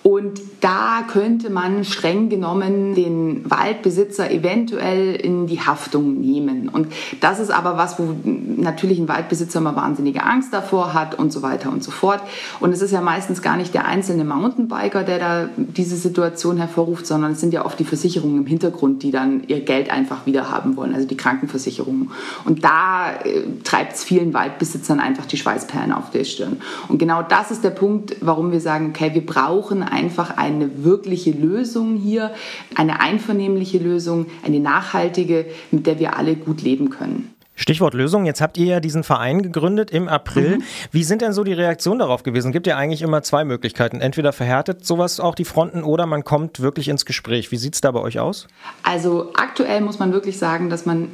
Und 0.07 0.41
da 0.61 1.03
könnte 1.11 1.51
man 1.51 1.83
streng 1.83 2.29
genommen 2.29 2.95
den 2.95 3.51
Waldbesitzer 3.51 4.31
eventuell 4.31 5.17
in 5.17 5.49
die 5.49 5.61
Haftung 5.61 6.21
nehmen. 6.21 6.69
Und 6.69 6.93
das 7.21 7.41
ist 7.41 7.51
aber 7.51 7.77
was, 7.77 7.99
wo 7.99 8.15
natürlich 8.23 9.01
ein 9.01 9.09
Waldbesitzer 9.09 9.61
mal 9.61 9.75
wahnsinnige 9.75 10.23
Angst 10.23 10.53
davor 10.53 10.95
hat 10.95 11.19
und 11.19 11.33
so 11.33 11.43
weiter 11.43 11.73
und 11.73 11.83
so 11.83 11.91
fort. 11.91 12.21
Und 12.61 12.71
es 12.71 12.83
ist 12.83 12.93
ja 12.93 13.01
meistens 13.01 13.43
gar 13.43 13.57
nicht 13.57 13.75
der 13.75 13.87
einzelne 13.87 14.25
Mountainbiker, 14.25 15.03
der 15.03 15.19
da 15.19 15.49
diese 15.57 15.97
Situation 15.97 16.57
hervorruft, 16.57 17.05
sondern 17.05 17.33
es 17.33 17.41
sind 17.41 17.53
ja 17.53 17.65
oft 17.65 17.81
die 17.81 17.85
Versicherungen 17.85 18.39
im 18.39 18.47
Hintergrund, 18.47 19.03
die 19.03 19.11
dann 19.11 19.43
ihr 19.49 19.63
Geld 19.63 19.91
einfach 19.91 20.25
wieder 20.25 20.53
haben 20.53 20.77
wollen, 20.77 20.95
also 20.95 21.09
die 21.09 21.17
Krankenversicherungen. 21.17 22.13
Und 22.45 22.63
da 22.63 23.11
äh, 23.25 23.43
treibt 23.65 23.95
es 23.95 24.05
vielen 24.05 24.35
Waldbesitzern 24.35 25.01
einfach 25.01 25.27
die 25.27 25.37
Schweißperlen 25.37 25.91
auf 25.91 26.11
der 26.11 26.23
Stirn. 26.23 26.59
Und 26.87 26.99
genau 26.99 27.23
das 27.23 27.51
ist 27.51 27.65
der 27.65 27.71
Punkt, 27.71 28.15
warum 28.21 28.53
wir 28.53 28.61
sagen, 28.61 28.91
okay, 28.91 29.13
wir 29.13 29.27
brauchen 29.27 29.83
einfach 29.97 30.37
eine 30.37 30.85
wirkliche 30.85 31.31
Lösung 31.33 31.97
hier, 31.97 32.33
eine 32.75 33.01
einvernehmliche 33.01 33.79
Lösung, 33.79 34.27
eine 34.45 34.61
nachhaltige, 34.61 35.47
mit 35.71 35.87
der 35.87 35.99
wir 35.99 36.17
alle 36.17 36.37
gut 36.37 36.63
leben 36.63 36.91
können. 36.91 37.31
Stichwort 37.57 37.95
Lösung. 37.95 38.27
Jetzt 38.27 38.43
habt 38.43 38.59
ihr 38.59 38.67
ja 38.67 38.81
diesen 38.81 39.03
Verein 39.03 39.43
gegründet 39.43 39.91
im 39.91 40.09
April. 40.09 40.59
Mhm. 40.59 40.63
Wie 40.93 41.05
sind 41.05 41.23
denn 41.23 41.33
so 41.33 41.43
die 41.43 41.55
Reaktionen 41.55 41.99
darauf 41.99 42.23
gewesen? 42.23 42.49
Es 42.49 42.53
gibt 42.53 42.67
ja 42.67 42.77
eigentlich 42.77 43.01
immer 43.01 43.23
zwei 43.23 43.45
Möglichkeiten. 43.45 44.01
Entweder 44.01 44.33
verhärtet 44.33 44.85
sowas 44.85 45.19
auch 45.21 45.35
die 45.35 45.47
Fronten 45.47 45.83
oder 45.83 46.05
man 46.07 46.23
kommt 46.23 46.61
wirklich 46.61 46.89
ins 46.89 47.07
Gespräch. 47.07 47.51
Wie 47.51 47.57
sieht 47.57 47.75
es 47.75 47.81
da 47.81 47.91
bei 47.91 48.01
euch 48.01 48.21
aus? 48.21 48.47
Also 48.83 49.33
aktuell 49.35 49.81
muss 49.81 49.99
man 49.99 50.13
wirklich 50.13 50.39
sagen, 50.39 50.69
dass 50.69 50.85
man 50.85 51.09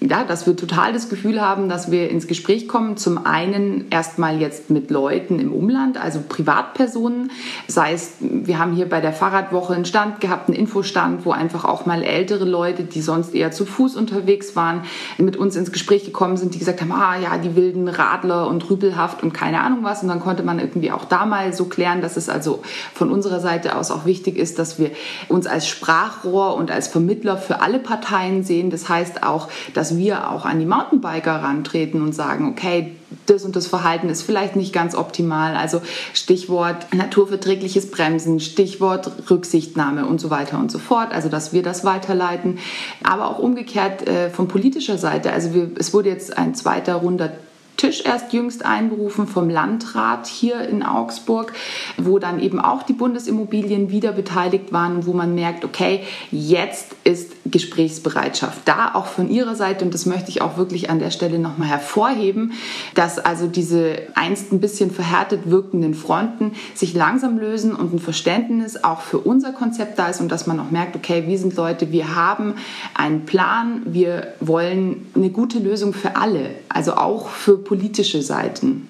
ja, 0.00 0.24
dass 0.24 0.46
wir 0.46 0.56
total 0.56 0.92
das 0.92 1.08
Gefühl 1.08 1.40
haben, 1.40 1.68
dass 1.68 1.90
wir 1.90 2.10
ins 2.10 2.26
Gespräch 2.26 2.68
kommen. 2.68 2.96
Zum 2.96 3.26
einen 3.26 3.86
erstmal 3.90 4.40
jetzt 4.40 4.70
mit 4.70 4.90
Leuten 4.90 5.38
im 5.40 5.52
Umland, 5.52 5.98
also 5.98 6.20
Privatpersonen. 6.26 7.30
Sei 7.68 7.92
es, 7.92 8.14
wir 8.20 8.58
haben 8.58 8.72
hier 8.72 8.88
bei 8.88 9.00
der 9.00 9.12
Fahrradwoche 9.12 9.74
einen 9.74 9.84
Stand 9.84 10.20
gehabt, 10.20 10.48
einen 10.48 10.56
Infostand, 10.56 11.26
wo 11.26 11.32
einfach 11.32 11.64
auch 11.64 11.84
mal 11.84 12.02
ältere 12.02 12.44
Leute, 12.44 12.84
die 12.84 13.02
sonst 13.02 13.34
eher 13.34 13.50
zu 13.50 13.66
Fuß 13.66 13.96
unterwegs 13.96 14.56
waren, 14.56 14.84
mit 15.18 15.36
uns 15.36 15.54
ins 15.54 15.70
Gespräch 15.70 16.04
gekommen 16.04 16.38
sind, 16.38 16.54
die 16.54 16.58
gesagt 16.58 16.80
haben, 16.80 16.92
ah 16.92 17.18
ja, 17.18 17.36
die 17.36 17.54
wilden 17.54 17.88
Radler 17.88 18.48
und 18.48 18.68
rübelhaft 18.70 19.22
und 19.22 19.34
keine 19.34 19.60
Ahnung 19.60 19.80
was. 19.82 20.02
Und 20.02 20.08
dann 20.08 20.20
konnte 20.20 20.42
man 20.42 20.60
irgendwie 20.60 20.92
auch 20.92 21.04
da 21.04 21.26
mal 21.26 21.52
so 21.52 21.66
klären, 21.66 22.00
dass 22.00 22.16
es 22.16 22.30
also 22.30 22.62
von 22.94 23.10
unserer 23.10 23.40
Seite 23.40 23.76
aus 23.76 23.90
auch 23.90 24.06
wichtig 24.06 24.38
ist, 24.38 24.58
dass 24.58 24.78
wir 24.78 24.90
uns 25.28 25.46
als 25.46 25.68
Sprachrohr 25.68 26.56
und 26.56 26.70
als 26.70 26.88
Vermittler 26.88 27.36
für 27.36 27.60
alle 27.60 27.78
Parteien 27.78 28.44
sehen. 28.44 28.70
Das 28.70 28.88
heißt 28.88 29.22
auch, 29.22 29.48
dass 29.76 29.96
wir 29.96 30.30
auch 30.30 30.44
an 30.44 30.58
die 30.58 30.66
Mountainbiker 30.66 31.34
rantreten 31.34 32.02
und 32.02 32.14
sagen, 32.14 32.48
okay, 32.48 32.92
das 33.26 33.44
und 33.44 33.56
das 33.56 33.66
Verhalten 33.66 34.08
ist 34.08 34.22
vielleicht 34.22 34.56
nicht 34.56 34.72
ganz 34.72 34.94
optimal. 34.94 35.56
Also 35.56 35.82
Stichwort 36.12 36.92
naturverträgliches 36.94 37.90
Bremsen, 37.90 38.40
Stichwort 38.40 39.30
Rücksichtnahme 39.30 40.06
und 40.06 40.20
so 40.20 40.30
weiter 40.30 40.58
und 40.58 40.70
so 40.70 40.78
fort. 40.78 41.12
Also 41.12 41.28
dass 41.28 41.52
wir 41.52 41.62
das 41.62 41.84
weiterleiten. 41.84 42.58
Aber 43.02 43.28
auch 43.28 43.38
umgekehrt 43.38 44.06
äh, 44.06 44.30
von 44.30 44.48
politischer 44.48 44.98
Seite. 44.98 45.32
Also 45.32 45.54
wir, 45.54 45.70
es 45.78 45.92
wurde 45.92 46.08
jetzt 46.08 46.36
ein 46.36 46.54
zweiter 46.54 46.96
runder 46.96 47.32
Tisch 47.76 48.02
erst 48.04 48.32
jüngst 48.32 48.64
einberufen 48.64 49.26
vom 49.26 49.50
Landrat 49.50 50.26
hier 50.26 50.60
in 50.68 50.82
Augsburg, 50.82 51.52
wo 51.96 52.18
dann 52.18 52.40
eben 52.40 52.60
auch 52.60 52.82
die 52.82 52.92
Bundesimmobilien 52.92 53.90
wieder 53.90 54.12
beteiligt 54.12 54.72
waren, 54.72 55.06
wo 55.06 55.12
man 55.12 55.34
merkt, 55.34 55.64
okay, 55.64 56.02
jetzt 56.30 56.94
ist 57.04 57.32
Gesprächsbereitschaft 57.44 58.60
da, 58.64 58.92
auch 58.94 59.06
von 59.06 59.28
Ihrer 59.28 59.56
Seite. 59.56 59.84
Und 59.84 59.92
das 59.92 60.06
möchte 60.06 60.30
ich 60.30 60.40
auch 60.40 60.56
wirklich 60.56 60.88
an 60.88 60.98
der 60.98 61.10
Stelle 61.10 61.38
nochmal 61.38 61.68
hervorheben, 61.68 62.52
dass 62.94 63.18
also 63.18 63.46
diese 63.46 63.98
einst 64.14 64.52
ein 64.52 64.60
bisschen 64.60 64.90
verhärtet 64.90 65.50
wirkenden 65.50 65.94
Fronten 65.94 66.52
sich 66.74 66.94
langsam 66.94 67.38
lösen 67.38 67.74
und 67.74 67.92
ein 67.92 67.98
Verständnis 67.98 68.82
auch 68.82 69.00
für 69.00 69.18
unser 69.18 69.52
Konzept 69.52 69.98
da 69.98 70.08
ist 70.08 70.20
und 70.20 70.30
dass 70.30 70.46
man 70.46 70.60
auch 70.60 70.70
merkt, 70.70 70.96
okay, 70.96 71.24
wir 71.26 71.38
sind 71.38 71.56
Leute, 71.56 71.90
wir 71.92 72.14
haben 72.14 72.54
einen 72.94 73.24
Plan, 73.24 73.82
wir 73.86 74.34
wollen 74.40 75.06
eine 75.14 75.30
gute 75.30 75.58
Lösung 75.58 75.92
für 75.92 76.16
alle, 76.16 76.50
also 76.68 76.94
auch 76.94 77.28
für 77.28 77.63
politische 77.64 78.22
Seiten 78.22 78.88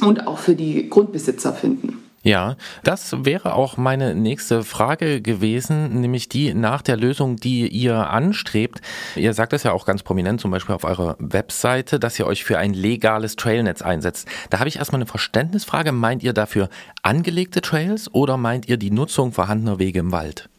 und 0.00 0.26
auch 0.26 0.38
für 0.38 0.54
die 0.54 0.88
Grundbesitzer 0.88 1.52
finden. 1.52 2.00
Ja, 2.22 2.56
das 2.84 3.24
wäre 3.24 3.54
auch 3.54 3.78
meine 3.78 4.14
nächste 4.14 4.62
Frage 4.62 5.22
gewesen, 5.22 6.02
nämlich 6.02 6.28
die 6.28 6.52
nach 6.52 6.82
der 6.82 6.98
Lösung, 6.98 7.36
die 7.36 7.66
ihr 7.66 8.10
anstrebt. 8.10 8.82
Ihr 9.16 9.32
sagt 9.32 9.54
das 9.54 9.62
ja 9.62 9.72
auch 9.72 9.86
ganz 9.86 10.02
prominent, 10.02 10.38
zum 10.38 10.50
Beispiel 10.50 10.74
auf 10.74 10.84
eurer 10.84 11.16
Webseite, 11.18 11.98
dass 11.98 12.18
ihr 12.18 12.26
euch 12.26 12.44
für 12.44 12.58
ein 12.58 12.74
legales 12.74 13.36
Trailnetz 13.36 13.80
einsetzt. 13.80 14.28
Da 14.50 14.58
habe 14.58 14.68
ich 14.68 14.76
erstmal 14.76 14.98
eine 14.98 15.06
Verständnisfrage. 15.06 15.92
Meint 15.92 16.22
ihr 16.22 16.34
dafür 16.34 16.68
angelegte 17.02 17.62
Trails 17.62 18.12
oder 18.12 18.36
meint 18.36 18.68
ihr 18.68 18.76
die 18.76 18.90
Nutzung 18.90 19.32
vorhandener 19.32 19.78
Wege 19.78 20.00
im 20.00 20.12
Wald? 20.12 20.50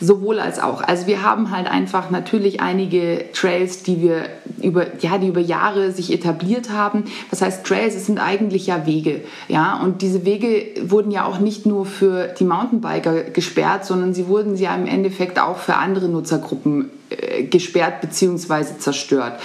Sowohl 0.00 0.40
als 0.40 0.58
auch. 0.58 0.82
Also 0.82 1.06
wir 1.06 1.22
haben 1.22 1.50
halt 1.50 1.66
einfach 1.66 2.10
natürlich 2.10 2.60
einige 2.60 3.24
Trails, 3.32 3.82
die 3.82 4.00
wir 4.00 4.24
über, 4.62 4.86
ja, 4.98 5.18
die 5.18 5.28
über 5.28 5.40
Jahre 5.40 5.92
sich 5.92 6.12
etabliert 6.12 6.70
haben. 6.70 7.04
Was 7.30 7.42
heißt 7.42 7.64
Trails? 7.64 8.06
Sind 8.06 8.18
eigentlich 8.18 8.66
ja 8.66 8.86
Wege. 8.86 9.22
Ja, 9.48 9.80
und 9.82 10.02
diese 10.02 10.24
Wege 10.24 10.66
wurden 10.82 11.10
ja 11.10 11.24
auch 11.24 11.38
nicht 11.38 11.66
nur 11.66 11.86
für 11.86 12.28
die 12.38 12.44
Mountainbiker 12.44 13.22
gesperrt, 13.24 13.84
sondern 13.84 14.14
sie 14.14 14.26
wurden 14.26 14.56
ja 14.56 14.74
im 14.74 14.86
Endeffekt 14.86 15.38
auch 15.38 15.58
für 15.58 15.76
andere 15.76 16.08
Nutzergruppen 16.08 16.90
äh, 17.10 17.44
gesperrt 17.44 18.00
bzw. 18.00 18.78
zerstört. 18.78 19.40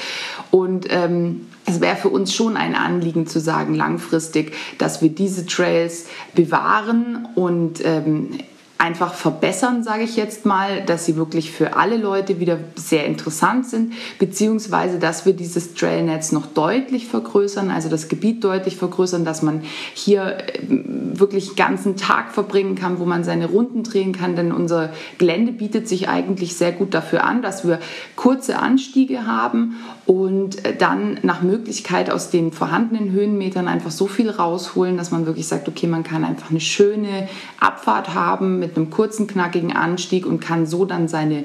Und 0.51 0.87
ähm, 0.89 1.47
es 1.65 1.81
wäre 1.81 1.97
für 1.97 2.09
uns 2.09 2.33
schon 2.33 2.55
ein 2.55 2.75
Anliegen 2.75 3.27
zu 3.27 3.39
sagen, 3.39 3.75
langfristig, 3.75 4.53
dass 4.77 5.01
wir 5.01 5.09
diese 5.09 5.45
Trails 5.45 6.07
bewahren 6.33 7.27
und 7.35 7.83
ähm, 7.83 8.29
einfach 8.77 9.13
verbessern, 9.13 9.83
sage 9.83 10.03
ich 10.03 10.15
jetzt 10.15 10.45
mal, 10.45 10.83
dass 10.85 11.05
sie 11.05 11.15
wirklich 11.15 11.51
für 11.51 11.75
alle 11.75 11.97
Leute 11.97 12.39
wieder 12.39 12.59
sehr 12.75 13.05
interessant 13.05 13.65
sind, 13.65 13.93
beziehungsweise 14.19 14.99
dass 14.99 15.25
wir 15.25 15.33
dieses 15.33 15.73
Trailnetz 15.73 16.31
noch 16.31 16.45
deutlich 16.45 17.07
vergrößern, 17.07 17.71
also 17.71 17.89
das 17.89 18.07
Gebiet 18.07 18.43
deutlich 18.43 18.77
vergrößern, 18.77 19.25
dass 19.25 19.41
man 19.41 19.63
hier 19.93 20.37
ähm, 20.69 21.19
wirklich 21.19 21.55
ganzen 21.55 21.97
Tag 21.97 22.31
verbringen 22.31 22.75
kann, 22.75 22.99
wo 22.99 23.05
man 23.05 23.23
seine 23.23 23.47
Runden 23.47 23.83
drehen 23.83 24.13
kann, 24.13 24.35
denn 24.35 24.51
unser 24.51 24.91
Gelände 25.17 25.51
bietet 25.51 25.87
sich 25.87 26.07
eigentlich 26.07 26.55
sehr 26.55 26.71
gut 26.71 26.93
dafür 26.93 27.23
an, 27.23 27.41
dass 27.41 27.67
wir 27.67 27.79
kurze 28.15 28.59
Anstiege 28.59 29.25
haben 29.25 29.75
und 30.07 30.65
äh, 30.65 30.75
dann 30.75 31.19
nach 31.21 31.41
Möglichkeit 31.41 32.09
aus 32.09 32.31
den 32.31 32.51
vorhandenen 32.53 33.11
Höhenmetern 33.11 33.67
einfach 33.67 33.91
so 33.91 34.07
viel 34.07 34.29
rausholen, 34.29 34.97
dass 34.97 35.11
man 35.11 35.25
wirklich 35.25 35.47
sagt, 35.47 35.67
okay, 35.67 35.85
man 35.85 36.03
kann 36.03 36.23
einfach 36.23 36.49
eine 36.49 36.61
schöne 36.61 37.27
Abfahrt 37.59 38.15
haben 38.15 38.57
mit 38.57 38.77
einem 38.77 38.89
kurzen, 38.89 39.27
knackigen 39.27 39.75
Anstieg 39.75 40.25
und 40.25 40.39
kann 40.39 40.65
so 40.65 40.85
dann 40.85 41.09
seine 41.09 41.43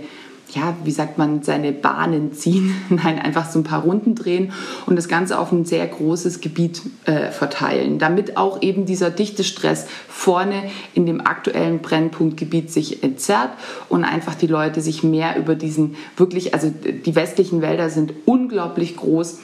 ja, 0.55 0.77
wie 0.85 0.91
sagt 0.91 1.19
man, 1.19 1.43
seine 1.43 1.73
Bahnen 1.73 2.33
ziehen, 2.33 2.75
nein, 2.91 3.19
einfach 3.19 3.51
so 3.51 3.59
ein 3.59 3.65
paar 3.65 3.83
Runden 3.83 4.15
drehen 4.15 4.53
und 4.87 4.97
das 4.97 5.09
Ganze 5.09 5.39
auf 5.39 5.53
ein 5.53 5.65
sehr 5.65 5.87
großes 5.87 6.41
Gebiet 6.41 6.83
äh, 7.05 7.31
verteilen, 7.31 7.99
damit 7.99 8.37
auch 8.37 8.63
eben 8.63 8.87
dieser 8.87 9.11
dichte 9.11 9.45
Stress 9.45 9.87
vorne 10.09 10.65
in 10.95 11.07
dem 11.07 11.21
aktuellen 11.21 11.81
Brennpunktgebiet 11.81 12.71
sich 12.71 13.03
entzerrt 13.03 13.51
und 13.89 14.05
einfach 14.05 14.35
die 14.35 14.47
Leute 14.47 14.81
sich 14.81 15.03
mehr 15.03 15.37
über 15.39 15.55
diesen 15.55 15.97
wirklich, 16.17 16.55
also 16.55 16.71
die 16.71 17.15
westlichen 17.15 17.63
Wälder 17.63 17.91
sind 17.91 18.13
unglaublich 18.27 18.97
groß 18.97 19.39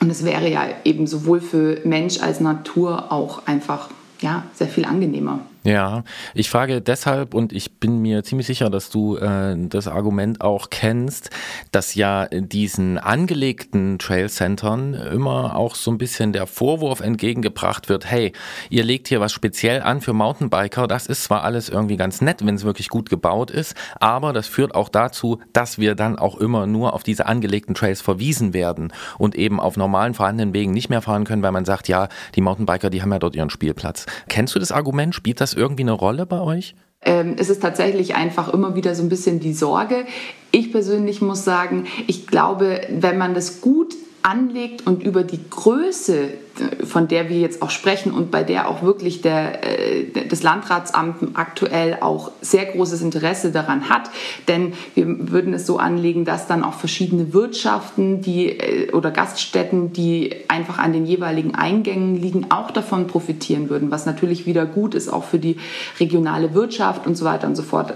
und 0.00 0.10
es 0.10 0.24
wäre 0.24 0.48
ja 0.48 0.66
eben 0.84 1.06
sowohl 1.06 1.40
für 1.40 1.80
Mensch 1.84 2.20
als 2.20 2.40
Natur 2.40 3.12
auch 3.12 3.46
einfach 3.46 3.88
ja, 4.20 4.44
sehr 4.54 4.68
viel 4.68 4.84
angenehmer. 4.84 5.40
Ja, 5.66 6.04
ich 6.32 6.48
frage 6.48 6.80
deshalb 6.80 7.34
und 7.34 7.52
ich 7.52 7.80
bin 7.80 8.00
mir 8.00 8.22
ziemlich 8.22 8.46
sicher, 8.46 8.70
dass 8.70 8.88
du 8.88 9.16
äh, 9.16 9.56
das 9.68 9.88
Argument 9.88 10.40
auch 10.40 10.70
kennst, 10.70 11.30
dass 11.72 11.96
ja 11.96 12.26
diesen 12.30 12.98
angelegten 12.98 13.98
Trailcentern 13.98 14.94
immer 14.94 15.56
auch 15.56 15.74
so 15.74 15.90
ein 15.90 15.98
bisschen 15.98 16.32
der 16.32 16.46
Vorwurf 16.46 17.00
entgegengebracht 17.00 17.88
wird, 17.88 18.08
hey, 18.08 18.32
ihr 18.70 18.84
legt 18.84 19.08
hier 19.08 19.18
was 19.20 19.32
speziell 19.32 19.82
an 19.82 20.00
für 20.00 20.12
Mountainbiker, 20.12 20.86
das 20.86 21.08
ist 21.08 21.24
zwar 21.24 21.42
alles 21.42 21.68
irgendwie 21.68 21.96
ganz 21.96 22.20
nett, 22.20 22.46
wenn 22.46 22.54
es 22.54 22.62
wirklich 22.62 22.88
gut 22.88 23.10
gebaut 23.10 23.50
ist, 23.50 23.74
aber 23.98 24.32
das 24.32 24.46
führt 24.46 24.72
auch 24.72 24.88
dazu, 24.88 25.40
dass 25.52 25.78
wir 25.78 25.96
dann 25.96 26.16
auch 26.16 26.36
immer 26.36 26.68
nur 26.68 26.92
auf 26.92 27.02
diese 27.02 27.26
angelegten 27.26 27.74
Trails 27.74 28.02
verwiesen 28.02 28.54
werden 28.54 28.92
und 29.18 29.34
eben 29.34 29.58
auf 29.58 29.76
normalen 29.76 30.14
vorhandenen 30.14 30.54
Wegen 30.54 30.70
nicht 30.70 30.90
mehr 30.90 31.02
fahren 31.02 31.24
können, 31.24 31.42
weil 31.42 31.50
man 31.50 31.64
sagt, 31.64 31.88
ja, 31.88 32.06
die 32.36 32.40
Mountainbiker, 32.40 32.88
die 32.88 33.02
haben 33.02 33.10
ja 33.10 33.18
dort 33.18 33.34
ihren 33.34 33.50
Spielplatz. 33.50 34.06
Kennst 34.28 34.54
du 34.54 34.60
das 34.60 34.70
Argument? 34.70 35.12
Spielt 35.12 35.40
das 35.40 35.55
irgendwie 35.56 35.82
eine 35.82 35.92
Rolle 35.92 36.26
bei 36.26 36.40
euch? 36.40 36.74
Ähm, 37.02 37.36
es 37.38 37.48
ist 37.50 37.62
tatsächlich 37.62 38.14
einfach 38.14 38.52
immer 38.52 38.74
wieder 38.74 38.94
so 38.94 39.02
ein 39.02 39.08
bisschen 39.08 39.40
die 39.40 39.52
Sorge. 39.52 40.06
Ich 40.50 40.72
persönlich 40.72 41.22
muss 41.22 41.44
sagen, 41.44 41.86
ich 42.06 42.26
glaube, 42.26 42.80
wenn 42.90 43.18
man 43.18 43.34
das 43.34 43.60
gut 43.60 43.94
anlegt 44.26 44.88
und 44.88 45.04
über 45.04 45.22
die 45.22 45.38
Größe, 45.48 46.24
äh, 46.24 46.84
von 46.84 47.06
der 47.06 47.28
wir 47.28 47.38
jetzt 47.38 47.62
auch 47.62 47.70
sprechen 47.70 48.10
und 48.10 48.32
bei 48.32 48.42
der 48.42 48.68
auch 48.68 48.82
wirklich 48.82 49.22
der, 49.22 49.62
äh, 49.64 50.26
das 50.28 50.42
Landratsamt 50.42 51.36
aktuell 51.36 51.98
auch 52.00 52.32
sehr 52.40 52.66
großes 52.66 53.02
Interesse 53.02 53.52
daran 53.52 53.88
hat. 53.88 54.10
Denn 54.48 54.72
wir 54.96 55.30
würden 55.30 55.54
es 55.54 55.64
so 55.64 55.78
anlegen, 55.78 56.24
dass 56.24 56.48
dann 56.48 56.64
auch 56.64 56.74
verschiedene 56.74 57.32
Wirtschaften 57.32 58.20
die, 58.20 58.48
äh, 58.48 58.92
oder 58.92 59.12
Gaststätten, 59.12 59.92
die 59.92 60.34
einfach 60.48 60.78
an 60.78 60.92
den 60.92 61.06
jeweiligen 61.06 61.54
Eingängen 61.54 62.20
liegen, 62.20 62.50
auch 62.50 62.72
davon 62.72 63.06
profitieren 63.06 63.70
würden, 63.70 63.92
was 63.92 64.06
natürlich 64.06 64.44
wieder 64.44 64.66
gut 64.66 64.96
ist, 64.96 65.08
auch 65.08 65.24
für 65.24 65.38
die 65.38 65.56
regionale 66.00 66.52
Wirtschaft 66.52 67.06
und 67.06 67.14
so 67.14 67.24
weiter 67.24 67.46
und 67.46 67.54
so 67.54 67.62
fort. 67.62 67.94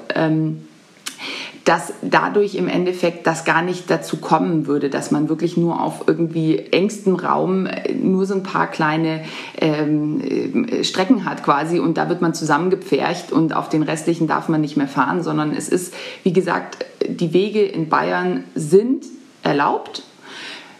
Dass 1.65 1.93
dadurch 2.03 2.55
im 2.55 2.69
Endeffekt 2.69 3.27
das 3.27 3.45
gar 3.45 3.63
nicht 3.63 3.91
dazu 3.91 4.17
kommen 4.17 4.67
würde, 4.67 4.89
dass 4.89 5.11
man 5.11 5.29
wirklich 5.29 5.57
nur 5.57 5.83
auf 5.83 6.05
irgendwie 6.07 6.59
engstem 6.59 7.17
Raum 7.17 7.67
äh, 7.67 7.93
nur 7.93 8.27
so 8.27 8.35
ein 8.35 8.43
paar 8.43 8.67
kleine 8.67 9.23
ähm, 9.59 10.21
äh, 10.21 10.85
Strecken 10.85 11.25
hat 11.25 11.43
quasi 11.43 11.79
und 11.79 11.99
da 11.99 12.09
wird 12.09 12.23
man 12.23 12.35
zusammengepfercht 12.35 13.31
und 13.31 13.55
auf 13.55 13.69
den 13.69 13.83
restlichen 13.83 14.27
darf 14.27 14.49
man 14.49 14.61
nicht 14.61 14.77
mehr 14.77 14.89
fahren, 14.89 15.23
sondern 15.23 15.53
es 15.53 15.69
ist, 15.69 15.95
wie 16.23 16.33
gesagt, 16.33 16.87
die 17.07 17.33
Wege 17.33 17.63
in 17.63 17.89
Bayern 17.89 18.45
sind 18.55 19.05
erlaubt 19.43 20.03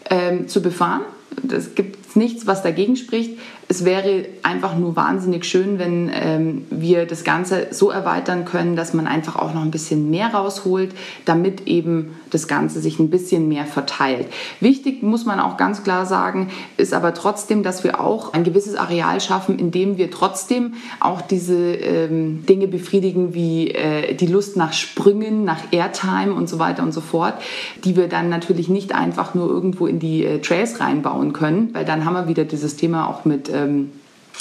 ähm, 0.09 0.47
zu 0.47 0.61
befahren. 0.61 1.01
Es 1.49 1.75
gibt 1.75 2.15
nichts, 2.15 2.45
was 2.47 2.61
dagegen 2.61 2.95
spricht 2.95 3.37
es 3.67 3.85
wäre 3.85 4.25
einfach 4.43 4.75
nur 4.77 4.95
wahnsinnig 4.95 5.45
schön, 5.45 5.79
wenn 5.79 6.11
ähm, 6.13 6.65
wir 6.69 7.05
das 7.05 7.23
Ganze 7.23 7.67
so 7.71 7.89
erweitern 7.89 8.43
können, 8.43 8.75
dass 8.75 8.93
man 8.93 9.07
einfach 9.07 9.37
auch 9.37 9.53
noch 9.53 9.61
ein 9.61 9.71
bisschen 9.71 10.09
mehr 10.09 10.33
rausholt, 10.33 10.91
damit 11.23 11.67
eben 11.67 12.15
das 12.31 12.47
Ganze 12.47 12.81
sich 12.81 12.99
ein 12.99 13.09
bisschen 13.09 13.47
mehr 13.47 13.65
verteilt. 13.65 14.27
Wichtig 14.59 15.03
muss 15.03 15.25
man 15.25 15.39
auch 15.39 15.57
ganz 15.57 15.83
klar 15.83 16.05
sagen, 16.05 16.49
ist 16.77 16.93
aber 16.93 17.13
trotzdem, 17.13 17.63
dass 17.63 17.83
wir 17.83 18.01
auch 18.01 18.33
ein 18.33 18.43
gewisses 18.43 18.75
Areal 18.75 19.21
schaffen, 19.21 19.57
in 19.57 19.71
dem 19.71 19.97
wir 19.97 20.11
trotzdem 20.11 20.73
auch 20.99 21.21
diese 21.21 21.75
ähm, 21.75 22.45
Dinge 22.45 22.67
befriedigen 22.67 23.33
wie 23.33 23.71
äh, 23.71 24.15
die 24.15 24.27
Lust 24.27 24.57
nach 24.57 24.73
Sprüngen, 24.73 25.45
nach 25.45 25.71
Airtime 25.71 26.33
und 26.33 26.49
so 26.49 26.59
weiter 26.59 26.83
und 26.83 26.93
so 26.93 27.01
fort, 27.01 27.35
die 27.83 27.95
wir 27.95 28.07
dann 28.07 28.29
natürlich 28.29 28.69
nicht 28.69 28.93
einfach 28.93 29.33
nur 29.33 29.47
irgendwo 29.49 29.87
in 29.87 29.99
die 29.99 30.25
äh, 30.25 30.39
Trails 30.39 30.79
reinbauen 30.79 31.31
können, 31.31 31.69
weil 31.73 31.85
dann 31.85 32.05
haben 32.05 32.13
wir 32.13 32.27
wieder 32.27 32.43
dieses 32.43 32.75
Thema 32.75 33.07
auch 33.07 33.25
mit 33.25 33.49
äh, 33.49 33.60
ähm, 33.63 33.91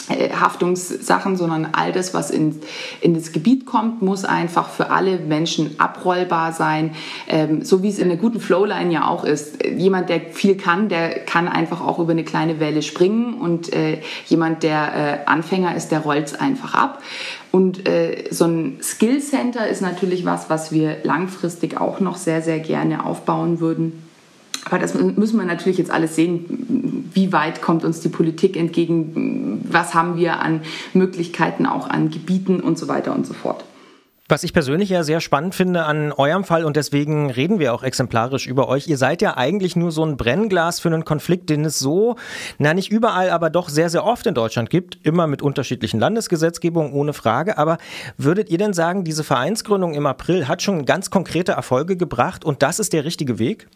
äh, 0.09 0.31
Haftungssachen, 0.31 1.37
sondern 1.37 1.69
all 1.73 1.93
das, 1.93 2.15
was 2.15 2.31
in, 2.31 2.61
in 3.01 3.15
das 3.15 3.33
Gebiet 3.33 3.67
kommt, 3.67 4.03
muss 4.03 4.25
einfach 4.25 4.69
für 4.69 4.91
alle 4.91 5.19
Menschen 5.19 5.79
abrollbar 5.79 6.53
sein, 6.53 6.95
ähm, 7.29 7.63
so 7.63 7.83
wie 7.83 7.89
es 7.89 7.99
in 7.99 8.11
einer 8.11 8.21
guten 8.21 8.41
Flowline 8.41 8.93
ja 8.93 9.07
auch 9.09 9.25
ist. 9.25 9.65
Jemand, 9.65 10.09
der 10.09 10.21
viel 10.33 10.57
kann, 10.57 10.89
der 10.89 11.21
kann 11.21 11.49
einfach 11.49 11.81
auch 11.81 11.99
über 11.99 12.13
eine 12.13 12.25
kleine 12.25 12.61
Welle 12.61 12.83
springen 12.83 13.35
und 13.35 13.73
äh, 13.73 14.01
jemand, 14.27 14.63
der 14.63 15.23
äh, 15.27 15.31
Anfänger 15.31 15.77
ist, 15.77 15.89
der 15.89 16.01
rollt 16.01 16.27
es 16.27 16.35
einfach 16.35 16.75
ab. 16.75 17.03
Und 17.53 17.89
äh, 17.89 18.25
so 18.31 18.47
ein 18.47 18.79
Skill 18.83 19.21
Center 19.21 19.69
ist 19.69 19.83
natürlich 19.83 20.25
was, 20.25 20.51
was 20.51 20.73
wir 20.73 20.99
langfristig 21.05 21.81
auch 21.81 22.01
noch 22.01 22.17
sehr, 22.17 22.43
sehr 22.43 22.59
gerne 22.59 23.05
aufbauen 23.05 23.61
würden 23.61 24.10
aber 24.65 24.79
das 24.79 24.95
müssen 24.95 25.39
wir 25.39 25.47
natürlich 25.47 25.79
jetzt 25.79 25.91
alles 25.91 26.17
sehen, 26.17 27.11
wie 27.13 27.33
weit 27.33 27.63
kommt 27.63 27.85
uns 27.85 28.01
die 28.01 28.09
Politik 28.09 28.57
entgegen, 28.57 29.65
was 29.71 29.95
haben 29.95 30.17
wir 30.17 30.41
an 30.41 30.63
Möglichkeiten 30.93 31.67
auch 31.67 31.89
an 31.89 32.11
Gebieten 32.11 32.61
und 32.61 32.79
so 32.79 32.89
weiter 32.89 33.15
und 33.15 33.27
so 33.27 33.35
fort. 33.35 33.65
Was 34.31 34.45
ich 34.45 34.53
persönlich 34.53 34.91
ja 34.91 35.03
sehr 35.03 35.21
spannend 35.21 35.57
finde 35.57 35.87
an 35.87 36.13
eurem 36.13 36.45
Fall 36.45 36.65
und 36.65 36.77
deswegen 36.77 37.31
reden 37.31 37.59
wir 37.59 37.75
auch 37.75 37.83
exemplarisch 37.83 38.47
über 38.47 38.69
euch. 38.69 38.87
Ihr 38.87 38.97
seid 38.97 39.23
ja 39.23 39.37
eigentlich 39.37 39.75
nur 39.75 39.91
so 39.91 40.05
ein 40.05 40.17
Brennglas 40.17 40.79
für 40.79 40.89
einen 40.89 41.05
Konflikt, 41.05 41.51
den 41.51 41.65
es 41.65 41.81
so, 41.81 42.15
na 42.57 42.73
nicht 42.73 42.93
überall, 42.93 43.31
aber 43.31 43.51
doch 43.51 43.69
sehr, 43.69 43.91
sehr 43.91 44.05
oft 44.05 44.25
in 44.29 44.35
Deutschland 44.35 44.71
gibt. 44.71 45.05
Immer 45.05 45.27
mit 45.27 45.43
unterschiedlichen 45.43 45.99
Landesgesetzgebungen, 45.99 46.93
ohne 46.93 47.13
Frage. 47.13 47.59
Aber 47.59 47.79
würdet 48.19 48.51
ihr 48.51 48.59
denn 48.59 48.73
sagen, 48.73 49.03
diese 49.03 49.25
Vereinsgründung 49.25 49.95
im 49.95 50.07
April 50.07 50.47
hat 50.47 50.63
schon 50.63 50.85
ganz 50.85 51.11
konkrete 51.11 51.51
Erfolge 51.51 51.97
gebracht 51.97 52.45
und 52.45 52.63
das 52.63 52.79
ist 52.79 52.93
der 52.93 53.05
richtige 53.05 53.41
Weg? 53.41 53.67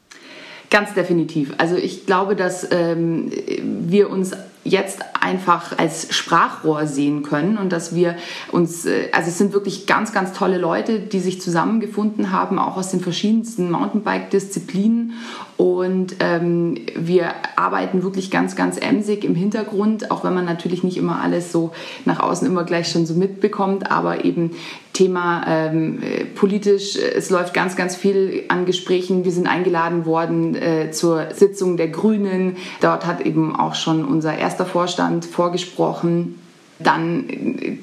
Ganz 0.71 0.95
definitiv. 0.95 1.53
Also 1.59 1.77
ich 1.77 2.07
glaube, 2.07 2.37
dass 2.37 2.67
ähm, 2.71 3.31
wir 3.62 4.11
uns 4.11 4.33
jetzt 4.65 5.01
einfach 5.21 5.79
als 5.79 6.15
Sprachrohr 6.15 6.87
sehen 6.87 7.23
können 7.23 7.59
und 7.59 7.71
dass 7.71 7.95
wir 7.95 8.17
uns, 8.51 8.87
äh, 8.87 9.09
also 9.12 9.29
es 9.29 9.39
sind 9.39 9.53
wirklich 9.53 9.87
ganz, 9.87 10.12
ganz 10.12 10.33
tolle 10.33 10.59
Leute, 10.59 11.01
die 11.01 11.21
sich 11.21 11.41
zusammengefunden 11.41 12.33
haben, 12.33 12.59
auch 12.59 12.77
aus 12.77 12.91
den 12.91 13.01
verschiedensten 13.01 13.71
Mountainbike-Disziplinen 13.71 15.12
und 15.57 16.17
ähm, 16.19 16.77
wir 16.97 17.33
arbeiten 17.57 18.03
wirklich 18.03 18.31
ganz, 18.31 18.57
ganz 18.57 18.77
emsig 18.77 19.25
im 19.25 19.35
Hintergrund, 19.35 20.11
auch 20.11 20.25
wenn 20.25 20.35
man 20.35 20.45
natürlich 20.45 20.83
nicht 20.83 20.97
immer 20.97 21.21
alles 21.21 21.53
so 21.53 21.73
nach 22.05 22.21
außen 22.21 22.47
immer 22.47 22.65
gleich 22.65 22.89
schon 22.89 23.07
so 23.07 23.15
mitbekommt, 23.15 23.91
aber 23.91 24.25
eben 24.25 24.53
Thema 24.93 25.45
ähm, 25.47 26.01
politisch, 26.35 26.97
es 26.97 27.31
läuft 27.31 27.55
ganz, 27.55 27.77
ganz 27.77 27.97
viel 27.97 28.45
an 28.49 28.65
Gesprächen. 28.65 29.25
Wir 29.25 29.33
sind 29.33 29.47
eingeladen 29.47 30.07
worden 30.07 30.55
äh, 30.55 30.91
zur 30.91 31.33
Sitzung 31.33 31.77
der 31.77 31.89
Grünen. 31.89 32.57
Dort 32.81 33.07
hat 33.07 33.21
eben 33.21 33.55
auch 33.55 33.75
schon 33.75 34.05
unser 34.05 34.37
erster 34.37 34.67
Vorstand 34.67 35.25
vorgesprochen 35.25 36.39
dann 36.79 37.25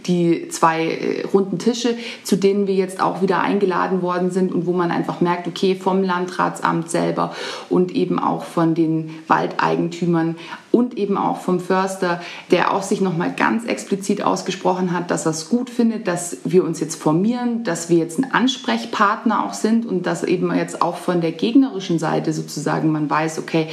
die 0.06 0.50
zwei 0.50 0.86
äh, 0.86 1.26
runden 1.34 1.60
Tische, 1.60 1.96
zu 2.24 2.36
denen 2.36 2.68
wir 2.68 2.76
jetzt 2.76 3.02
auch 3.02 3.22
wieder 3.22 3.40
eingeladen 3.40 4.02
worden 4.02 4.32
sind 4.32 4.54
und 4.54 4.66
wo 4.66 4.74
man 4.74 4.92
einfach 4.92 5.22
merkt, 5.22 5.48
okay, 5.48 5.76
vom 5.76 6.04
Landratsamt 6.04 6.90
selber 6.90 7.34
und 7.70 7.96
eben 7.96 8.20
auch 8.20 8.44
von 8.44 8.76
den 8.76 9.12
Waldeigentümern 9.28 10.36
und 10.72 10.98
eben 10.98 11.18
auch 11.18 11.40
vom 11.40 11.60
Förster, 11.60 12.22
der 12.50 12.74
auch 12.74 12.84
sich 12.84 13.02
nochmal 13.02 13.34
ganz 13.36 13.66
explizit 13.66 14.24
ausgesprochen 14.24 14.92
hat, 14.92 15.12
dass 15.12 15.26
er 15.26 15.32
es 15.32 15.50
gut 15.50 15.70
findet, 15.70 16.08
dass 16.08 16.38
wir 16.44 16.64
uns 16.64 16.80
jetzt 16.80 16.96
formieren, 16.96 17.64
dass 17.64 17.90
wir 17.90 17.98
jetzt 17.98 18.20
ein 18.20 18.32
Ansprechpartner 18.32 19.46
auch 19.46 19.54
sind 19.54 19.86
und 19.86 20.06
dass 20.06 20.24
eben 20.24 20.54
jetzt 20.54 20.82
auch 20.82 20.98
von 20.98 21.22
der 21.22 21.32
gegnerischen 21.32 22.00
Seite 22.00 22.34
sozusagen 22.34 22.92
man 22.92 23.10
weiß, 23.10 23.40
okay, 23.40 23.68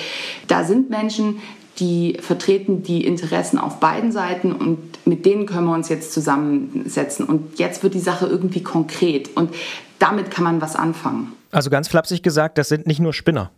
da 0.47 0.65
sind 0.65 0.91
Menschen, 0.91 1.41
die 1.79 2.19
vertreten 2.21 2.83
die 2.83 3.05
Interessen 3.05 3.59
auf 3.59 3.81
beiden 3.81 4.13
Seiten 4.13 4.53
und 4.53 5.07
mit 5.07 5.25
denen 5.27 5.47
können 5.47 5.67
wir 5.67 5.75
uns 5.75 5.89
jetzt 5.89 6.13
zusammensetzen. 6.13 7.27
Und 7.27 7.59
jetzt 7.59 7.83
wird 7.83 7.95
die 7.95 8.01
Sache 8.01 8.27
irgendwie 8.27 8.63
konkret 8.63 9.37
und 9.37 9.55
damit 9.99 10.31
kann 10.31 10.45
man 10.45 10.61
was 10.61 10.77
anfangen. 10.77 11.33
Also 11.51 11.71
ganz 11.71 11.89
flapsig 11.89 12.23
gesagt, 12.23 12.59
das 12.59 12.69
sind 12.69 12.87
nicht 12.87 13.01
nur 13.01 13.13
Spinner. 13.13 13.51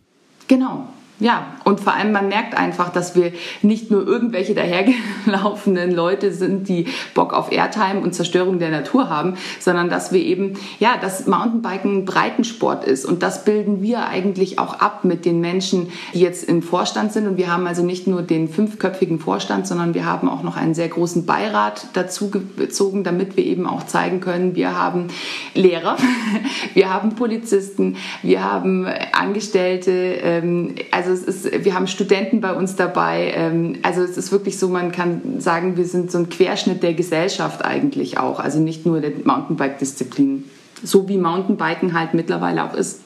Genau, 0.47 0.87
ja, 1.21 1.53
und 1.65 1.79
vor 1.79 1.93
allem 1.93 2.11
man 2.11 2.29
merkt 2.29 2.57
einfach, 2.57 2.89
dass 2.89 3.15
wir 3.15 3.31
nicht 3.61 3.91
nur 3.91 4.07
irgendwelche 4.07 4.55
dahergelaufenen 4.55 5.91
Leute 5.91 6.33
sind, 6.33 6.67
die 6.67 6.87
Bock 7.13 7.33
auf 7.33 7.51
Airtime 7.51 8.01
und 8.01 8.15
Zerstörung 8.15 8.57
der 8.57 8.71
Natur 8.71 9.07
haben, 9.09 9.35
sondern 9.59 9.87
dass 9.89 10.11
wir 10.11 10.19
eben, 10.19 10.57
ja, 10.79 10.97
dass 10.99 11.27
Mountainbiken 11.27 12.05
Breitensport 12.05 12.85
ist. 12.85 13.05
Und 13.05 13.21
das 13.21 13.45
bilden 13.45 13.83
wir 13.83 14.07
eigentlich 14.07 14.57
auch 14.57 14.79
ab 14.79 15.05
mit 15.05 15.23
den 15.25 15.41
Menschen, 15.41 15.91
die 16.15 16.21
jetzt 16.21 16.43
im 16.49 16.63
Vorstand 16.63 17.13
sind. 17.13 17.27
Und 17.27 17.37
wir 17.37 17.53
haben 17.53 17.67
also 17.67 17.83
nicht 17.83 18.07
nur 18.07 18.23
den 18.23 18.47
fünfköpfigen 18.47 19.19
Vorstand, 19.19 19.67
sondern 19.67 19.93
wir 19.93 20.07
haben 20.07 20.27
auch 20.27 20.41
noch 20.41 20.57
einen 20.57 20.73
sehr 20.73 20.89
großen 20.89 21.27
Beirat 21.27 21.85
dazu 21.93 22.31
gezogen, 22.31 23.03
damit 23.03 23.37
wir 23.37 23.45
eben 23.45 23.67
auch 23.67 23.85
zeigen 23.85 24.21
können, 24.21 24.55
wir 24.55 24.75
haben 24.75 25.07
Lehrer, 25.53 25.97
wir 26.73 26.91
haben 26.91 27.13
Polizisten, 27.13 27.95
wir 28.23 28.43
haben 28.43 28.87
Angestellte, 29.11 29.91
ähm, 29.91 30.73
also 30.89 31.10
also 31.11 31.25
es 31.27 31.45
ist, 31.45 31.65
wir 31.65 31.73
haben 31.73 31.87
Studenten 31.87 32.41
bei 32.41 32.53
uns 32.53 32.75
dabei. 32.75 33.33
Ähm, 33.35 33.79
also 33.83 34.01
es 34.01 34.17
ist 34.17 34.31
wirklich 34.31 34.57
so, 34.57 34.69
man 34.69 34.91
kann 34.91 35.39
sagen, 35.39 35.77
wir 35.77 35.85
sind 35.85 36.11
so 36.11 36.19
ein 36.19 36.29
Querschnitt 36.29 36.83
der 36.83 36.93
Gesellschaft 36.93 37.63
eigentlich 37.63 38.17
auch. 38.17 38.39
Also 38.39 38.59
nicht 38.59 38.85
nur 38.85 39.01
der 39.01 39.11
Mountainbike-Disziplin. 39.23 40.45
So 40.83 41.07
wie 41.09 41.17
Mountainbiken 41.17 41.93
halt 41.97 42.13
mittlerweile 42.13 42.63
auch 42.63 42.73
ist. 42.73 43.01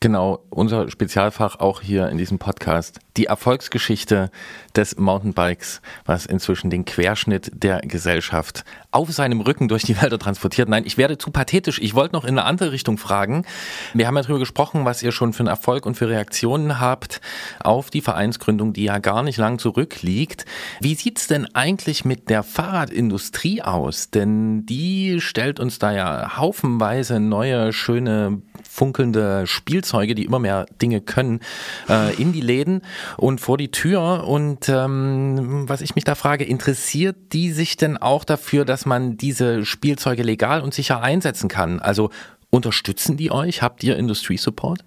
Genau, 0.00 0.40
unser 0.50 0.90
Spezialfach 0.90 1.60
auch 1.60 1.80
hier 1.80 2.08
in 2.08 2.18
diesem 2.18 2.38
Podcast. 2.38 2.98
Die 3.16 3.26
Erfolgsgeschichte 3.26 4.30
des 4.74 4.96
Mountainbikes, 4.96 5.80
was 6.04 6.26
inzwischen 6.26 6.70
den 6.70 6.84
Querschnitt 6.84 7.50
der 7.54 7.80
Gesellschaft 7.80 8.64
auf 8.90 9.12
seinem 9.12 9.40
Rücken 9.40 9.68
durch 9.68 9.82
die 9.84 10.00
Wälder 10.00 10.18
transportiert. 10.18 10.68
Nein, 10.68 10.84
ich 10.86 10.96
werde 10.98 11.18
zu 11.18 11.30
pathetisch. 11.30 11.78
Ich 11.80 11.94
wollte 11.94 12.14
noch 12.14 12.24
in 12.24 12.38
eine 12.38 12.44
andere 12.44 12.72
Richtung 12.72 12.98
fragen. 12.98 13.44
Wir 13.92 14.06
haben 14.06 14.16
ja 14.16 14.22
darüber 14.22 14.38
gesprochen, 14.38 14.84
was 14.84 15.02
ihr 15.02 15.12
schon 15.12 15.32
für 15.32 15.40
einen 15.40 15.48
Erfolg 15.48 15.86
und 15.86 15.96
für 15.96 16.08
Reaktionen 16.08 16.80
habt 16.80 17.20
auf 17.60 17.90
die 17.90 18.00
Vereinsgründung, 18.00 18.72
die 18.72 18.84
ja 18.84 18.98
gar 18.98 19.22
nicht 19.22 19.38
lang 19.38 19.58
zurückliegt. 19.58 20.44
Wie 20.80 20.94
sieht's 20.94 21.26
denn 21.26 21.46
eigentlich 21.54 22.04
mit 22.04 22.30
der 22.30 22.42
Fahrradindustrie 22.42 23.62
aus? 23.62 24.10
Denn 24.10 24.66
die 24.66 25.20
stellt 25.20 25.60
uns 25.60 25.78
da 25.78 25.92
ja 25.92 26.36
haufenweise 26.36 27.20
neue, 27.20 27.72
schöne 27.72 28.42
funkelnde 28.68 29.46
Spielzeuge, 29.46 30.14
die 30.14 30.24
immer 30.24 30.38
mehr 30.38 30.66
Dinge 30.82 31.00
können, 31.00 31.40
äh, 31.88 32.14
in 32.14 32.32
die 32.32 32.40
Läden 32.40 32.82
und 33.16 33.40
vor 33.40 33.58
die 33.58 33.70
Tür. 33.70 34.24
Und 34.26 34.68
ähm, 34.68 35.68
was 35.68 35.80
ich 35.80 35.94
mich 35.94 36.04
da 36.04 36.14
frage, 36.14 36.44
interessiert 36.44 37.16
die 37.32 37.52
sich 37.52 37.76
denn 37.76 37.96
auch 37.96 38.24
dafür, 38.24 38.64
dass 38.64 38.86
man 38.86 39.16
diese 39.16 39.64
Spielzeuge 39.64 40.22
legal 40.22 40.60
und 40.60 40.74
sicher 40.74 41.02
einsetzen 41.02 41.48
kann? 41.48 41.80
Also 41.80 42.10
unterstützen 42.50 43.16
die 43.16 43.30
euch? 43.30 43.62
Habt 43.62 43.82
ihr 43.82 43.96
Industrie-Support? 43.96 44.84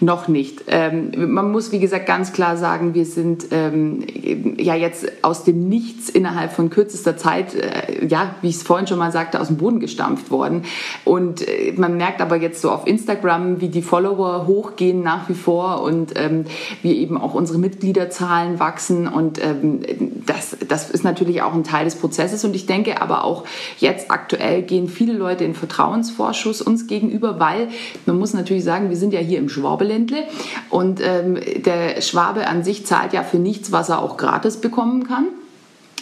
Noch 0.00 0.28
nicht. 0.28 0.62
Ähm, 0.66 1.32
man 1.32 1.50
muss, 1.50 1.72
wie 1.72 1.78
gesagt, 1.78 2.06
ganz 2.06 2.32
klar 2.32 2.56
sagen, 2.56 2.94
wir 2.94 3.04
sind 3.04 3.46
ähm, 3.50 4.06
ja 4.58 4.74
jetzt 4.74 5.10
aus 5.22 5.44
dem 5.44 5.68
Nichts 5.68 6.08
innerhalb 6.08 6.52
von 6.52 6.70
kürzester 6.70 7.16
Zeit, 7.16 7.54
äh, 7.54 8.06
ja, 8.06 8.34
wie 8.40 8.48
ich 8.48 8.56
es 8.56 8.62
vorhin 8.62 8.86
schon 8.86 8.98
mal 8.98 9.12
sagte, 9.12 9.40
aus 9.40 9.48
dem 9.48 9.56
Boden 9.56 9.80
gestampft 9.80 10.30
worden. 10.30 10.62
Und 11.04 11.46
äh, 11.46 11.72
man 11.76 11.96
merkt 11.96 12.20
aber 12.20 12.36
jetzt 12.36 12.62
so 12.62 12.70
auf 12.70 12.86
Instagram, 12.86 13.60
wie 13.60 13.68
die 13.68 13.82
Follower 13.82 14.46
hochgehen 14.46 15.02
nach 15.02 15.28
wie 15.28 15.34
vor 15.34 15.82
und 15.82 16.12
ähm, 16.16 16.44
wir 16.82 16.94
eben 16.94 17.18
auch 17.18 17.34
unsere 17.34 17.58
Mitgliederzahlen 17.58 18.58
wachsen. 18.58 19.06
Und 19.06 19.42
ähm, 19.44 19.80
das, 20.26 20.56
das 20.66 20.90
ist 20.90 21.04
natürlich 21.04 21.42
auch 21.42 21.54
ein 21.54 21.64
Teil 21.64 21.84
des 21.84 21.96
Prozesses. 21.96 22.44
Und 22.44 22.56
ich 22.56 22.66
denke 22.66 23.02
aber 23.02 23.24
auch 23.24 23.44
jetzt 23.78 24.10
aktuell 24.10 24.62
gehen 24.62 24.88
viele 24.88 25.12
Leute 25.12 25.44
in 25.44 25.54
Vertrauensvorschuss 25.54 26.62
uns 26.62 26.86
gegenüber, 26.86 27.38
weil 27.38 27.68
man 28.06 28.18
muss 28.18 28.32
natürlich 28.32 28.64
sagen, 28.64 28.88
wir 28.88 28.96
sind 28.96 29.12
ja 29.12 29.20
hier 29.20 29.38
im 29.38 29.48
Schwabeländle 29.90 30.24
und 30.70 31.00
ähm, 31.02 31.38
der 31.64 32.00
Schwabe 32.00 32.46
an 32.46 32.62
sich 32.64 32.86
zahlt 32.86 33.12
ja 33.12 33.22
für 33.22 33.38
nichts, 33.38 33.72
was 33.72 33.88
er 33.88 34.00
auch 34.00 34.16
gratis 34.16 34.58
bekommen 34.58 35.06
kann. 35.06 35.26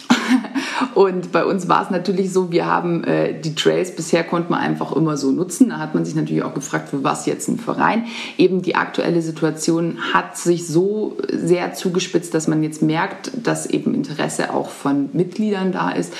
Und 0.95 1.31
bei 1.31 1.45
uns 1.45 1.67
war 1.67 1.83
es 1.83 1.89
natürlich 1.89 2.31
so, 2.31 2.51
wir 2.51 2.65
haben 2.65 3.03
äh, 3.03 3.39
die 3.39 3.55
Trails 3.55 3.95
bisher 3.95 4.23
konnte 4.23 4.51
man 4.51 4.59
einfach 4.59 4.95
immer 4.95 5.17
so 5.17 5.31
nutzen. 5.31 5.69
Da 5.69 5.77
hat 5.77 5.93
man 5.93 6.05
sich 6.05 6.15
natürlich 6.15 6.43
auch 6.43 6.53
gefragt, 6.53 6.89
für 6.89 7.03
was 7.03 7.25
jetzt 7.25 7.47
ein 7.47 7.57
Verein. 7.57 8.05
Eben 8.37 8.61
die 8.61 8.75
aktuelle 8.75 9.21
Situation 9.21 9.97
hat 10.13 10.37
sich 10.37 10.67
so 10.67 11.17
sehr 11.31 11.73
zugespitzt, 11.73 12.33
dass 12.33 12.47
man 12.47 12.63
jetzt 12.63 12.81
merkt, 12.81 13.31
dass 13.43 13.65
eben 13.67 13.93
Interesse 13.93 14.53
auch 14.53 14.69
von 14.69 15.09
Mitgliedern 15.13 15.71
da 15.71 15.91
ist. 15.91 16.13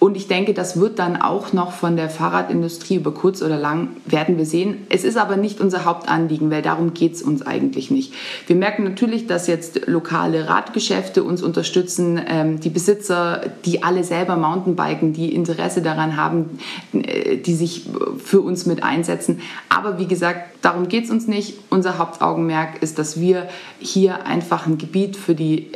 Und 0.00 0.16
ich 0.16 0.28
denke, 0.28 0.54
das 0.54 0.78
wird 0.78 1.00
dann 1.00 1.20
auch 1.20 1.52
noch 1.52 1.72
von 1.72 1.96
der 1.96 2.08
Fahrradindustrie 2.08 2.96
über 2.96 3.12
kurz 3.12 3.42
oder 3.42 3.58
lang 3.58 3.88
werden 4.06 4.38
wir 4.38 4.46
sehen. 4.46 4.86
Es 4.90 5.02
ist 5.02 5.16
aber 5.16 5.36
nicht 5.36 5.60
unser 5.60 5.84
Hauptanliegen, 5.84 6.50
weil 6.52 6.62
darum 6.62 6.94
geht 6.94 7.14
es 7.14 7.22
uns 7.22 7.42
eigentlich 7.42 7.90
nicht. 7.90 8.14
Wir 8.46 8.54
merken 8.54 8.84
natürlich, 8.84 9.26
dass 9.26 9.48
jetzt 9.48 9.88
lokale 9.88 10.48
Radgeschäfte 10.48 11.24
uns 11.24 11.42
unterstützen, 11.42 12.20
ähm, 12.28 12.60
die 12.60 12.70
Besitzer, 12.70 13.42
die 13.64 13.82
alle 13.82 14.04
selber 14.04 14.36
Mountainbiken, 14.36 15.12
die 15.12 15.34
Interesse 15.34 15.82
daran 15.82 16.16
haben, 16.16 16.60
äh, 16.92 17.36
die 17.36 17.54
sich 17.54 17.86
für 18.24 18.40
uns 18.40 18.66
mit 18.66 18.84
einsetzen. 18.84 19.40
Aber 19.68 19.98
wie 19.98 20.06
gesagt, 20.06 20.58
darum 20.62 20.86
geht 20.88 21.04
es 21.06 21.10
uns 21.10 21.26
nicht. 21.26 21.58
Unser 21.70 21.98
Hauptaugenmerk 21.98 22.82
ist, 22.82 23.00
dass 23.00 23.18
wir 23.20 23.48
hier 23.80 24.26
einfach 24.26 24.66
ein 24.66 24.78
Gebiet 24.78 25.16
für 25.16 25.34
die 25.34 25.72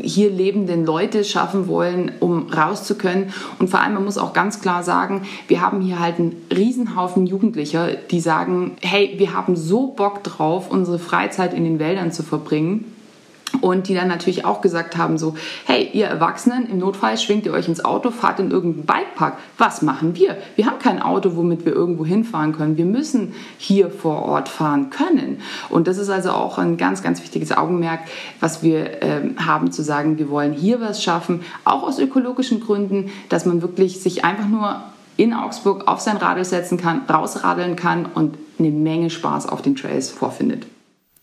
hier 0.00 0.30
lebenden 0.30 0.84
Leute 0.84 1.24
schaffen 1.24 1.68
wollen, 1.68 2.12
um 2.20 2.48
raus 2.50 2.84
zu 2.84 2.96
können. 2.96 3.32
Und 3.58 3.70
vor 3.70 3.80
allem, 3.80 3.94
man 3.94 4.04
muss 4.04 4.18
auch 4.18 4.32
ganz 4.32 4.60
klar 4.60 4.82
sagen, 4.82 5.22
wir 5.48 5.60
haben 5.60 5.80
hier 5.80 5.98
halt 5.98 6.18
einen 6.18 6.36
Riesenhaufen 6.54 7.26
Jugendlicher, 7.26 7.88
die 8.10 8.20
sagen, 8.20 8.76
hey, 8.82 9.14
wir 9.18 9.32
haben 9.34 9.56
so 9.56 9.88
Bock 9.88 10.22
drauf, 10.22 10.70
unsere 10.70 10.98
Freizeit 10.98 11.54
in 11.54 11.64
den 11.64 11.78
Wäldern 11.78 12.12
zu 12.12 12.22
verbringen 12.22 12.93
und 13.60 13.88
die 13.88 13.94
dann 13.94 14.08
natürlich 14.08 14.44
auch 14.44 14.60
gesagt 14.60 14.96
haben 14.96 15.18
so, 15.18 15.36
hey, 15.64 15.88
ihr 15.92 16.06
Erwachsenen, 16.06 16.68
im 16.68 16.78
Notfall 16.78 17.16
schwingt 17.18 17.46
ihr 17.46 17.52
euch 17.52 17.68
ins 17.68 17.84
Auto, 17.84 18.10
fahrt 18.10 18.40
in 18.40 18.50
irgendeinen 18.50 18.86
Bikepark. 18.86 19.38
Was 19.58 19.82
machen 19.82 20.16
wir? 20.16 20.36
Wir 20.56 20.66
haben 20.66 20.78
kein 20.78 21.00
Auto, 21.00 21.36
womit 21.36 21.64
wir 21.64 21.72
irgendwo 21.72 22.04
hinfahren 22.04 22.52
können. 22.52 22.76
Wir 22.76 22.84
müssen 22.84 23.34
hier 23.58 23.90
vor 23.90 24.22
Ort 24.22 24.48
fahren 24.48 24.90
können. 24.90 25.40
Und 25.70 25.86
das 25.88 25.98
ist 25.98 26.10
also 26.10 26.30
auch 26.30 26.58
ein 26.58 26.76
ganz, 26.76 27.02
ganz 27.02 27.22
wichtiges 27.22 27.56
Augenmerk, 27.56 28.00
was 28.40 28.62
wir 28.62 29.02
ähm, 29.02 29.36
haben 29.44 29.72
zu 29.72 29.82
sagen, 29.82 30.18
wir 30.18 30.28
wollen 30.28 30.52
hier 30.52 30.80
was 30.80 31.02
schaffen, 31.02 31.42
auch 31.64 31.82
aus 31.82 31.98
ökologischen 31.98 32.60
Gründen, 32.60 33.10
dass 33.28 33.46
man 33.46 33.62
wirklich 33.62 34.00
sich 34.00 34.24
einfach 34.24 34.48
nur 34.48 34.80
in 35.16 35.32
Augsburg 35.32 35.86
auf 35.86 36.00
sein 36.00 36.16
Radl 36.16 36.44
setzen 36.44 36.76
kann, 36.76 37.02
rausradeln 37.08 37.76
kann 37.76 38.06
und 38.06 38.36
eine 38.58 38.70
Menge 38.70 39.10
Spaß 39.10 39.48
auf 39.48 39.62
den 39.62 39.76
Trails 39.76 40.10
vorfindet. 40.10 40.66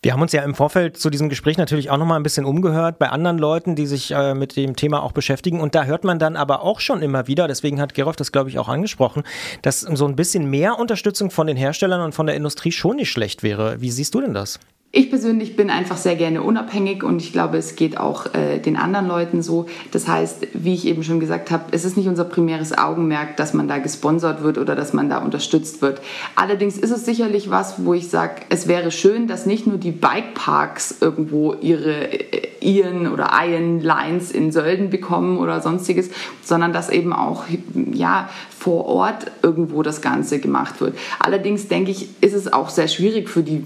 Wir 0.04 0.12
haben 0.12 0.20
uns 0.22 0.32
ja 0.32 0.42
im 0.42 0.56
Vorfeld 0.56 0.96
zu 0.96 1.10
diesem 1.10 1.28
Gespräch 1.28 1.58
natürlich 1.58 1.88
auch 1.88 1.96
noch 1.96 2.06
mal 2.06 2.16
ein 2.16 2.24
bisschen 2.24 2.44
umgehört 2.44 2.98
bei 2.98 3.10
anderen 3.10 3.38
Leuten, 3.38 3.76
die 3.76 3.86
sich 3.86 4.10
äh, 4.10 4.34
mit 4.34 4.56
dem 4.56 4.74
Thema 4.74 5.00
auch 5.00 5.12
beschäftigen. 5.12 5.60
Und 5.60 5.76
da 5.76 5.84
hört 5.84 6.02
man 6.02 6.18
dann 6.18 6.34
aber 6.34 6.62
auch 6.62 6.80
schon 6.80 7.02
immer 7.02 7.28
wieder, 7.28 7.46
deswegen 7.46 7.80
hat 7.80 7.94
Gerolf 7.94 8.16
das, 8.16 8.32
glaube 8.32 8.50
ich, 8.50 8.58
auch 8.58 8.68
angesprochen, 8.68 9.22
dass 9.62 9.80
so 9.80 10.04
ein 10.04 10.16
bisschen 10.16 10.50
mehr 10.50 10.80
Unterstützung 10.80 11.30
von 11.30 11.46
den 11.46 11.56
Herstellern 11.56 12.00
und 12.00 12.16
von 12.16 12.26
der 12.26 12.34
Industrie 12.34 12.72
schon 12.72 12.96
nicht 12.96 13.12
schlecht 13.12 13.44
wäre. 13.44 13.80
Wie 13.80 13.92
siehst 13.92 14.12
du 14.14 14.20
denn 14.20 14.34
das? 14.34 14.58
Ich 14.94 15.08
persönlich 15.08 15.56
bin 15.56 15.70
einfach 15.70 15.96
sehr 15.96 16.16
gerne 16.16 16.42
unabhängig 16.42 17.02
und 17.02 17.22
ich 17.22 17.32
glaube, 17.32 17.56
es 17.56 17.76
geht 17.76 17.96
auch 17.96 18.34
äh, 18.34 18.58
den 18.58 18.76
anderen 18.76 19.08
Leuten 19.08 19.40
so. 19.40 19.64
Das 19.90 20.06
heißt, 20.06 20.48
wie 20.52 20.74
ich 20.74 20.86
eben 20.86 21.02
schon 21.02 21.18
gesagt 21.18 21.50
habe, 21.50 21.64
es 21.70 21.86
ist 21.86 21.96
nicht 21.96 22.08
unser 22.08 22.24
primäres 22.24 22.76
Augenmerk, 22.76 23.38
dass 23.38 23.54
man 23.54 23.68
da 23.68 23.78
gesponsert 23.78 24.42
wird 24.42 24.58
oder 24.58 24.76
dass 24.76 24.92
man 24.92 25.08
da 25.08 25.20
unterstützt 25.20 25.80
wird. 25.80 26.02
Allerdings 26.36 26.76
ist 26.76 26.90
es 26.90 27.06
sicherlich 27.06 27.48
was, 27.48 27.86
wo 27.86 27.94
ich 27.94 28.10
sage, 28.10 28.42
es 28.50 28.68
wäre 28.68 28.90
schön, 28.90 29.28
dass 29.28 29.46
nicht 29.46 29.66
nur 29.66 29.78
die 29.78 29.92
Bikeparks 29.92 30.96
irgendwo 31.00 31.54
ihre 31.54 32.12
äh, 32.12 32.48
Iren 32.60 33.10
oder 33.10 33.30
Iron 33.46 33.80
Lines 33.80 34.30
in 34.30 34.52
Sölden 34.52 34.90
bekommen 34.90 35.38
oder 35.38 35.62
sonstiges, 35.62 36.10
sondern 36.42 36.74
dass 36.74 36.90
eben 36.90 37.14
auch 37.14 37.44
ja, 37.92 38.28
vor 38.50 38.84
Ort 38.84 39.30
irgendwo 39.42 39.82
das 39.82 40.02
Ganze 40.02 40.38
gemacht 40.38 40.82
wird. 40.82 40.98
Allerdings 41.18 41.68
denke 41.68 41.90
ich, 41.90 42.10
ist 42.20 42.34
es 42.34 42.52
auch 42.52 42.68
sehr 42.68 42.88
schwierig 42.88 43.30
für 43.30 43.42
die 43.42 43.64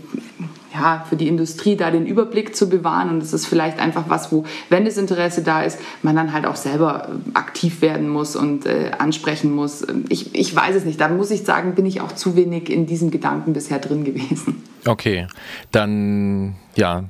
ja, 0.78 1.04
für 1.08 1.16
die 1.16 1.28
Industrie 1.28 1.76
da 1.76 1.90
den 1.90 2.06
Überblick 2.06 2.54
zu 2.54 2.68
bewahren. 2.68 3.08
Und 3.10 3.22
es 3.22 3.32
ist 3.32 3.46
vielleicht 3.46 3.78
einfach 3.78 4.04
was, 4.08 4.30
wo, 4.32 4.44
wenn 4.68 4.84
das 4.84 4.96
Interesse 4.96 5.42
da 5.42 5.62
ist, 5.62 5.78
man 6.02 6.16
dann 6.16 6.32
halt 6.32 6.46
auch 6.46 6.56
selber 6.56 7.08
äh, 7.08 7.30
aktiv 7.34 7.82
werden 7.82 8.08
muss 8.08 8.36
und 8.36 8.66
äh, 8.66 8.92
ansprechen 8.98 9.52
muss. 9.52 9.86
Ich, 10.08 10.34
ich 10.34 10.54
weiß 10.54 10.76
es 10.76 10.84
nicht. 10.84 11.00
Da 11.00 11.08
muss 11.08 11.30
ich 11.30 11.44
sagen, 11.44 11.74
bin 11.74 11.86
ich 11.86 12.00
auch 12.00 12.12
zu 12.12 12.36
wenig 12.36 12.70
in 12.70 12.86
diesem 12.86 13.10
Gedanken 13.10 13.52
bisher 13.52 13.78
drin 13.78 14.04
gewesen. 14.04 14.62
Okay, 14.86 15.26
dann 15.72 16.54
ja, 16.76 17.04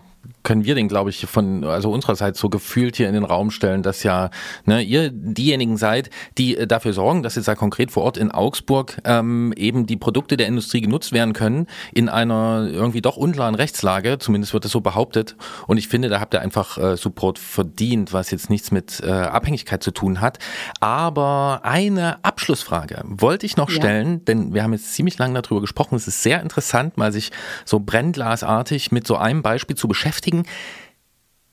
können 0.46 0.64
wir 0.64 0.76
den, 0.76 0.86
glaube 0.86 1.10
ich, 1.10 1.26
von 1.26 1.64
also 1.64 1.90
unsererseits 1.90 2.38
so 2.38 2.48
gefühlt 2.48 2.96
hier 2.96 3.08
in 3.08 3.14
den 3.14 3.24
Raum 3.24 3.50
stellen, 3.50 3.82
dass 3.82 4.04
ja 4.04 4.30
ne, 4.64 4.80
ihr 4.80 5.10
diejenigen 5.10 5.76
seid, 5.76 6.08
die 6.38 6.56
äh, 6.56 6.68
dafür 6.68 6.92
sorgen, 6.92 7.24
dass 7.24 7.34
jetzt 7.34 7.48
da 7.48 7.56
konkret 7.56 7.90
vor 7.90 8.04
Ort 8.04 8.16
in 8.16 8.30
Augsburg 8.30 8.96
ähm, 9.04 9.52
eben 9.56 9.86
die 9.86 9.96
Produkte 9.96 10.36
der 10.36 10.46
Industrie 10.46 10.80
genutzt 10.80 11.10
werden 11.10 11.32
können 11.32 11.66
in 11.92 12.08
einer 12.08 12.68
irgendwie 12.70 13.02
doch 13.02 13.16
unklaren 13.16 13.56
Rechtslage. 13.56 14.18
Zumindest 14.18 14.52
wird 14.54 14.64
es 14.64 14.70
so 14.70 14.80
behauptet. 14.80 15.34
Und 15.66 15.78
ich 15.78 15.88
finde, 15.88 16.08
da 16.08 16.20
habt 16.20 16.32
ihr 16.32 16.40
einfach 16.40 16.78
äh, 16.78 16.96
Support 16.96 17.40
verdient, 17.40 18.12
was 18.12 18.30
jetzt 18.30 18.48
nichts 18.48 18.70
mit 18.70 19.00
äh, 19.00 19.10
Abhängigkeit 19.10 19.82
zu 19.82 19.90
tun 19.90 20.20
hat. 20.20 20.38
Aber 20.78 21.62
eine 21.64 22.24
Abschlussfrage 22.24 23.02
wollte 23.04 23.46
ich 23.46 23.56
noch 23.56 23.68
Ja. 23.68 23.74
stellen, 23.74 24.24
denn 24.26 24.54
wir 24.54 24.62
haben 24.62 24.72
jetzt 24.72 24.94
ziemlich 24.94 25.18
lange 25.18 25.42
darüber 25.42 25.60
gesprochen. 25.60 25.96
Es 25.96 26.06
ist 26.06 26.22
sehr 26.22 26.40
interessant, 26.40 26.96
mal 26.96 27.12
sich 27.12 27.32
so 27.64 27.80
brennglasartig 27.80 28.92
mit 28.92 29.08
so 29.08 29.16
einem 29.16 29.42
Beispiel 29.42 29.74
zu 29.74 29.88
beschäftigen. 29.88 30.35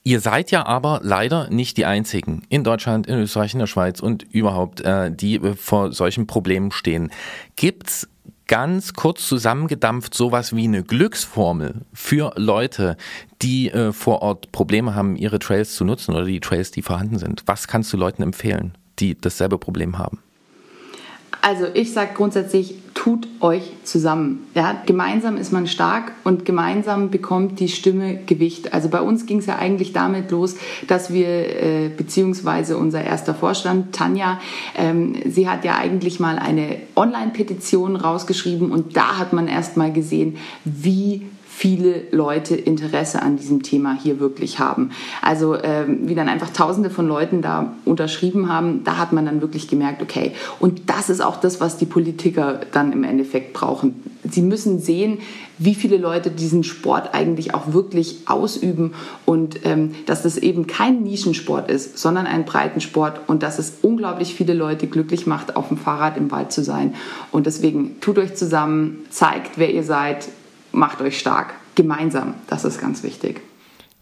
Ihr 0.06 0.20
seid 0.20 0.52
ja 0.52 0.66
aber 0.66 1.00
leider 1.02 1.50
nicht 1.50 1.78
die 1.78 1.86
Einzigen 1.86 2.44
in 2.50 2.66
Deutschland, 2.66 3.08
in 3.08 3.20
Österreich, 3.20 3.54
in 3.54 3.60
der 3.60 3.68
Schweiz 3.68 4.02
und 4.02 4.24
überhaupt, 4.24 4.82
äh, 4.82 5.10
die 5.10 5.36
äh, 5.36 5.56
vor 5.56 5.94
solchen 5.94 6.28
Problemen 6.28 6.72
stehen. 6.72 7.10
Gibt's 7.56 8.10
ganz 8.48 8.94
kurz 8.94 9.26
zusammengedampft 9.28 10.14
sowas 10.14 10.54
wie 10.54 10.66
eine 10.66 10.84
Glücksformel 10.84 11.86
für 11.94 12.34
Leute, 12.36 12.98
die 13.42 13.72
äh, 13.72 13.94
vor 13.94 14.22
Ort 14.22 14.52
Probleme 14.52 14.94
haben, 14.94 15.16
ihre 15.16 15.40
Trails 15.40 15.76
zu 15.76 15.86
nutzen 15.86 16.14
oder 16.14 16.26
die 16.26 16.42
Trails, 16.42 16.72
die 16.72 16.82
vorhanden 16.82 17.18
sind? 17.18 17.44
Was 17.46 17.70
kannst 17.70 17.94
du 17.94 17.98
Leuten 17.98 18.24
empfehlen, 18.24 18.78
die 19.00 19.18
dasselbe 19.18 19.58
Problem 19.58 19.98
haben? 19.98 20.20
Also 21.46 21.66
ich 21.74 21.92
sage 21.92 22.12
grundsätzlich, 22.14 22.76
tut 22.94 23.28
euch 23.42 23.74
zusammen. 23.84 24.48
Ja, 24.56 24.82
gemeinsam 24.86 25.36
ist 25.36 25.52
man 25.52 25.68
stark 25.68 26.14
und 26.24 26.46
gemeinsam 26.46 27.10
bekommt 27.10 27.60
die 27.60 27.68
Stimme 27.68 28.18
Gewicht. 28.26 28.74
Also 28.74 28.88
bei 28.88 29.02
uns 29.02 29.26
ging 29.26 29.40
es 29.40 29.46
ja 29.48 29.58
eigentlich 29.58 29.92
damit 29.92 30.32
los, 30.32 30.56
dass 30.88 31.12
wir, 31.12 31.28
äh, 31.28 31.90
beziehungsweise 31.90 32.78
unser 32.78 33.04
erster 33.04 33.36
Vorstand, 33.36 33.94
Tanja, 33.94 34.40
ähm, 34.78 35.16
sie 35.30 35.50
hat 35.50 35.66
ja 35.66 35.76
eigentlich 35.76 36.22
mal 36.22 36.40
eine 36.40 36.78
Online-Petition 36.96 37.98
rausgeschrieben 37.98 38.72
und 38.72 38.96
da 38.96 39.18
hat 39.18 39.34
man 39.34 39.50
erst 39.50 39.76
mal 39.76 39.92
gesehen, 39.92 40.38
wie 40.64 41.24
viele 41.56 42.02
Leute 42.12 42.56
Interesse 42.56 43.22
an 43.22 43.38
diesem 43.38 43.62
Thema 43.62 43.96
hier 44.02 44.20
wirklich 44.20 44.58
haben. 44.58 44.90
Also 45.22 45.56
ähm, 45.56 46.00
wie 46.10 46.16
dann 46.16 46.28
einfach 46.28 46.50
Tausende 46.50 46.90
von 46.90 47.08
Leuten 47.08 47.42
da 47.44 47.76
unterschrieben 47.86 48.50
haben, 48.50 48.84
da 48.84 48.98
hat 48.98 49.14
man 49.14 49.26
dann 49.26 49.40
wirklich 49.40 49.68
gemerkt, 49.68 50.02
okay, 50.02 50.32
und 50.60 50.90
das 50.90 51.10
ist 51.10 51.22
auch 51.22 51.38
das, 51.38 51.62
was 51.62 51.78
die 51.78 51.86
Politiker 51.86 52.62
dann 52.72 52.92
im 52.92 53.04
Endeffekt 53.04 53.54
brauchen. 53.54 54.02
Sie 54.30 54.42
müssen 54.42 54.80
sehen, 54.80 55.20
wie 55.60 55.76
viele 55.76 55.98
Leute 55.98 56.32
diesen 56.32 56.64
Sport 56.64 57.14
eigentlich 57.14 57.54
auch 57.54 57.72
wirklich 57.72 58.22
ausüben 58.26 58.94
und 59.26 59.64
ähm, 59.64 59.92
dass 60.08 60.24
das 60.24 60.38
eben 60.38 60.66
kein 60.66 61.04
Nischensport 61.04 61.70
ist, 61.70 62.00
sondern 62.00 62.26
ein 62.26 62.46
Breitensport 62.46 63.22
und 63.28 63.44
dass 63.44 63.60
es 63.60 63.74
unglaublich 63.84 64.34
viele 64.34 64.56
Leute 64.56 64.88
glücklich 64.88 65.28
macht, 65.28 65.56
auf 65.56 65.68
dem 65.68 65.78
Fahrrad 65.78 66.18
im 66.18 66.32
Wald 66.32 66.52
zu 66.52 66.64
sein. 66.64 66.96
Und 67.32 67.46
deswegen 67.46 68.00
tut 68.02 68.18
euch 68.18 68.34
zusammen, 68.34 69.06
zeigt, 69.12 69.58
wer 69.58 69.72
ihr 69.72 69.84
seid, 69.84 70.28
macht 70.74 71.02
euch 71.02 71.20
stark. 71.20 71.54
Gemeinsam, 71.76 72.36
das 72.48 72.66
ist 72.66 72.80
ganz 72.80 73.04
wichtig. 73.04 73.42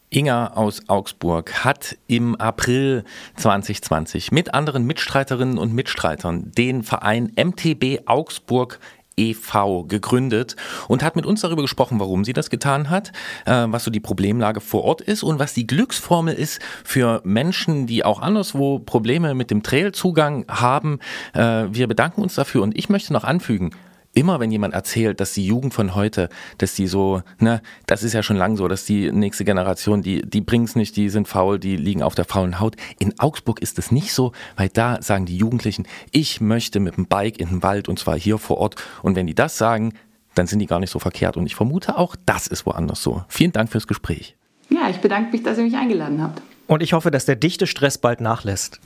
Inga 0.09 0.47
aus 0.47 0.89
Augsburg 0.89 1.63
hat 1.63 1.97
im 2.07 2.35
April 2.35 3.05
2020 3.37 4.33
mit 4.33 4.53
anderen 4.53 4.85
Mitstreiterinnen 4.85 5.57
und 5.57 5.73
Mitstreitern 5.73 6.51
den 6.51 6.83
Verein 6.83 7.31
MTB 7.37 8.01
Augsburg 8.07 8.79
e.V. 9.15 9.83
gegründet 9.83 10.55
und 10.87 11.03
hat 11.03 11.15
mit 11.15 11.25
uns 11.25 11.41
darüber 11.41 11.61
gesprochen, 11.61 11.99
warum 11.99 12.25
sie 12.25 12.33
das 12.33 12.49
getan 12.49 12.89
hat, 12.89 13.11
äh, 13.45 13.67
was 13.67 13.83
so 13.83 13.91
die 13.91 13.99
Problemlage 13.99 14.59
vor 14.59 14.83
Ort 14.83 15.01
ist 15.01 15.23
und 15.23 15.39
was 15.39 15.53
die 15.53 15.67
Glücksformel 15.67 16.33
ist 16.33 16.59
für 16.83 17.21
Menschen, 17.23 17.87
die 17.87 18.03
auch 18.03 18.21
anderswo 18.21 18.79
Probleme 18.79 19.33
mit 19.33 19.51
dem 19.51 19.63
Trailzugang 19.63 20.45
haben. 20.49 20.99
Äh, 21.33 21.67
wir 21.71 21.87
bedanken 21.87 22.21
uns 22.21 22.35
dafür 22.35 22.63
und 22.63 22.77
ich 22.77 22.89
möchte 22.89 23.13
noch 23.13 23.23
anfügen, 23.23 23.71
immer 24.13 24.39
wenn 24.39 24.51
jemand 24.51 24.73
erzählt, 24.73 25.19
dass 25.19 25.33
die 25.33 25.45
Jugend 25.45 25.73
von 25.73 25.95
heute, 25.95 26.29
dass 26.57 26.75
die 26.75 26.87
so, 26.87 27.21
ne, 27.39 27.61
das 27.85 28.03
ist 28.03 28.13
ja 28.13 28.23
schon 28.23 28.37
lang 28.37 28.57
so, 28.57 28.67
dass 28.67 28.85
die 28.85 29.11
nächste 29.11 29.45
Generation, 29.45 30.01
die, 30.01 30.21
die 30.21 30.41
bringt's 30.41 30.75
nicht, 30.75 30.95
die 30.95 31.09
sind 31.09 31.27
faul, 31.27 31.59
die 31.59 31.75
liegen 31.75 32.03
auf 32.03 32.15
der 32.15 32.25
faulen 32.25 32.59
Haut. 32.59 32.75
In 32.99 33.17
Augsburg 33.19 33.61
ist 33.61 33.79
es 33.79 33.91
nicht 33.91 34.13
so, 34.13 34.31
weil 34.57 34.69
da 34.69 35.01
sagen 35.01 35.25
die 35.25 35.37
Jugendlichen, 35.37 35.87
ich 36.11 36.41
möchte 36.41 36.79
mit 36.79 36.97
dem 36.97 37.05
Bike 37.05 37.39
in 37.39 37.49
den 37.49 37.63
Wald 37.63 37.87
und 37.89 37.99
zwar 37.99 38.17
hier 38.17 38.37
vor 38.37 38.57
Ort. 38.57 38.75
Und 39.01 39.15
wenn 39.15 39.27
die 39.27 39.35
das 39.35 39.57
sagen, 39.57 39.93
dann 40.35 40.47
sind 40.47 40.59
die 40.59 40.65
gar 40.67 40.79
nicht 40.79 40.91
so 40.91 40.99
verkehrt. 40.99 41.37
Und 41.37 41.45
ich 41.45 41.55
vermute 41.55 41.97
auch, 41.97 42.15
das 42.25 42.47
ist 42.47 42.65
woanders 42.65 43.03
so. 43.03 43.23
Vielen 43.27 43.51
Dank 43.51 43.71
fürs 43.71 43.87
Gespräch. 43.87 44.35
Ja, 44.69 44.89
ich 44.89 44.97
bedanke 44.97 45.31
mich, 45.31 45.43
dass 45.43 45.57
ihr 45.57 45.63
mich 45.63 45.75
eingeladen 45.75 46.21
habt. 46.21 46.41
Und 46.67 46.81
ich 46.81 46.93
hoffe, 46.93 47.11
dass 47.11 47.25
der 47.25 47.35
dichte 47.35 47.67
Stress 47.67 47.97
bald 47.97 48.21
nachlässt. 48.21 48.79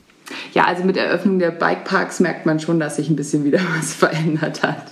Ja, 0.53 0.65
also 0.65 0.83
mit 0.83 0.97
Eröffnung 0.97 1.39
der 1.39 1.51
Bikeparks 1.51 2.19
merkt 2.19 2.45
man 2.45 2.59
schon, 2.59 2.79
dass 2.79 2.95
sich 2.95 3.09
ein 3.09 3.15
bisschen 3.15 3.43
wieder 3.43 3.59
was 3.77 3.93
verändert 3.93 4.63
hat. 4.63 4.91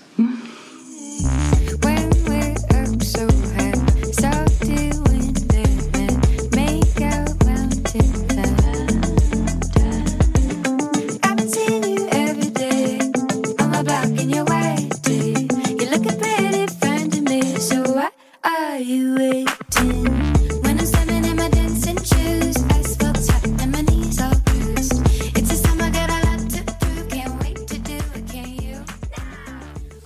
When 18.93 19.15
we're 19.15 19.62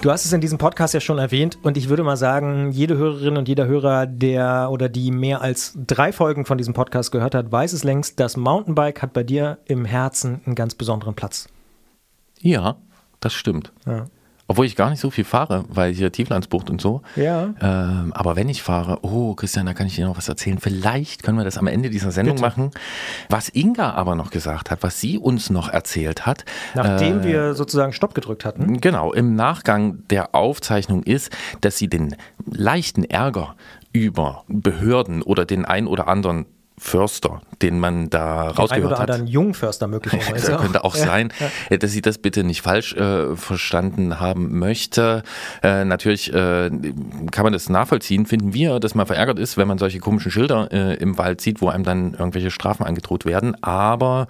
Du 0.07 0.13
hast 0.13 0.23
es 0.23 0.31
in 0.31 0.39
diesem 0.39 0.57
Podcast 0.57 0.93
ja 0.93 1.01
schon 1.01 1.17
erwähnt 1.17 1.59
und 1.63 1.75
ich 1.75 1.89
würde 1.89 2.01
mal 2.01 2.15
sagen, 2.15 2.71
jede 2.71 2.95
Hörerin 2.95 3.35
und 3.35 3.49
jeder 3.49 3.67
Hörer, 3.67 4.05
der 4.05 4.69
oder 4.71 4.87
die 4.87 5.11
mehr 5.11 5.41
als 5.41 5.77
drei 5.85 6.13
Folgen 6.13 6.45
von 6.45 6.57
diesem 6.57 6.73
Podcast 6.73 7.11
gehört 7.11 7.35
hat, 7.35 7.51
weiß 7.51 7.73
es 7.73 7.83
längst, 7.83 8.17
das 8.17 8.37
Mountainbike 8.37 9.01
hat 9.01 9.11
bei 9.11 9.23
dir 9.23 9.57
im 9.65 9.83
Herzen 9.83 10.39
einen 10.45 10.55
ganz 10.55 10.75
besonderen 10.75 11.13
Platz. 11.13 11.49
Ja, 12.39 12.77
das 13.19 13.33
stimmt. 13.33 13.73
Ja. 13.85 14.05
Obwohl 14.49 14.65
ich 14.65 14.75
gar 14.77 14.89
nicht 14.89 15.01
so 15.01 15.09
viel 15.09 15.25
fahre, 15.25 15.65
weil 15.67 15.93
hier 15.93 16.11
Tieflandsbucht 16.11 16.69
und 16.69 16.79
so. 16.79 17.01
Ja. 17.17 17.53
Ähm, 17.61 18.13
aber 18.13 18.37
wenn 18.37 18.47
ich 18.47 18.63
fahre, 18.63 18.99
oh 19.01 19.35
Christian, 19.35 19.65
da 19.65 19.73
kann 19.73 19.87
ich 19.87 19.95
dir 19.95 20.05
noch 20.05 20.17
was 20.17 20.29
erzählen. 20.29 20.57
Vielleicht 20.59 21.23
können 21.23 21.37
wir 21.37 21.43
das 21.43 21.57
am 21.57 21.67
Ende 21.67 21.89
dieser 21.89 22.11
Sendung 22.11 22.35
Bitte. 22.35 22.47
machen. 22.47 22.71
Was 23.29 23.49
Inga 23.49 23.91
aber 23.91 24.15
noch 24.15 24.31
gesagt 24.31 24.71
hat, 24.71 24.83
was 24.83 25.01
sie 25.01 25.17
uns 25.17 25.49
noch 25.49 25.67
erzählt 25.67 26.25
hat. 26.25 26.45
Nachdem 26.75 27.21
äh, 27.21 27.23
wir 27.25 27.53
sozusagen 27.55 27.91
Stopp 27.91 28.13
gedrückt 28.13 28.45
hatten. 28.45 28.79
Genau, 28.79 29.11
im 29.11 29.35
Nachgang 29.35 30.07
der 30.09 30.33
Aufzeichnung 30.33 31.03
ist, 31.03 31.29
dass 31.59 31.77
sie 31.77 31.89
den 31.89 32.15
leichten 32.45 33.03
Ärger 33.03 33.55
über 33.91 34.43
Behörden 34.47 35.23
oder 35.23 35.45
den 35.45 35.65
ein 35.65 35.87
oder 35.87 36.07
anderen 36.07 36.45
Förster, 36.79 37.41
den 37.63 37.79
man 37.79 38.09
da 38.11 38.43
Ein 38.43 38.47
rausgehört 38.51 38.85
oder 38.91 38.99
hat. 38.99 39.09
anderen 39.09 39.27
Jungförster 39.27 39.87
möglicherweise. 39.87 40.51
Das 40.51 40.61
könnte 40.61 40.83
auch 40.83 40.95
Ja. 40.95 41.05
sein, 41.05 41.33
äh, 41.69 41.77
dass 41.79 41.91
sie 41.91 42.01
das 42.01 42.19
bitte 42.19 42.43
nicht 42.43 42.61
falsch 42.61 42.93
äh, 42.93 43.35
verstanden 43.35 44.19
haben 44.19 44.59
möchte. 44.59 45.23
Äh, 45.63 45.85
natürlich 45.85 46.31
äh, 46.33 46.69
kann 47.31 47.43
man 47.43 47.53
das 47.53 47.69
nachvollziehen, 47.69 48.25
finden 48.27 48.53
wir, 48.53 48.79
dass 48.79 48.93
man 48.93 49.07
verärgert 49.07 49.39
ist, 49.39 49.57
wenn 49.57 49.67
man 49.67 49.79
solche 49.79 49.99
komischen 49.99 50.31
Schilder 50.31 50.69
äh, 50.71 50.93
im 50.97 51.17
Wald 51.17 51.41
sieht, 51.41 51.61
wo 51.61 51.69
einem 51.69 51.83
dann 51.83 52.13
irgendwelche 52.13 52.51
Strafen 52.51 52.83
angedroht 52.85 53.25
werden. 53.25 53.55
Aber 53.63 54.27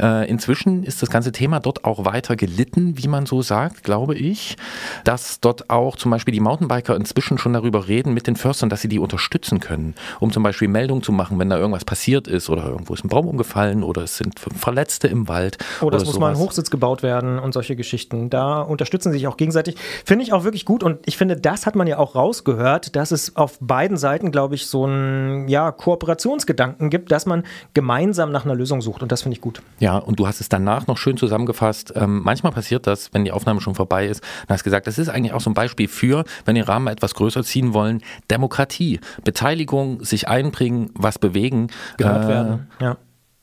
äh, 0.00 0.28
inzwischen 0.30 0.84
ist 0.84 1.02
das 1.02 1.10
ganze 1.10 1.32
Thema 1.32 1.58
dort 1.58 1.84
auch 1.84 2.04
weiter 2.04 2.36
gelitten, 2.36 2.96
wie 2.96 3.08
man 3.08 3.26
so 3.26 3.42
sagt, 3.42 3.82
glaube 3.82 4.14
ich, 4.14 4.56
dass 5.04 5.40
dort 5.40 5.68
auch 5.68 5.96
zum 5.96 6.12
Beispiel 6.12 6.32
die 6.32 6.40
Mountainbiker 6.40 6.94
inzwischen 6.94 7.38
schon 7.38 7.52
darüber 7.54 7.88
reden 7.88 8.14
mit 8.14 8.26
den 8.28 8.36
Förstern, 8.36 8.68
dass 8.70 8.82
sie 8.82 8.88
die 8.88 9.00
unterstützen 9.00 9.58
können, 9.60 9.94
um 10.20 10.32
zum 10.32 10.42
Beispiel 10.44 10.68
Meldungen 10.68 11.02
zu 11.02 11.10
machen, 11.12 11.38
wenn 11.40 11.50
da 11.50 11.58
irgendwas 11.58 11.84
passiert 11.88 12.28
ist 12.28 12.50
oder 12.50 12.66
irgendwo 12.66 12.92
ist 12.92 13.02
ein 13.02 13.08
Baum 13.08 13.26
umgefallen 13.26 13.82
oder 13.82 14.02
es 14.02 14.18
sind 14.18 14.38
Verletzte 14.38 15.08
im 15.08 15.26
Wald. 15.26 15.56
Oder 15.80 15.96
es 15.96 16.04
muss 16.04 16.18
mal 16.18 16.32
ein. 16.32 16.36
Hochsitz 16.36 16.68
gebaut 16.68 17.02
werden 17.02 17.38
und 17.38 17.54
solche 17.54 17.76
Geschichten. 17.76 18.28
Da 18.28 18.60
unterstützen 18.60 19.10
sie 19.10 19.20
sich 19.20 19.26
auch 19.26 19.38
gegenseitig. 19.38 19.76
Finde 20.04 20.22
ich 20.22 20.34
auch 20.34 20.44
wirklich 20.44 20.66
gut 20.66 20.82
und 20.82 20.98
ich 21.06 21.16
finde, 21.16 21.38
das 21.38 21.64
hat 21.64 21.76
man 21.76 21.86
ja 21.86 21.98
auch 21.98 22.14
rausgehört, 22.14 22.94
dass 22.94 23.10
es 23.10 23.36
auf 23.36 23.58
beiden 23.60 23.96
Seiten, 23.96 24.30
glaube 24.32 24.54
ich, 24.54 24.66
so 24.66 24.84
einen 24.84 25.48
ja, 25.48 25.72
Kooperationsgedanken 25.72 26.90
gibt, 26.90 27.10
dass 27.10 27.24
man 27.24 27.44
gemeinsam 27.72 28.32
nach 28.32 28.44
einer 28.44 28.54
Lösung 28.54 28.82
sucht 28.82 29.02
und 29.02 29.10
das 29.10 29.22
finde 29.22 29.36
ich 29.36 29.40
gut. 29.40 29.62
Ja, 29.78 29.96
und 29.96 30.20
du 30.20 30.26
hast 30.26 30.42
es 30.42 30.50
danach 30.50 30.88
noch 30.88 30.98
schön 30.98 31.16
zusammengefasst. 31.16 31.94
Ähm, 31.96 32.20
manchmal 32.22 32.52
passiert 32.52 32.86
das, 32.86 33.14
wenn 33.14 33.24
die 33.24 33.32
Aufnahme 33.32 33.62
schon 33.62 33.74
vorbei 33.74 34.08
ist. 34.08 34.22
Du 34.46 34.52
hast 34.52 34.62
gesagt, 34.62 34.86
das 34.86 34.98
ist 34.98 35.08
eigentlich 35.08 35.32
auch 35.32 35.40
so 35.40 35.48
ein 35.48 35.54
Beispiel 35.54 35.88
für, 35.88 36.24
wenn 36.44 36.54
die 36.54 36.60
Rahmen 36.60 36.88
etwas 36.88 37.14
größer 37.14 37.44
ziehen 37.44 37.72
wollen, 37.72 38.02
Demokratie, 38.30 39.00
Beteiligung, 39.24 40.04
sich 40.04 40.28
einbringen, 40.28 40.90
was 40.92 41.18
bewegen. 41.18 41.68
Gehört 41.96 42.24
Äh, 42.24 42.28
werden. 42.28 42.68
Ja. 42.80 42.96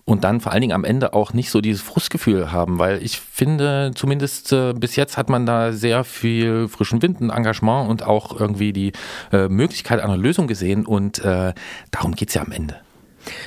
und 0.08 0.24
dann 0.24 0.40
vor 0.40 0.52
allen 0.52 0.62
Dingen 0.62 0.74
am 0.74 0.84
Ende 0.84 1.14
auch 1.14 1.34
nicht 1.34 1.50
so 1.50 1.62
dieses 1.62 1.82
Frustgefühl 1.82 2.52
haben, 2.52 2.78
weil 2.78 3.02
ich 3.02 3.20
finde, 3.20 3.92
zumindest 3.96 4.54
äh, 4.54 4.74
bis 4.74 4.96
jetzt 4.96 5.18
hat 5.18 5.30
man 5.30 5.46
da 5.48 5.72
sehr 5.74 6.04
viel 6.04 6.68
frischen 6.68 7.02
Wind 7.02 7.22
und 7.22 7.32
Engagement 7.32 7.90
und 7.90 8.04
auch 8.04 8.40
irgendwie 8.40 8.72
die 8.72 8.92
äh, 9.32 9.48
Möglichkeit 9.50 10.00
einer 10.02 10.18
Lösung 10.18 10.46
gesehen 10.48 10.86
und 10.86 11.20
äh, 11.26 11.54
darum 11.90 12.14
geht's 12.14 12.36
ja 12.36 12.44
am 12.44 12.52
Ende. 12.52 12.76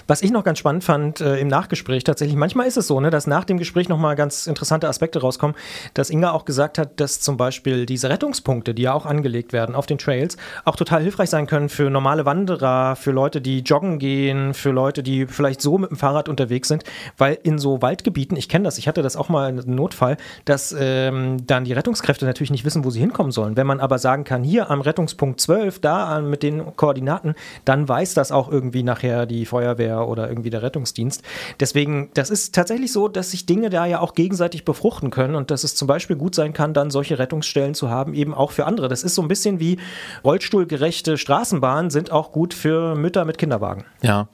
Was 0.06 0.22
ich 0.22 0.30
noch 0.30 0.44
ganz 0.44 0.58
spannend 0.58 0.84
fand 0.84 1.20
äh, 1.20 1.38
im 1.38 1.48
Nachgespräch 1.48 2.04
tatsächlich, 2.04 2.36
manchmal 2.36 2.66
ist 2.66 2.76
es 2.76 2.86
so, 2.86 3.00
ne, 3.00 3.10
dass 3.10 3.26
nach 3.26 3.44
dem 3.44 3.58
Gespräch 3.58 3.88
nochmal 3.88 4.16
ganz 4.16 4.46
interessante 4.46 4.88
Aspekte 4.88 5.20
rauskommen, 5.20 5.56
dass 5.94 6.10
Inga 6.10 6.32
auch 6.32 6.44
gesagt 6.44 6.78
hat, 6.78 7.00
dass 7.00 7.20
zum 7.20 7.36
Beispiel 7.36 7.86
diese 7.86 8.10
Rettungspunkte, 8.10 8.74
die 8.74 8.82
ja 8.82 8.92
auch 8.92 9.06
angelegt 9.06 9.52
werden 9.52 9.74
auf 9.74 9.86
den 9.86 9.98
Trails, 9.98 10.36
auch 10.64 10.76
total 10.76 11.02
hilfreich 11.02 11.30
sein 11.30 11.46
können 11.46 11.68
für 11.68 11.90
normale 11.90 12.24
Wanderer, 12.24 12.96
für 12.96 13.12
Leute, 13.12 13.40
die 13.40 13.60
joggen 13.60 13.98
gehen, 13.98 14.54
für 14.54 14.70
Leute, 14.70 15.02
die 15.02 15.26
vielleicht 15.26 15.60
so 15.60 15.78
mit 15.78 15.90
dem 15.90 15.96
Fahrrad 15.96 16.28
unterwegs 16.28 16.68
sind, 16.68 16.84
weil 17.16 17.38
in 17.42 17.58
so 17.58 17.82
Waldgebieten, 17.82 18.36
ich 18.36 18.48
kenne 18.48 18.64
das, 18.64 18.78
ich 18.78 18.88
hatte 18.88 19.02
das 19.02 19.16
auch 19.16 19.28
mal 19.28 19.48
einen 19.48 19.74
Notfall, 19.74 20.16
dass 20.44 20.74
ähm, 20.78 21.38
dann 21.46 21.64
die 21.64 21.72
Rettungskräfte 21.72 22.24
natürlich 22.24 22.50
nicht 22.50 22.64
wissen, 22.64 22.84
wo 22.84 22.90
sie 22.90 23.00
hinkommen 23.00 23.32
sollen. 23.32 23.56
Wenn 23.56 23.66
man 23.66 23.80
aber 23.80 23.98
sagen 23.98 24.24
kann, 24.24 24.42
hier 24.42 24.70
am 24.70 24.80
Rettungspunkt 24.80 25.40
12, 25.40 25.80
da 25.80 26.20
mit 26.20 26.42
den 26.42 26.76
Koordinaten, 26.76 27.34
dann 27.64 27.88
weiß 27.88 28.14
das 28.14 28.32
auch 28.32 28.50
irgendwie 28.50 28.82
nachher 28.82 29.26
die 29.26 29.46
Feuerwehr 29.46 29.67
oder 29.74 30.28
irgendwie 30.28 30.50
der 30.50 30.62
Rettungsdienst. 30.62 31.22
Deswegen, 31.60 32.10
das 32.14 32.30
ist 32.30 32.54
tatsächlich 32.54 32.92
so, 32.92 33.08
dass 33.08 33.30
sich 33.30 33.46
Dinge 33.46 33.70
da 33.70 33.86
ja 33.86 34.00
auch 34.00 34.14
gegenseitig 34.14 34.64
befruchten 34.64 35.10
können 35.10 35.34
und 35.34 35.50
dass 35.50 35.64
es 35.64 35.74
zum 35.74 35.88
Beispiel 35.88 36.16
gut 36.16 36.34
sein 36.34 36.52
kann, 36.52 36.74
dann 36.74 36.90
solche 36.90 37.18
Rettungsstellen 37.18 37.74
zu 37.74 37.90
haben, 37.90 38.14
eben 38.14 38.34
auch 38.34 38.52
für 38.52 38.66
andere. 38.66 38.88
Das 38.88 39.02
ist 39.02 39.14
so 39.14 39.22
ein 39.22 39.28
bisschen 39.28 39.60
wie 39.60 39.78
rollstuhlgerechte 40.24 41.18
Straßenbahnen 41.18 41.90
sind 41.90 42.12
auch 42.12 42.32
gut 42.32 42.54
für 42.54 42.94
Mütter 42.94 43.24
mit 43.24 43.38
Kinderwagen. 43.38 43.84
Ja. 44.02 44.28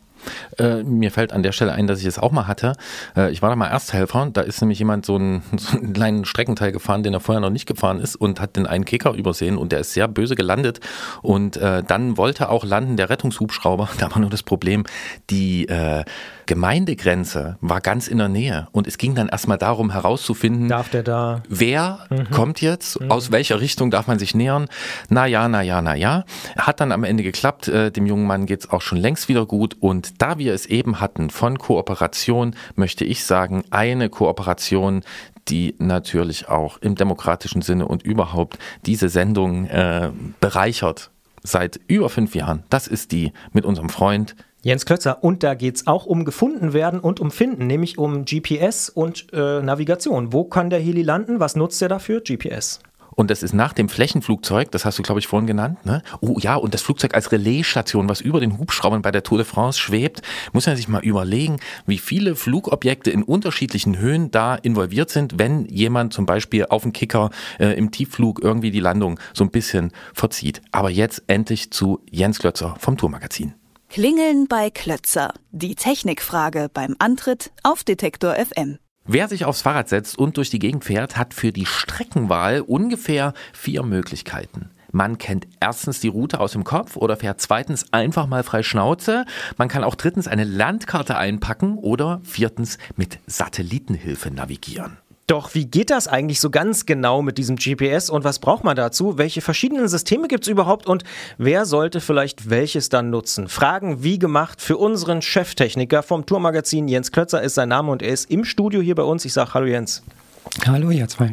Äh, 0.59 0.83
mir 0.83 1.11
fällt 1.11 1.33
an 1.33 1.43
der 1.43 1.53
Stelle 1.53 1.73
ein, 1.73 1.87
dass 1.87 2.01
ich 2.01 2.07
es 2.07 2.19
auch 2.19 2.33
mal 2.33 2.47
hatte. 2.47 2.75
Äh, 3.17 3.31
ich 3.31 3.43
war 3.43 3.51
da 3.51 3.57
mal 3.57 3.69
Ersthelfer. 3.69 4.29
Da 4.33 4.41
ist 4.41 4.61
nämlich 4.61 4.79
jemand 4.79 5.07
so 5.07 5.17
einen, 5.17 5.43
so 5.57 5.77
einen 5.77 5.93
kleinen 5.93 6.25
Streckenteil 6.25 6.73
gefahren, 6.73 7.03
den 7.03 7.15
er 7.15 7.21
vorher 7.21 7.41
noch 7.41 7.51
nicht 7.51 7.67
gefahren 7.67 8.01
ist 8.01 8.17
und 8.17 8.41
hat 8.41 8.57
den 8.57 8.67
einen 8.67 8.85
Kicker 8.85 9.13
übersehen 9.13 9.57
und 9.57 9.73
der 9.73 9.81
ist 9.81 9.93
sehr 9.93 10.09
böse 10.09 10.35
gelandet. 10.35 10.81
Und 11.23 11.57
äh, 11.57 11.83
dann 11.83 12.17
wollte 12.17 12.49
auch 12.49 12.65
landen 12.65 12.97
der 12.97 13.11
Rettungshubschrauber. 13.11 13.89
Da 14.05 14.11
war 14.11 14.19
nur 14.19 14.29
das 14.29 14.43
Problem, 14.43 14.85
die 15.31 15.67
äh, 15.67 16.05
Gemeindegrenze 16.47 17.57
war 17.61 17.81
ganz 17.81 18.09
in 18.09 18.19
der 18.19 18.29
Nähe 18.29 18.69
und 18.73 18.87
es 18.87 18.99
ging 18.99 19.15
dann 19.15 19.29
erstmal 19.29 19.59
darum 19.59 19.91
herauszufinden, 19.91 20.69
Darf 20.69 20.89
der 20.89 21.03
da 21.03 21.43
Wer 21.49 22.07
kommt 22.31 22.61
jetzt? 22.61 23.01
Aus 23.11 23.31
welcher 23.31 23.61
Richtung 23.61 23.91
darf 23.91 24.07
man 24.07 24.19
sich 24.19 24.35
nähern? 24.35 24.69
Na 25.09 25.27
ja, 25.27 25.49
na 25.49 25.63
ja, 25.63 25.81
na 25.83 25.95
ja. 25.95 26.25
Hat 26.57 26.81
dann 26.81 26.93
am 26.93 27.05
Ende 27.05 27.23
geklappt. 27.23 27.69
Äh, 27.69 27.91
dem 27.91 28.07
jungen 28.07 28.27
Mann 28.27 28.47
geht's 28.47 28.69
auch 28.71 28.83
schon 28.83 28.99
längst 28.99 29.29
wieder 29.29 29.47
gut. 29.47 29.77
Und 29.81 30.21
da 30.23 30.39
wir 30.39 30.55
es 30.55 30.67
eben 30.67 31.01
hatten 31.01 31.31
von 31.31 31.59
Kooperation, 31.59 32.55
möchte 32.75 33.05
ich 33.05 33.25
sagen, 33.25 33.65
eine 33.71 34.09
Kooperation, 34.09 35.03
die 35.49 35.75
natürlich 35.79 36.49
auch 36.49 36.79
im 36.79 36.95
demokratischen 36.95 37.63
Sinne 37.63 37.87
und 37.87 38.03
überhaupt 38.03 38.59
diese 38.87 39.09
Sendung 39.09 39.67
äh, 39.67 40.11
bereichert 40.41 41.11
seit 41.43 41.79
über 41.87 42.09
fünf 42.09 42.35
Jahren. 42.35 42.65
Das 42.71 42.87
ist 42.87 43.13
die 43.13 43.33
mit 43.53 43.65
unserem 43.65 43.91
Freund 43.91 44.35
Jens 44.65 44.87
Klötzer. 44.87 45.23
Und 45.23 45.43
da 45.43 45.55
geht 45.55 45.77
es 45.77 45.87
auch 45.87 46.07
um 46.07 46.25
gefunden 46.25 46.73
werden 46.73 46.99
und 46.99 47.21
um 47.21 47.31
finden, 47.31 47.67
nämlich 47.67 47.99
um 47.99 48.25
GPS 48.25 48.89
und 48.89 49.27
äh, 49.33 49.61
Navigation. 49.61 50.33
Wo 50.33 50.45
kann 50.45 50.71
der 50.71 50.81
Heli 50.81 51.03
landen? 51.03 51.39
Was 51.39 51.55
nutzt 51.55 51.81
er 51.83 51.89
dafür? 51.89 52.23
GPS. 52.23 52.81
Und 53.15 53.31
das 53.31 53.43
ist 53.43 53.53
nach 53.53 53.75
dem 53.75 53.89
Flächenflugzeug, 53.89 54.73
das 54.73 54.85
hast 54.85 54.99
du, 54.99 55.03
glaube 55.03 55.21
ich, 55.21 55.29
vorhin 55.29 55.47
genannt. 55.47 55.85
Ne? 55.85 56.03
Oh 56.21 56.37
ja, 56.41 56.57
und 56.57 56.75
das 56.75 56.83
Flugzeug 56.83 57.15
als 57.15 57.31
Relaisstation, 57.31 58.09
was 58.09 58.21
über 58.21 58.41
den 58.41 58.59
Hubschraubern 58.59 59.03
bei 59.03 59.13
der 59.13 59.23
Tour 59.23 59.39
de 59.39 59.47
France 59.47 59.79
schwebt, 59.79 60.23
muss 60.53 60.67
man 60.67 60.77
sich 60.77 60.89
mal 60.89 61.05
überlegen, 61.05 61.61
wie 61.87 61.99
viele 61.99 62.35
Flugobjekte 62.35 63.11
in 63.11 63.23
unterschiedlichen 63.23 63.99
Höhen 63.99 64.31
da 64.31 64.57
involviert 64.57 65.11
sind, 65.11 65.39
wenn 65.39 65.67
jemand 65.67 66.13
zum 66.13 66.27
Beispiel 66.27 66.67
auf 66.71 66.83
dem 66.83 66.93
Kicker 66.93 67.31
äh, 67.61 67.79
im 67.79 67.91
Tiefflug 67.93 68.43
irgendwie 68.43 68.71
die 68.71 68.81
Landung 68.81 69.21
so 69.33 69.45
ein 69.45 69.51
bisschen 69.51 69.93
verzieht. 70.13 70.61
Aber 70.73 70.91
jetzt 70.91 71.23
endlich 71.29 71.71
zu 71.71 72.01
Jens 72.11 72.41
Klötzer 72.41 72.75
vom 72.81 72.97
Tourmagazin. 72.97 73.55
Klingeln 73.95 74.49
bei 74.49 74.71
Klötzer. 74.71 75.33
Die 75.53 75.77
Technikfrage 75.77 76.69
beim 76.75 76.97
Antritt 76.99 77.53
auf 77.63 77.85
Detektor 77.85 78.35
FM. 78.35 78.81
Wer 79.05 79.29
sich 79.29 79.45
aufs 79.45 79.63
Fahrrad 79.63 79.89
setzt 79.89 80.19
und 80.19 80.37
durch 80.37 80.51
die 80.51 80.59
Gegend 80.59 80.83
fährt, 80.83 81.17
hat 81.17 81.33
für 81.33 81.53
die 81.53 81.65
Streckenwahl 81.65 82.63
ungefähr 82.63 83.35
vier 83.53 83.85
Möglichkeiten. 83.85 84.71
Man 84.91 85.19
kennt 85.19 85.47
erstens 85.61 86.01
die 86.01 86.09
Route 86.09 86.41
aus 86.41 86.51
dem 86.51 86.65
Kopf 86.65 86.97
oder 86.97 87.17
fährt 87.17 87.41
zweitens 87.41 87.93
einfach 87.93 88.27
mal 88.27 88.43
frei 88.43 88.65
Schnauze. 88.65 89.27
Man 89.59 89.69
kann 89.69 89.85
auch 89.85 89.95
drittens 89.95 90.27
eine 90.27 90.43
Landkarte 90.43 91.17
einpacken 91.17 91.79
oder 91.79 92.21
viertens 92.25 92.79
mit 92.97 93.21
Satellitenhilfe 93.29 94.33
navigieren. 94.33 94.99
Doch 95.27 95.55
wie 95.55 95.65
geht 95.65 95.89
das 95.89 96.07
eigentlich 96.07 96.39
so 96.39 96.51
ganz 96.51 96.85
genau 96.85 97.23
mit 97.23 97.39
diesem 97.39 97.57
GPS 97.57 98.11
und 98.11 98.25
was 98.25 98.39
braucht 98.39 98.63
man 98.63 98.77
dazu? 98.77 99.17
Welche 99.17 99.41
verschiedenen 99.41 99.89
Systeme 99.89 100.29
gibt 100.29 100.45
es 100.45 100.49
überhaupt 100.49 100.87
und 100.87 101.03
wer 101.39 101.65
sollte 101.65 102.03
vielleicht 102.03 102.51
welches 102.51 102.91
dann 102.91 103.09
nutzen? 103.09 103.49
Fragen 103.49 104.03
wie 104.03 104.19
gemacht 104.19 104.61
für 104.61 104.77
unseren 104.77 105.23
Cheftechniker 105.23 106.03
vom 106.03 106.27
Tourmagazin. 106.27 106.89
Jens 106.89 107.11
Klötzer 107.11 107.41
ist 107.41 107.55
sein 107.55 107.71
Name 107.71 107.91
und 107.91 108.03
er 108.03 108.13
ist 108.13 108.31
im 108.31 108.45
Studio 108.45 108.83
hier 108.83 108.95
bei 108.95 109.03
uns. 109.03 109.25
Ich 109.25 109.33
sage 109.33 109.55
Hallo 109.55 109.67
Jens. 109.67 110.03
Hallo 110.67 110.91
ihr 110.91 111.09
zwei. 111.09 111.33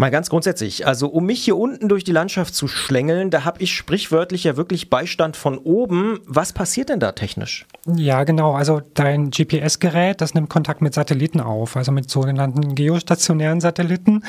Mal 0.00 0.12
ganz 0.12 0.30
grundsätzlich, 0.30 0.86
also 0.86 1.08
um 1.08 1.26
mich 1.26 1.42
hier 1.42 1.56
unten 1.56 1.88
durch 1.88 2.04
die 2.04 2.12
Landschaft 2.12 2.54
zu 2.54 2.68
schlängeln, 2.68 3.30
da 3.30 3.44
habe 3.44 3.60
ich 3.60 3.74
sprichwörtlich 3.74 4.44
ja 4.44 4.56
wirklich 4.56 4.90
Beistand 4.90 5.36
von 5.36 5.58
oben. 5.58 6.20
Was 6.24 6.52
passiert 6.52 6.88
denn 6.88 7.00
da 7.00 7.10
technisch? 7.10 7.66
Ja, 7.84 8.22
genau. 8.22 8.52
Also 8.52 8.80
dein 8.94 9.30
GPS-Gerät, 9.30 10.20
das 10.20 10.34
nimmt 10.34 10.50
Kontakt 10.50 10.82
mit 10.82 10.94
Satelliten 10.94 11.40
auf, 11.40 11.76
also 11.76 11.90
mit 11.90 12.08
sogenannten 12.08 12.76
geostationären 12.76 13.60
Satelliten. 13.60 14.22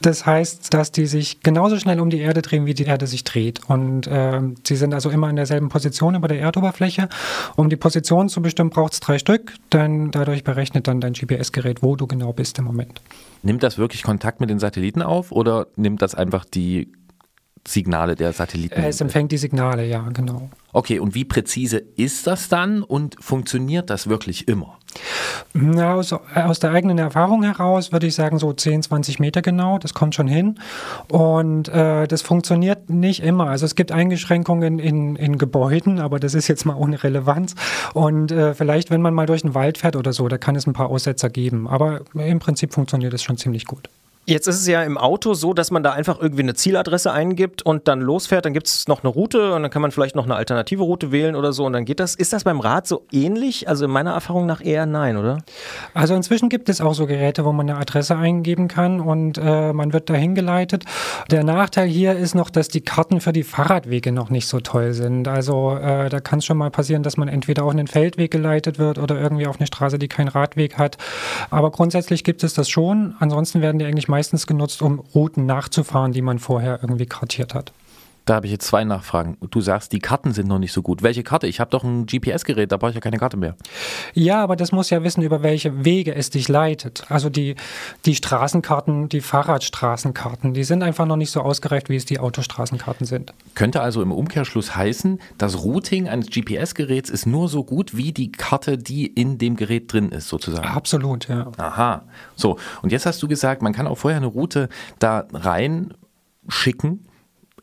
Das 0.00 0.26
heißt, 0.26 0.72
dass 0.72 0.92
die 0.92 1.06
sich 1.06 1.40
genauso 1.40 1.76
schnell 1.80 1.98
um 1.98 2.08
die 2.08 2.20
Erde 2.20 2.40
drehen, 2.40 2.64
wie 2.66 2.74
die 2.74 2.84
Erde 2.84 3.08
sich 3.08 3.24
dreht. 3.24 3.62
Und 3.66 4.06
äh, 4.06 4.40
sie 4.64 4.76
sind 4.76 4.94
also 4.94 5.10
immer 5.10 5.28
in 5.28 5.34
derselben 5.34 5.70
Position 5.70 6.14
über 6.14 6.28
der 6.28 6.38
Erdoberfläche. 6.38 7.08
Um 7.56 7.68
die 7.68 7.76
Position 7.76 8.28
zu 8.28 8.42
bestimmen, 8.42 8.70
braucht 8.70 8.92
es 8.92 9.00
drei 9.00 9.18
Stück. 9.18 9.54
Denn 9.72 10.12
dadurch 10.12 10.44
berechnet 10.44 10.86
dann 10.86 11.00
dein 11.00 11.14
GPS-Gerät, 11.14 11.82
wo 11.82 11.96
du 11.96 12.06
genau 12.06 12.32
bist 12.32 12.60
im 12.60 12.66
Moment. 12.66 13.00
Nimmt 13.46 13.62
das 13.62 13.78
wirklich 13.78 14.02
Kontakt 14.02 14.40
mit 14.40 14.50
den 14.50 14.58
Satelliten 14.58 15.02
auf 15.02 15.30
oder 15.30 15.68
nimmt 15.76 16.02
das 16.02 16.16
einfach 16.16 16.44
die 16.44 16.90
Signale 17.68 18.14
der 18.14 18.32
Satelliten? 18.32 18.82
Es 18.82 19.00
empfängt 19.00 19.32
die 19.32 19.38
Signale, 19.38 19.86
ja, 19.86 20.08
genau. 20.12 20.50
Okay, 20.72 20.98
und 20.98 21.14
wie 21.14 21.24
präzise 21.24 21.78
ist 21.78 22.26
das 22.26 22.48
dann 22.48 22.82
und 22.82 23.16
funktioniert 23.18 23.88
das 23.88 24.08
wirklich 24.08 24.46
immer? 24.46 24.78
Na, 25.54 25.94
aus, 25.94 26.12
aus 26.12 26.58
der 26.60 26.70
eigenen 26.72 26.98
Erfahrung 26.98 27.42
heraus 27.42 27.92
würde 27.92 28.06
ich 28.06 28.14
sagen, 28.14 28.38
so 28.38 28.52
10, 28.52 28.82
20 28.82 29.18
Meter 29.18 29.42
genau, 29.42 29.78
das 29.78 29.94
kommt 29.94 30.14
schon 30.14 30.28
hin. 30.28 30.58
Und 31.08 31.68
äh, 31.68 32.06
das 32.06 32.22
funktioniert 32.22 32.90
nicht 32.90 33.22
immer. 33.22 33.48
Also 33.48 33.64
es 33.64 33.74
gibt 33.74 33.92
Eingeschränkungen 33.92 34.78
in, 34.78 35.16
in 35.16 35.38
Gebäuden, 35.38 35.98
aber 35.98 36.20
das 36.20 36.34
ist 36.34 36.48
jetzt 36.48 36.66
mal 36.66 36.76
ohne 36.76 37.02
Relevanz. 37.02 37.54
Und 37.94 38.30
äh, 38.30 38.54
vielleicht, 38.54 38.90
wenn 38.90 39.00
man 39.00 39.14
mal 39.14 39.26
durch 39.26 39.42
den 39.42 39.54
Wald 39.54 39.78
fährt 39.78 39.96
oder 39.96 40.12
so, 40.12 40.28
da 40.28 40.38
kann 40.38 40.56
es 40.56 40.66
ein 40.66 40.72
paar 40.72 40.90
Aussetzer 40.90 41.30
geben. 41.30 41.68
Aber 41.68 42.02
im 42.14 42.38
Prinzip 42.38 42.74
funktioniert 42.74 43.14
es 43.14 43.22
schon 43.22 43.36
ziemlich 43.36 43.64
gut. 43.64 43.88
Jetzt 44.28 44.48
ist 44.48 44.56
es 44.56 44.66
ja 44.66 44.82
im 44.82 44.98
Auto 44.98 45.34
so, 45.34 45.54
dass 45.54 45.70
man 45.70 45.84
da 45.84 45.92
einfach 45.92 46.20
irgendwie 46.20 46.42
eine 46.42 46.54
Zieladresse 46.54 47.12
eingibt 47.12 47.62
und 47.62 47.86
dann 47.86 48.00
losfährt. 48.00 48.44
Dann 48.44 48.54
gibt 48.54 48.66
es 48.66 48.88
noch 48.88 49.04
eine 49.04 49.08
Route 49.08 49.54
und 49.54 49.62
dann 49.62 49.70
kann 49.70 49.82
man 49.82 49.92
vielleicht 49.92 50.16
noch 50.16 50.24
eine 50.24 50.34
alternative 50.34 50.82
Route 50.82 51.12
wählen 51.12 51.36
oder 51.36 51.52
so 51.52 51.64
und 51.64 51.72
dann 51.74 51.84
geht 51.84 52.00
das. 52.00 52.16
Ist 52.16 52.32
das 52.32 52.42
beim 52.42 52.58
Rad 52.58 52.88
so 52.88 53.06
ähnlich? 53.12 53.68
Also 53.68 53.84
in 53.84 53.92
meiner 53.92 54.14
Erfahrung 54.14 54.46
nach 54.46 54.64
eher 54.64 54.84
nein, 54.84 55.16
oder? 55.16 55.38
Also 55.94 56.16
inzwischen 56.16 56.48
gibt 56.48 56.68
es 56.68 56.80
auch 56.80 56.94
so 56.94 57.06
Geräte, 57.06 57.44
wo 57.44 57.52
man 57.52 57.70
eine 57.70 57.78
Adresse 57.78 58.16
eingeben 58.16 58.66
kann 58.66 59.00
und 59.00 59.38
äh, 59.38 59.72
man 59.72 59.92
wird 59.92 60.10
dahin 60.10 60.34
geleitet. 60.34 60.86
Der 61.30 61.44
Nachteil 61.44 61.86
hier 61.86 62.16
ist 62.16 62.34
noch, 62.34 62.50
dass 62.50 62.66
die 62.66 62.80
Karten 62.80 63.20
für 63.20 63.32
die 63.32 63.44
Fahrradwege 63.44 64.10
noch 64.10 64.30
nicht 64.30 64.48
so 64.48 64.58
toll 64.58 64.92
sind. 64.92 65.28
Also 65.28 65.76
äh, 65.76 66.08
da 66.08 66.18
kann 66.18 66.40
es 66.40 66.46
schon 66.46 66.58
mal 66.58 66.72
passieren, 66.72 67.04
dass 67.04 67.16
man 67.16 67.28
entweder 67.28 67.62
auf 67.62 67.70
einen 67.70 67.86
Feldweg 67.86 68.32
geleitet 68.32 68.80
wird 68.80 68.98
oder 68.98 69.20
irgendwie 69.20 69.46
auf 69.46 69.60
eine 69.60 69.68
Straße, 69.68 70.00
die 70.00 70.08
keinen 70.08 70.26
Radweg 70.26 70.78
hat. 70.78 70.98
Aber 71.50 71.70
grundsätzlich 71.70 72.24
gibt 72.24 72.42
es 72.42 72.54
das 72.54 72.68
schon. 72.68 73.14
Ansonsten 73.20 73.62
werden 73.62 73.78
die 73.78 73.84
eigentlich 73.84 74.08
meistens 74.16 74.46
genutzt, 74.46 74.80
um 74.80 75.00
Routen 75.14 75.44
nachzufahren, 75.44 76.12
die 76.12 76.22
man 76.22 76.38
vorher 76.38 76.78
irgendwie 76.80 77.04
kartiert 77.04 77.52
hat. 77.52 77.72
Da 78.26 78.34
habe 78.34 78.46
ich 78.46 78.52
jetzt 78.52 78.66
zwei 78.66 78.82
Nachfragen. 78.82 79.38
Du 79.50 79.60
sagst, 79.60 79.92
die 79.92 80.00
Karten 80.00 80.32
sind 80.32 80.48
noch 80.48 80.58
nicht 80.58 80.72
so 80.72 80.82
gut. 80.82 81.04
Welche 81.04 81.22
Karte? 81.22 81.46
Ich 81.46 81.60
habe 81.60 81.70
doch 81.70 81.84
ein 81.84 82.06
GPS-Gerät, 82.06 82.72
da 82.72 82.76
brauche 82.76 82.90
ich 82.90 82.96
ja 82.96 83.00
keine 83.00 83.18
Karte 83.18 83.36
mehr. 83.36 83.54
Ja, 84.14 84.42
aber 84.42 84.56
das 84.56 84.72
muss 84.72 84.90
ja 84.90 85.04
wissen, 85.04 85.22
über 85.22 85.44
welche 85.44 85.84
Wege 85.84 86.12
es 86.12 86.30
dich 86.30 86.48
leitet. 86.48 87.04
Also 87.08 87.30
die, 87.30 87.54
die 88.04 88.16
Straßenkarten, 88.16 89.08
die 89.08 89.20
Fahrradstraßenkarten, 89.20 90.54
die 90.54 90.64
sind 90.64 90.82
einfach 90.82 91.06
noch 91.06 91.14
nicht 91.14 91.30
so 91.30 91.40
ausgereift, 91.40 91.88
wie 91.88 91.94
es 91.94 92.04
die 92.04 92.18
Autostraßenkarten 92.18 93.06
sind. 93.06 93.32
Könnte 93.54 93.80
also 93.80 94.02
im 94.02 94.10
Umkehrschluss 94.10 94.74
heißen, 94.74 95.20
das 95.38 95.62
Routing 95.62 96.08
eines 96.08 96.28
GPS-Geräts 96.28 97.10
ist 97.10 97.26
nur 97.26 97.48
so 97.48 97.62
gut 97.62 97.96
wie 97.96 98.10
die 98.10 98.32
Karte, 98.32 98.76
die 98.76 99.06
in 99.06 99.38
dem 99.38 99.54
Gerät 99.54 99.92
drin 99.92 100.08
ist, 100.08 100.26
sozusagen. 100.26 100.66
Absolut, 100.66 101.28
ja. 101.28 101.52
Aha. 101.58 102.02
So, 102.34 102.58
und 102.82 102.90
jetzt 102.90 103.06
hast 103.06 103.22
du 103.22 103.28
gesagt, 103.28 103.62
man 103.62 103.72
kann 103.72 103.86
auch 103.86 103.98
vorher 103.98 104.16
eine 104.16 104.26
Route 104.26 104.68
da 104.98 105.28
rein 105.32 105.94
schicken 106.48 107.06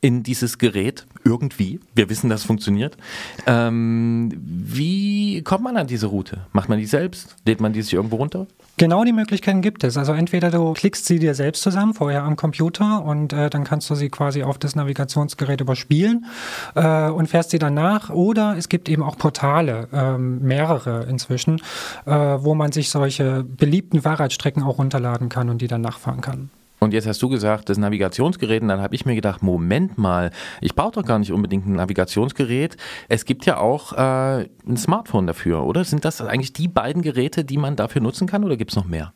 in 0.04 0.22
dieses 0.22 0.58
Gerät 0.58 1.06
irgendwie. 1.24 1.80
Wir 1.94 2.10
wissen, 2.10 2.28
das 2.28 2.44
funktioniert. 2.44 2.98
Ähm, 3.46 4.30
wie 4.36 5.40
kommt 5.40 5.64
man 5.64 5.78
an 5.78 5.86
diese 5.86 6.08
Route? 6.08 6.42
Macht 6.52 6.68
man 6.68 6.78
die 6.78 6.84
selbst? 6.84 7.36
Lädt 7.46 7.62
man 7.62 7.72
die 7.72 7.80
sich 7.80 7.94
irgendwo 7.94 8.16
runter? 8.16 8.46
Genau 8.76 9.02
die 9.04 9.14
Möglichkeiten 9.14 9.62
gibt 9.62 9.82
es. 9.82 9.96
Also 9.96 10.12
entweder 10.12 10.50
du 10.50 10.74
klickst 10.74 11.06
sie 11.06 11.18
dir 11.18 11.34
selbst 11.34 11.62
zusammen, 11.62 11.94
vorher 11.94 12.22
am 12.24 12.36
Computer, 12.36 13.02
und 13.02 13.32
äh, 13.32 13.48
dann 13.48 13.64
kannst 13.64 13.88
du 13.88 13.94
sie 13.94 14.10
quasi 14.10 14.42
auf 14.42 14.58
das 14.58 14.76
Navigationsgerät 14.76 15.62
überspielen 15.62 16.26
äh, 16.74 17.08
und 17.08 17.28
fährst 17.28 17.52
sie 17.52 17.58
dann 17.58 17.72
nach. 17.72 18.10
Oder 18.10 18.56
es 18.58 18.68
gibt 18.68 18.90
eben 18.90 19.02
auch 19.02 19.16
Portale, 19.16 19.88
ähm, 19.90 20.42
mehrere 20.42 21.04
inzwischen, 21.04 21.62
äh, 22.04 22.10
wo 22.10 22.54
man 22.54 22.72
sich 22.72 22.90
solche 22.90 23.42
beliebten 23.42 24.02
Fahrradstrecken 24.02 24.62
auch 24.64 24.76
runterladen 24.76 25.30
kann 25.30 25.48
und 25.48 25.62
die 25.62 25.66
dann 25.66 25.80
nachfahren 25.80 26.20
kann. 26.20 26.50
Und 26.80 26.92
jetzt 26.92 27.06
hast 27.06 27.22
du 27.22 27.28
gesagt, 27.28 27.68
das 27.68 27.78
Navigationsgerät, 27.78 28.62
und 28.62 28.68
dann 28.68 28.80
habe 28.80 28.94
ich 28.94 29.06
mir 29.06 29.14
gedacht, 29.14 29.42
Moment 29.42 29.96
mal, 29.96 30.30
ich 30.60 30.74
brauche 30.74 30.92
doch 30.92 31.04
gar 31.04 31.18
nicht 31.18 31.32
unbedingt 31.32 31.66
ein 31.66 31.72
Navigationsgerät. 31.72 32.76
Es 33.08 33.24
gibt 33.24 33.46
ja 33.46 33.58
auch 33.58 33.92
äh, 33.92 34.48
ein 34.66 34.76
Smartphone 34.76 35.26
dafür, 35.26 35.64
oder? 35.64 35.84
Sind 35.84 36.04
das 36.04 36.20
eigentlich 36.20 36.52
die 36.52 36.68
beiden 36.68 37.02
Geräte, 37.02 37.44
die 37.44 37.56
man 37.56 37.76
dafür 37.76 38.02
nutzen 38.02 38.26
kann, 38.26 38.44
oder 38.44 38.56
gibt 38.56 38.72
es 38.72 38.76
noch 38.76 38.86
mehr? 38.86 39.12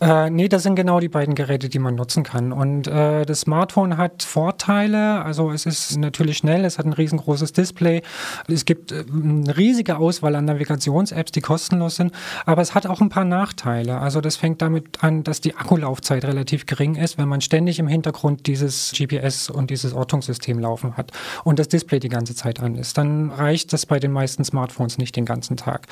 Äh, 0.00 0.30
nee, 0.30 0.48
das 0.48 0.62
sind 0.62 0.74
genau 0.74 1.00
die 1.00 1.08
beiden 1.08 1.34
Geräte, 1.34 1.68
die 1.68 1.78
man 1.78 1.94
nutzen 1.94 2.22
kann. 2.22 2.52
Und 2.52 2.86
äh, 2.86 3.24
das 3.24 3.40
Smartphone 3.40 3.96
hat 3.96 4.22
Vorteile. 4.22 5.22
Also 5.24 5.50
es 5.50 5.66
ist 5.66 5.96
natürlich 5.96 6.38
schnell, 6.38 6.64
es 6.64 6.78
hat 6.78 6.86
ein 6.86 6.92
riesengroßes 6.92 7.52
Display. 7.52 8.02
Es 8.46 8.64
gibt 8.64 8.92
äh, 8.92 9.04
eine 9.12 9.56
riesige 9.56 9.96
Auswahl 9.96 10.34
an 10.36 10.44
Navigations-Apps, 10.44 11.32
die 11.32 11.40
kostenlos 11.40 11.96
sind. 11.96 12.12
Aber 12.46 12.62
es 12.62 12.74
hat 12.74 12.86
auch 12.86 13.00
ein 13.00 13.08
paar 13.08 13.24
Nachteile. 13.24 13.98
Also 13.98 14.20
das 14.20 14.36
fängt 14.36 14.62
damit 14.62 15.02
an, 15.02 15.24
dass 15.24 15.40
die 15.40 15.54
Akkulaufzeit 15.56 16.24
relativ 16.24 16.66
gering 16.66 16.94
ist, 16.94 17.18
wenn 17.18 17.28
man 17.28 17.40
ständig 17.40 17.78
im 17.78 17.88
Hintergrund 17.88 18.46
dieses 18.46 18.92
GPS 18.96 19.50
und 19.50 19.70
dieses 19.70 19.92
Ortungssystem 19.92 20.58
laufen 20.58 20.96
hat 20.96 21.12
und 21.44 21.58
das 21.58 21.68
Display 21.68 21.98
die 21.98 22.08
ganze 22.08 22.34
Zeit 22.34 22.60
an 22.60 22.76
ist. 22.76 22.98
Dann 22.98 23.30
reicht 23.30 23.72
das 23.72 23.86
bei 23.86 23.98
den 23.98 24.12
meisten 24.12 24.44
Smartphones 24.44 24.98
nicht 24.98 25.16
den 25.16 25.24
ganzen 25.24 25.56
Tag. 25.56 25.86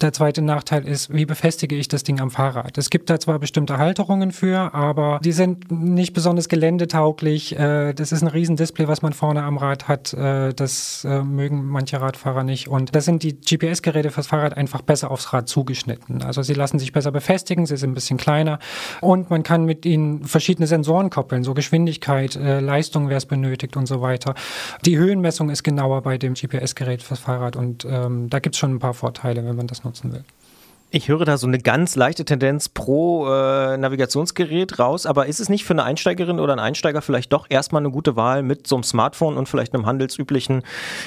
Der 0.00 0.12
zweite 0.12 0.42
Nachteil 0.42 0.86
ist, 0.86 1.12
wie 1.12 1.26
befestige 1.26 1.76
ich 1.76 1.88
das 1.88 2.02
Ding 2.02 2.20
am 2.20 2.30
Fahrrad? 2.30 2.78
Es 2.78 2.90
gibt 2.90 2.95
da 3.04 3.20
zwar 3.20 3.38
bestimmte 3.38 3.76
Halterungen 3.76 4.32
für, 4.32 4.72
aber 4.72 5.20
die 5.22 5.32
sind 5.32 5.70
nicht 5.70 6.14
besonders 6.14 6.48
geländetauglich. 6.48 7.58
Äh, 7.58 7.92
Das 7.92 8.12
ist 8.12 8.22
ein 8.22 8.28
riesen 8.28 8.56
Display, 8.56 8.88
was 8.88 9.02
man 9.02 9.12
vorne 9.12 9.42
am 9.42 9.58
Rad 9.58 9.88
hat. 9.88 10.14
Äh, 10.14 10.54
Das 10.54 11.04
äh, 11.04 11.22
mögen 11.22 11.66
manche 11.66 12.00
Radfahrer 12.00 12.44
nicht. 12.44 12.68
Und 12.68 12.94
das 12.94 13.04
sind 13.04 13.22
die 13.22 13.38
GPS-Geräte 13.38 14.10
fürs 14.10 14.28
Fahrrad 14.28 14.56
einfach 14.56 14.80
besser 14.80 15.10
aufs 15.10 15.32
Rad 15.32 15.48
zugeschnitten. 15.48 16.22
Also 16.22 16.42
sie 16.42 16.54
lassen 16.54 16.78
sich 16.78 16.92
besser 16.92 17.12
befestigen, 17.12 17.66
sie 17.66 17.76
sind 17.76 17.90
ein 17.90 17.94
bisschen 17.94 18.16
kleiner 18.16 18.58
und 19.00 19.28
man 19.28 19.42
kann 19.42 19.64
mit 19.64 19.84
ihnen 19.84 20.24
verschiedene 20.24 20.66
Sensoren 20.66 21.10
koppeln, 21.10 21.44
so 21.44 21.52
Geschwindigkeit, 21.54 22.34
Leistung, 22.36 23.08
wer 23.08 23.16
es 23.16 23.26
benötigt 23.26 23.76
und 23.76 23.86
so 23.86 24.00
weiter. 24.00 24.34
Die 24.84 24.96
Höhenmessung 24.96 25.50
ist 25.50 25.62
genauer 25.62 26.02
bei 26.02 26.18
dem 26.18 26.34
GPS-Gerät 26.34 27.02
fürs 27.02 27.20
Fahrrad 27.20 27.56
und 27.56 27.84
ähm, 27.84 28.30
da 28.30 28.38
gibt 28.38 28.54
es 28.54 28.58
schon 28.60 28.74
ein 28.74 28.78
paar 28.78 28.94
Vorteile, 28.94 29.44
wenn 29.44 29.56
man 29.56 29.66
das 29.66 29.84
nutzen 29.84 30.12
will. 30.12 30.24
Ich 30.90 31.08
höre 31.08 31.24
da 31.24 31.36
so 31.36 31.48
eine 31.48 31.58
ganz 31.58 31.96
leichte 31.96 32.24
Tendenz 32.24 32.68
pro 32.68 33.26
äh, 33.26 33.76
Navigationsgerät 33.76 34.78
raus, 34.78 35.04
aber 35.04 35.26
ist 35.26 35.40
es 35.40 35.48
nicht 35.48 35.64
für 35.64 35.72
eine 35.72 35.82
Einsteigerin 35.82 36.38
oder 36.38 36.52
einen 36.52 36.60
Einsteiger 36.60 37.02
vielleicht 37.02 37.32
doch 37.32 37.46
erstmal 37.48 37.82
eine 37.82 37.90
gute 37.90 38.14
Wahl 38.14 38.44
mit 38.44 38.68
so 38.68 38.76
einem 38.76 38.84
Smartphone 38.84 39.36
und 39.36 39.48
vielleicht 39.48 39.74
einem 39.74 39.84
handelsüblichen, 39.84 40.62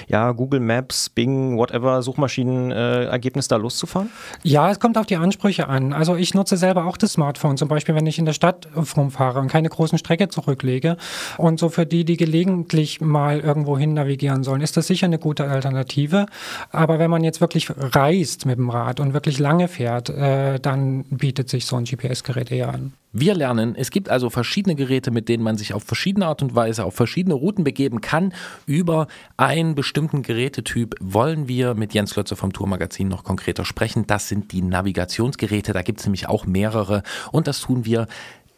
ja, 0.08 0.34
Google 0.34 0.60
Maps, 0.60 1.10
Bing, 1.10 1.58
whatever, 1.58 2.02
Suchmaschinenergebnis 2.02 3.48
da 3.48 3.56
loszufahren? 3.56 4.10
Ja, 4.44 4.70
es 4.70 4.82
kommt 4.82 4.98
auf 4.98 5.06
die 5.06 5.16
Ansprüche 5.16 5.70
an. 5.70 5.94
Also 5.94 6.18
ich 6.18 6.34
nutze 6.34 6.58
selber 6.58 6.86
auch 6.86 6.98
das 6.98 7.14
Smartphone, 7.14 7.56
zum 7.56 7.70
Beispiel 7.70 7.96
wenn 7.96 8.06
ich 8.06 8.20
in 8.20 8.26
der 8.26 8.34
Stadt 8.34 8.68
rumfahre 8.76 9.40
und 9.40 9.48
keine 9.48 9.70
großen 9.70 9.98
Strecke 9.98 10.28
zurücklege. 10.28 10.98
Und 11.38 11.58
so 11.58 11.70
für 11.70 11.86
die, 11.86 12.04
die 12.04 12.18
gelegentlich 12.18 13.00
mal 13.00 13.40
irgendwo 13.40 13.78
hin 13.78 13.94
navigieren 13.94 14.44
sollen, 14.44 14.60
ist 14.60 14.76
das 14.76 14.88
sicher 14.88 15.06
eine 15.06 15.20
gute 15.20 15.46
Alternative. 15.46 16.26
Aber 16.70 17.00
wenn 17.00 17.10
man 17.10 17.24
jetzt 17.24 17.40
wirklich 17.40 17.72
reist 17.78 18.46
mit 18.46 18.58
dem 18.58 18.70
Rad 18.70 19.00
und 19.00 19.14
wirklich 19.14 19.40
lange 19.40 19.69
fährt, 19.70 20.10
äh, 20.10 20.60
dann 20.60 21.04
bietet 21.06 21.50
sich 21.50 21.66
so 21.66 21.76
ein 21.76 21.86
GPS-Gerät 21.86 22.52
eher 22.52 22.70
an. 22.74 22.94
Wir 23.12 23.34
lernen, 23.34 23.76
es 23.76 23.90
gibt 23.90 24.10
also 24.10 24.30
verschiedene 24.30 24.76
Geräte, 24.76 25.10
mit 25.10 25.30
denen 25.30 25.44
man 25.44 25.58
sich 25.58 25.74
auf 25.74 25.84
verschiedene 25.84 26.28
Art 26.28 26.44
und 26.44 26.54
Weise 26.54 26.86
auf 26.86 26.94
verschiedene 26.94 27.34
Routen 27.34 27.64
begeben 27.64 28.02
kann. 28.02 28.34
Über 28.68 29.08
einen 29.36 29.74
bestimmten 29.74 30.22
Gerätetyp 30.22 30.96
wollen 31.00 31.48
wir 31.48 31.74
mit 31.74 31.94
Jens 31.94 32.14
Klötze 32.14 32.36
vom 32.36 32.54
Tourmagazin 32.54 33.08
noch 33.08 33.24
konkreter 33.24 33.66
sprechen. 33.66 34.06
Das 34.06 34.28
sind 34.28 34.52
die 34.52 34.62
Navigationsgeräte. 34.62 35.74
Da 35.74 35.82
gibt 35.82 36.02
es 36.02 36.06
nämlich 36.06 36.30
auch 36.30 36.46
mehrere 36.46 37.02
und 37.32 37.48
das 37.48 37.62
tun 37.62 37.86
wir 37.86 38.08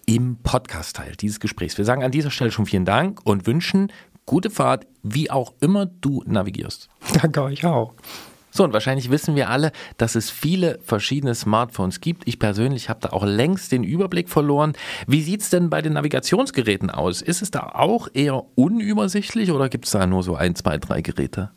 im 0.05 0.37
Podcast-Teil 0.43 1.15
dieses 1.15 1.39
Gesprächs. 1.39 1.77
Wir 1.77 1.85
sagen 1.85 2.03
an 2.03 2.11
dieser 2.11 2.31
Stelle 2.31 2.51
schon 2.51 2.65
vielen 2.65 2.85
Dank 2.85 3.21
und 3.23 3.47
wünschen 3.47 3.91
gute 4.25 4.49
Fahrt, 4.49 4.85
wie 5.03 5.31
auch 5.31 5.53
immer 5.61 5.85
du 5.85 6.23
navigierst. 6.25 6.89
Danke 7.21 7.43
euch 7.43 7.65
auch. 7.65 7.93
So, 8.51 8.63
und 8.65 8.73
wahrscheinlich 8.73 9.09
wissen 9.09 9.35
wir 9.35 9.49
alle, 9.49 9.71
dass 9.97 10.15
es 10.15 10.29
viele 10.29 10.79
verschiedene 10.83 11.33
Smartphones 11.35 12.01
gibt. 12.01 12.27
Ich 12.27 12.37
persönlich 12.37 12.89
habe 12.89 12.99
da 13.01 13.09
auch 13.09 13.23
längst 13.23 13.71
den 13.71 13.83
Überblick 13.83 14.29
verloren. 14.29 14.73
Wie 15.07 15.21
sieht 15.21 15.41
es 15.41 15.49
denn 15.49 15.69
bei 15.69 15.81
den 15.81 15.93
Navigationsgeräten 15.93 16.89
aus? 16.89 17.21
Ist 17.21 17.41
es 17.41 17.49
da 17.49 17.71
auch 17.73 18.09
eher 18.13 18.43
unübersichtlich 18.55 19.51
oder 19.51 19.69
gibt 19.69 19.85
es 19.85 19.91
da 19.91 20.05
nur 20.05 20.21
so 20.21 20.35
ein, 20.35 20.55
zwei, 20.55 20.77
drei 20.77 21.01
Geräte? 21.01 21.51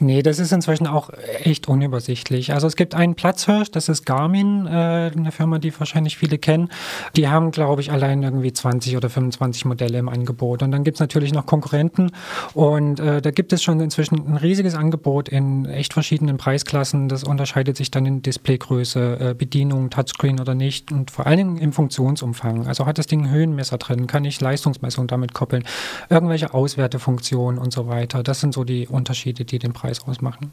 Nee, 0.00 0.22
das 0.22 0.38
ist 0.38 0.52
inzwischen 0.52 0.86
auch 0.86 1.10
echt 1.42 1.68
unübersichtlich. 1.68 2.52
Also 2.52 2.66
es 2.66 2.76
gibt 2.76 2.94
einen 2.94 3.14
Platzhirsch, 3.14 3.70
das 3.70 3.88
ist 3.88 4.04
Garmin, 4.04 4.66
äh, 4.66 5.10
eine 5.16 5.32
Firma, 5.32 5.58
die 5.58 5.72
wahrscheinlich 5.78 6.18
viele 6.18 6.38
kennen. 6.38 6.68
Die 7.16 7.28
haben, 7.28 7.50
glaube 7.50 7.80
ich, 7.80 7.90
allein 7.90 8.22
irgendwie 8.22 8.52
20 8.52 8.96
oder 8.96 9.08
25 9.08 9.64
Modelle 9.64 9.98
im 9.98 10.08
Angebot. 10.08 10.62
Und 10.62 10.72
dann 10.72 10.84
gibt 10.84 10.96
es 10.96 11.00
natürlich 11.00 11.32
noch 11.32 11.46
Konkurrenten. 11.46 12.10
Und 12.52 13.00
äh, 13.00 13.22
da 13.22 13.30
gibt 13.30 13.52
es 13.52 13.62
schon 13.62 13.80
inzwischen 13.80 14.26
ein 14.26 14.36
riesiges 14.36 14.74
Angebot 14.74 15.28
in 15.28 15.66
echt 15.66 15.92
verschiedenen 15.92 16.33
Preisklassen. 16.36 17.08
Das 17.08 17.24
unterscheidet 17.24 17.76
sich 17.76 17.90
dann 17.90 18.06
in 18.06 18.22
Displaygröße, 18.22 19.18
äh, 19.20 19.34
Bedienung, 19.34 19.90
Touchscreen 19.90 20.40
oder 20.40 20.54
nicht. 20.54 20.92
Und 20.92 21.10
vor 21.10 21.26
allen 21.26 21.38
Dingen 21.38 21.56
im 21.58 21.72
Funktionsumfang. 21.72 22.66
Also 22.66 22.86
hat 22.86 22.98
das 22.98 23.06
Ding 23.06 23.28
Höhenmesser 23.28 23.78
drin, 23.78 24.06
kann 24.06 24.24
ich 24.24 24.40
Leistungsmessung 24.40 25.06
damit 25.06 25.34
koppeln, 25.34 25.64
irgendwelche 26.10 26.54
Auswertefunktionen 26.54 27.58
und 27.58 27.72
so 27.72 27.88
weiter. 27.88 28.22
Das 28.22 28.40
sind 28.40 28.54
so 28.54 28.64
die 28.64 28.86
Unterschiede, 28.86 29.44
die 29.44 29.58
den 29.58 29.72
Preis 29.72 30.06
ausmachen. 30.06 30.52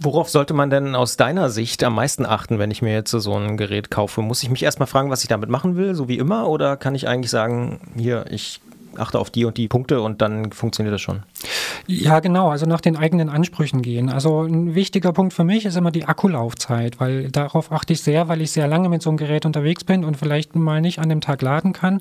Worauf 0.00 0.28
sollte 0.28 0.54
man 0.54 0.70
denn 0.70 0.94
aus 0.94 1.16
deiner 1.16 1.50
Sicht 1.50 1.82
am 1.82 1.96
meisten 1.96 2.24
achten, 2.24 2.60
wenn 2.60 2.70
ich 2.70 2.82
mir 2.82 2.92
jetzt 2.92 3.10
so 3.10 3.34
ein 3.34 3.56
Gerät 3.56 3.90
kaufe? 3.90 4.22
Muss 4.22 4.42
ich 4.44 4.50
mich 4.50 4.62
erstmal 4.62 4.86
fragen, 4.86 5.10
was 5.10 5.22
ich 5.22 5.28
damit 5.28 5.48
machen 5.48 5.76
will, 5.76 5.96
so 5.96 6.08
wie 6.08 6.18
immer? 6.18 6.48
Oder 6.48 6.76
kann 6.76 6.94
ich 6.94 7.08
eigentlich 7.08 7.30
sagen, 7.30 7.80
hier, 7.96 8.26
ich 8.30 8.60
achte 8.98 9.18
auf 9.18 9.30
die 9.30 9.44
und 9.44 9.56
die 9.56 9.68
Punkte 9.68 10.00
und 10.00 10.22
dann 10.22 10.52
funktioniert 10.52 10.94
das 10.94 11.00
schon? 11.00 11.22
Ja, 11.86 12.20
genau, 12.20 12.50
also 12.50 12.66
nach 12.66 12.80
den 12.80 12.96
eigenen 12.96 13.28
Ansprüchen 13.28 13.82
gehen. 13.82 14.10
Also 14.10 14.42
ein 14.42 14.74
wichtiger 14.74 15.12
Punkt 15.12 15.32
für 15.32 15.44
mich 15.44 15.64
ist 15.64 15.76
immer 15.76 15.90
die 15.90 16.04
Akkulaufzeit, 16.04 17.00
weil 17.00 17.30
darauf 17.30 17.72
achte 17.72 17.94
ich 17.94 18.02
sehr, 18.02 18.28
weil 18.28 18.42
ich 18.42 18.52
sehr 18.52 18.68
lange 18.68 18.88
mit 18.88 19.02
so 19.02 19.10
einem 19.10 19.16
Gerät 19.16 19.46
unterwegs 19.46 19.84
bin 19.84 20.04
und 20.04 20.16
vielleicht 20.16 20.54
mal 20.54 20.80
nicht 20.80 20.98
an 20.98 21.08
dem 21.08 21.20
Tag 21.20 21.40
laden 21.42 21.72
kann. 21.72 22.00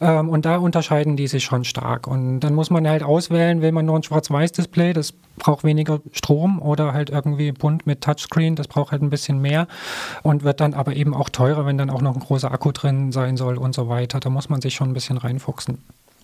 Ähm, 0.00 0.28
und 0.28 0.44
da 0.44 0.56
unterscheiden 0.56 1.16
die 1.16 1.28
sich 1.28 1.44
schon 1.44 1.64
stark. 1.64 2.06
Und 2.06 2.40
dann 2.40 2.54
muss 2.54 2.70
man 2.70 2.86
halt 2.86 3.02
auswählen, 3.02 3.62
will 3.62 3.72
man 3.72 3.86
nur 3.86 3.96
ein 3.96 4.02
Schwarz-Weiß-Display, 4.02 4.92
das 4.92 5.14
braucht 5.36 5.64
weniger 5.64 6.00
Strom 6.12 6.60
oder 6.60 6.92
halt 6.92 7.10
irgendwie 7.10 7.52
bunt 7.52 7.86
mit 7.86 8.02
Touchscreen, 8.02 8.54
das 8.56 8.68
braucht 8.68 8.92
halt 8.92 9.02
ein 9.02 9.10
bisschen 9.10 9.40
mehr 9.40 9.66
und 10.22 10.44
wird 10.44 10.60
dann 10.60 10.74
aber 10.74 10.94
eben 10.94 11.14
auch 11.14 11.28
teurer, 11.28 11.66
wenn 11.66 11.78
dann 11.78 11.90
auch 11.90 12.02
noch 12.02 12.14
ein 12.14 12.20
großer 12.20 12.50
Akku 12.52 12.72
drin 12.72 13.12
sein 13.12 13.36
soll 13.36 13.56
und 13.56 13.74
so 13.74 13.88
weiter. 13.88 14.20
Da 14.20 14.30
muss 14.30 14.48
man 14.48 14.60
sich 14.60 14.74
schon 14.74 14.90
ein 14.90 14.94
bisschen 14.94 15.18
reinfuchsen. 15.18 15.78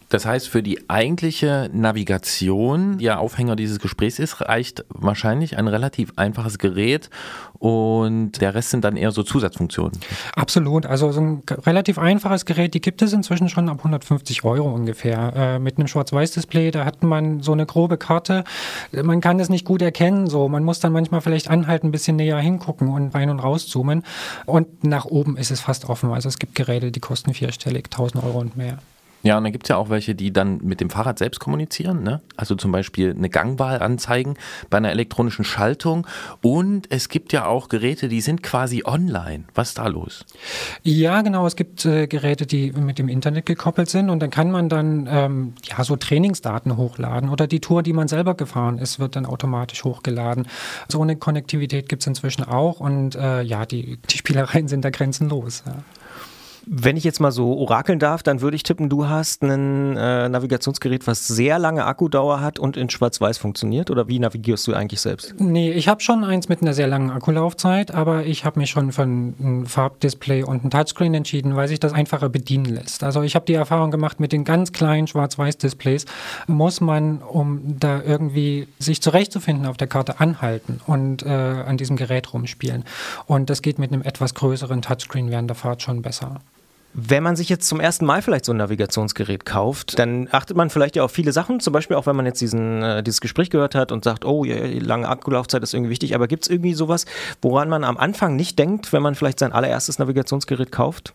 Das 0.09 0.25
heißt, 0.25 0.49
für 0.49 0.63
die 0.63 0.89
eigentliche 0.89 1.71
Navigation, 1.73 2.99
die 2.99 3.05
ja 3.05 3.19
Aufhänger 3.19 3.57
dieses 3.57 3.79
Gesprächs 3.79 4.19
ist, 4.19 4.41
reicht 4.41 4.85
wahrscheinlich 4.89 5.59
ein 5.59 5.69
relativ 5.69 6.13
einfaches 6.17 6.59
Gerät 6.59 7.11
und 7.59 8.41
der 8.41 8.55
Rest 8.55 8.71
sind 8.71 8.85
dann 8.85 8.97
eher 8.97 9.11
so 9.11 9.23
Zusatzfunktionen. 9.23 9.99
Absolut. 10.35 10.87
Also 10.87 11.11
so 11.13 11.21
ein 11.21 11.43
relativ 11.67 11.99
einfaches 11.99 12.45
Gerät, 12.45 12.75
die 12.75 12.81
gibt 12.81 13.03
es 13.03 13.13
inzwischen 13.13 13.49
schon 13.49 13.69
ab 13.69 13.79
150 13.79 14.45
Euro 14.45 14.73
ungefähr. 14.73 15.33
Äh, 15.37 15.59
mit 15.59 15.77
einem 15.77 15.89
Schwarz-Weiß-Display, 15.89 16.71
da 16.71 16.85
hat 16.85 17.03
man 17.03 17.41
so 17.41 17.53
eine 17.53 17.67
grobe 17.67 17.97
Karte. 17.99 18.45
Man 18.93 19.21
kann 19.21 19.39
das 19.39 19.49
nicht 19.49 19.65
gut 19.65 19.83
erkennen. 19.83 20.29
So, 20.29 20.49
man 20.49 20.63
muss 20.63 20.81
dann 20.81 20.93
manchmal 20.93 21.21
vielleicht 21.21 21.51
anhalten, 21.51 21.89
ein 21.89 21.93
bisschen 21.93 22.17
näher 22.17 22.39
hingucken 22.39 22.89
und 22.89 23.15
rein 23.15 23.29
und 23.29 23.41
raus 23.41 23.67
zoomen. 23.67 24.05
Und 24.47 24.85
nach 24.85 25.05
oben 25.05 25.37
ist 25.37 25.51
es 25.51 25.61
fast 25.61 25.89
offen. 25.89 26.13
Also 26.13 26.29
es 26.29 26.39
gibt 26.39 26.55
Geräte, 26.55 26.93
die 26.93 27.01
kosten 27.01 27.35
vierstellig, 27.35 27.87
1000 27.87 28.23
Euro 28.23 28.39
und 28.39 28.57
mehr. 28.57 28.79
Ja, 29.23 29.37
und 29.37 29.45
dann 29.45 29.53
gibt 29.53 29.65
es 29.65 29.69
ja 29.69 29.77
auch 29.77 29.91
welche, 29.91 30.15
die 30.15 30.33
dann 30.33 30.59
mit 30.63 30.81
dem 30.81 30.91
Fahrrad 30.91 31.19
selbst 31.19 31.41
kommunizieren. 31.41 32.03
Ne? 32.03 32.21
Also 32.37 32.55
zum 32.55 32.71
Beispiel 32.71 33.11
eine 33.11 33.29
Gangwahl 33.29 33.83
anzeigen 33.83 34.35
bei 34.71 34.79
einer 34.79 34.91
elektronischen 34.91 35.45
Schaltung. 35.45 36.07
Und 36.41 36.91
es 36.91 37.09
gibt 37.09 37.33
ja 37.33 37.47
auch 37.47 37.69
Geräte, 37.69 38.09
die 38.09 38.21
sind 38.21 38.43
quasi 38.43 38.83
online. 38.85 39.45
Was 39.55 39.71
ist 39.71 39.79
da 39.79 39.89
los? 39.89 40.25
Ja, 40.83 41.23
genau. 41.23 41.47
Es 41.47 41.57
gibt 41.57 41.85
äh, 41.85 42.07
Geräte, 42.07 42.47
die 42.47 42.71
mit 42.73 42.99
dem 42.99 43.09
Internet 43.09 43.47
gekoppelt 43.47 43.91
sind. 43.91 44.09
Und 44.09 44.21
dann 44.21 44.31
kann 44.31 44.53
man 44.53 44.69
dann 44.69 45.09
ähm, 45.11 45.55
ja, 45.65 45.83
so 45.83 45.97
Trainingsdaten 45.97 46.77
hochladen. 46.77 47.29
Oder 47.29 47.49
die 47.49 47.61
Tour, 47.61 47.83
die 47.83 47.93
man 47.93 48.07
selber 48.07 48.35
gefahren 48.35 48.79
ist, 48.79 49.01
wird 49.01 49.17
dann 49.17 49.27
automatisch 49.27 49.83
hochgeladen. 49.83 50.47
So 50.89 51.03
eine 51.03 51.17
Konnektivität 51.17 51.89
gibt 51.89 52.03
es 52.03 52.07
inzwischen 52.07 52.45
auch. 52.45 52.79
Und 52.79 53.17
äh, 53.17 53.43
ja, 53.43 53.67
die, 53.67 53.99
die 54.09 54.17
Spielereien 54.17 54.69
sind 54.69 54.85
da 54.85 54.91
grenzenlos. 54.91 55.65
Ja. 55.67 55.83
Wenn 56.71 56.99
ich 56.99 57.05
jetzt 57.05 57.19
mal 57.19 57.33
so 57.33 57.57
orakeln 57.57 57.99
darf, 57.99 58.23
dann 58.23 58.43
würde 58.43 58.55
ich 58.55 58.63
tippen, 58.63 58.91
du 58.91 59.09
hast 59.09 59.43
ein 59.43 59.97
äh, 59.97 60.29
Navigationsgerät, 60.29 61.07
was 61.07 61.27
sehr 61.27 61.59
lange 61.59 61.87
Akkudauer 61.87 62.43
hat 62.43 62.59
und 62.59 62.77
in 62.77 62.91
Schwarz-Weiß 62.91 63.39
funktioniert. 63.39 63.91
Oder 63.91 64.07
wie 64.07 64.19
navigierst 64.19 64.67
du 64.67 64.75
eigentlich 64.75 65.01
selbst? 65.01 65.35
Nee, 65.39 65.73
ich 65.73 65.89
habe 65.89 66.03
schon 66.03 66.25
eins 66.25 66.51
mit 66.51 66.61
einer 66.61 66.75
sehr 66.75 66.87
langen 66.87 67.11
Akkulaufzeit, 67.11 67.95
aber 67.95 68.27
ich 68.27 68.45
habe 68.45 68.61
mich 68.61 68.69
schon 68.69 68.93
für 68.93 69.05
ein 69.05 69.65
Farbdisplay 69.67 70.43
und 70.43 70.63
ein 70.63 70.71
Touchscreen 70.71 71.15
entschieden, 71.15 71.57
weil 71.57 71.69
sich 71.69 71.81
das 71.81 71.95
einfacher 71.95 72.29
bedienen 72.29 72.67
lässt. 72.67 73.03
Also 73.03 73.23
ich 73.23 73.35
habe 73.35 73.47
die 73.47 73.55
Erfahrung 73.55 73.91
gemacht, 73.91 74.21
mit 74.21 74.33
den 74.33 74.45
ganz 74.45 74.73
kleinen 74.73 75.07
Schwarz-Weiß-Displays 75.07 76.05
muss 76.49 76.83
man, 76.83 77.23
um 77.23 77.79
da 77.81 78.03
irgendwie 78.03 78.69
sich 78.79 79.01
zurechtzufinden 79.01 79.65
auf 79.65 79.79
der 79.79 79.87
Karte, 79.87 80.21
anhalten 80.21 80.83
und 80.87 81.25
äh, 81.25 81.29
an 81.31 81.79
diesem 81.79 81.97
Gerät 81.97 82.31
rumspielen. 82.35 82.85
Und 83.25 83.49
das 83.49 83.63
geht 83.63 83.79
mit 83.79 83.91
einem 83.91 84.03
etwas 84.03 84.35
größeren 84.35 84.83
Touchscreen 84.83 85.31
während 85.31 85.49
der 85.49 85.57
Fahrt 85.57 85.81
schon 85.81 86.03
besser. 86.03 86.41
Wenn 87.01 87.23
man 87.23 87.37
sich 87.37 87.49
jetzt 87.49 87.69
zum 87.69 87.79
ersten 87.79 88.07
Mal 88.07 88.23
vielleicht 88.23 88.45
so 88.45 88.53
ein 88.53 88.57
Navigationsgerät 88.57 89.45
kauft, 89.45 90.01
dann 90.01 90.27
achtet 90.33 90.57
man 90.57 90.69
vielleicht 90.69 90.97
ja 90.97 91.05
auf 91.05 91.13
viele 91.13 91.31
Sachen, 91.31 91.61
zum 91.61 91.73
Beispiel 91.73 91.97
auch 91.97 92.07
wenn 92.07 92.17
man 92.17 92.27
jetzt 92.27 92.41
diesen, 92.41 92.83
äh, 92.83 93.05
dieses 93.05 93.21
Gespräch 93.21 93.51
gehört 93.51 93.77
hat 93.77 93.93
und 93.93 94.03
sagt, 94.03 94.25
oh, 94.25 94.43
lange 94.43 95.09
Akkulaufzeit 95.09 95.63
ist 95.63 95.75
irgendwie 95.75 95.93
wichtig, 95.93 96.17
aber 96.17 96.27
gibt 96.27 96.43
es 96.43 96.51
irgendwie 96.51 96.75
sowas, 96.75 97.05
woran 97.41 97.69
man 97.69 97.85
am 97.85 97.99
Anfang 97.99 98.35
nicht 98.35 98.59
denkt, 98.59 98.93
wenn 98.93 99.01
man 99.01 99.15
vielleicht 99.15 99.39
sein 99.39 99.53
allererstes 99.53 100.01
Navigationsgerät 100.01 100.73
kauft? 100.73 101.15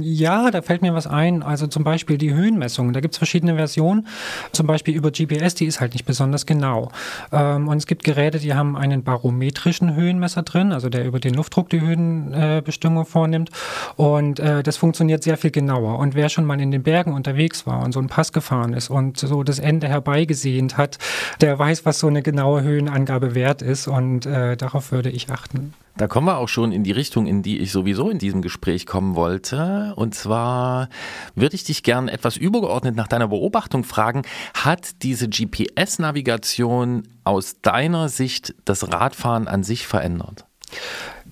Ja, 0.00 0.52
da 0.52 0.62
fällt 0.62 0.82
mir 0.82 0.94
was 0.94 1.08
ein. 1.08 1.42
Also 1.42 1.66
zum 1.66 1.82
Beispiel 1.82 2.18
die 2.18 2.32
Höhenmessung. 2.32 2.92
Da 2.92 3.00
gibt 3.00 3.14
es 3.14 3.18
verschiedene 3.18 3.56
Versionen. 3.56 4.06
Zum 4.52 4.66
Beispiel 4.66 4.94
über 4.94 5.10
GPS, 5.10 5.54
die 5.56 5.66
ist 5.66 5.80
halt 5.80 5.94
nicht 5.94 6.04
besonders 6.04 6.46
genau. 6.46 6.92
Ähm, 7.32 7.66
und 7.66 7.78
es 7.78 7.86
gibt 7.86 8.04
Geräte, 8.04 8.38
die 8.38 8.54
haben 8.54 8.76
einen 8.76 9.02
barometrischen 9.02 9.96
Höhenmesser 9.96 10.42
drin, 10.42 10.72
also 10.72 10.88
der 10.88 11.04
über 11.04 11.18
den 11.18 11.34
Luftdruck 11.34 11.68
die 11.70 11.80
Höhenbestimmung 11.80 13.02
äh, 13.02 13.06
vornimmt. 13.06 13.50
Und 13.96 14.38
äh, 14.38 14.62
das 14.62 14.76
funktioniert 14.76 15.24
sehr 15.24 15.36
viel 15.36 15.50
genauer. 15.50 15.98
Und 15.98 16.14
wer 16.14 16.28
schon 16.28 16.44
mal 16.44 16.60
in 16.60 16.70
den 16.70 16.84
Bergen 16.84 17.12
unterwegs 17.12 17.66
war 17.66 17.82
und 17.82 17.90
so 17.90 17.98
einen 17.98 18.08
Pass 18.08 18.32
gefahren 18.32 18.72
ist 18.72 18.88
und 18.88 19.18
so 19.18 19.42
das 19.42 19.58
Ende 19.58 19.88
herbeigesehnt 19.88 20.76
hat, 20.76 20.98
der 21.40 21.58
weiß, 21.58 21.84
was 21.84 21.98
so 21.98 22.06
eine 22.06 22.22
genaue 22.22 22.62
Höhenangabe 22.62 23.34
wert 23.34 23.62
ist. 23.62 23.88
Und 23.88 24.26
äh, 24.26 24.56
darauf 24.56 24.92
würde 24.92 25.10
ich 25.10 25.28
achten. 25.28 25.74
Da 25.96 26.08
kommen 26.08 26.26
wir 26.26 26.36
auch 26.36 26.48
schon 26.48 26.72
in 26.72 26.84
die 26.84 26.92
Richtung, 26.92 27.26
in 27.26 27.42
die 27.42 27.58
ich 27.58 27.72
sowieso 27.72 28.10
in 28.10 28.18
diesem 28.18 28.42
Gespräch 28.42 28.84
kommen 28.84 29.14
wollte. 29.14 29.94
Und 29.96 30.14
zwar 30.14 30.90
würde 31.34 31.56
ich 31.56 31.64
dich 31.64 31.82
gern 31.82 32.08
etwas 32.08 32.36
übergeordnet 32.36 32.96
nach 32.96 33.08
deiner 33.08 33.28
Beobachtung 33.28 33.82
fragen. 33.82 34.22
Hat 34.52 35.02
diese 35.02 35.28
GPS-Navigation 35.28 37.08
aus 37.24 37.62
deiner 37.62 38.10
Sicht 38.10 38.54
das 38.66 38.92
Radfahren 38.92 39.48
an 39.48 39.62
sich 39.62 39.86
verändert? 39.86 40.44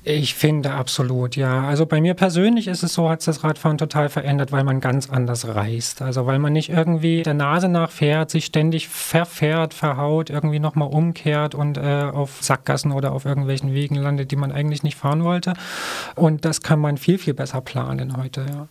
Ich 0.06 0.34
finde 0.34 0.72
absolut, 0.72 1.34
ja. 1.34 1.62
Also 1.66 1.86
bei 1.86 1.98
mir 1.98 2.12
persönlich 2.12 2.68
ist 2.68 2.82
es 2.82 2.92
so, 2.92 3.08
hat 3.08 3.22
sich 3.22 3.34
das 3.34 3.42
Radfahren 3.42 3.78
total 3.78 4.10
verändert, 4.10 4.52
weil 4.52 4.62
man 4.62 4.80
ganz 4.80 5.08
anders 5.08 5.48
reist. 5.48 6.02
Also 6.02 6.26
weil 6.26 6.38
man 6.38 6.52
nicht 6.52 6.68
irgendwie 6.68 7.22
der 7.22 7.32
Nase 7.32 7.70
nachfährt, 7.70 8.30
sich 8.30 8.44
ständig 8.44 8.88
verfährt, 8.88 9.72
verhaut, 9.72 10.28
irgendwie 10.28 10.58
nochmal 10.58 10.88
umkehrt 10.88 11.54
und 11.54 11.78
äh, 11.78 12.10
auf 12.12 12.42
Sackgassen 12.42 12.92
oder 12.92 13.12
auf 13.12 13.24
irgendwelchen 13.24 13.72
Wegen 13.72 13.94
landet, 13.94 14.30
die 14.30 14.36
man 14.36 14.52
eigentlich 14.52 14.82
nicht 14.82 14.98
fahren 14.98 15.24
wollte. 15.24 15.54
Und 16.16 16.44
das 16.44 16.60
kann 16.60 16.80
man 16.80 16.98
viel, 16.98 17.16
viel 17.16 17.32
besser 17.32 17.62
planen 17.62 18.18
heute, 18.18 18.44
ja. 18.46 18.68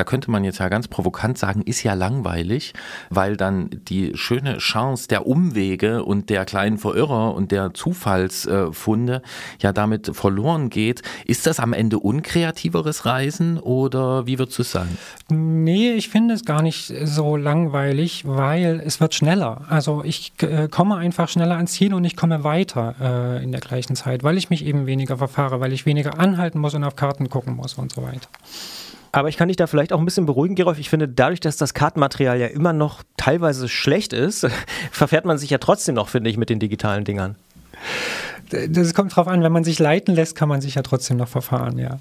Da 0.00 0.04
könnte 0.04 0.30
man 0.30 0.44
jetzt 0.44 0.60
ja 0.60 0.70
ganz 0.70 0.88
provokant 0.88 1.36
sagen, 1.36 1.60
ist 1.60 1.82
ja 1.82 1.92
langweilig, 1.92 2.72
weil 3.10 3.36
dann 3.36 3.68
die 3.86 4.12
schöne 4.14 4.56
Chance 4.56 5.08
der 5.08 5.26
Umwege 5.26 6.04
und 6.04 6.30
der 6.30 6.46
kleinen 6.46 6.78
Verirrer 6.78 7.34
und 7.34 7.52
der 7.52 7.74
Zufallsfunde 7.74 9.20
ja 9.60 9.74
damit 9.74 10.16
verloren 10.16 10.70
geht. 10.70 11.02
Ist 11.26 11.46
das 11.46 11.60
am 11.60 11.74
Ende 11.74 11.98
unkreativeres 11.98 13.04
Reisen 13.04 13.58
oder 13.58 14.26
wie 14.26 14.38
würdest 14.38 14.56
du 14.56 14.62
es 14.62 14.72
sagen? 14.72 14.96
Nee, 15.28 15.92
ich 15.92 16.08
finde 16.08 16.32
es 16.32 16.46
gar 16.46 16.62
nicht 16.62 16.94
so 17.04 17.36
langweilig, 17.36 18.26
weil 18.26 18.80
es 18.82 19.02
wird 19.02 19.14
schneller. 19.14 19.66
Also 19.68 20.02
ich 20.02 20.32
äh, 20.40 20.68
komme 20.68 20.96
einfach 20.96 21.28
schneller 21.28 21.56
ans 21.56 21.72
Ziel 21.72 21.92
und 21.92 22.06
ich 22.06 22.16
komme 22.16 22.42
weiter 22.42 22.94
äh, 23.38 23.44
in 23.44 23.52
der 23.52 23.60
gleichen 23.60 23.96
Zeit, 23.96 24.22
weil 24.22 24.38
ich 24.38 24.48
mich 24.48 24.64
eben 24.64 24.86
weniger 24.86 25.18
verfahre, 25.18 25.60
weil 25.60 25.74
ich 25.74 25.84
weniger 25.84 26.18
anhalten 26.18 26.58
muss 26.58 26.72
und 26.72 26.84
auf 26.84 26.96
Karten 26.96 27.28
gucken 27.28 27.54
muss 27.54 27.74
und 27.74 27.92
so 27.92 28.02
weiter. 28.02 28.28
Aber 29.12 29.28
ich 29.28 29.36
kann 29.36 29.48
dich 29.48 29.56
da 29.56 29.66
vielleicht 29.66 29.92
auch 29.92 29.98
ein 29.98 30.04
bisschen 30.04 30.26
beruhigen, 30.26 30.54
Gerolf. 30.54 30.78
Ich 30.78 30.88
finde, 30.88 31.08
dadurch, 31.08 31.40
dass 31.40 31.56
das 31.56 31.74
Kartenmaterial 31.74 32.38
ja 32.38 32.46
immer 32.46 32.72
noch 32.72 33.02
teilweise 33.16 33.68
schlecht 33.68 34.12
ist, 34.12 34.46
verfährt 34.92 35.24
man 35.24 35.38
sich 35.38 35.50
ja 35.50 35.58
trotzdem 35.58 35.96
noch, 35.96 36.08
finde 36.08 36.30
ich, 36.30 36.36
mit 36.36 36.50
den 36.50 36.60
digitalen 36.60 37.04
Dingern. 37.04 37.36
Das 38.68 38.94
kommt 38.94 39.14
drauf 39.14 39.28
an, 39.28 39.42
wenn 39.42 39.52
man 39.52 39.64
sich 39.64 39.78
leiten 39.78 40.14
lässt, 40.14 40.36
kann 40.36 40.48
man 40.48 40.60
sich 40.60 40.74
ja 40.74 40.82
trotzdem 40.82 41.16
noch 41.16 41.28
verfahren, 41.28 41.78
ja. 41.78 41.98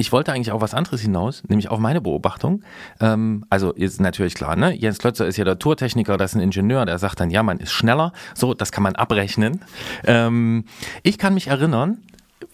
Ich 0.00 0.12
wollte 0.12 0.32
eigentlich 0.32 0.50
auf 0.50 0.62
was 0.62 0.72
anderes 0.72 1.02
hinaus, 1.02 1.42
nämlich 1.46 1.68
auf 1.68 1.78
meine 1.78 2.00
Beobachtung. 2.00 2.62
Ähm, 3.00 3.44
also 3.50 3.72
ist 3.72 4.00
natürlich 4.00 4.34
klar, 4.34 4.56
ne? 4.56 4.74
Jens 4.74 4.96
Klötzer 4.96 5.26
ist 5.26 5.36
ja 5.36 5.44
der 5.44 5.58
Tourtechniker, 5.58 6.16
das 6.16 6.30
ist 6.30 6.36
ein 6.36 6.40
Ingenieur, 6.40 6.86
der 6.86 6.98
sagt 6.98 7.20
dann, 7.20 7.28
ja, 7.28 7.42
man 7.42 7.58
ist 7.58 7.72
schneller. 7.72 8.14
So, 8.34 8.54
das 8.54 8.72
kann 8.72 8.82
man 8.82 8.96
abrechnen. 8.96 9.60
Ähm, 10.04 10.64
ich 11.02 11.18
kann 11.18 11.34
mich 11.34 11.48
erinnern, 11.48 11.98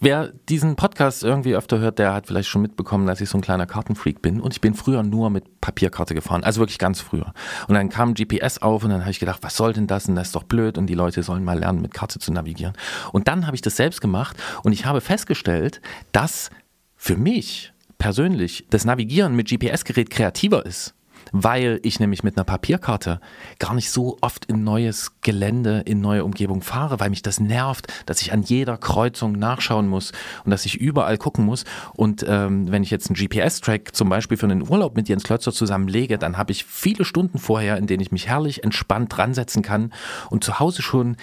wer 0.00 0.32
diesen 0.48 0.76
Podcast 0.76 1.22
irgendwie 1.22 1.54
öfter 1.54 1.78
hört, 1.78 1.98
der 1.98 2.12
hat 2.12 2.26
vielleicht 2.26 2.48
schon 2.48 2.62
mitbekommen, 2.62 3.06
dass 3.06 3.20
ich 3.20 3.28
so 3.28 3.38
ein 3.38 3.42
kleiner 3.42 3.66
Kartenfreak 3.66 4.22
bin. 4.22 4.40
Und 4.40 4.52
ich 4.52 4.60
bin 4.60 4.74
früher 4.74 5.02
nur 5.02 5.30
mit 5.30 5.60
Papierkarte 5.60 6.14
gefahren, 6.14 6.44
also 6.44 6.60
wirklich 6.60 6.78
ganz 6.78 7.00
früher. 7.00 7.32
Und 7.68 7.74
dann 7.74 7.88
kam 7.88 8.14
GPS 8.14 8.58
auf 8.58 8.84
und 8.84 8.90
dann 8.90 9.00
habe 9.02 9.10
ich 9.10 9.20
gedacht, 9.20 9.42
was 9.42 9.56
soll 9.56 9.72
denn 9.72 9.86
das? 9.86 10.06
Und 10.08 10.16
das 10.16 10.28
ist 10.28 10.36
doch 10.36 10.44
blöd 10.44 10.78
und 10.78 10.86
die 10.86 10.94
Leute 10.94 11.22
sollen 11.22 11.44
mal 11.44 11.58
lernen, 11.58 11.80
mit 11.80 11.94
Karte 11.94 12.18
zu 12.18 12.32
navigieren. 12.32 12.74
Und 13.12 13.28
dann 13.28 13.46
habe 13.46 13.56
ich 13.56 13.62
das 13.62 13.76
selbst 13.76 14.00
gemacht 14.00 14.36
und 14.62 14.72
ich 14.72 14.86
habe 14.86 15.00
festgestellt, 15.00 15.80
dass 16.12 16.50
für 16.96 17.16
mich 17.16 17.72
persönlich 17.98 18.66
das 18.70 18.84
Navigieren 18.84 19.34
mit 19.34 19.48
GPS-Gerät 19.48 20.10
kreativer 20.10 20.66
ist 20.66 20.95
weil 21.32 21.80
ich 21.82 22.00
nämlich 22.00 22.22
mit 22.22 22.36
einer 22.36 22.44
Papierkarte 22.44 23.20
gar 23.58 23.74
nicht 23.74 23.90
so 23.90 24.18
oft 24.20 24.44
in 24.46 24.64
neues 24.64 25.12
Gelände, 25.22 25.82
in 25.84 26.00
neue 26.00 26.24
Umgebung 26.24 26.62
fahre, 26.62 27.00
weil 27.00 27.10
mich 27.10 27.22
das 27.22 27.40
nervt, 27.40 27.86
dass 28.06 28.22
ich 28.22 28.32
an 28.32 28.42
jeder 28.42 28.76
Kreuzung 28.76 29.32
nachschauen 29.32 29.88
muss 29.88 30.12
und 30.44 30.50
dass 30.50 30.66
ich 30.66 30.76
überall 30.76 31.18
gucken 31.18 31.44
muss. 31.44 31.64
Und 31.94 32.24
ähm, 32.28 32.70
wenn 32.70 32.82
ich 32.82 32.90
jetzt 32.90 33.10
einen 33.10 33.16
GPS-Track 33.16 33.94
zum 33.94 34.08
Beispiel 34.08 34.36
für 34.36 34.46
einen 34.46 34.68
Urlaub 34.68 34.96
mit 34.96 35.08
Jens 35.08 35.24
Klötzer 35.24 35.52
zusammenlege, 35.52 36.18
dann 36.18 36.36
habe 36.36 36.52
ich 36.52 36.64
viele 36.64 37.04
Stunden 37.04 37.38
vorher, 37.38 37.76
in 37.76 37.86
denen 37.86 38.02
ich 38.02 38.12
mich 38.12 38.28
herrlich 38.28 38.64
entspannt 38.64 39.16
dran 39.16 39.34
setzen 39.34 39.62
kann 39.62 39.92
und 40.30 40.44
zu 40.44 40.58
Hause 40.58 40.82
schon 40.82 41.16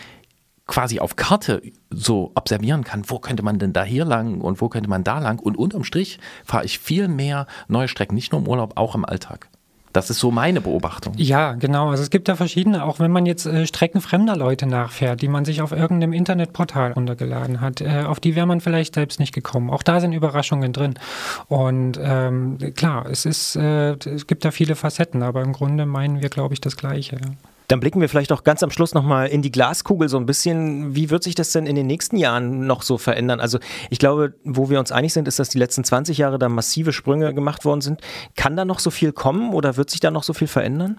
quasi 0.66 1.00
auf 1.00 1.16
Karte 1.16 1.62
so 1.90 2.32
observieren 2.36 2.84
kann, 2.84 3.04
wo 3.08 3.20
könnte 3.20 3.44
man 3.44 3.60
denn 3.60 3.74
da 3.74 3.84
hier 3.84 4.06
lang 4.06 4.40
und 4.42 4.62
wo 4.62 4.70
könnte 4.70 4.90
man 4.90 5.04
da 5.04 5.20
lang. 5.20 5.40
Und 5.40 5.58
unterm 5.58 5.84
Strich 5.84 6.20
fahre 6.46 6.66
ich 6.66 6.80
viel 6.80 7.08
mehr 7.08 7.48
neue 7.68 7.88
Strecken, 7.88 8.16
nicht 8.16 8.32
nur 8.32 8.42
im 8.42 8.48
Urlaub, 8.48 8.78
auch 8.78 8.96
im 8.96 9.06
Alltag. 9.06 9.50
Das 9.94 10.10
ist 10.10 10.20
so 10.20 10.32
meine 10.32 10.60
Beobachtung. 10.60 11.14
Ja, 11.18 11.54
genau. 11.54 11.90
Also 11.90 12.02
es 12.02 12.10
gibt 12.10 12.28
ja 12.28 12.36
verschiedene, 12.36 12.84
auch 12.84 13.00
wenn 13.00 13.12
man 13.12 13.28
jetzt 13.28 13.46
äh, 13.46 13.68
Strecken 13.68 14.02
fremder 14.02 14.36
Leute 14.36 14.66
nachfährt, 14.66 15.22
die 15.22 15.28
man 15.28 15.46
sich 15.46 15.62
auf 15.62 15.72
irgendeinem 15.72 16.14
Internetportal 16.14 16.94
runtergeladen 16.94 17.62
hat, 17.62 17.80
äh, 17.82 18.04
auf 18.06 18.20
die 18.20 18.36
wäre 18.36 18.48
man 18.48 18.60
vielleicht 18.60 18.96
selbst 18.96 19.20
nicht 19.20 19.34
gekommen. 19.34 19.70
Auch 19.70 19.84
da 19.84 20.00
sind 20.00 20.14
Überraschungen 20.14 20.74
drin. 20.74 20.96
Und 21.48 22.00
ähm, 22.02 22.58
klar, 22.76 23.06
es 23.10 23.26
ist, 23.26 23.56
äh, 23.56 23.94
es 23.94 24.26
gibt 24.26 24.44
da 24.46 24.52
viele 24.52 24.76
Facetten, 24.76 25.22
aber 25.22 25.44
im 25.44 25.54
Grunde 25.54 25.86
meinen 25.86 26.22
wir, 26.22 26.30
glaube 26.30 26.56
ich, 26.56 26.62
das 26.62 26.76
Gleiche. 26.76 27.18
Ja. 27.18 27.32
Dann 27.74 27.80
blicken 27.80 28.02
wir 28.02 28.08
vielleicht 28.08 28.32
auch 28.32 28.44
ganz 28.44 28.62
am 28.62 28.70
Schluss 28.70 28.94
nochmal 28.94 29.30
in 29.30 29.42
die 29.42 29.52
Glaskugel 29.52 30.08
so 30.08 30.18
ein 30.18 30.28
bisschen. 30.28 30.96
Wie 30.96 31.10
wird 31.10 31.24
sich 31.24 31.34
das 31.34 31.54
denn 31.54 31.66
in 31.66 31.76
den 31.76 31.88
nächsten 31.88 32.18
Jahren 32.18 32.68
noch 32.68 32.84
so 32.84 33.00
verändern? 33.00 33.40
Also 33.40 33.58
ich 33.90 33.98
glaube, 33.98 34.36
wo 34.44 34.70
wir 34.70 34.78
uns 34.78 34.92
einig 34.92 35.12
sind, 35.12 35.28
ist, 35.28 35.40
dass 35.40 35.50
die 35.50 35.58
letzten 35.58 35.84
20 35.84 36.20
Jahre 36.20 36.38
da 36.38 36.50
massive 36.50 36.94
Sprünge 36.94 37.34
gemacht 37.34 37.66
worden 37.66 37.82
sind. 37.82 38.02
Kann 38.36 38.56
da 38.56 38.64
noch 38.64 38.78
so 38.78 38.92
viel 38.92 39.12
kommen 39.12 39.54
oder 39.54 39.76
wird 39.76 39.90
sich 39.90 40.00
da 40.00 40.12
noch 40.12 40.22
so 40.22 40.34
viel 40.34 40.48
verändern? 40.48 40.98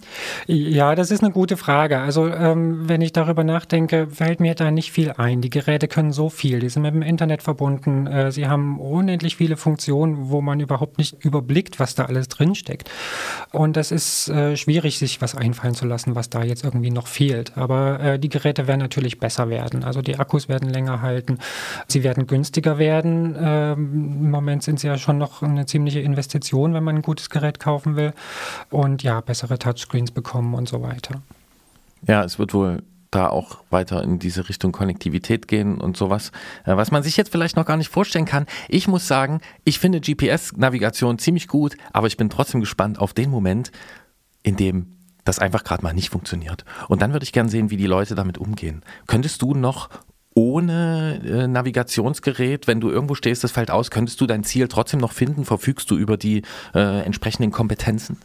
Ja, 0.49 0.97
das 0.97 1.13
ist 1.13 1.23
eine 1.23 1.31
gute 1.31 1.57
Frage. 1.57 2.01
Also 2.01 2.27
ähm, 2.27 2.89
wenn 2.89 3.03
ich 3.03 3.13
darüber 3.13 3.45
nachdenke, 3.45 4.09
fällt 4.09 4.41
mir 4.41 4.57
da 4.57 4.73
nicht 4.73 4.91
viel 4.91 5.13
ein. 5.13 5.43
Die 5.43 5.51
Geräte 5.51 5.87
können 5.87 6.11
so 6.11 6.29
viel. 6.29 6.59
Die 6.59 6.69
sind 6.69 6.83
mit 6.83 6.93
dem 6.93 7.03
Internet 7.03 7.45
verbunden. 7.45 8.09
Äh, 8.09 8.33
sie 8.33 8.49
haben 8.49 8.81
unendlich 8.81 9.37
viele 9.37 9.57
Funktionen, 9.57 10.31
wo 10.31 10.41
man 10.41 10.59
überhaupt 10.59 10.99
nicht 10.99 11.25
überblickt, 11.25 11.79
was 11.79 11.95
da 11.95 12.07
alles 12.07 12.27
drinsteckt. 12.27 12.91
Und 13.53 13.77
das 13.77 13.93
ist 13.93 14.29
äh, 14.29 14.57
schwierig, 14.57 14.99
sich 14.99 15.21
was 15.21 15.37
einfallen 15.37 15.77
zu 15.77 15.87
lassen, 15.87 16.17
was 16.17 16.31
da 16.31 16.43
jetzt 16.43 16.64
jetzt 16.64 16.64
irgendwie 16.65 16.91
noch 16.91 17.07
fehlt. 17.07 17.57
Aber 17.57 18.01
äh, 18.01 18.19
die 18.19 18.29
Geräte 18.29 18.67
werden 18.67 18.81
natürlich 18.81 19.21
besser 19.21 19.49
werden. 19.49 19.85
Also 19.85 20.03
die 20.03 20.17
Akkus 20.17 20.49
werden 20.49 20.71
länger 20.71 21.03
halten. 21.03 21.39
Sie 21.87 22.03
werden 22.03 22.27
günstiger 22.27 22.79
werden. 22.79 23.37
Ähm, 23.39 24.23
Im 24.25 24.31
Moment 24.31 24.63
sind 24.63 24.81
sie 24.81 24.87
ja 24.87 24.99
schon 24.99 25.19
noch 25.19 25.43
eine 25.43 25.67
ziemliche 25.67 26.01
Investition, 26.01 26.75
wenn 26.75 26.85
man 26.85 26.97
ein 26.97 27.03
gutes 27.03 27.31
Gerät 27.31 27.61
kaufen 27.61 27.97
will. 27.97 28.13
Und 28.71 29.03
ja, 29.03 29.21
bessere 29.21 29.59
Touchscreens 29.59 30.11
bekommen 30.11 30.55
und 30.55 30.69
so 30.69 30.83
weiter. 30.83 31.23
Ja, 32.07 32.25
es 32.25 32.39
wird 32.39 32.55
wohl 32.55 32.83
da 33.15 33.29
auch 33.29 33.59
weiter 33.71 34.03
in 34.03 34.19
diese 34.19 34.49
Richtung 34.49 34.73
Konnektivität 34.73 35.47
gehen 35.47 35.81
und 35.81 35.97
sowas, 35.97 36.33
äh, 36.65 36.77
was 36.77 36.91
man 36.91 37.03
sich 37.03 37.17
jetzt 37.17 37.31
vielleicht 37.31 37.57
noch 37.57 37.67
gar 37.67 37.77
nicht 37.77 37.89
vorstellen 37.89 38.25
kann. 38.25 38.47
Ich 38.69 38.89
muss 38.89 39.07
sagen, 39.07 39.41
ich 39.65 39.79
finde 39.79 40.01
GPS-Navigation 40.01 41.19
ziemlich 41.19 41.49
gut, 41.49 41.77
aber 41.93 42.09
ich 42.09 42.17
bin 42.17 42.29
trotzdem 42.29 42.61
gespannt 42.61 42.99
auf 42.99 43.15
den 43.15 43.31
Moment, 43.31 43.71
in 44.43 44.57
dem 44.57 44.97
das 45.25 45.39
einfach 45.39 45.65
gerade 45.65 45.83
mal 45.83 45.95
nicht 45.95 46.11
funktioniert. 46.11 46.65
Und 46.89 47.03
dann 47.03 47.13
würde 47.13 47.25
ich 47.25 47.33
gerne 47.33 47.49
sehen, 47.49 47.71
wie 47.71 47.77
die 47.77 47.87
Leute 47.87 48.15
damit 48.15 48.39
umgehen. 48.39 48.83
Könntest 49.07 49.43
du 49.43 49.55
noch 49.55 49.89
ohne 50.35 51.21
äh, 51.25 51.47
Navigationsgerät, 51.47 52.67
wenn 52.67 52.81
du 52.81 52.91
irgendwo 52.91 53.15
stehst, 53.15 53.45
das 53.45 53.53
fällt 53.53 53.71
aus, 53.71 53.91
könntest 53.91 54.21
du 54.21 54.27
dein 54.27 54.43
Ziel 54.43 54.67
trotzdem 54.67 54.99
noch 54.99 55.13
finden? 55.13 55.45
Verfügst 55.45 55.91
du 55.91 55.97
über 55.97 56.17
die 56.17 56.43
äh, 56.75 57.03
entsprechenden 57.03 57.53
Kompetenzen? 57.53 58.17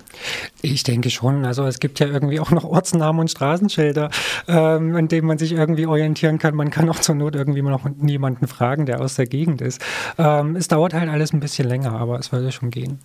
Ich 0.62 0.84
denke 0.84 1.12
schon. 1.12 1.46
Also 1.46 1.66
es 1.66 1.80
gibt 1.80 2.00
ja 2.00 2.08
irgendwie 2.08 2.40
auch 2.40 2.50
noch 2.50 2.64
Ortsnamen 2.64 3.22
und 3.22 3.30
Straßenschilder, 3.30 4.10
ähm, 4.48 4.98
in 4.98 5.08
denen 5.08 5.28
man 5.28 5.38
sich 5.38 5.52
irgendwie 5.52 5.86
orientieren 5.86 6.40
kann. 6.40 6.56
Man 6.56 6.72
kann 6.72 6.90
auch 6.90 7.00
zur 7.00 7.16
Not 7.16 7.36
irgendwie 7.36 7.62
noch 7.62 7.88
jemanden 8.02 8.48
fragen, 8.48 8.88
der 8.88 9.02
aus 9.02 9.16
der 9.16 9.28
Gegend 9.28 9.62
ist. 9.62 9.80
Ähm, 10.18 10.56
es 10.56 10.68
dauert 10.68 10.96
halt 10.96 11.10
alles 11.10 11.32
ein 11.32 11.40
bisschen 11.40 11.68
länger, 11.68 11.92
aber 11.94 12.18
es 12.18 12.32
würde 12.32 12.52
schon 12.52 12.72
gehen. 12.72 13.00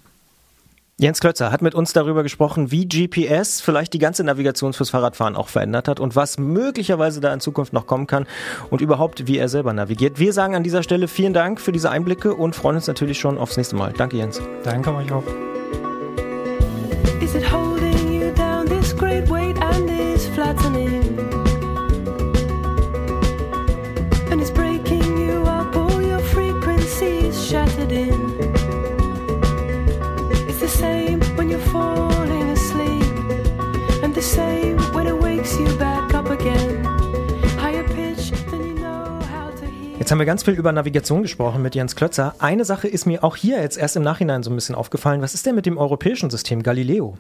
Jens 0.97 1.19
Klötzer 1.19 1.51
hat 1.51 1.61
mit 1.61 1.75
uns 1.75 1.93
darüber 1.93 2.23
gesprochen, 2.23 2.71
wie 2.71 2.87
GPS 2.87 3.61
vielleicht 3.61 3.93
die 3.95 3.99
ganze 3.99 4.23
Navigation 4.23 4.73
fürs 4.73 4.91
Fahrradfahren 4.91 5.35
auch 5.35 5.49
verändert 5.49 5.89
hat 5.89 5.99
und 5.99 6.15
was 6.15 6.39
möglicherweise 6.39 7.21
da 7.21 7.35
in 7.35 7.41
Zukunft 7.41 7.73
noch 7.73 7.89
kommen 7.89 8.07
kann 8.07 8.27
und 8.71 8.81
überhaupt, 8.81 9.27
wie 9.27 9.39
er 9.39 9.49
selber 9.49 9.73
navigiert. 9.73 10.21
Wir 10.21 10.33
sagen 10.33 10.55
an 10.55 10.63
dieser 10.63 10.85
Stelle 10.85 11.09
vielen 11.09 11.33
Dank 11.33 11.61
für 11.61 11.73
diese 11.73 11.91
Einblicke 11.91 12.35
und 12.35 12.55
freuen 12.55 12.77
uns 12.77 12.87
natürlich 12.87 13.19
schon 13.19 13.39
aufs 13.39 13.57
nächste 13.57 13.75
Mal. 13.75 13.93
Danke, 13.97 14.19
Jens. 14.19 14.41
Danke 14.63 14.95
euch 14.95 15.11
auch. 15.11 15.25
Jetzt 40.05 40.11
haben 40.11 40.19
wir 40.19 40.27
ganz 40.27 40.43
viel 40.43 40.53
über 40.53 40.71
Navigation 40.71 41.23
gesprochen 41.23 41.63
mit 41.63 41.75
Jens 41.75 41.97
Klötzer. 41.97 42.35
Eine 42.39 42.67
Sache 42.67 42.89
ist 42.89 43.07
mir 43.07 43.25
auch 43.25 43.37
hier 43.37 43.63
jetzt 43.63 43.79
erst 43.79 43.97
im 43.97 44.03
Nachhinein 44.03 44.43
so 44.43 44.51
ein 44.51 44.55
bisschen 44.55 44.75
aufgefallen. 44.75 45.23
Was 45.23 45.33
ist 45.33 45.47
denn 45.47 45.55
mit 45.55 45.65
dem 45.65 45.79
europäischen 45.79 46.29
System 46.29 46.63
Galileo? 46.63 47.17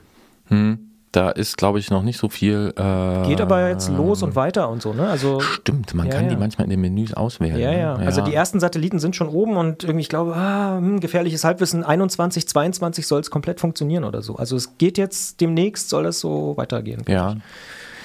Hm, 0.48 0.90
da 1.10 1.30
ist, 1.30 1.56
glaube 1.56 1.78
ich, 1.78 1.88
noch 1.88 2.02
nicht 2.02 2.18
so 2.18 2.28
viel. 2.28 2.74
Äh, 2.76 3.26
Geht 3.26 3.40
aber 3.40 3.70
jetzt 3.70 3.88
los 3.88 4.22
und 4.22 4.36
weiter 4.36 4.68
und 4.68 4.82
so, 4.82 4.92
ne? 4.92 5.08
Also 5.08 5.40
Stimmt, 5.40 5.94
man 5.94 6.08
Ja, 6.08 6.12
kann 6.12 6.24
ja. 6.24 6.30
die 6.32 6.36
manchmal 6.36 6.64
in 6.66 6.70
den 6.72 6.82
Menüs 6.82 7.14
auswählen. 7.14 7.58
Ja, 7.58 7.70
ne? 7.70 7.78
ja. 7.78 7.94
Also 7.94 8.20
die 8.20 8.34
ersten 8.34 8.60
Satelliten 8.60 8.98
sind 8.98 9.16
schon 9.16 9.28
oben 9.28 9.56
und 9.56 9.82
irgendwie, 9.82 10.02
ich 10.02 10.10
glaube, 10.10 10.36
ah, 10.36 10.76
hm, 10.76 11.00
gefährliches 11.00 11.42
Halbwissen, 11.42 11.84
21, 11.84 12.46
22 12.46 13.06
soll 13.06 13.22
es 13.22 13.30
komplett 13.30 13.60
funktionieren 13.60 14.04
oder 14.04 14.20
so. 14.20 14.36
Also 14.36 14.56
es 14.56 14.76
geht 14.76 14.98
jetzt 14.98 15.40
demnächst, 15.40 15.88
soll 15.88 16.04
es 16.04 16.20
so 16.20 16.58
weitergehen. 16.58 17.02
Ja. 17.08 17.36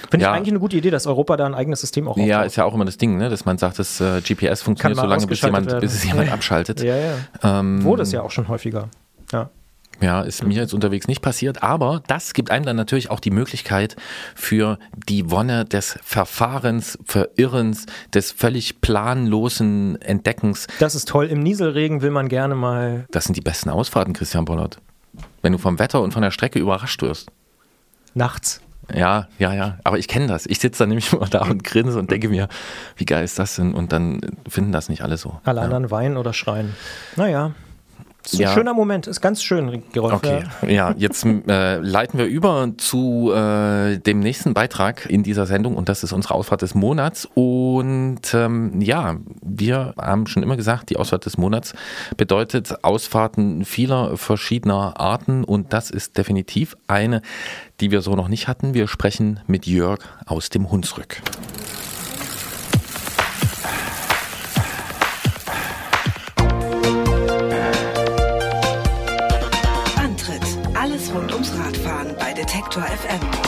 Finde 0.10 0.24
Ja. 0.26 0.32
ich 0.32 0.38
eigentlich 0.38 0.50
eine 0.54 0.60
gute 0.60 0.78
Idee, 0.78 0.90
dass 0.90 1.06
Europa 1.08 1.38
da 1.38 1.46
ein 1.46 1.54
eigenes 1.54 1.82
System 1.82 2.08
auch 2.08 2.18
Ja, 2.18 2.38
aufbaut. 2.38 2.48
ist 2.48 2.56
ja 2.56 2.66
auch 2.66 2.74
immer 2.74 2.86
das 2.86 2.98
Ding, 2.98 3.18
ne? 3.18 3.30
dass 3.30 3.46
man 3.46 3.58
sagt, 3.58 3.78
das 3.80 4.02
äh, 4.02 4.22
GPS 4.22 4.62
funktioniert 4.62 5.00
so 5.00 5.06
lange, 5.06 5.28
bis, 5.28 5.42
jemand, 5.42 5.68
werden. 5.68 5.80
bis 5.82 5.94
es 5.94 6.04
jemand 6.04 6.28
Ja. 6.30 6.34
abschaltet. 6.34 6.82
Ja, 6.82 6.96
ja. 6.96 7.14
Ähm, 7.44 7.84
Wurde 7.84 8.02
es 8.04 8.12
ja 8.12 8.22
auch 8.22 8.32
schon 8.32 8.48
häufiger. 8.48 8.90
Ja. 9.32 9.50
Ja, 10.02 10.22
ist 10.22 10.46
mir 10.46 10.54
jetzt 10.54 10.74
unterwegs 10.74 11.10
nicht 11.10 11.22
passiert, 11.22 11.62
aber 11.62 12.02
das 12.08 12.34
gibt 12.34 12.52
einem 12.52 12.64
dann 12.66 12.78
natürlich 12.78 13.12
auch 13.12 13.20
die 13.20 13.32
Möglichkeit 13.32 13.98
für 14.34 14.80
die 14.96 15.30
Wonne 15.30 15.66
des 15.66 16.00
Verfahrens, 16.04 16.98
Verirrens, 17.04 17.86
des 18.14 18.32
völlig 18.32 18.80
planlosen 18.80 20.02
Entdeckens. 20.02 20.68
Das 20.80 20.96
ist 20.96 21.10
toll. 21.10 21.26
Im 21.26 21.42
Nieselregen 21.42 22.02
will 22.02 22.12
man 22.12 22.30
gerne 22.30 22.56
mal. 22.56 23.06
Das 23.12 23.26
sind 23.26 23.36
die 23.36 23.42
besten 23.42 23.70
Ausfahrten, 23.70 24.14
Christian 24.14 24.46
Bollert. 24.46 24.78
Wenn 25.42 25.52
du 25.52 25.58
vom 25.58 25.80
Wetter 25.80 26.02
und 26.02 26.14
von 26.14 26.22
der 26.22 26.32
Strecke 26.32 26.60
überrascht 26.60 27.02
wirst. 27.02 27.30
Nachts. 28.14 28.62
Ja, 28.94 29.28
ja, 29.38 29.54
ja. 29.54 29.78
Aber 29.84 29.98
ich 29.98 30.08
kenne 30.08 30.28
das. 30.28 30.46
Ich 30.46 30.60
sitze 30.60 30.84
da 30.84 30.88
nämlich 30.88 31.14
immer 31.14 31.28
da 31.28 31.44
und 31.44 31.64
grinse 31.64 32.00
und 32.00 32.12
denke 32.12 32.30
mir, 32.30 32.48
wie 32.96 33.06
geil 33.06 33.24
ist 33.24 33.40
das 33.40 33.56
denn? 33.56 33.74
Und 33.74 33.92
dann 33.92 34.22
finden 34.48 34.72
das 34.72 34.90
nicht 34.90 35.02
alle 35.04 35.18
so. 35.18 35.40
Alle 35.44 35.60
ja. 35.60 35.66
anderen 35.66 35.92
weinen 35.92 36.18
oder 36.18 36.34
schreien. 36.34 36.76
Naja. 37.16 37.52
Ist 38.34 38.40
ein 38.40 38.44
Ja. 38.44 38.54
schöner 38.54 38.74
Moment. 38.74 39.08
Ist 39.08 39.22
ganz 39.22 39.42
schön, 39.42 39.84
Gerolf. 39.92 40.14
Okay, 40.14 40.44
Ja. 40.64 40.70
ja, 40.70 40.96
jetzt 40.98 41.26
äh, 41.48 41.78
leiten 41.78 42.20
wir 42.20 42.26
über 42.28 42.70
zu 42.78 43.32
äh, 43.34 43.98
dem 43.98 44.20
nächsten 44.20 44.54
Beitrag 44.54 45.08
in 45.10 45.24
dieser 45.24 45.46
Sendung 45.46 45.76
und 45.76 45.90
das 45.90 46.04
ist 46.04 46.14
unsere 46.14 46.36
Ausfahrt 46.36 46.62
des 46.62 46.76
Monats. 46.76 47.28
Und 47.34 48.22
ähm, 48.34 48.80
ja, 48.82 49.16
wir 49.42 49.94
haben 50.00 50.28
schon 50.28 50.44
immer 50.44 50.58
gesagt, 50.58 50.90
die 50.90 50.98
Ausfahrt 50.98 51.26
des 51.26 51.38
Monats 51.38 51.74
bedeutet 52.18 52.84
Ausfahrten 52.84 53.66
vieler 53.66 54.16
verschiedener 54.18 55.00
Arten 55.00 55.44
und 55.44 55.74
das 55.74 55.90
ist 55.90 56.18
definitiv 56.18 56.76
eine, 56.88 57.22
die 57.80 57.92
wir 57.92 58.02
so 58.02 58.16
noch 58.16 58.28
nicht 58.28 58.48
hatten. 58.48 58.74
Wir 58.74 58.88
sprechen 58.88 59.40
mit 59.48 59.66
Jörg 59.66 60.00
aus 60.26 60.50
dem 60.50 60.70
Hunsrück. 60.70 61.22
Bei 72.80 72.88
Detektor 72.88 73.20
FM. 73.20 73.39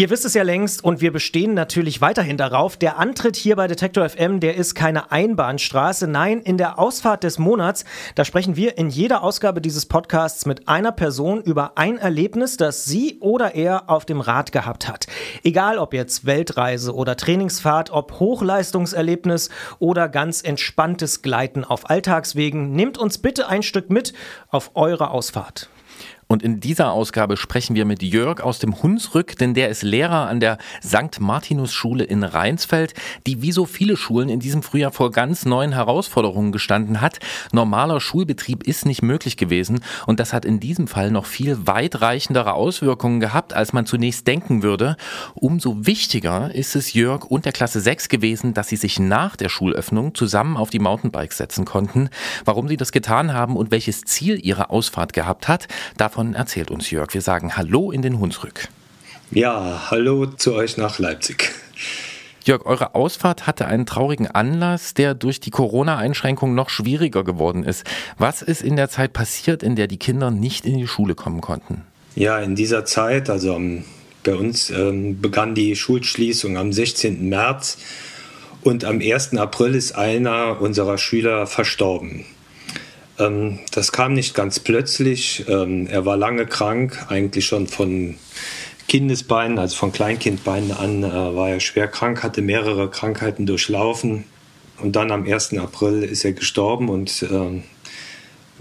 Ihr 0.00 0.08
wisst 0.08 0.24
es 0.24 0.32
ja 0.32 0.44
längst 0.44 0.82
und 0.82 1.02
wir 1.02 1.12
bestehen 1.12 1.52
natürlich 1.52 2.00
weiterhin 2.00 2.38
darauf. 2.38 2.78
Der 2.78 2.98
Antritt 2.98 3.36
hier 3.36 3.56
bei 3.56 3.66
Detektor 3.66 4.08
FM, 4.08 4.40
der 4.40 4.56
ist 4.56 4.74
keine 4.74 5.12
Einbahnstraße. 5.12 6.06
Nein, 6.06 6.40
in 6.40 6.56
der 6.56 6.78
Ausfahrt 6.78 7.22
des 7.22 7.38
Monats, 7.38 7.84
da 8.14 8.24
sprechen 8.24 8.56
wir 8.56 8.78
in 8.78 8.88
jeder 8.88 9.22
Ausgabe 9.22 9.60
dieses 9.60 9.84
Podcasts 9.84 10.46
mit 10.46 10.68
einer 10.68 10.90
Person 10.90 11.42
über 11.42 11.76
ein 11.76 11.98
Erlebnis, 11.98 12.56
das 12.56 12.86
sie 12.86 13.18
oder 13.20 13.54
er 13.54 13.90
auf 13.90 14.06
dem 14.06 14.22
Rad 14.22 14.52
gehabt 14.52 14.88
hat. 14.88 15.06
Egal 15.44 15.76
ob 15.76 15.92
jetzt 15.92 16.24
Weltreise 16.24 16.94
oder 16.94 17.14
Trainingsfahrt, 17.14 17.90
ob 17.90 18.20
Hochleistungserlebnis 18.20 19.50
oder 19.80 20.08
ganz 20.08 20.40
entspanntes 20.40 21.20
Gleiten 21.20 21.62
auf 21.62 21.90
Alltagswegen, 21.90 22.72
nehmt 22.72 22.96
uns 22.96 23.18
bitte 23.18 23.48
ein 23.48 23.62
Stück 23.62 23.90
mit 23.90 24.14
auf 24.48 24.70
eure 24.76 25.10
Ausfahrt. 25.10 25.68
Und 26.30 26.44
in 26.44 26.60
dieser 26.60 26.92
Ausgabe 26.92 27.36
sprechen 27.36 27.74
wir 27.74 27.84
mit 27.84 28.04
Jörg 28.04 28.40
aus 28.40 28.60
dem 28.60 28.80
Hunsrück, 28.80 29.36
denn 29.36 29.52
der 29.52 29.68
ist 29.68 29.82
Lehrer 29.82 30.28
an 30.28 30.38
der 30.38 30.58
St. 30.80 31.18
Martinus 31.18 31.72
Schule 31.72 32.04
in 32.04 32.22
Rheinsfeld, 32.22 32.94
die 33.26 33.42
wie 33.42 33.50
so 33.50 33.66
viele 33.66 33.96
Schulen 33.96 34.28
in 34.28 34.38
diesem 34.38 34.62
Frühjahr 34.62 34.92
vor 34.92 35.10
ganz 35.10 35.44
neuen 35.44 35.72
Herausforderungen 35.72 36.52
gestanden 36.52 37.00
hat. 37.00 37.18
Normaler 37.50 38.00
Schulbetrieb 38.00 38.62
ist 38.62 38.86
nicht 38.86 39.02
möglich 39.02 39.38
gewesen 39.38 39.80
und 40.06 40.20
das 40.20 40.32
hat 40.32 40.44
in 40.44 40.60
diesem 40.60 40.86
Fall 40.86 41.10
noch 41.10 41.26
viel 41.26 41.66
weitreichendere 41.66 42.54
Auswirkungen 42.54 43.18
gehabt, 43.18 43.52
als 43.52 43.72
man 43.72 43.84
zunächst 43.84 44.28
denken 44.28 44.62
würde. 44.62 44.96
Umso 45.34 45.84
wichtiger 45.84 46.54
ist 46.54 46.76
es 46.76 46.92
Jörg 46.92 47.24
und 47.24 47.44
der 47.44 47.52
Klasse 47.52 47.80
6 47.80 48.08
gewesen, 48.08 48.54
dass 48.54 48.68
sie 48.68 48.76
sich 48.76 49.00
nach 49.00 49.34
der 49.34 49.48
Schulöffnung 49.48 50.14
zusammen 50.14 50.56
auf 50.56 50.70
die 50.70 50.78
Mountainbikes 50.78 51.38
setzen 51.38 51.64
konnten. 51.64 52.08
Warum 52.44 52.68
sie 52.68 52.76
das 52.76 52.92
getan 52.92 53.32
haben 53.32 53.56
und 53.56 53.72
welches 53.72 54.02
Ziel 54.02 54.38
ihre 54.40 54.70
Ausfahrt 54.70 55.12
gehabt 55.12 55.48
hat, 55.48 55.66
davon 55.96 56.19
erzählt 56.34 56.70
uns 56.70 56.90
Jörg. 56.90 57.12
Wir 57.12 57.22
sagen 57.22 57.56
Hallo 57.56 57.90
in 57.90 58.02
den 58.02 58.18
Hunsrück. 58.20 58.68
Ja, 59.30 59.90
hallo 59.90 60.26
zu 60.26 60.54
euch 60.54 60.76
nach 60.76 60.98
Leipzig. 60.98 61.52
Jörg, 62.44 62.64
eure 62.66 62.94
Ausfahrt 62.94 63.46
hatte 63.46 63.66
einen 63.66 63.86
traurigen 63.86 64.26
Anlass, 64.26 64.94
der 64.94 65.14
durch 65.14 65.40
die 65.40 65.50
Corona-Einschränkungen 65.50 66.54
noch 66.54 66.70
schwieriger 66.70 67.22
geworden 67.22 67.64
ist. 67.64 67.84
Was 68.18 68.42
ist 68.42 68.62
in 68.62 68.76
der 68.76 68.88
Zeit 68.88 69.12
passiert, 69.12 69.62
in 69.62 69.76
der 69.76 69.86
die 69.86 69.98
Kinder 69.98 70.30
nicht 70.30 70.66
in 70.66 70.78
die 70.78 70.86
Schule 70.86 71.14
kommen 71.14 71.40
konnten? 71.40 71.82
Ja, 72.16 72.38
in 72.38 72.56
dieser 72.56 72.84
Zeit, 72.84 73.30
also 73.30 73.60
bei 74.24 74.34
uns 74.34 74.70
ähm, 74.70 75.20
begann 75.20 75.54
die 75.54 75.76
Schulschließung 75.76 76.56
am 76.56 76.72
16. 76.72 77.28
März 77.28 77.78
und 78.62 78.84
am 78.84 79.00
1. 79.00 79.36
April 79.36 79.74
ist 79.74 79.92
einer 79.92 80.60
unserer 80.60 80.98
Schüler 80.98 81.46
verstorben. 81.46 82.24
Ähm, 83.20 83.60
das 83.72 83.92
kam 83.92 84.14
nicht 84.14 84.34
ganz 84.34 84.58
plötzlich. 84.58 85.44
Ähm, 85.48 85.86
er 85.86 86.06
war 86.06 86.16
lange 86.16 86.46
krank, 86.46 87.06
eigentlich 87.08 87.46
schon 87.46 87.66
von 87.66 88.16
Kindesbeinen, 88.88 89.58
also 89.58 89.76
von 89.76 89.92
Kleinkindbeinen 89.92 90.72
an, 90.72 91.04
äh, 91.04 91.12
war 91.36 91.50
er 91.50 91.60
schwer 91.60 91.86
krank, 91.86 92.22
hatte 92.22 92.42
mehrere 92.42 92.90
Krankheiten 92.90 93.46
durchlaufen. 93.46 94.24
Und 94.78 94.96
dann 94.96 95.12
am 95.12 95.24
1. 95.24 95.58
April 95.58 96.02
ist 96.02 96.24
er 96.24 96.32
gestorben 96.32 96.88
und 96.88 97.24
ähm, 97.30 97.64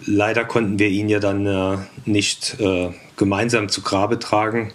leider 0.05 0.43
konnten 0.43 0.77
wir 0.77 0.89
ihn 0.89 1.09
ja 1.09 1.19
dann 1.19 1.45
äh, 1.45 1.77
nicht 2.05 2.59
äh, 2.59 2.89
gemeinsam 3.15 3.69
zu 3.69 3.81
Grabe 3.81 4.19
tragen 4.19 4.73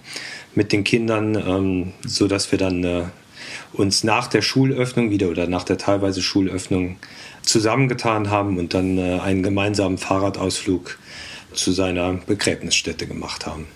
mit 0.55 0.73
den 0.73 0.85
Kindern, 0.85 1.35
ähm, 1.35 1.93
so 2.07 2.29
dass 2.29 2.51
wir 2.51 2.59
dann 2.59 2.83
äh, 2.83 3.03
uns 3.73 4.05
nach 4.05 4.29
der 4.29 4.43
Schulöffnung 4.43 5.11
wieder 5.11 5.29
oder 5.29 5.47
nach 5.47 5.65
der 5.65 5.79
teilweise 5.79 6.23
Schulöffnung 6.23 6.97
zusammengetan 7.45 8.31
haben 8.31 8.59
und 8.59 8.75
dann 8.75 8.99
äh, 8.99 9.21
einen 9.21 9.43
gemeinsamen 9.43 9.99
Fahrradausflug 9.99 10.99
zu 11.53 11.73
seiner 11.73 12.15
Begräbnisstätte 12.15 13.07
gemacht 13.07 13.47
haben. 13.47 13.67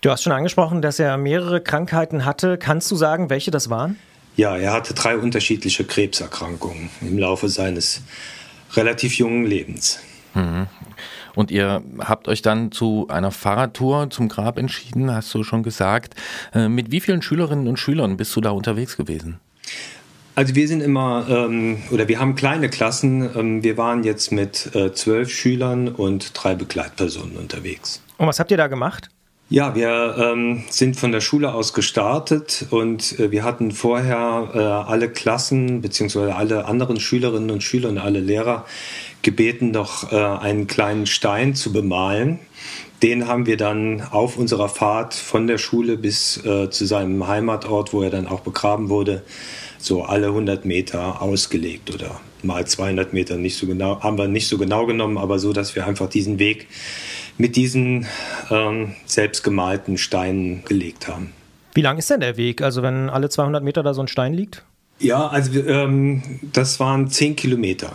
Du 0.00 0.10
hast 0.10 0.22
schon 0.22 0.32
angesprochen, 0.32 0.82
dass 0.82 0.98
er 0.98 1.16
mehrere 1.16 1.60
Krankheiten 1.60 2.24
hatte. 2.24 2.58
Kannst 2.58 2.90
du 2.90 2.96
sagen, 2.96 3.30
welche 3.30 3.50
das 3.50 3.70
waren? 3.70 3.98
Ja, 4.36 4.56
er 4.56 4.72
hatte 4.72 4.94
drei 4.94 5.16
unterschiedliche 5.16 5.84
Krebserkrankungen 5.84 6.90
im 7.00 7.18
Laufe 7.18 7.48
seines 7.48 8.02
relativ 8.74 9.16
jungen 9.16 9.46
Lebens. 9.46 10.00
Mhm. 10.34 10.66
Und 11.34 11.50
ihr 11.50 11.82
habt 12.00 12.28
euch 12.28 12.42
dann 12.42 12.70
zu 12.70 13.06
einer 13.08 13.30
Fahrradtour 13.30 14.10
zum 14.10 14.28
Grab 14.28 14.58
entschieden, 14.58 15.12
hast 15.12 15.32
du 15.34 15.42
schon 15.42 15.62
gesagt. 15.62 16.14
Äh, 16.52 16.68
Mit 16.68 16.90
wie 16.90 17.00
vielen 17.00 17.22
Schülerinnen 17.22 17.66
und 17.66 17.78
Schülern 17.78 18.16
bist 18.16 18.34
du 18.36 18.40
da 18.40 18.50
unterwegs 18.50 18.96
gewesen? 18.96 19.40
Also 20.36 20.56
wir 20.56 20.66
sind 20.66 20.80
immer, 20.80 21.26
ähm, 21.28 21.78
oder 21.90 22.08
wir 22.08 22.18
haben 22.18 22.34
kleine 22.34 22.68
Klassen. 22.68 23.30
Ähm, 23.36 23.62
wir 23.62 23.76
waren 23.76 24.02
jetzt 24.02 24.32
mit 24.32 24.74
äh, 24.74 24.92
zwölf 24.92 25.30
Schülern 25.30 25.88
und 25.88 26.32
drei 26.34 26.54
Begleitpersonen 26.54 27.36
unterwegs. 27.36 28.02
Und 28.18 28.26
was 28.26 28.40
habt 28.40 28.50
ihr 28.50 28.56
da 28.56 28.66
gemacht? 28.66 29.10
Ja, 29.50 29.74
wir 29.74 30.16
ähm, 30.18 30.64
sind 30.70 30.96
von 30.96 31.12
der 31.12 31.20
Schule 31.20 31.52
aus 31.52 31.74
gestartet 31.74 32.66
und 32.70 33.18
äh, 33.20 33.30
wir 33.30 33.44
hatten 33.44 33.70
vorher 33.70 34.50
äh, 34.54 34.58
alle 34.58 35.08
Klassen 35.08 35.82
beziehungsweise 35.82 36.34
alle 36.34 36.64
anderen 36.64 36.98
Schülerinnen 36.98 37.50
und 37.50 37.62
Schüler 37.62 37.90
und 37.90 37.98
alle 37.98 38.20
Lehrer 38.20 38.64
gebeten, 39.22 39.72
doch 39.72 40.10
äh, 40.10 40.16
einen 40.16 40.66
kleinen 40.66 41.06
Stein 41.06 41.54
zu 41.54 41.72
bemalen. 41.72 42.40
Den 43.02 43.28
haben 43.28 43.46
wir 43.46 43.58
dann 43.58 44.00
auf 44.00 44.38
unserer 44.38 44.70
Fahrt 44.70 45.12
von 45.12 45.46
der 45.46 45.58
Schule 45.58 45.98
bis 45.98 46.42
äh, 46.44 46.70
zu 46.70 46.86
seinem 46.86 47.28
Heimatort, 47.28 47.92
wo 47.92 48.02
er 48.02 48.10
dann 48.10 48.26
auch 48.26 48.40
begraben 48.40 48.88
wurde, 48.88 49.22
so 49.84 50.02
alle 50.02 50.28
100 50.28 50.64
Meter 50.64 51.20
ausgelegt 51.20 51.92
oder 51.94 52.20
mal 52.42 52.66
200 52.66 53.12
Meter 53.12 53.36
nicht 53.36 53.56
so 53.56 53.66
genau, 53.66 54.00
haben 54.00 54.16
wir 54.16 54.28
nicht 54.28 54.48
so 54.48 54.56
genau 54.56 54.86
genommen, 54.86 55.18
aber 55.18 55.38
so, 55.38 55.52
dass 55.52 55.74
wir 55.74 55.86
einfach 55.86 56.08
diesen 56.08 56.38
Weg 56.38 56.68
mit 57.36 57.56
diesen 57.56 58.06
ähm, 58.50 58.94
selbstgemalten 59.04 59.98
Steinen 59.98 60.64
gelegt 60.64 61.08
haben. 61.08 61.32
Wie 61.74 61.82
lang 61.82 61.98
ist 61.98 62.08
denn 62.08 62.20
der 62.20 62.36
Weg? 62.36 62.62
Also 62.62 62.82
wenn 62.82 63.10
alle 63.10 63.28
200 63.28 63.62
Meter 63.62 63.82
da 63.82 63.92
so 63.92 64.00
ein 64.00 64.08
Stein 64.08 64.32
liegt? 64.32 64.64
Ja, 65.00 65.26
also 65.26 65.60
ähm, 65.60 66.22
das 66.52 66.80
waren 66.80 67.08
10 67.08 67.36
Kilometer 67.36 67.94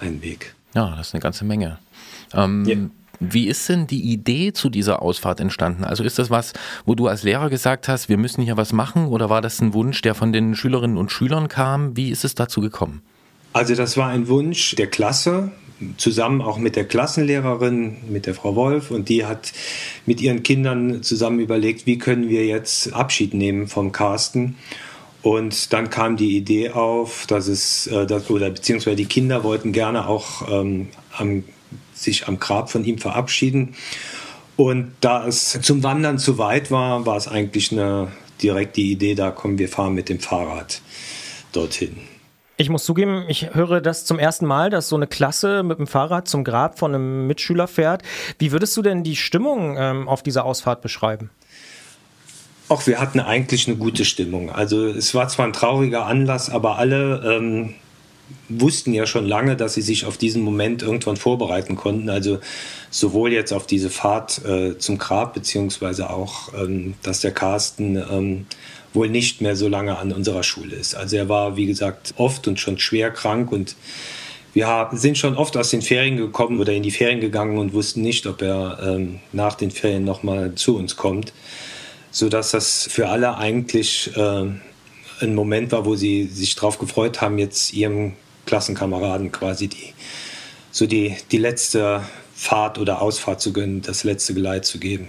ein 0.00 0.20
Weg. 0.22 0.54
Ja, 0.74 0.96
das 0.96 1.08
ist 1.08 1.14
eine 1.14 1.22
ganze 1.22 1.44
Menge. 1.44 1.78
Ähm, 2.34 2.90
Wie 3.20 3.48
ist 3.48 3.68
denn 3.68 3.86
die 3.86 4.00
Idee 4.00 4.54
zu 4.54 4.70
dieser 4.70 5.02
Ausfahrt 5.02 5.40
entstanden? 5.40 5.84
Also 5.84 6.02
ist 6.04 6.18
das 6.18 6.30
was, 6.30 6.54
wo 6.86 6.94
du 6.94 7.06
als 7.06 7.22
Lehrer 7.22 7.50
gesagt 7.50 7.86
hast, 7.86 8.08
wir 8.08 8.16
müssen 8.16 8.42
hier 8.42 8.56
was 8.56 8.72
machen 8.72 9.08
oder 9.08 9.28
war 9.28 9.42
das 9.42 9.60
ein 9.60 9.74
Wunsch, 9.74 10.00
der 10.00 10.14
von 10.14 10.32
den 10.32 10.56
Schülerinnen 10.56 10.96
und 10.96 11.12
Schülern 11.12 11.48
kam? 11.48 11.96
Wie 11.98 12.10
ist 12.10 12.24
es 12.24 12.34
dazu 12.34 12.62
gekommen? 12.62 13.02
Also 13.52 13.74
das 13.74 13.98
war 13.98 14.08
ein 14.08 14.28
Wunsch 14.28 14.74
der 14.76 14.86
Klasse, 14.86 15.50
zusammen 15.98 16.40
auch 16.40 16.56
mit 16.56 16.76
der 16.76 16.84
Klassenlehrerin, 16.84 17.98
mit 18.08 18.26
der 18.26 18.34
Frau 18.34 18.56
Wolf. 18.56 18.90
Und 18.90 19.10
die 19.10 19.26
hat 19.26 19.52
mit 20.06 20.22
ihren 20.22 20.42
Kindern 20.42 21.02
zusammen 21.02 21.40
überlegt, 21.40 21.86
wie 21.86 21.98
können 21.98 22.28
wir 22.28 22.46
jetzt 22.46 22.92
Abschied 22.94 23.34
nehmen 23.34 23.68
vom 23.68 23.92
Carsten. 23.92 24.56
Und 25.22 25.74
dann 25.74 25.90
kam 25.90 26.16
die 26.16 26.36
Idee 26.36 26.70
auf, 26.70 27.26
dass 27.26 27.48
es, 27.48 27.86
äh, 27.88 28.06
dass, 28.06 28.30
oder 28.30 28.48
beziehungsweise 28.50 28.96
die 28.96 29.04
Kinder 29.04 29.44
wollten 29.44 29.72
gerne 29.72 30.06
auch 30.06 30.48
ähm, 30.50 30.88
am, 31.18 31.44
sich 32.02 32.28
am 32.28 32.38
Grab 32.38 32.70
von 32.70 32.84
ihm 32.84 32.98
verabschieden. 32.98 33.74
Und 34.56 34.92
da 35.00 35.26
es 35.26 35.58
zum 35.62 35.82
Wandern 35.82 36.18
zu 36.18 36.38
weit 36.38 36.70
war, 36.70 37.06
war 37.06 37.16
es 37.16 37.28
eigentlich 37.28 37.72
eine 37.72 38.08
direkt 38.42 38.76
die 38.76 38.92
Idee, 38.92 39.14
da 39.14 39.30
kommen 39.30 39.58
wir 39.58 39.68
fahren 39.68 39.94
mit 39.94 40.08
dem 40.08 40.20
Fahrrad 40.20 40.80
dorthin. 41.52 41.96
Ich 42.56 42.68
muss 42.68 42.84
zugeben, 42.84 43.24
ich 43.28 43.54
höre 43.54 43.80
das 43.80 44.04
zum 44.04 44.18
ersten 44.18 44.44
Mal, 44.44 44.68
dass 44.68 44.90
so 44.90 44.96
eine 44.96 45.06
Klasse 45.06 45.62
mit 45.62 45.78
dem 45.78 45.86
Fahrrad 45.86 46.28
zum 46.28 46.44
Grab 46.44 46.78
von 46.78 46.94
einem 46.94 47.26
Mitschüler 47.26 47.66
fährt. 47.66 48.02
Wie 48.38 48.52
würdest 48.52 48.76
du 48.76 48.82
denn 48.82 49.02
die 49.02 49.16
Stimmung 49.16 49.76
ähm, 49.78 50.08
auf 50.08 50.22
dieser 50.22 50.44
Ausfahrt 50.44 50.82
beschreiben? 50.82 51.30
Auch 52.68 52.86
wir 52.86 53.00
hatten 53.00 53.18
eigentlich 53.18 53.66
eine 53.66 53.78
gute 53.78 54.04
Stimmung. 54.04 54.50
Also 54.50 54.86
es 54.88 55.14
war 55.14 55.26
zwar 55.28 55.46
ein 55.46 55.54
trauriger 55.54 56.04
Anlass, 56.04 56.50
aber 56.50 56.76
alle 56.76 57.22
ähm, 57.24 57.74
wussten 58.48 58.92
ja 58.92 59.06
schon 59.06 59.26
lange, 59.26 59.56
dass 59.56 59.74
sie 59.74 59.82
sich 59.82 60.04
auf 60.04 60.16
diesen 60.16 60.42
Moment 60.42 60.82
irgendwann 60.82 61.16
vorbereiten 61.16 61.76
konnten. 61.76 62.10
Also 62.10 62.38
sowohl 62.90 63.32
jetzt 63.32 63.52
auf 63.52 63.66
diese 63.66 63.90
Fahrt 63.90 64.44
äh, 64.44 64.78
zum 64.78 64.98
Grab, 64.98 65.34
beziehungsweise 65.34 66.10
auch, 66.10 66.52
ähm, 66.54 66.94
dass 67.02 67.20
der 67.20 67.32
Carsten 67.32 67.96
ähm, 67.96 68.46
wohl 68.92 69.08
nicht 69.08 69.40
mehr 69.40 69.56
so 69.56 69.68
lange 69.68 69.98
an 69.98 70.12
unserer 70.12 70.42
Schule 70.42 70.74
ist. 70.74 70.94
Also 70.94 71.16
er 71.16 71.28
war, 71.28 71.56
wie 71.56 71.66
gesagt, 71.66 72.14
oft 72.16 72.48
und 72.48 72.58
schon 72.58 72.78
schwer 72.78 73.10
krank 73.10 73.52
und 73.52 73.76
wir 74.52 74.88
sind 74.92 75.16
schon 75.16 75.36
oft 75.36 75.56
aus 75.56 75.70
den 75.70 75.80
Ferien 75.80 76.16
gekommen 76.16 76.58
oder 76.58 76.72
in 76.72 76.82
die 76.82 76.90
Ferien 76.90 77.20
gegangen 77.20 77.56
und 77.58 77.72
wussten 77.72 78.02
nicht, 78.02 78.26
ob 78.26 78.42
er 78.42 78.80
ähm, 78.82 79.20
nach 79.32 79.54
den 79.54 79.70
Ferien 79.70 80.04
nochmal 80.04 80.54
zu 80.56 80.76
uns 80.76 80.96
kommt. 80.96 81.32
Sodass 82.10 82.50
das 82.50 82.88
für 82.90 83.08
alle 83.08 83.36
eigentlich 83.36 84.10
äh, 84.16 84.46
ein 85.20 85.34
Moment 85.34 85.72
war, 85.72 85.84
wo 85.84 85.96
sie 85.96 86.26
sich 86.26 86.54
darauf 86.54 86.78
gefreut 86.78 87.20
haben, 87.20 87.38
jetzt 87.38 87.72
ihrem 87.72 88.14
Klassenkameraden 88.46 89.32
quasi 89.32 89.68
die, 89.68 89.94
so 90.70 90.86
die, 90.86 91.16
die 91.30 91.38
letzte 91.38 92.02
Fahrt 92.34 92.78
oder 92.78 93.02
Ausfahrt 93.02 93.40
zu 93.40 93.52
gönnen, 93.52 93.82
das 93.82 94.04
letzte 94.04 94.34
Geleit 94.34 94.64
zu 94.64 94.78
geben. 94.78 95.08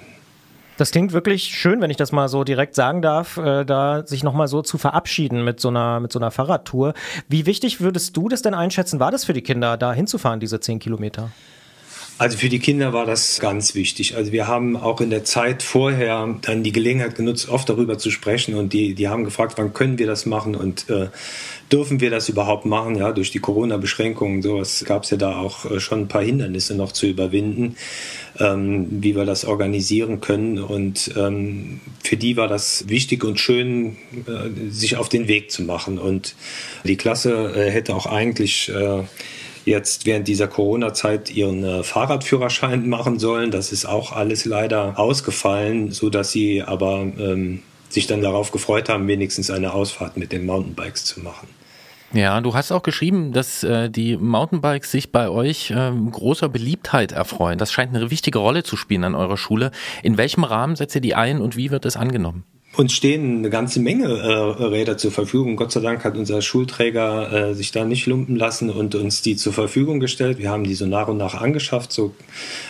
Das 0.77 0.91
klingt 0.91 1.13
wirklich 1.13 1.43
schön, 1.43 1.79
wenn 1.79 1.91
ich 1.91 1.97
das 1.97 2.11
mal 2.11 2.27
so 2.27 2.43
direkt 2.43 2.73
sagen 2.75 3.01
darf, 3.01 3.38
äh, 3.38 3.65
da 3.65 4.05
sich 4.05 4.23
nochmal 4.23 4.47
so 4.47 4.61
zu 4.61 4.77
verabschieden 4.77 5.43
mit 5.43 5.59
so, 5.59 5.67
einer, 5.67 5.99
mit 5.99 6.11
so 6.11 6.17
einer 6.17 6.31
Fahrradtour. 6.31 6.93
Wie 7.27 7.45
wichtig 7.45 7.81
würdest 7.81 8.17
du 8.17 8.29
das 8.29 8.41
denn 8.41 8.53
einschätzen? 8.53 8.99
War 8.99 9.11
das 9.11 9.23
für 9.23 9.33
die 9.33 9.43
Kinder, 9.43 9.77
da 9.77 9.93
hinzufahren, 9.93 10.39
diese 10.39 10.59
zehn 10.59 10.79
Kilometer? 10.79 11.29
Also 12.22 12.38
für 12.38 12.49
die 12.49 12.60
Kinder 12.60 12.93
war 12.93 13.07
das 13.07 13.39
ganz 13.39 13.73
wichtig. 13.73 14.15
Also 14.15 14.31
wir 14.31 14.48
haben 14.48 14.77
auch 14.77 15.02
in 15.02 15.10
der 15.10 15.23
Zeit 15.23 15.64
vorher 15.64 16.38
dann 16.43 16.61
die 16.61 16.72
Gelegenheit 16.72 17.15
genutzt, 17.15 17.49
oft 17.49 17.68
darüber 17.68 17.98
zu 17.98 18.11
sprechen 18.11 18.53
und 18.53 18.73
die, 18.73 18.93
die 18.93 19.07
haben 19.07 19.23
gefragt, 19.23 19.56
wann 19.57 19.73
können 19.73 19.98
wir 19.98 20.06
das 20.06 20.27
machen 20.27 20.53
und 20.53 20.88
äh, 20.91 21.07
dürfen 21.72 21.99
wir 21.99 22.11
das 22.11 22.30
überhaupt 22.30 22.65
machen? 22.68 22.95
Ja, 22.95 23.11
durch 23.11 23.31
die 23.31 23.39
Corona-Beschränkungen 23.39 24.43
sowas 24.43 24.85
gab 24.85 25.06
es 25.06 25.10
ja 25.10 25.18
da 25.18 25.39
auch 25.39 25.65
äh, 25.65 25.80
schon 25.80 26.02
ein 26.02 26.07
paar 26.10 26.22
Hindernisse 26.22 26.76
noch 26.76 26.91
zu 26.91 27.07
überwinden, 27.07 27.76
ähm, 28.39 28.85
wie 28.91 29.15
wir 29.15 29.26
das 29.26 29.43
organisieren 29.43 30.22
können. 30.22 30.60
Und 30.60 31.15
ähm, 31.18 31.81
für 32.03 32.18
die 32.18 32.38
war 32.38 32.48
das 32.48 32.88
wichtig 32.88 33.23
und 33.23 33.39
schön, 33.39 33.98
äh, 34.27 34.69
sich 34.69 34.95
auf 34.95 35.10
den 35.10 35.27
Weg 35.27 35.49
zu 35.49 35.64
machen. 35.64 35.98
Und 35.98 36.35
die 36.84 36.98
Klasse 36.98 37.52
äh, 37.56 37.72
hätte 37.72 37.95
auch 37.95 38.06
eigentlich 38.06 38.69
äh, 38.69 39.06
jetzt 39.65 40.05
während 40.05 40.27
dieser 40.27 40.47
Corona-Zeit 40.47 41.31
ihren 41.31 41.63
äh, 41.63 41.83
Fahrradführerschein 41.83 42.88
machen 42.88 43.19
sollen. 43.19 43.51
Das 43.51 43.71
ist 43.71 43.85
auch 43.85 44.11
alles 44.11 44.45
leider 44.45 44.99
ausgefallen, 44.99 45.91
so 45.91 46.09
dass 46.09 46.31
sie 46.31 46.61
aber 46.61 47.01
ähm, 47.17 47.61
sich 47.89 48.07
dann 48.07 48.21
darauf 48.21 48.51
gefreut 48.51 48.89
haben, 48.89 49.07
wenigstens 49.07 49.51
eine 49.51 49.73
Ausfahrt 49.73 50.17
mit 50.17 50.31
den 50.31 50.45
Mountainbikes 50.45 51.05
zu 51.05 51.19
machen. 51.19 51.47
Ja, 52.13 52.41
du 52.41 52.53
hast 52.53 52.73
auch 52.73 52.83
geschrieben, 52.83 53.31
dass 53.31 53.63
äh, 53.63 53.89
die 53.89 54.17
Mountainbikes 54.17 54.91
sich 54.91 55.13
bei 55.13 55.29
euch 55.29 55.71
äh, 55.71 55.91
großer 56.11 56.49
Beliebtheit 56.49 57.13
erfreuen. 57.13 57.57
Das 57.57 57.71
scheint 57.71 57.95
eine 57.95 58.11
wichtige 58.11 58.39
Rolle 58.39 58.63
zu 58.63 58.75
spielen 58.75 59.05
an 59.05 59.15
eurer 59.15 59.38
Schule. 59.38 59.71
In 60.03 60.17
welchem 60.17 60.43
Rahmen 60.43 60.75
setzt 60.75 60.95
ihr 60.95 61.01
die 61.01 61.15
ein 61.15 61.39
und 61.39 61.55
wie 61.55 61.71
wird 61.71 61.85
es 61.85 61.95
angenommen? 61.95 62.43
Uns 62.77 62.93
stehen 62.93 63.39
eine 63.39 63.49
ganze 63.49 63.81
Menge 63.81 64.06
äh, 64.07 64.64
Räder 64.64 64.98
zur 64.98 65.11
Verfügung. 65.11 65.57
Gott 65.57 65.73
sei 65.73 65.81
Dank 65.81 66.06
hat 66.06 66.15
unser 66.15 66.41
Schulträger 66.41 67.49
äh, 67.49 67.53
sich 67.53 67.72
da 67.72 67.84
nicht 67.84 68.06
lumpen 68.06 68.38
lassen 68.38 68.69
und 68.69 68.95
uns 68.95 69.22
die 69.22 69.35
zur 69.35 69.52
Verfügung 69.52 69.99
gestellt. 69.99 70.38
Wir 70.38 70.49
haben 70.49 70.64
die 70.64 70.73
so 70.73 70.85
nach 70.85 71.10
und 71.10 71.18
nach 71.18 71.34
angeschafft, 71.34 71.91
so 71.91 72.15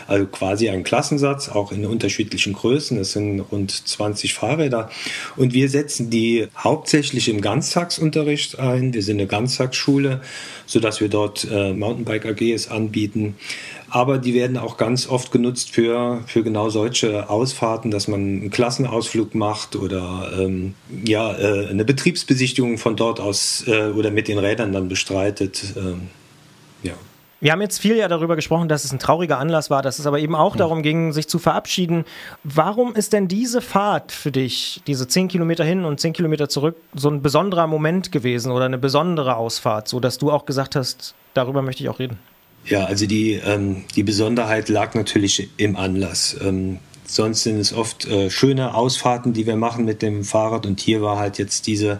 also 0.07 0.25
quasi 0.25 0.69
ein 0.69 0.81
Klassensatz, 0.81 1.49
auch 1.49 1.71
in 1.71 1.85
unterschiedlichen 1.85 2.53
Größen. 2.53 2.97
Es 2.97 3.11
sind 3.11 3.41
rund 3.41 3.69
20 3.71 4.33
Fahrräder 4.33 4.89
und 5.35 5.53
wir 5.53 5.69
setzen 5.69 6.09
die 6.09 6.47
hauptsächlich 6.57 7.29
im 7.29 7.39
Ganztagsunterricht 7.39 8.57
ein. 8.57 8.95
Wir 8.95 9.03
sind 9.03 9.19
eine 9.19 9.27
Ganztagsschule, 9.27 10.21
so 10.65 10.79
dass 10.79 10.99
wir 10.99 11.09
dort 11.09 11.47
äh, 11.51 11.73
Mountainbike 11.73 12.25
AGs 12.25 12.69
anbieten 12.69 13.35
aber 13.91 14.17
die 14.17 14.33
werden 14.33 14.57
auch 14.57 14.77
ganz 14.77 15.07
oft 15.07 15.31
genutzt 15.31 15.71
für, 15.71 16.21
für 16.25 16.43
genau 16.43 16.69
solche 16.69 17.29
Ausfahrten, 17.29 17.91
dass 17.91 18.07
man 18.07 18.21
einen 18.21 18.49
Klassenausflug 18.49 19.35
macht 19.35 19.75
oder 19.75 20.31
ähm, 20.39 20.75
ja, 21.05 21.37
äh, 21.37 21.67
eine 21.67 21.83
Betriebsbesichtigung 21.83 22.77
von 22.77 22.95
dort 22.95 23.19
aus 23.19 23.65
äh, 23.67 23.89
oder 23.89 24.09
mit 24.09 24.29
den 24.29 24.39
Rädern 24.39 24.71
dann 24.71 24.87
bestreitet. 24.87 25.73
Ähm, 25.75 26.07
ja. 26.83 26.93
Wir 27.41 27.51
haben 27.51 27.61
jetzt 27.61 27.79
viel 27.79 27.97
ja 27.97 28.07
darüber 28.07 28.37
gesprochen, 28.37 28.69
dass 28.69 28.85
es 28.85 28.93
ein 28.93 28.99
trauriger 28.99 29.39
Anlass 29.39 29.69
war, 29.69 29.81
dass 29.81 29.99
es 29.99 30.07
aber 30.07 30.19
eben 30.19 30.35
auch 30.35 30.55
darum 30.55 30.83
ging, 30.83 31.11
sich 31.11 31.27
zu 31.27 31.37
verabschieden. 31.37 32.05
Warum 32.45 32.95
ist 32.95 33.11
denn 33.11 33.27
diese 33.27 33.59
Fahrt 33.59 34.13
für 34.13 34.31
dich, 34.31 34.81
diese 34.87 35.09
zehn 35.09 35.27
Kilometer 35.27 35.65
hin 35.65 35.83
und 35.83 35.99
zehn 35.99 36.13
Kilometer 36.13 36.47
zurück, 36.47 36.77
so 36.95 37.09
ein 37.09 37.21
besonderer 37.21 37.67
Moment 37.67 38.13
gewesen 38.13 38.53
oder 38.53 38.65
eine 38.65 38.77
besondere 38.77 39.35
Ausfahrt, 39.35 39.89
so 39.89 39.99
dass 39.99 40.17
du 40.17 40.31
auch 40.31 40.45
gesagt 40.45 40.77
hast, 40.77 41.13
darüber 41.33 41.61
möchte 41.61 41.83
ich 41.83 41.89
auch 41.89 41.99
reden? 41.99 42.17
Ja, 42.65 42.85
also 42.85 43.05
die, 43.07 43.33
ähm, 43.33 43.83
die 43.95 44.03
Besonderheit 44.03 44.69
lag 44.69 44.93
natürlich 44.93 45.49
im 45.57 45.75
Anlass. 45.75 46.37
Ähm, 46.41 46.79
sonst 47.05 47.43
sind 47.43 47.59
es 47.59 47.73
oft 47.73 48.05
äh, 48.05 48.29
schöne 48.29 48.75
Ausfahrten, 48.75 49.33
die 49.33 49.45
wir 49.47 49.55
machen 49.55 49.85
mit 49.85 50.01
dem 50.01 50.23
Fahrrad 50.23 50.65
und 50.65 50.79
hier 50.79 51.01
war 51.01 51.17
halt 51.17 51.37
jetzt 51.37 51.67
diese, 51.67 51.99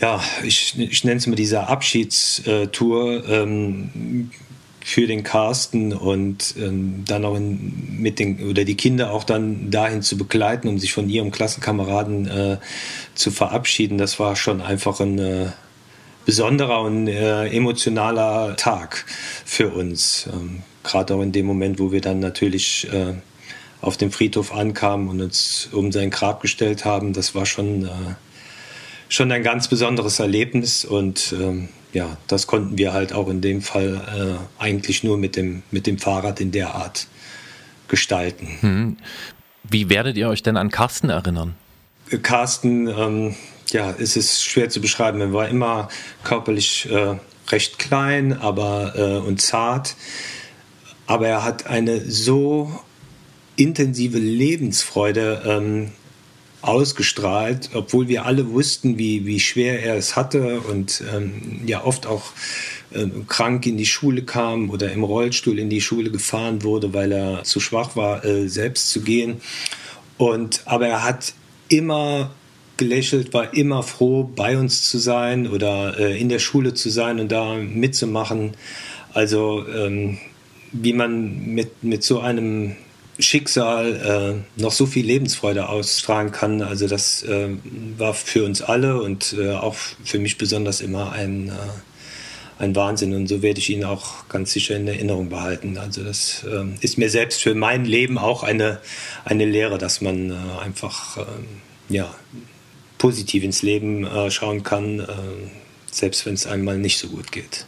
ja, 0.00 0.22
ich, 0.44 0.78
ich 0.78 1.04
nenne 1.04 1.16
es 1.16 1.26
mal 1.26 1.36
diese 1.36 1.66
Abschiedstour 1.66 3.28
ähm, 3.28 4.30
für 4.84 5.06
den 5.06 5.22
Carsten 5.22 5.92
und 5.92 6.54
ähm, 6.58 7.04
dann 7.06 7.24
auch 7.24 7.36
in, 7.36 8.00
mit 8.00 8.18
den 8.18 8.50
oder 8.50 8.64
die 8.64 8.74
Kinder 8.74 9.12
auch 9.12 9.24
dann 9.24 9.70
dahin 9.70 10.02
zu 10.02 10.18
begleiten, 10.18 10.68
um 10.68 10.78
sich 10.78 10.92
von 10.92 11.08
ihrem 11.08 11.30
Klassenkameraden 11.30 12.26
äh, 12.28 12.56
zu 13.14 13.30
verabschieden. 13.30 13.96
Das 13.96 14.18
war 14.18 14.34
schon 14.34 14.60
einfach 14.60 14.98
ein 15.00 15.18
äh, 15.18 15.46
besonderer 16.24 16.82
und 16.82 17.08
äh, 17.08 17.46
emotionaler 17.48 18.56
Tag 18.56 19.04
für 19.44 19.68
uns. 19.70 20.28
Ähm, 20.32 20.62
Gerade 20.84 21.14
auch 21.14 21.22
in 21.22 21.32
dem 21.32 21.46
Moment, 21.46 21.78
wo 21.78 21.92
wir 21.92 22.00
dann 22.00 22.18
natürlich 22.18 22.88
äh, 22.92 23.14
auf 23.80 23.96
dem 23.96 24.10
Friedhof 24.10 24.52
ankamen 24.52 25.08
und 25.08 25.20
uns 25.20 25.68
um 25.72 25.92
sein 25.92 26.10
Grab 26.10 26.40
gestellt 26.40 26.84
haben, 26.84 27.12
das 27.12 27.34
war 27.34 27.46
schon, 27.46 27.84
äh, 27.84 27.88
schon 29.08 29.30
ein 29.30 29.42
ganz 29.42 29.68
besonderes 29.68 30.18
Erlebnis 30.18 30.84
und 30.84 31.34
ähm, 31.38 31.68
ja, 31.92 32.16
das 32.26 32.46
konnten 32.46 32.78
wir 32.78 32.92
halt 32.92 33.12
auch 33.12 33.28
in 33.28 33.40
dem 33.40 33.60
Fall 33.60 34.38
äh, 34.58 34.62
eigentlich 34.62 35.04
nur 35.04 35.18
mit 35.18 35.36
dem, 35.36 35.62
mit 35.70 35.86
dem 35.86 35.98
Fahrrad 35.98 36.40
in 36.40 36.50
der 36.50 36.74
Art 36.74 37.06
gestalten. 37.88 38.48
Hm. 38.60 38.96
Wie 39.64 39.90
werdet 39.90 40.16
ihr 40.16 40.28
euch 40.28 40.42
denn 40.42 40.56
an 40.56 40.70
Carsten 40.70 41.10
erinnern? 41.10 41.54
Carsten, 42.22 42.88
ähm, 42.88 43.34
ja, 43.70 43.94
es 43.98 44.16
ist 44.16 44.44
schwer 44.44 44.68
zu 44.68 44.80
beschreiben. 44.80 45.20
Er 45.20 45.32
war 45.32 45.48
immer 45.48 45.88
körperlich 46.24 46.88
äh, 46.90 47.16
recht 47.48 47.78
klein 47.78 48.32
aber, 48.32 48.94
äh, 48.96 49.26
und 49.26 49.40
zart, 49.40 49.96
aber 51.06 51.28
er 51.28 51.44
hat 51.44 51.66
eine 51.66 52.00
so 52.10 52.72
intensive 53.56 54.18
Lebensfreude 54.18 55.42
ähm, 55.44 55.92
ausgestrahlt, 56.62 57.70
obwohl 57.74 58.08
wir 58.08 58.24
alle 58.24 58.50
wussten, 58.50 58.96
wie, 58.96 59.26
wie 59.26 59.40
schwer 59.40 59.82
er 59.82 59.96
es 59.96 60.16
hatte 60.16 60.60
und 60.60 61.02
ähm, 61.12 61.60
ja 61.66 61.84
oft 61.84 62.06
auch 62.06 62.32
äh, 62.92 63.06
krank 63.26 63.66
in 63.66 63.76
die 63.76 63.86
Schule 63.86 64.22
kam 64.22 64.70
oder 64.70 64.92
im 64.92 65.02
Rollstuhl 65.02 65.58
in 65.58 65.70
die 65.70 65.80
Schule 65.80 66.10
gefahren 66.10 66.62
wurde, 66.62 66.94
weil 66.94 67.12
er 67.12 67.44
zu 67.44 67.58
schwach 67.58 67.96
war, 67.96 68.24
äh, 68.24 68.48
selbst 68.48 68.90
zu 68.90 69.02
gehen. 69.02 69.40
Und, 70.18 70.62
aber 70.66 70.86
er 70.86 71.02
hat 71.02 71.34
immer 71.68 72.30
gelächelt, 72.82 73.32
war 73.32 73.54
immer 73.54 73.82
froh, 73.82 74.24
bei 74.24 74.58
uns 74.58 74.88
zu 74.90 74.98
sein 74.98 75.48
oder 75.48 75.98
äh, 75.98 76.20
in 76.20 76.28
der 76.28 76.40
Schule 76.40 76.74
zu 76.74 76.90
sein 76.90 77.20
und 77.20 77.30
da 77.30 77.54
mitzumachen. 77.54 78.52
Also 79.14 79.64
ähm, 79.68 80.18
wie 80.72 80.92
man 80.92 81.46
mit, 81.46 81.84
mit 81.84 82.02
so 82.02 82.20
einem 82.20 82.76
Schicksal 83.18 84.42
äh, 84.56 84.60
noch 84.60 84.72
so 84.72 84.86
viel 84.86 85.06
Lebensfreude 85.06 85.68
ausstrahlen 85.68 86.32
kann. 86.32 86.62
Also 86.62 86.88
das 86.88 87.22
äh, 87.22 87.50
war 87.98 88.14
für 88.14 88.44
uns 88.44 88.62
alle 88.62 89.00
und 89.00 89.36
äh, 89.38 89.50
auch 89.52 89.76
für 90.04 90.18
mich 90.18 90.38
besonders 90.38 90.80
immer 90.80 91.12
ein, 91.12 91.50
äh, 91.50 91.52
ein 92.58 92.74
Wahnsinn. 92.74 93.14
Und 93.14 93.28
so 93.28 93.42
werde 93.42 93.60
ich 93.60 93.70
ihn 93.70 93.84
auch 93.84 94.28
ganz 94.28 94.52
sicher 94.52 94.74
in 94.76 94.88
Erinnerung 94.88 95.28
behalten. 95.28 95.78
Also 95.78 96.02
das 96.02 96.44
ähm, 96.50 96.74
ist 96.80 96.98
mir 96.98 97.10
selbst 97.10 97.42
für 97.42 97.54
mein 97.54 97.84
Leben 97.84 98.18
auch 98.18 98.42
eine, 98.42 98.80
eine 99.24 99.44
Lehre, 99.44 99.78
dass 99.78 100.00
man 100.00 100.30
äh, 100.30 100.64
einfach 100.64 101.18
ähm, 101.18 101.46
ja, 101.92 102.12
positiv 103.02 103.42
ins 103.42 103.62
Leben 103.62 104.06
äh, 104.06 104.30
schauen 104.30 104.62
kann, 104.62 105.00
äh, 105.00 105.06
selbst 105.90 106.24
wenn 106.24 106.34
es 106.34 106.46
einmal 106.46 106.78
nicht 106.78 106.98
so 106.98 107.08
gut 107.08 107.32
geht. 107.32 107.66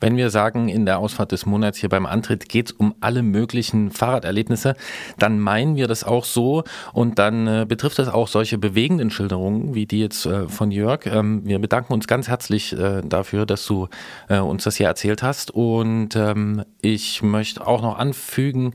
Wenn 0.00 0.16
wir 0.16 0.30
sagen, 0.30 0.70
in 0.70 0.86
der 0.86 0.98
Ausfahrt 0.98 1.32
des 1.32 1.44
Monats 1.44 1.76
hier 1.76 1.90
beim 1.90 2.06
Antritt 2.06 2.48
geht 2.48 2.70
es 2.70 2.72
um 2.72 2.94
alle 3.02 3.22
möglichen 3.22 3.90
Fahrraderlebnisse, 3.90 4.74
dann 5.18 5.38
meinen 5.38 5.76
wir 5.76 5.86
das 5.86 6.02
auch 6.02 6.24
so 6.24 6.64
und 6.94 7.18
dann 7.18 7.46
äh, 7.46 7.66
betrifft 7.68 7.98
das 7.98 8.08
auch 8.08 8.26
solche 8.26 8.56
bewegenden 8.56 9.10
Schilderungen 9.10 9.74
wie 9.74 9.84
die 9.84 10.00
jetzt 10.00 10.24
äh, 10.24 10.48
von 10.48 10.70
Jörg. 10.70 11.04
Ähm, 11.04 11.42
wir 11.44 11.58
bedanken 11.58 11.92
uns 11.92 12.06
ganz 12.06 12.28
herzlich 12.28 12.72
äh, 12.72 13.02
dafür, 13.04 13.44
dass 13.44 13.66
du 13.66 13.88
äh, 14.30 14.38
uns 14.38 14.64
das 14.64 14.76
hier 14.76 14.86
erzählt 14.86 15.22
hast 15.22 15.50
und 15.50 16.16
ähm, 16.16 16.64
ich 16.80 17.20
möchte 17.20 17.66
auch 17.66 17.82
noch 17.82 17.98
anfügen, 17.98 18.72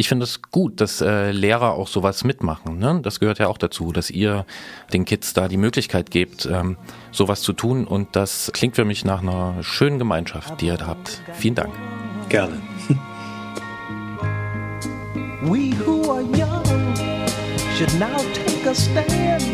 ich 0.00 0.08
finde 0.08 0.24
es 0.24 0.40
gut, 0.40 0.80
dass 0.80 1.02
äh, 1.02 1.30
Lehrer 1.30 1.74
auch 1.74 1.86
sowas 1.86 2.24
mitmachen. 2.24 2.78
Ne? 2.78 3.00
Das 3.02 3.20
gehört 3.20 3.38
ja 3.38 3.48
auch 3.48 3.58
dazu, 3.58 3.92
dass 3.92 4.08
ihr 4.08 4.46
den 4.94 5.04
Kids 5.04 5.34
da 5.34 5.46
die 5.46 5.58
Möglichkeit 5.58 6.10
gebt, 6.10 6.48
ähm, 6.50 6.78
sowas 7.12 7.42
zu 7.42 7.52
tun. 7.52 7.86
Und 7.86 8.16
das 8.16 8.50
klingt 8.54 8.76
für 8.76 8.86
mich 8.86 9.04
nach 9.04 9.20
einer 9.20 9.62
schönen 9.62 9.98
Gemeinschaft, 9.98 10.58
die 10.62 10.68
ihr 10.68 10.78
da 10.78 10.86
habt. 10.86 11.20
Vielen 11.34 11.54
Dank. 11.54 11.74
Gerne. 12.30 12.62
We 15.42 15.74
who 15.84 16.10
are 16.10 16.22
young 16.22 16.64
should 17.76 17.92
now 17.98 18.16
take 18.32 18.64
a 18.64 18.74
stand. 18.74 19.44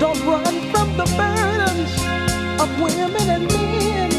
Don't 0.00 0.18
run 0.24 0.54
from 0.72 0.96
the 0.96 1.04
burdens 1.14 1.92
of 2.58 2.70
women 2.80 3.28
and 3.28 3.52
men. 3.52 4.10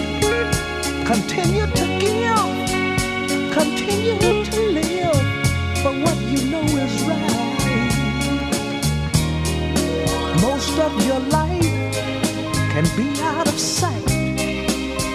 Continue 1.05 1.65
to 1.65 1.85
give, 1.99 3.51
continue 3.51 4.43
to 4.45 4.61
live 4.71 5.12
for 5.83 5.91
what 6.03 6.17
you 6.31 6.39
know 6.49 6.63
is 6.63 7.03
right. 7.03 7.19
Most 10.41 10.77
of 10.79 10.91
your 11.05 11.19
life 11.29 11.73
can 12.73 12.85
be 12.95 13.21
out 13.21 13.47
of 13.47 13.57
sight. 13.59 14.05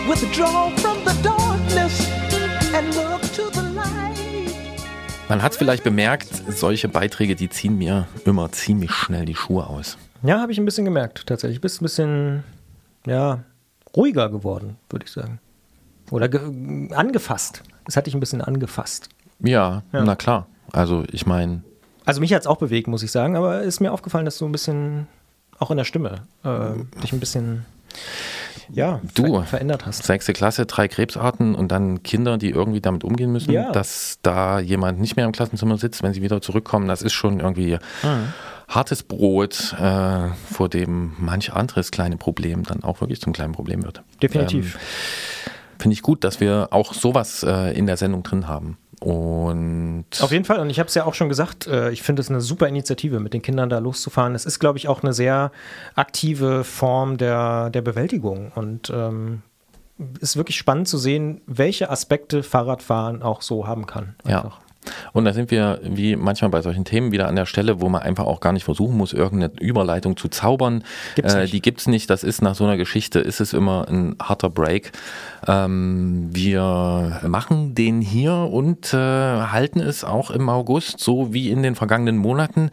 Withdraw 0.08 0.70
from 0.76 0.98
the 1.04 1.14
darkness 1.22 2.08
and 2.74 2.94
look 2.94 3.22
to 3.34 3.50
the 3.52 3.62
light. 3.74 4.18
Man 5.28 5.42
hat 5.42 5.54
vielleicht 5.54 5.84
bemerkt, 5.84 6.28
solche 6.48 6.88
Beiträge, 6.88 7.34
die 7.36 7.48
ziehen 7.50 7.76
mir 7.78 8.06
immer 8.24 8.50
ziemlich 8.52 8.90
schnell 8.92 9.24
die 9.26 9.34
Schuhe 9.34 9.66
aus. 9.66 9.98
Ja, 10.22 10.40
habe 10.40 10.52
ich 10.52 10.58
ein 10.58 10.64
bisschen 10.64 10.84
gemerkt, 10.84 11.26
tatsächlich. 11.26 11.60
Bist 11.60 11.80
ein 11.80 11.84
bisschen, 11.84 12.44
ja, 13.06 13.40
ruhiger 13.96 14.28
geworden, 14.30 14.76
würde 14.90 15.04
ich 15.06 15.12
sagen. 15.12 15.38
Oder 16.10 16.28
ge 16.28 16.40
angefasst. 16.94 17.62
Das 17.84 17.96
hatte 17.96 18.08
ich 18.08 18.14
ein 18.14 18.20
bisschen 18.20 18.40
angefasst. 18.40 19.08
Ja, 19.40 19.82
Ja. 19.92 20.02
na 20.04 20.16
klar. 20.16 20.46
Also 20.72 21.04
ich 21.10 21.26
meine, 21.26 21.62
Also 22.04 22.20
mich 22.20 22.32
hat 22.32 22.40
es 22.42 22.46
auch 22.46 22.58
bewegt, 22.58 22.88
muss 22.88 23.02
ich 23.02 23.10
sagen, 23.10 23.36
aber 23.36 23.62
ist 23.62 23.80
mir 23.80 23.92
aufgefallen, 23.92 24.24
dass 24.24 24.38
du 24.38 24.46
ein 24.46 24.52
bisschen, 24.52 25.06
auch 25.58 25.70
in 25.70 25.76
der 25.76 25.84
Stimme, 25.84 26.22
äh, 26.44 27.00
dich 27.02 27.12
ein 27.12 27.20
bisschen, 27.20 27.64
ja, 28.70 29.00
Du, 29.14 29.34
ver 29.36 29.44
verändert 29.44 29.86
hast. 29.86 30.04
sechste 30.04 30.32
Klasse, 30.34 30.66
drei 30.66 30.88
Krebsarten 30.88 31.54
und 31.54 31.72
dann 31.72 32.02
Kinder, 32.02 32.36
die 32.38 32.50
irgendwie 32.50 32.80
damit 32.80 33.02
umgehen 33.04 33.32
müssen, 33.32 33.50
Ja. 33.52 33.72
dass 33.72 34.18
da 34.22 34.60
jemand 34.60 35.00
nicht 35.00 35.16
mehr 35.16 35.24
im 35.24 35.32
Klassenzimmer 35.32 35.78
sitzt, 35.78 36.02
wenn 36.02 36.12
sie 36.12 36.22
wieder 36.22 36.40
zurückkommen, 36.42 36.86
das 36.88 37.00
ist 37.02 37.14
schon 37.14 37.40
irgendwie 37.40 37.78
Mhm. 38.02 38.32
hartes 38.68 39.02
Brot, 39.02 39.74
äh, 39.80 40.28
vor 40.52 40.68
dem 40.68 41.12
manch 41.18 41.52
anderes 41.54 41.90
kleine 41.90 42.18
Problem 42.18 42.64
dann 42.64 42.82
auch 42.84 43.00
wirklich 43.00 43.20
zum 43.22 43.32
kleinen 43.32 43.52
Problem 43.52 43.82
wird. 43.84 44.02
Definitiv. 44.22 44.74
Ähm, 44.74 44.80
Finde 45.78 45.94
ich 45.94 46.02
gut, 46.02 46.24
dass 46.24 46.40
wir 46.40 46.68
auch 46.72 46.92
sowas 46.92 47.42
äh, 47.44 47.76
in 47.78 47.86
der 47.86 47.96
Sendung 47.96 48.22
drin 48.24 48.48
haben. 48.48 48.76
Und 49.00 50.06
Auf 50.20 50.32
jeden 50.32 50.44
Fall, 50.44 50.58
und 50.58 50.70
ich 50.70 50.78
habe 50.78 50.88
es 50.88 50.94
ja 50.94 51.04
auch 51.04 51.14
schon 51.14 51.28
gesagt, 51.28 51.66
äh, 51.66 51.90
ich 51.90 52.02
finde 52.02 52.20
es 52.20 52.30
eine 52.30 52.40
super 52.40 52.66
Initiative, 52.66 53.20
mit 53.20 53.32
den 53.32 53.42
Kindern 53.42 53.68
da 53.68 53.78
loszufahren. 53.78 54.34
Es 54.34 54.44
ist, 54.44 54.58
glaube 54.58 54.78
ich, 54.78 54.88
auch 54.88 55.02
eine 55.02 55.12
sehr 55.12 55.52
aktive 55.94 56.64
Form 56.64 57.16
der, 57.16 57.70
der 57.70 57.82
Bewältigung 57.82 58.50
und 58.54 58.90
ähm, 58.90 59.42
ist 60.20 60.36
wirklich 60.36 60.56
spannend 60.56 60.88
zu 60.88 60.98
sehen, 60.98 61.40
welche 61.46 61.90
Aspekte 61.90 62.42
Fahrradfahren 62.42 63.22
auch 63.22 63.42
so 63.42 63.66
haben 63.66 63.86
kann. 63.86 64.16
Ja. 64.26 64.52
Und 65.12 65.24
da 65.24 65.32
sind 65.32 65.50
wir, 65.50 65.80
wie 65.82 66.16
manchmal 66.16 66.50
bei 66.50 66.62
solchen 66.62 66.84
Themen, 66.84 67.12
wieder 67.12 67.28
an 67.28 67.36
der 67.36 67.46
Stelle, 67.46 67.80
wo 67.80 67.88
man 67.88 68.02
einfach 68.02 68.26
auch 68.26 68.40
gar 68.40 68.52
nicht 68.52 68.64
versuchen 68.64 68.96
muss, 68.96 69.12
irgendeine 69.12 69.52
Überleitung 69.60 70.16
zu 70.16 70.28
zaubern. 70.28 70.84
Gibt's 71.14 71.34
äh, 71.34 71.46
die 71.46 71.62
gibt's 71.62 71.86
nicht. 71.86 72.10
Das 72.10 72.24
ist 72.24 72.42
nach 72.42 72.54
so 72.54 72.64
einer 72.64 72.76
Geschichte, 72.76 73.18
ist 73.20 73.40
es 73.40 73.52
immer 73.52 73.86
ein 73.88 74.16
harter 74.22 74.50
Break. 74.50 74.92
Ähm, 75.46 76.28
wir 76.32 77.20
machen 77.26 77.74
den 77.74 78.00
hier 78.00 78.34
und 78.34 78.92
äh, 78.92 78.96
halten 78.96 79.80
es 79.80 80.04
auch 80.04 80.30
im 80.30 80.48
August, 80.48 81.00
so 81.00 81.32
wie 81.32 81.50
in 81.50 81.62
den 81.62 81.74
vergangenen 81.74 82.16
Monaten. 82.16 82.70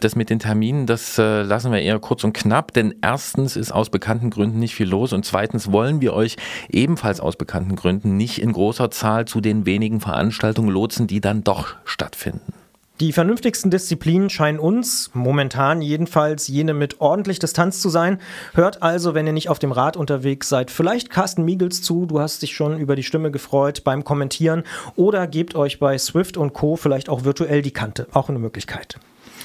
Das 0.00 0.16
mit 0.16 0.30
den 0.30 0.38
Terminen, 0.38 0.86
das 0.86 1.18
äh, 1.18 1.42
lassen 1.42 1.72
wir 1.72 1.80
eher 1.80 1.98
kurz 1.98 2.24
und 2.24 2.32
knapp, 2.32 2.72
denn 2.72 2.94
erstens 3.02 3.56
ist 3.56 3.72
aus 3.72 3.90
bekannten 3.90 4.30
Gründen 4.30 4.58
nicht 4.58 4.74
viel 4.74 4.88
los 4.88 5.12
und 5.12 5.24
zweitens 5.24 5.72
wollen 5.72 6.00
wir 6.00 6.14
euch 6.14 6.36
ebenfalls 6.68 7.20
aus 7.20 7.36
bekannten 7.36 7.76
Gründen 7.76 8.16
nicht 8.16 8.40
in 8.40 8.52
großer 8.52 8.90
Zahl 8.90 9.24
zu 9.24 9.40
den 9.40 9.66
wenigen 9.66 10.00
Veranstaltungen 10.00 10.70
lotsen, 10.70 11.06
die 11.06 11.20
dann 11.20 11.44
doch 11.44 11.57
stattfinden. 11.84 12.52
Die 13.00 13.12
vernünftigsten 13.12 13.70
Disziplinen 13.70 14.28
scheinen 14.28 14.58
uns, 14.58 15.12
momentan 15.14 15.82
jedenfalls, 15.82 16.48
jene 16.48 16.74
mit 16.74 17.00
ordentlich 17.00 17.38
Distanz 17.38 17.80
zu 17.80 17.90
sein. 17.90 18.20
Hört 18.54 18.82
also, 18.82 19.14
wenn 19.14 19.24
ihr 19.24 19.32
nicht 19.32 19.48
auf 19.48 19.60
dem 19.60 19.70
Rad 19.70 19.96
unterwegs 19.96 20.48
seid, 20.48 20.72
vielleicht 20.72 21.08
Carsten 21.08 21.44
Miegels 21.44 21.80
zu, 21.80 22.06
du 22.06 22.18
hast 22.18 22.42
dich 22.42 22.56
schon 22.56 22.76
über 22.76 22.96
die 22.96 23.04
Stimme 23.04 23.30
gefreut 23.30 23.84
beim 23.84 24.02
Kommentieren 24.02 24.64
oder 24.96 25.28
gebt 25.28 25.54
euch 25.54 25.78
bei 25.78 25.96
Swift 25.96 26.36
und 26.36 26.54
Co. 26.54 26.74
vielleicht 26.74 27.08
auch 27.08 27.22
virtuell 27.22 27.62
die 27.62 27.70
Kante. 27.70 28.08
Auch 28.12 28.30
eine 28.30 28.40
Möglichkeit. 28.40 28.98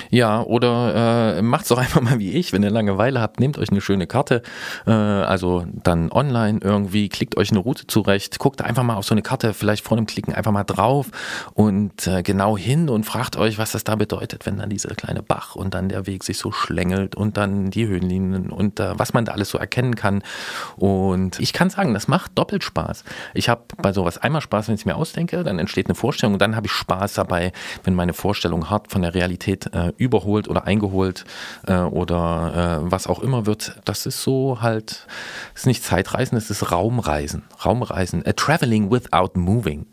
Ja, 0.10 0.42
oder 0.42 1.38
äh, 1.38 1.42
macht's 1.42 1.70
doch 1.70 1.78
einfach 1.84 2.02
mal 2.02 2.20
wie 2.20 2.32
ich, 2.32 2.54
wenn 2.54 2.64
ihr 2.64 2.70
Langeweile 2.70 3.22
habt, 3.22 3.40
nehmt 3.40 3.58
euch 3.58 3.70
eine 3.70 3.82
schöne 3.82 4.08
Karte, 4.08 4.42
äh, 4.86 4.92
also 4.92 5.66
dann 5.84 6.12
online 6.12 6.60
irgendwie, 6.62 7.10
klickt 7.10 7.38
euch 7.38 7.52
eine 7.52 7.60
Route 7.60 7.88
zurecht, 7.88 8.40
guckt 8.40 8.62
einfach 8.62 8.84
mal 8.84 8.96
auf 8.96 9.06
so 9.06 9.14
eine 9.14 9.22
Karte, 9.22 9.54
vielleicht 9.54 9.86
vor 9.86 9.98
dem 9.98 10.06
Klicken 10.06 10.34
einfach 10.34 10.52
mal 10.52 10.64
drauf 10.64 11.08
und 11.54 12.08
äh, 12.08 12.24
genau 12.24 12.58
hin 12.58 12.90
und 12.90 13.06
fragt 13.06 13.36
euch, 13.38 13.58
was 13.58 13.72
das 13.72 13.84
da 13.84 13.96
bedeutet, 13.96 14.46
wenn 14.46 14.58
dann 14.58 14.70
dieser 14.70 14.96
kleine 14.96 15.22
Bach 15.22 15.56
und 15.56 15.74
dann 15.74 15.90
der 15.90 16.08
Weg 16.08 16.24
sich 16.24 16.38
so 16.38 16.52
schlängelt 16.52 17.16
und 17.16 17.38
dann 17.38 17.70
die 17.70 17.88
Höhenlinien 17.88 18.50
und 18.50 18.80
äh, 18.80 18.98
was 18.98 19.14
man 19.14 19.26
da 19.26 19.34
alles 19.34 19.50
so 19.50 19.58
erkennen 19.58 19.96
kann. 19.96 20.24
Und 20.76 21.40
ich 21.40 21.54
kann 21.54 21.70
sagen, 21.70 21.94
das 21.94 22.08
macht 22.08 22.38
doppelt 22.38 22.64
Spaß. 22.64 23.04
Ich 23.34 23.50
habe 23.50 23.64
bei 23.78 23.94
sowas 23.94 24.18
einmal 24.18 24.42
Spaß, 24.42 24.68
wenn 24.68 24.76
ich 24.76 24.86
mir 24.86 24.96
ausdenke, 24.96 25.44
dann 25.44 25.60
entsteht 25.60 25.88
eine 25.88 25.96
Vorstellung 25.96 26.34
und 26.34 26.42
dann 26.42 26.56
habe 26.56 26.68
ich 26.68 26.72
Spaß 26.72 27.14
dabei, 27.14 27.52
wenn 27.84 27.96
meine 27.96 28.14
Vorstellung 28.14 28.70
hart 28.70 28.92
von 28.92 29.02
der 29.02 29.14
Realität 29.14 29.74
äh, 29.74 29.83
überholt 29.98 30.48
oder 30.48 30.66
eingeholt 30.66 31.26
äh, 31.68 31.76
oder 31.78 32.82
äh, 32.84 32.92
was 32.92 33.08
auch 33.08 33.20
immer 33.20 33.46
wird. 33.46 33.80
Das 33.86 34.06
ist 34.06 34.22
so 34.22 34.62
halt, 34.62 35.08
ist 35.56 35.68
nicht 35.68 35.84
Zeitreisen, 35.84 36.38
es 36.38 36.50
ist 36.50 36.72
Raumreisen. 36.72 37.44
Raumreisen. 37.64 38.26
A 38.26 38.34
traveling 38.34 38.92
without 38.92 39.32
moving. 39.36 39.86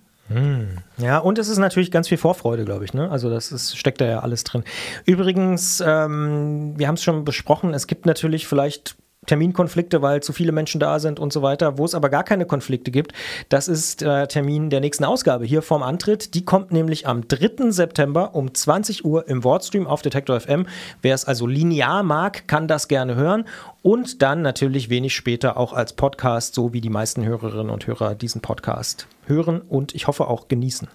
Ja, 0.98 1.18
und 1.18 1.38
es 1.38 1.48
ist 1.48 1.58
natürlich 1.58 1.90
ganz 1.90 2.06
viel 2.06 2.18
Vorfreude, 2.18 2.64
glaube 2.64 2.84
ich. 2.84 2.94
Ne? 2.94 3.10
Also 3.10 3.30
das 3.30 3.50
ist, 3.50 3.76
steckt 3.76 4.00
da 4.00 4.06
ja 4.06 4.20
alles 4.20 4.44
drin. 4.44 4.62
Übrigens, 5.04 5.82
ähm, 5.84 6.74
wir 6.76 6.86
haben 6.86 6.94
es 6.94 7.02
schon 7.02 7.24
besprochen, 7.24 7.74
es 7.74 7.88
gibt 7.88 8.06
natürlich 8.06 8.46
vielleicht 8.46 8.96
Terminkonflikte, 9.26 10.00
weil 10.00 10.22
zu 10.22 10.32
viele 10.32 10.50
Menschen 10.50 10.80
da 10.80 10.98
sind 10.98 11.20
und 11.20 11.32
so 11.32 11.42
weiter. 11.42 11.76
Wo 11.76 11.84
es 11.84 11.94
aber 11.94 12.08
gar 12.08 12.24
keine 12.24 12.46
Konflikte 12.46 12.90
gibt, 12.90 13.12
das 13.50 13.68
ist 13.68 14.00
der 14.00 14.28
Termin 14.28 14.70
der 14.70 14.80
nächsten 14.80 15.04
Ausgabe 15.04 15.44
hier 15.44 15.62
vorm 15.62 15.82
Antritt. 15.82 16.34
Die 16.34 16.44
kommt 16.44 16.72
nämlich 16.72 17.06
am 17.06 17.28
3. 17.28 17.70
September 17.70 18.34
um 18.34 18.54
20 18.54 19.04
Uhr 19.04 19.28
im 19.28 19.44
Wordstream 19.44 19.86
auf 19.86 20.02
Detektor 20.02 20.40
FM. 20.40 20.66
Wer 21.02 21.14
es 21.14 21.26
also 21.26 21.46
linear 21.46 22.02
mag, 22.02 22.48
kann 22.48 22.66
das 22.66 22.88
gerne 22.88 23.14
hören 23.14 23.44
und 23.82 24.22
dann 24.22 24.42
natürlich 24.42 24.88
wenig 24.88 25.14
später 25.14 25.56
auch 25.58 25.74
als 25.74 25.92
Podcast, 25.92 26.54
so 26.54 26.72
wie 26.72 26.80
die 26.80 26.90
meisten 26.90 27.24
Hörerinnen 27.24 27.70
und 27.70 27.86
Hörer 27.86 28.14
diesen 28.14 28.40
Podcast 28.40 29.06
hören 29.26 29.60
und 29.60 29.94
ich 29.94 30.06
hoffe 30.06 30.28
auch 30.28 30.48
genießen. 30.48 30.88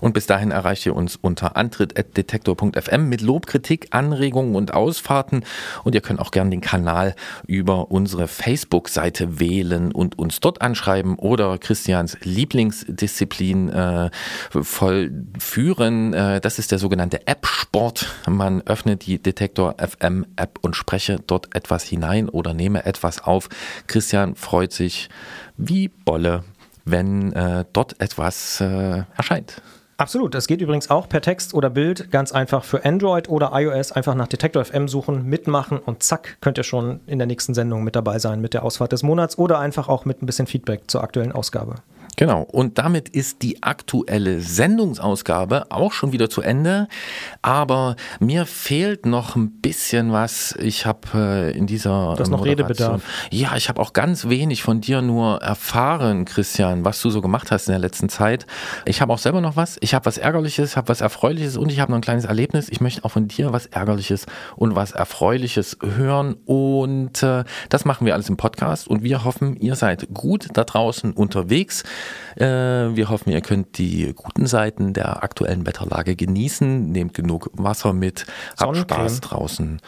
Und 0.00 0.14
bis 0.14 0.26
dahin 0.26 0.50
erreicht 0.50 0.86
ihr 0.86 0.94
uns 0.96 1.16
unter 1.16 1.56
antritt.detektor.fm 1.56 3.08
mit 3.08 3.20
Lob, 3.20 3.46
Kritik, 3.46 3.88
Anregungen 3.90 4.54
und 4.54 4.74
Ausfahrten. 4.74 5.44
Und 5.84 5.94
ihr 5.94 6.00
könnt 6.00 6.20
auch 6.20 6.30
gerne 6.30 6.50
den 6.50 6.60
Kanal 6.60 7.14
über 7.46 7.90
unsere 7.90 8.28
Facebook-Seite 8.28 9.40
wählen 9.40 9.92
und 9.92 10.18
uns 10.18 10.40
dort 10.40 10.62
anschreiben 10.62 11.16
oder 11.16 11.58
Christians 11.58 12.16
Lieblingsdisziplin 12.22 13.68
äh, 13.70 14.10
vollführen. 14.50 16.14
Äh, 16.14 16.40
das 16.40 16.58
ist 16.58 16.72
der 16.72 16.78
sogenannte 16.78 17.26
App-Sport. 17.26 18.06
Man 18.28 18.62
öffnet 18.62 19.06
die 19.06 19.20
Detektor 19.20 19.76
FM 19.78 20.26
App 20.36 20.58
und 20.62 20.76
spreche 20.76 21.18
dort 21.26 21.54
etwas 21.54 21.84
hinein 21.84 22.28
oder 22.28 22.54
nehme 22.54 22.84
etwas 22.84 23.22
auf. 23.22 23.48
Christian 23.86 24.34
freut 24.34 24.72
sich 24.72 25.08
wie 25.56 25.88
Bolle 25.88 26.44
wenn 26.84 27.32
äh, 27.32 27.64
dort 27.72 28.00
etwas 28.00 28.60
äh, 28.60 29.02
erscheint. 29.16 29.62
Absolut. 30.02 30.34
Das 30.34 30.48
geht 30.48 30.60
übrigens 30.60 30.90
auch 30.90 31.08
per 31.08 31.20
Text 31.20 31.54
oder 31.54 31.70
Bild. 31.70 32.10
Ganz 32.10 32.32
einfach 32.32 32.64
für 32.64 32.84
Android 32.84 33.28
oder 33.28 33.52
iOS. 33.54 33.92
Einfach 33.92 34.16
nach 34.16 34.26
Detektor 34.26 34.64
FM 34.64 34.88
suchen, 34.88 35.26
mitmachen 35.26 35.78
und 35.78 36.02
zack, 36.02 36.38
könnt 36.40 36.58
ihr 36.58 36.64
schon 36.64 37.00
in 37.06 37.18
der 37.18 37.26
nächsten 37.26 37.54
Sendung 37.54 37.84
mit 37.84 37.94
dabei 37.94 38.18
sein 38.18 38.40
mit 38.40 38.52
der 38.52 38.64
Ausfahrt 38.64 38.90
des 38.90 39.04
Monats 39.04 39.38
oder 39.38 39.60
einfach 39.60 39.88
auch 39.88 40.04
mit 40.04 40.20
ein 40.20 40.26
bisschen 40.26 40.48
Feedback 40.48 40.90
zur 40.90 41.04
aktuellen 41.04 41.30
Ausgabe. 41.30 41.76
Genau, 42.16 42.42
und 42.42 42.78
damit 42.78 43.08
ist 43.08 43.42
die 43.42 43.62
aktuelle 43.62 44.40
Sendungsausgabe 44.40 45.66
auch 45.70 45.92
schon 45.92 46.12
wieder 46.12 46.28
zu 46.28 46.42
Ende. 46.42 46.86
Aber 47.40 47.96
mir 48.20 48.44
fehlt 48.44 49.06
noch 49.06 49.34
ein 49.34 49.60
bisschen 49.60 50.12
was. 50.12 50.54
Ich 50.60 50.84
habe 50.84 51.00
äh, 51.14 51.56
in 51.56 51.66
dieser. 51.66 52.14
Du 52.14 52.20
hast 52.20 52.28
noch 52.28 52.44
Redebedarf. 52.44 53.02
Ja, 53.30 53.56
ich 53.56 53.68
habe 53.70 53.80
auch 53.80 53.94
ganz 53.94 54.28
wenig 54.28 54.62
von 54.62 54.82
dir 54.82 55.00
nur 55.00 55.40
erfahren, 55.40 56.26
Christian, 56.26 56.84
was 56.84 57.00
du 57.00 57.08
so 57.08 57.22
gemacht 57.22 57.50
hast 57.50 57.68
in 57.68 57.72
der 57.72 57.80
letzten 57.80 58.10
Zeit. 58.10 58.46
Ich 58.84 59.00
habe 59.00 59.12
auch 59.12 59.18
selber 59.18 59.40
noch 59.40 59.56
was. 59.56 59.78
Ich 59.80 59.94
habe 59.94 60.04
was 60.04 60.18
Ärgerliches, 60.18 60.76
habe 60.76 60.88
was 60.88 61.00
Erfreuliches 61.00 61.56
und 61.56 61.72
ich 61.72 61.80
habe 61.80 61.92
noch 61.92 61.98
ein 61.98 62.02
kleines 62.02 62.26
Erlebnis. 62.26 62.68
Ich 62.68 62.82
möchte 62.82 63.04
auch 63.04 63.10
von 63.10 63.26
dir 63.26 63.52
was 63.52 63.66
Ärgerliches 63.66 64.26
und 64.56 64.74
was 64.74 64.92
Erfreuliches 64.92 65.78
hören. 65.80 66.34
Und 66.44 67.22
äh, 67.22 67.44
das 67.70 67.86
machen 67.86 68.06
wir 68.06 68.12
alles 68.12 68.28
im 68.28 68.36
Podcast. 68.36 68.86
Und 68.86 69.02
wir 69.02 69.24
hoffen, 69.24 69.56
ihr 69.56 69.76
seid 69.76 70.08
gut 70.12 70.48
da 70.52 70.64
draußen 70.64 71.12
unterwegs. 71.14 71.84
Äh, 72.36 72.44
wir 72.44 73.08
hoffen, 73.10 73.30
ihr 73.30 73.40
könnt 73.40 73.78
die 73.78 74.12
guten 74.14 74.46
Seiten 74.46 74.92
der 74.92 75.22
aktuellen 75.22 75.66
Wetterlage 75.66 76.16
genießen. 76.16 76.90
Nehmt 76.90 77.14
genug 77.14 77.50
Wasser 77.54 77.92
mit, 77.92 78.26
habt. 78.58 78.76
Spaß 78.76 79.20
draußen. 79.20 79.80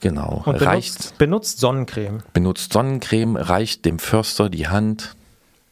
Genau. 0.00 0.42
Und 0.46 0.56
Reicht 0.56 0.96
benutzt, 0.96 1.18
benutzt 1.18 1.60
Sonnencreme. 1.60 2.22
benutzt 2.32 2.72
Sonnencreme, 2.72 3.36
reicht 3.36 3.84
dem 3.84 3.98
Förster 3.98 4.48
die 4.48 4.66
Hand 4.68 5.14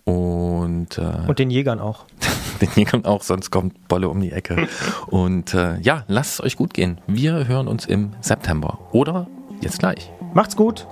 und, 0.05 0.99
äh, 0.99 1.27
Und 1.27 1.39
den 1.39 1.51
Jägern 1.51 1.81
auch. 1.81 2.05
den 2.61 2.69
Jägern 2.75 3.05
auch, 3.05 3.23
sonst 3.23 3.51
kommt 3.51 3.89
Bolle 3.89 4.09
um 4.09 4.21
die 4.21 4.33
Ecke. 4.33 4.69
und 5.07 5.55
äh, 5.55 5.79
ja, 5.81 6.05
lasst 6.09 6.35
es 6.35 6.41
euch 6.43 6.57
gut 6.57 6.75
gehen. 6.75 7.01
Wir 7.07 7.49
hören 7.49 7.69
uns 7.69 7.87
im 7.87 8.13
September 8.21 8.79
oder 8.93 9.27
jetzt 9.61 9.79
gleich. 9.79 10.11
Macht's 10.35 10.57
gut. 10.57 10.87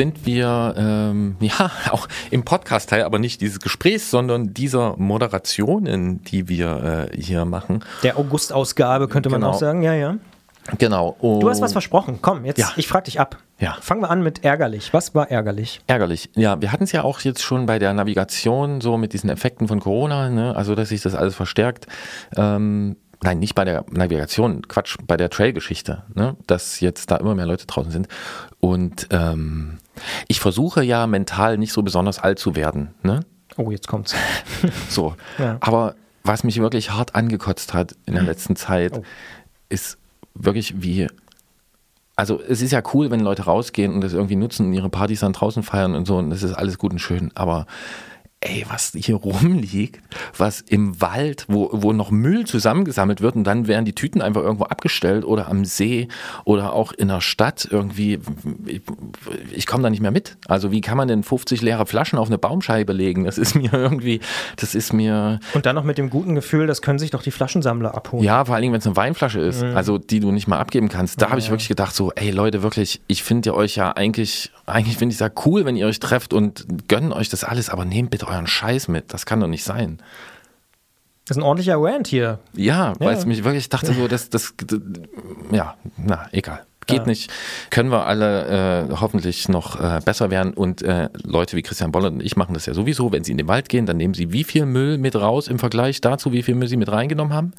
Sind 0.00 0.24
wir 0.24 0.74
ähm, 0.78 1.36
ja 1.40 1.70
auch 1.90 2.08
im 2.30 2.42
Podcast-Teil, 2.42 3.02
aber 3.02 3.18
nicht 3.18 3.42
dieses 3.42 3.60
Gesprächs, 3.60 4.10
sondern 4.10 4.54
dieser 4.54 4.96
Moderationen, 4.96 6.24
die 6.24 6.48
wir 6.48 7.08
äh, 7.12 7.20
hier 7.20 7.44
machen. 7.44 7.84
Der 8.02 8.18
August-Ausgabe 8.18 9.08
könnte 9.08 9.28
man 9.28 9.42
Genau. 9.42 9.52
auch 9.52 9.58
sagen. 9.58 9.82
Ja, 9.82 9.92
ja. 9.92 10.16
Genau. 10.78 11.18
Du 11.20 11.50
hast 11.50 11.60
was 11.60 11.72
versprochen. 11.72 12.20
Komm, 12.22 12.46
jetzt, 12.46 12.56
Ja. 12.58 12.70
ich 12.76 12.88
frag 12.88 13.04
dich 13.04 13.20
ab. 13.20 13.36
Ja. 13.58 13.76
Fangen 13.82 14.00
wir 14.00 14.08
an 14.10 14.22
mit 14.22 14.42
ärgerlich. 14.42 14.94
Was 14.94 15.14
war 15.14 15.30
ärgerlich? 15.30 15.82
Ärgerlich. 15.86 16.30
Ja, 16.34 16.58
wir 16.62 16.72
hatten 16.72 16.84
es 16.84 16.92
ja 16.92 17.02
auch 17.04 17.20
jetzt 17.20 17.42
schon 17.42 17.66
bei 17.66 17.78
der 17.78 17.92
Navigation 17.92 18.80
so 18.80 18.96
mit 18.96 19.12
diesen 19.12 19.28
Effekten 19.28 19.68
von 19.68 19.80
Corona, 19.80 20.30
ne? 20.30 20.56
also 20.56 20.74
dass 20.74 20.88
sich 20.88 21.02
das 21.02 21.14
alles 21.14 21.34
verstärkt. 21.34 21.86
Ähm, 22.36 22.96
nein, 23.22 23.38
nicht 23.38 23.54
bei 23.54 23.66
der 23.66 23.84
Navigation, 23.90 24.66
Quatsch, 24.66 24.96
bei 25.06 25.18
der 25.18 25.28
Trail-Geschichte, 25.28 26.04
ne? 26.14 26.36
dass 26.46 26.80
jetzt 26.80 27.10
da 27.10 27.16
immer 27.16 27.34
mehr 27.34 27.46
Leute 27.46 27.66
draußen 27.66 27.90
sind. 27.90 28.08
Und 28.60 29.08
ähm, 29.10 29.78
ich 30.28 30.40
versuche 30.40 30.82
ja 30.82 31.06
mental 31.06 31.58
nicht 31.58 31.72
so 31.72 31.82
besonders 31.82 32.18
alt 32.18 32.38
zu 32.38 32.56
werden. 32.56 32.94
Ne? 33.02 33.20
Oh, 33.56 33.70
jetzt 33.70 33.88
kommt's. 33.88 34.14
So. 34.88 35.14
Ja. 35.38 35.58
Aber 35.60 35.94
was 36.22 36.44
mich 36.44 36.60
wirklich 36.60 36.90
hart 36.90 37.14
angekotzt 37.14 37.72
hat 37.74 37.96
in 38.06 38.14
der 38.14 38.22
letzten 38.22 38.54
Zeit, 38.56 38.92
Oh. 38.98 39.02
ist 39.68 39.98
wirklich 40.34 40.82
wie. 40.82 41.06
Also 42.16 42.38
es 42.40 42.60
ist 42.60 42.72
ja 42.72 42.82
cool, 42.92 43.10
wenn 43.10 43.20
Leute 43.20 43.44
rausgehen 43.44 43.94
und 43.94 44.02
das 44.02 44.12
irgendwie 44.12 44.36
nutzen 44.36 44.66
und 44.66 44.72
ihre 44.74 44.90
Partys 44.90 45.20
dann 45.20 45.32
draußen 45.32 45.62
feiern 45.62 45.94
und 45.94 46.06
so 46.06 46.18
und 46.18 46.28
das 46.30 46.42
ist 46.42 46.52
alles 46.52 46.76
gut 46.76 46.92
und 46.92 46.98
schön, 46.98 47.30
aber 47.34 47.66
ey, 48.42 48.64
was 48.70 48.92
hier 48.96 49.16
rumliegt, 49.16 50.00
was 50.36 50.62
im 50.62 50.98
Wald, 51.02 51.44
wo, 51.48 51.68
wo 51.72 51.92
noch 51.92 52.10
Müll 52.10 52.46
zusammengesammelt 52.46 53.20
wird 53.20 53.36
und 53.36 53.44
dann 53.44 53.66
werden 53.68 53.84
die 53.84 53.94
Tüten 53.94 54.22
einfach 54.22 54.40
irgendwo 54.40 54.64
abgestellt 54.64 55.26
oder 55.26 55.48
am 55.48 55.66
See 55.66 56.08
oder 56.46 56.72
auch 56.72 56.92
in 56.92 57.08
der 57.08 57.20
Stadt 57.20 57.68
irgendwie, 57.70 58.18
ich, 58.64 58.80
ich 59.52 59.66
komme 59.66 59.82
da 59.82 59.90
nicht 59.90 60.00
mehr 60.00 60.10
mit. 60.10 60.38
Also 60.48 60.70
wie 60.72 60.80
kann 60.80 60.96
man 60.96 61.06
denn 61.06 61.22
50 61.22 61.60
leere 61.60 61.84
Flaschen 61.84 62.18
auf 62.18 62.28
eine 62.28 62.38
Baumscheibe 62.38 62.94
legen? 62.94 63.24
Das 63.24 63.36
ist 63.36 63.54
mir 63.54 63.74
irgendwie, 63.74 64.20
das 64.56 64.74
ist 64.74 64.94
mir, 64.94 65.38
Und 65.52 65.66
dann 65.66 65.74
noch 65.76 65.84
mit 65.84 65.98
dem 65.98 66.08
guten 66.08 66.34
Gefühl, 66.34 66.66
das 66.66 66.80
können 66.80 66.98
sich 66.98 67.10
doch 67.10 67.22
die 67.22 67.30
Flaschensammler 67.32 67.94
abholen. 67.94 68.24
ja, 68.24 68.44
vor 68.46 68.54
allen 68.54 68.62
Dingen, 68.62 68.72
wenn 68.72 68.80
es 68.80 68.86
eine 68.86 68.96
Weinflasche 68.96 69.40
ist, 69.40 69.60
Mhm. 69.62 69.76
also 69.76 69.98
die 69.98 70.20
du 70.20 70.32
nicht 70.32 70.48
mal 70.48 70.58
abgeben 70.58 70.88
kannst. 70.88 71.20
Da 71.20 71.28
habe 71.28 71.40
ich 71.40 71.50
wirklich 71.50 71.68
gedacht, 71.68 71.94
so, 71.94 72.10
ey 72.12 72.30
Leute, 72.30 72.62
wirklich, 72.62 73.02
ich 73.06 73.22
finde 73.22 73.54
euch 73.54 73.76
ja 73.76 73.92
eigentlich, 73.92 74.50
eigentlich 74.64 74.96
finde 74.96 75.12
ich 75.12 75.16
es 75.16 75.20
ja 75.20 75.30
cool, 75.44 75.66
wenn 75.66 75.76
ihr 75.76 75.86
euch 75.86 76.00
trefft 76.00 76.32
und 76.32 76.64
gönnen 76.88 77.12
euch 77.12 77.28
das 77.28 77.44
alles, 77.44 77.68
aber 77.68 77.84
nehmt 77.84 78.08
bitte 78.10 78.29
euren 78.30 78.46
Scheiß 78.46 78.88
mit. 78.88 79.12
Das 79.12 79.26
kann 79.26 79.40
doch 79.40 79.46
nicht 79.48 79.64
sein. 79.64 79.98
Das 81.26 81.36
ist 81.36 81.42
ein 81.42 81.46
ordentlicher 81.46 81.76
Rant 81.78 82.08
hier. 82.08 82.38
Ja, 82.54 82.94
weil 82.98 83.12
Ja. 83.12 83.18
es 83.18 83.26
mich 83.26 83.44
wirklich 83.44 83.68
dachte, 83.68 83.92
so, 83.94 84.08
das, 84.08 84.30
das, 84.30 84.54
das, 84.66 84.80
ja, 85.52 85.76
na, 85.96 86.28
egal. 86.32 86.64
Geht 86.86 87.00
Ja. 87.00 87.06
nicht. 87.06 87.30
Können 87.70 87.90
wir 87.92 88.06
alle 88.06 88.88
äh, 88.90 88.96
hoffentlich 89.00 89.48
noch 89.48 89.78
äh, 89.78 90.00
besser 90.04 90.30
werden. 90.30 90.54
Und 90.54 90.82
äh, 90.82 91.08
Leute 91.22 91.56
wie 91.56 91.62
Christian 91.62 91.92
Bollert 91.92 92.14
und 92.14 92.22
ich 92.22 92.36
machen 92.36 92.54
das 92.54 92.66
ja 92.66 92.74
sowieso. 92.74 93.12
Wenn 93.12 93.22
sie 93.22 93.30
in 93.32 93.38
den 93.38 93.46
Wald 93.46 93.68
gehen, 93.68 93.86
dann 93.86 93.96
nehmen 93.98 94.14
sie 94.14 94.32
wie 94.32 94.42
viel 94.42 94.66
Müll 94.66 94.98
mit 94.98 95.14
raus 95.14 95.46
im 95.46 95.58
Vergleich 95.60 96.00
dazu, 96.00 96.32
wie 96.32 96.42
viel 96.42 96.54
Müll 96.56 96.66
sie 96.68 96.76
mit 96.78 96.90
reingenommen 96.90 97.32
haben? 97.32 97.52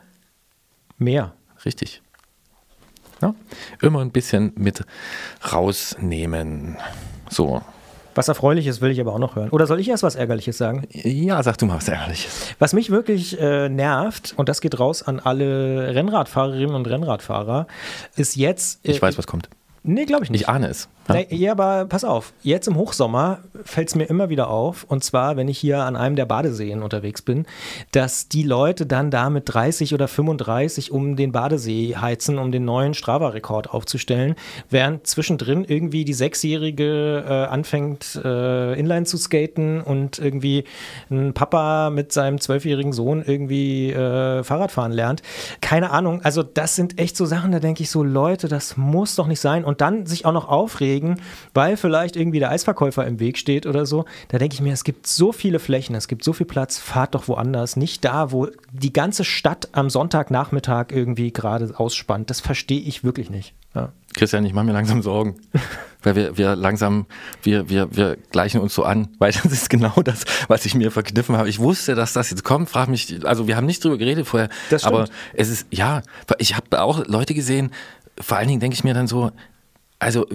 Mehr. 0.98 1.34
Richtig. 1.64 2.02
Ja, 3.22 3.36
immer 3.82 4.02
ein 4.02 4.12
bisschen 4.12 4.52
mit 4.56 4.84
rausnehmen. 5.54 6.78
So. 7.30 7.62
Was 8.16 8.28
Erfreuliches 8.28 8.82
will 8.82 8.92
ich 8.92 9.00
aber 9.00 9.14
auch 9.14 9.20
noch 9.20 9.36
hören. 9.36 9.50
Oder 9.52 9.68
soll 9.68 9.80
ich 9.80 9.90
erst 9.90 10.04
was 10.04 10.16
Ärgerliches 10.16 10.58
sagen? 10.58 10.88
Ja, 10.92 11.42
sag 11.44 11.58
du 11.58 11.66
mal 11.66 11.78
was 11.78 11.88
Ärgerliches. 11.88 12.48
Was 12.60 12.74
mich 12.74 12.90
wirklich 12.90 13.40
äh, 13.40 13.70
nervt, 13.70 14.34
und 14.38 14.50
das 14.50 14.62
geht 14.62 14.80
raus 14.80 15.04
an 15.04 15.20
alle 15.20 15.94
Rennradfahrerinnen 15.96 16.76
und 16.76 16.88
Rennradfahrer, 16.88 17.68
ist 18.16 18.36
jetzt. 18.36 18.86
Äh, 18.86 18.92
Ich 18.92 19.02
weiß, 19.02 19.18
was 19.18 19.28
kommt. 19.28 19.50
Nee, 19.84 20.06
glaube 20.06 20.24
ich 20.24 20.30
nicht. 20.30 20.42
Ich 20.42 20.50
ahne 20.50 20.68
es. 20.68 20.90
Ja? 21.08 21.16
Nee, 21.16 21.28
ja, 21.32 21.52
aber 21.54 21.86
pass 21.86 22.04
auf. 22.04 22.34
Jetzt 22.44 22.68
im 22.68 22.76
Hochsommer 22.76 23.40
fällt 23.64 23.90
es 23.90 23.96
mir 23.96 24.06
immer 24.06 24.30
wieder 24.30 24.50
auf, 24.50 24.84
und 24.88 25.04
zwar, 25.04 25.38
wenn 25.38 25.48
ich 25.48 25.58
hier 25.58 25.80
an 25.80 25.96
einem 25.96 26.16
der 26.16 26.26
Badeseen 26.26 26.84
unterwegs 26.84 27.24
bin, 27.24 27.46
dass 27.92 28.28
die 28.28 28.44
Leute 28.44 28.86
dann 28.86 29.10
da 29.10 29.32
mit 29.32 29.44
30 29.48 29.96
oder 29.96 30.08
35 30.08 30.92
um 30.92 31.16
den 31.16 31.32
Badesee 31.32 31.96
heizen, 31.96 32.38
um 32.38 32.52
den 32.52 32.66
neuen 32.66 32.94
Strava-Rekord 32.94 33.72
aufzustellen, 33.72 34.36
während 34.70 35.08
zwischendrin 35.08 35.66
irgendwie 35.66 36.06
die 36.06 36.14
Sechsjährige 36.14 37.26
äh, 37.28 37.34
anfängt, 37.46 38.22
äh, 38.24 38.80
Inline 38.80 39.06
zu 39.06 39.18
skaten 39.18 39.82
und 39.82 40.20
irgendwie 40.20 40.66
ein 41.10 41.34
Papa 41.34 41.90
mit 41.90 42.12
seinem 42.12 42.40
zwölfjährigen 42.40 42.94
Sohn 42.94 43.24
irgendwie 43.26 43.92
äh, 43.92 44.44
Fahrradfahren 44.44 44.92
lernt. 44.92 45.24
Keine 45.62 45.90
Ahnung. 45.90 46.22
Also, 46.24 46.44
das 46.44 46.76
sind 46.76 47.00
echt 47.00 47.18
so 47.18 47.26
Sachen, 47.26 47.52
da 47.52 47.60
denke 47.60 47.82
ich 47.82 47.90
so, 47.90 48.04
Leute, 48.04 48.48
das 48.48 48.78
muss 48.78 49.16
doch 49.16 49.26
nicht 49.26 49.40
sein. 49.40 49.64
Und 49.64 49.71
dann 49.80 50.06
sich 50.06 50.26
auch 50.26 50.34
noch 50.34 50.50
aufregen, 50.50 51.22
weil 51.54 51.78
vielleicht 51.78 52.16
irgendwie 52.16 52.40
der 52.40 52.50
Eisverkäufer 52.50 53.06
im 53.06 53.20
Weg 53.20 53.38
steht 53.38 53.66
oder 53.66 53.86
so. 53.86 54.06
Da 54.30 54.40
denke 54.40 54.56
ich 54.56 54.62
mir, 54.62 54.74
es 54.74 54.84
gibt 54.84 55.08
so 55.08 55.32
viele 55.32 55.60
Flächen, 55.60 55.96
es 55.96 56.08
gibt 56.08 56.24
so 56.24 56.34
viel 56.34 56.46
Platz, 56.46 56.80
fahrt 56.80 57.16
doch 57.16 57.28
woanders. 57.28 57.78
Nicht 57.78 58.04
da, 58.04 58.32
wo 58.32 58.48
die 58.74 58.92
ganze 58.92 59.24
Stadt 59.24 59.70
am 59.72 59.90
Sonntagnachmittag 59.90 60.88
irgendwie 60.92 61.32
gerade 61.32 61.72
ausspannt. 61.78 62.30
Das 62.30 62.42
verstehe 62.42 62.82
ich 62.82 63.04
wirklich 63.04 63.30
nicht. 63.30 63.54
Ja. 63.74 63.94
Christian, 64.14 64.46
ich 64.46 64.54
mache 64.54 64.66
mir 64.66 64.74
langsam 64.74 65.02
Sorgen. 65.02 65.36
Weil 66.04 66.16
wir, 66.16 66.38
wir 66.38 66.56
langsam, 66.56 67.06
wir, 67.44 67.70
wir, 67.70 67.96
wir 67.96 68.18
gleichen 68.32 68.60
uns 68.60 68.74
so 68.74 68.84
an. 68.84 69.10
Weil 69.20 69.32
das 69.32 69.46
ist 69.46 69.70
genau 69.70 70.02
das, 70.04 70.26
was 70.48 70.66
ich 70.66 70.74
mir 70.74 70.92
verkniffen 70.92 71.38
habe. 71.38 71.48
Ich 71.48 71.60
wusste, 71.60 71.96
dass 71.96 72.14
das 72.14 72.32
jetzt 72.32 72.44
kommt. 72.44 72.70
Frag 72.70 72.90
mich, 72.90 73.26
also 73.26 73.48
wir 73.48 73.56
haben 73.56 73.68
nicht 73.68 73.84
drüber 73.84 73.98
geredet 73.98 74.28
vorher. 74.28 74.50
Das 74.70 74.82
stimmt. 74.82 74.96
aber 74.96 75.10
es 75.34 75.50
ist, 75.50 75.68
ja, 75.70 76.02
ich 76.40 76.56
habe 76.56 76.82
auch 76.82 77.06
Leute 77.06 77.34
gesehen, 77.34 77.72
vor 78.20 78.38
allen 78.38 78.48
Dingen 78.48 78.60
denke 78.60 78.74
ich 78.74 78.84
mir 78.84 78.94
dann 78.94 79.08
so, 79.08 79.32
also 80.02 80.26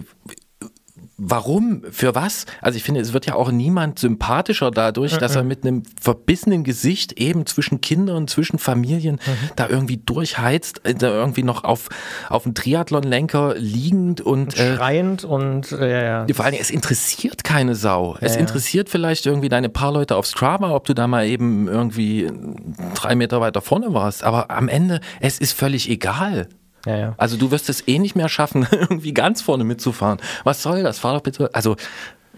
warum, 1.18 1.82
für 1.90 2.14
was? 2.14 2.46
Also 2.60 2.76
ich 2.76 2.82
finde, 2.82 3.00
es 3.00 3.12
wird 3.12 3.26
ja 3.26 3.34
auch 3.34 3.50
niemand 3.50 3.98
sympathischer 3.98 4.70
dadurch, 4.70 5.16
dass 5.16 5.34
er 5.34 5.44
mit 5.44 5.64
einem 5.64 5.82
verbissenen 6.00 6.62
Gesicht 6.62 7.12
eben 7.14 7.46
zwischen 7.46 7.80
Kindern, 7.80 8.28
zwischen 8.28 8.58
Familien 8.58 9.18
da 9.56 9.68
irgendwie 9.68 9.96
durchheizt, 9.96 10.84
äh, 10.84 10.94
da 10.94 11.08
irgendwie 11.08 11.42
noch 11.42 11.64
auf, 11.64 11.88
auf 12.28 12.42
dem 12.42 12.54
Triathlon-Lenker 12.54 13.54
liegend 13.56 14.20
und 14.20 14.58
äh, 14.58 14.76
Schreiend 14.76 15.24
und 15.24 15.72
äh, 15.72 15.90
ja, 15.90 16.26
ja. 16.26 16.34
vor 16.34 16.44
allen 16.44 16.52
Dingen, 16.52 16.62
es 16.62 16.70
interessiert 16.70 17.44
keine 17.44 17.74
Sau. 17.74 18.16
Es 18.20 18.34
ja. 18.34 18.40
interessiert 18.40 18.90
vielleicht 18.90 19.24
irgendwie 19.26 19.48
deine 19.48 19.68
paar 19.68 19.92
Leute 19.92 20.16
auf 20.16 20.26
Strava, 20.26 20.72
ob 20.72 20.84
du 20.84 20.94
da 20.94 21.06
mal 21.06 21.26
eben 21.26 21.66
irgendwie 21.66 22.30
drei 22.94 23.14
Meter 23.14 23.40
weiter 23.40 23.62
vorne 23.62 23.94
warst. 23.94 24.22
Aber 24.22 24.50
am 24.50 24.68
Ende, 24.68 25.00
es 25.20 25.38
ist 25.38 25.52
völlig 25.52 25.88
egal. 25.88 26.48
Ja, 26.86 26.96
ja. 26.96 27.14
Also 27.18 27.36
du 27.36 27.50
wirst 27.50 27.68
es 27.68 27.86
eh 27.86 27.98
nicht 27.98 28.16
mehr 28.16 28.28
schaffen, 28.28 28.66
irgendwie 28.70 29.12
ganz 29.12 29.42
vorne 29.42 29.64
mitzufahren. 29.64 30.18
Was 30.44 30.62
soll 30.62 30.82
das? 30.82 30.98
Fahr 30.98 31.14
doch 31.14 31.22
bitte. 31.22 31.50
Also, 31.52 31.76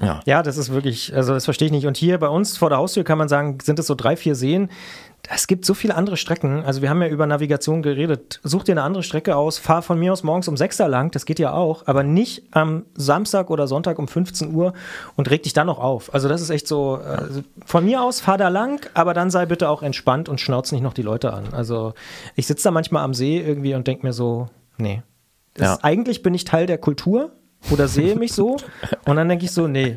ja. 0.01 0.21
Ja, 0.27 0.43
das 0.43 0.57
ist 0.57 0.73
wirklich, 0.73 1.15
also 1.15 1.35
das 1.35 1.45
verstehe 1.45 1.67
ich 1.67 1.73
nicht. 1.73 1.87
Und 1.87 1.97
hier 1.97 2.19
bei 2.19 2.29
uns 2.29 2.57
vor 2.57 2.71
der 2.71 2.79
Haustür 2.79 3.05
kann 3.05 3.19
man 3.19 3.29
sagen, 3.29 3.59
sind 3.63 3.79
es 3.79 3.87
so 3.87 3.95
drei, 3.95 4.17
vier 4.17 4.35
Seen. 4.35 4.71
Es 5.31 5.47
gibt 5.47 5.65
so 5.67 5.75
viele 5.75 5.95
andere 5.95 6.17
Strecken. 6.17 6.65
Also 6.65 6.81
wir 6.81 6.89
haben 6.89 7.03
ja 7.03 7.09
über 7.09 7.27
Navigation 7.27 7.83
geredet. 7.83 8.41
Such 8.43 8.65
dir 8.65 8.73
eine 8.73 8.83
andere 8.83 9.03
Strecke 9.03 9.37
aus, 9.37 9.59
fahr 9.59 9.83
von 9.83 9.99
mir 9.99 10.13
aus 10.13 10.23
morgens 10.23 10.49
um 10.49 10.57
6 10.57 10.81
Uhr 10.81 10.89
lang, 10.89 11.11
das 11.11 11.27
geht 11.27 11.39
ja 11.39 11.53
auch, 11.53 11.87
aber 11.87 12.03
nicht 12.03 12.45
am 12.53 12.87
Samstag 12.95 13.51
oder 13.51 13.67
Sonntag 13.67 13.99
um 13.99 14.09
15 14.09 14.55
Uhr 14.55 14.73
und 15.17 15.31
reg 15.31 15.43
dich 15.43 15.53
dann 15.53 15.67
noch 15.67 15.79
auf. 15.79 16.15
Also 16.15 16.29
das 16.29 16.41
ist 16.41 16.51
echt 16.51 16.67
so, 16.67 16.95
also 16.97 17.43
von 17.67 17.85
mir 17.85 18.03
aus 18.03 18.21
fahr 18.21 18.39
da 18.39 18.49
lang, 18.49 18.89
aber 18.95 19.13
dann 19.13 19.31
sei 19.31 19.45
bitte 19.45 19.69
auch 19.69 19.83
entspannt 19.83 20.29
und 20.29 20.41
schnauz 20.41 20.73
nicht 20.73 20.83
noch 20.83 20.95
die 20.95 21.03
Leute 21.03 21.33
an. 21.33 21.53
Also 21.53 21.93
ich 22.35 22.47
sitze 22.47 22.65
da 22.65 22.71
manchmal 22.71 23.05
am 23.05 23.13
See 23.13 23.39
irgendwie 23.39 23.75
und 23.75 23.87
denke 23.87 24.07
mir 24.07 24.13
so, 24.13 24.49
nee. 24.79 25.03
Ja. 25.59 25.75
ist, 25.75 25.85
eigentlich 25.85 26.23
bin 26.23 26.35
ich 26.35 26.45
Teil 26.45 26.67
der 26.67 26.79
Kultur 26.79 27.33
oder 27.71 27.89
sehe 27.89 28.17
mich 28.17 28.33
so 28.33 28.57
und 29.05 29.17
dann 29.17 29.29
denke 29.29 29.45
ich 29.45 29.53
so, 29.53 29.67
nee, 29.67 29.97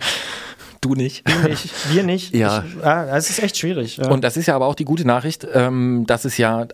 Du 0.82 0.96
nicht. 0.96 1.28
du 1.30 1.48
nicht, 1.48 1.70
wir 1.94 2.04
nicht. 2.04 2.34
Ja. 2.36 2.64
Ich, 2.68 2.84
ah, 2.84 3.16
es 3.16 3.30
ist 3.30 3.42
echt 3.42 3.56
schwierig. 3.58 3.98
Ja. 3.98 4.10
Und 4.10 4.24
das 4.24 4.36
ist 4.36 4.48
ja 4.48 4.56
aber 4.56 4.66
auch 4.66 4.74
die 4.76 4.86
gute 4.86 5.06
Nachricht, 5.06 5.48
ähm, 5.54 6.06
dass 6.08 6.26
es 6.26 6.38
ja 6.38 6.68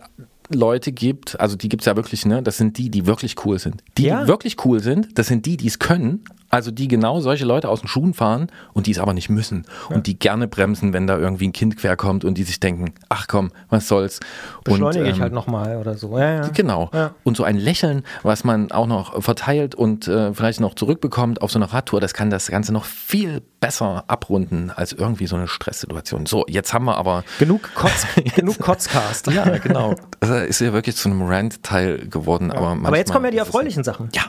Leute 0.50 0.92
gibt, 0.92 1.38
also 1.38 1.56
die 1.56 1.68
gibt 1.68 1.82
es 1.82 1.86
ja 1.86 1.94
wirklich, 1.94 2.24
ne? 2.24 2.42
Das 2.42 2.56
sind 2.56 2.78
die, 2.78 2.88
die 2.88 3.04
wirklich 3.06 3.44
cool 3.44 3.58
sind. 3.58 3.82
Die, 3.98 4.04
Ja. 4.04 4.22
die 4.22 4.28
wirklich 4.28 4.64
cool 4.64 4.80
sind, 4.80 5.18
das 5.18 5.26
sind 5.26 5.44
die, 5.44 5.58
die 5.58 5.66
es 5.66 5.78
können. 5.78 6.24
Also 6.50 6.70
die 6.70 6.88
genau 6.88 7.20
solche 7.20 7.44
Leute 7.44 7.68
aus 7.68 7.80
den 7.80 7.88
Schuhen 7.88 8.14
fahren 8.14 8.48
und 8.72 8.86
die 8.86 8.92
es 8.92 8.98
aber 8.98 9.12
nicht 9.12 9.28
müssen. 9.28 9.66
Und 9.90 10.06
die 10.06 10.18
gerne 10.18 10.48
bremsen, 10.48 10.92
wenn 10.92 11.06
da 11.06 11.18
irgendwie 11.18 11.48
ein 11.48 11.52
Kind 11.52 11.76
querkommt 11.76 12.24
und 12.24 12.38
die 12.38 12.44
sich 12.44 12.58
denken, 12.58 12.94
ach 13.08 13.26
komm, 13.28 13.50
was 13.68 13.88
soll's. 13.88 14.20
beschleunige 14.64 15.04
und, 15.04 15.10
ich 15.10 15.16
ähm, 15.16 15.22
halt 15.22 15.32
nochmal 15.32 15.76
oder 15.76 15.96
so. 15.96 16.18
Ja, 16.18 16.34
ja. 16.34 16.48
Genau. 16.48 16.90
Ja. 16.94 17.12
Und 17.24 17.36
so 17.36 17.44
ein 17.44 17.56
Lächeln, 17.56 18.02
was 18.22 18.44
man 18.44 18.70
auch 18.70 18.86
noch 18.86 19.22
verteilt 19.22 19.74
und 19.74 20.08
äh, 20.08 20.32
vielleicht 20.32 20.60
noch 20.60 20.74
zurückbekommt 20.74 21.42
auf 21.42 21.50
so 21.50 21.58
einer 21.58 21.72
Radtour, 21.72 22.00
das 22.00 22.14
kann 22.14 22.30
das 22.30 22.48
Ganze 22.48 22.72
noch 22.72 22.84
viel 22.84 23.42
besser 23.60 24.04
abrunden 24.06 24.70
als 24.70 24.92
irgendwie 24.92 25.26
so 25.26 25.36
eine 25.36 25.48
Stresssituation. 25.48 26.26
So, 26.26 26.44
jetzt 26.48 26.72
haben 26.72 26.86
wir 26.86 26.96
aber. 26.96 27.24
Genug, 27.38 27.70
Kotz, 27.74 28.06
genug 28.34 28.58
Kotzcast. 28.58 29.26
Ja, 29.28 29.58
genau. 29.58 29.94
Das 30.20 30.30
ist 30.48 30.60
ja 30.60 30.72
wirklich 30.72 30.96
zu 30.96 31.10
einem 31.10 31.22
Rant-Teil 31.22 32.08
geworden. 32.08 32.50
Aber, 32.50 32.70
Aber 32.70 32.96
jetzt 32.96 33.12
kommen 33.12 33.26
ja 33.26 33.30
die 33.30 33.38
erfreulichen 33.38 33.84
Sachen. 33.84 34.08
Ja. 34.14 34.24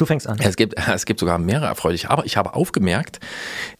Du 0.00 0.06
fängst 0.06 0.26
an. 0.26 0.38
Es 0.40 0.56
gibt, 0.56 0.76
es 0.94 1.04
gibt 1.04 1.20
sogar 1.20 1.36
mehrere 1.36 1.66
erfreuliche, 1.66 2.08
aber 2.08 2.24
ich 2.24 2.38
habe 2.38 2.54
aufgemerkt, 2.54 3.20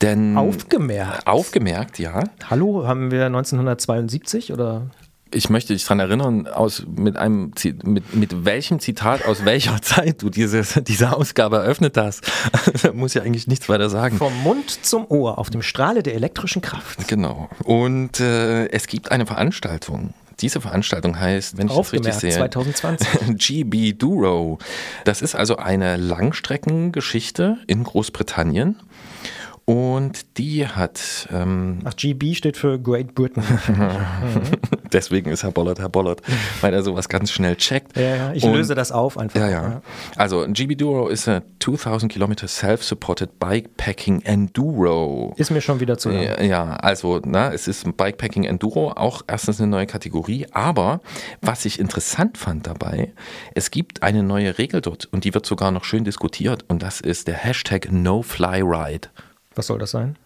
denn. 0.03 0.37
Aufgemerkt. 0.37 1.27
Aufgemerkt, 1.27 1.99
ja. 1.99 2.25
Hallo, 2.51 2.87
haben 2.87 3.11
wir 3.11 3.25
1972 3.25 4.53
oder? 4.53 4.91
Ich 5.33 5.49
möchte 5.49 5.73
dich 5.73 5.85
daran 5.85 6.01
erinnern, 6.01 6.47
aus, 6.47 6.85
mit, 6.95 7.17
einem, 7.17 7.53
mit, 7.85 8.15
mit 8.15 8.45
welchem 8.45 8.81
Zitat 8.81 9.25
aus 9.25 9.47
welcher 9.47 9.81
Zeit 9.83 10.21
du 10.21 10.29
dieses, 10.29 10.79
diese 10.87 11.17
Ausgabe 11.17 11.57
eröffnet 11.57 11.97
hast. 11.97 12.31
da 12.83 12.93
muss 12.93 13.15
ich 13.15 13.23
eigentlich 13.23 13.47
nichts 13.47 13.71
weiter 13.71 13.89
sagen. 13.89 14.19
Vom 14.19 14.37
Mund 14.43 14.85
zum 14.85 15.07
Ohr 15.09 15.39
auf 15.39 15.49
dem 15.49 15.63
Strahle 15.63 16.03
der 16.03 16.17
elektrischen 16.17 16.61
Kraft. 16.61 17.09
Genau. 17.09 17.49
Und 17.65 18.21
äh, 18.21 18.67
es 18.67 18.89
gibt 18.89 19.11
eine 19.11 19.25
Veranstaltung. 19.25 20.13
Diese 20.41 20.61
Veranstaltung 20.61 21.19
heißt, 21.19 21.59
wenn 21.59 21.69
ich 21.69 21.75
das 21.75 21.93
richtig 21.93 22.15
sehe, 22.15 22.33
2020. 22.33 23.09
GB 23.37 23.93
Duro. 23.93 24.59
Das 25.05 25.23
ist 25.23 25.35
also 25.35 25.57
eine 25.57 25.97
Langstreckengeschichte 25.97 27.59
in 27.67 27.85
Großbritannien. 27.85 28.77
Und 29.71 30.37
die 30.39 30.67
hat, 30.67 31.29
ähm, 31.33 31.79
Ach, 31.85 31.95
GB 31.95 32.35
steht 32.35 32.57
für 32.57 32.79
Great 32.81 33.15
Britain. 33.15 33.45
deswegen 34.93 35.31
ist 35.31 35.43
Herr 35.45 35.53
Bollert 35.53 35.79
Herr 35.79 35.89
Bollert, 35.89 36.23
weil 36.61 36.75
er 36.75 36.83
sowas 36.83 37.09
ganz 37.09 37.31
schnell 37.31 37.55
checkt. 37.57 37.97
ja, 37.97 38.17
ja, 38.17 38.33
ich 38.33 38.43
Und- 38.43 38.55
löse 38.55 38.75
das 38.75 38.91
auf 38.91 39.17
einfach. 39.17 39.39
Ja, 39.39 39.49
ja. 39.49 39.83
Also 40.17 40.45
GB 40.49 40.75
Duro 40.75 41.09
ist 41.09 41.29
a 41.29 41.43
2000 41.61 42.11
Kilometer 42.11 42.49
self-supported 42.49 43.39
bikepacking 43.39 44.23
Enduro. 44.23 45.35
Ist 45.37 45.51
mir 45.51 45.61
schon 45.61 45.79
wieder 45.79 45.99
zu 45.99 46.11
lang. 46.11 46.23
Ja, 46.23 46.43
ja, 46.43 46.65
also 46.77 47.21
na, 47.25 47.53
es 47.53 47.69
ist 47.69 47.87
ein 47.87 47.95
Bikepacking 47.95 48.45
Enduro, 48.45 48.91
auch 48.93 49.23
erstens 49.29 49.61
eine 49.61 49.71
neue 49.71 49.87
Kategorie, 49.87 50.47
aber 50.51 51.01
was 51.43 51.65
ich 51.65 51.79
interessant 51.79 52.39
fand 52.39 52.67
dabei, 52.67 53.13
es 53.55 53.71
gibt 53.71 54.03
eine 54.03 54.23
neue 54.25 54.59
Regel 54.59 54.81
dort 54.81 55.07
und 55.13 55.25
die 55.25 55.33
wird 55.33 55.47
sogar 55.47 55.71
noch 55.71 55.85
schön 55.85 56.05
diskutiert 56.05 56.65
und 56.69 56.83
das 56.83 57.01
ist 57.01 57.29
der 57.29 57.35
Hashtag 57.37 57.93
NoFlyRide. 57.93 59.09
Was 59.61 59.67
soll 59.67 59.79
das 59.79 59.91
sein? 59.91 60.17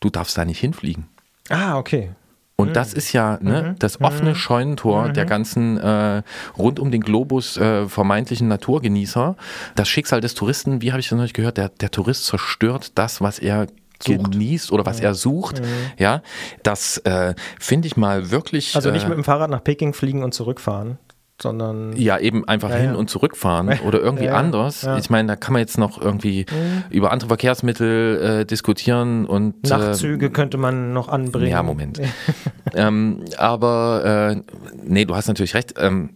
Du 0.00 0.08
darfst 0.08 0.38
da 0.38 0.46
nicht 0.46 0.60
hinfliegen. 0.60 1.08
Ah, 1.50 1.76
okay. 1.76 2.12
Und 2.56 2.74
das 2.74 2.94
ist 2.94 3.12
ja 3.12 3.38
ne, 3.42 3.76
das 3.78 4.00
offene 4.00 4.34
Scheunentor 4.34 5.10
der 5.10 5.26
ganzen 5.26 5.76
äh, 5.76 6.22
rund 6.56 6.80
um 6.80 6.90
den 6.90 7.02
Globus 7.02 7.58
äh, 7.58 7.86
vermeintlichen 7.86 8.48
Naturgenießer. 8.48 9.36
Das 9.74 9.90
Schicksal 9.90 10.22
des 10.22 10.32
Touristen, 10.32 10.80
wie 10.80 10.90
habe 10.90 11.00
ich 11.00 11.10
das 11.10 11.16
noch 11.16 11.24
nicht 11.24 11.34
gehört, 11.34 11.58
der, 11.58 11.68
der 11.68 11.90
Tourist 11.90 12.24
zerstört 12.24 12.92
das, 12.94 13.20
was 13.20 13.38
er 13.38 13.66
genießt 14.02 14.72
oder 14.72 14.86
was 14.86 15.00
er 15.00 15.12
sucht. 15.12 15.60
Ja, 15.98 16.22
das 16.62 16.96
äh, 17.04 17.34
finde 17.60 17.88
ich 17.88 17.98
mal 17.98 18.30
wirklich. 18.30 18.74
Also 18.74 18.90
nicht 18.90 19.04
äh, 19.04 19.08
mit 19.10 19.18
dem 19.18 19.24
Fahrrad 19.24 19.50
nach 19.50 19.62
Peking 19.62 19.92
fliegen 19.92 20.24
und 20.24 20.32
zurückfahren, 20.32 20.96
sondern 21.40 21.94
ja, 21.96 22.18
eben 22.18 22.46
einfach 22.48 22.70
Ja, 22.70 22.76
hin 22.76 22.90
ja. 22.90 22.94
und 22.96 23.10
zurückfahren 23.10 23.80
oder 23.86 24.00
irgendwie 24.00 24.28
anders. 24.28 24.86
Ich 24.98 25.10
meine, 25.10 25.28
da 25.28 25.36
kann 25.36 25.52
man 25.52 25.60
jetzt 25.60 25.78
noch 25.78 26.00
irgendwie 26.00 26.46
über 26.90 27.12
andere 27.12 27.28
Verkehrsmittel 27.28 28.40
äh, 28.40 28.44
diskutieren 28.46 29.26
und 29.26 29.54
äh, 29.64 29.68
Nachtzüge 29.68 30.30
könnte 30.30 30.56
man 30.58 30.92
noch 30.92 31.08
anbringen. 31.08 31.50
Ja, 31.50 31.62
Moment. 31.62 32.00
ähm, 32.74 33.24
aber 33.36 34.34
äh, 34.36 34.42
nee, 34.84 35.04
du 35.04 35.14
hast 35.14 35.28
natürlich 35.28 35.54
recht. 35.54 35.74
Ähm, 35.78 36.10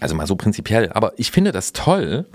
also 0.00 0.16
mal 0.16 0.26
so 0.26 0.34
prinzipiell. 0.34 0.90
Aber 0.92 1.12
ich 1.16 1.30
finde 1.30 1.52
das 1.52 1.72
toll, 1.72 2.26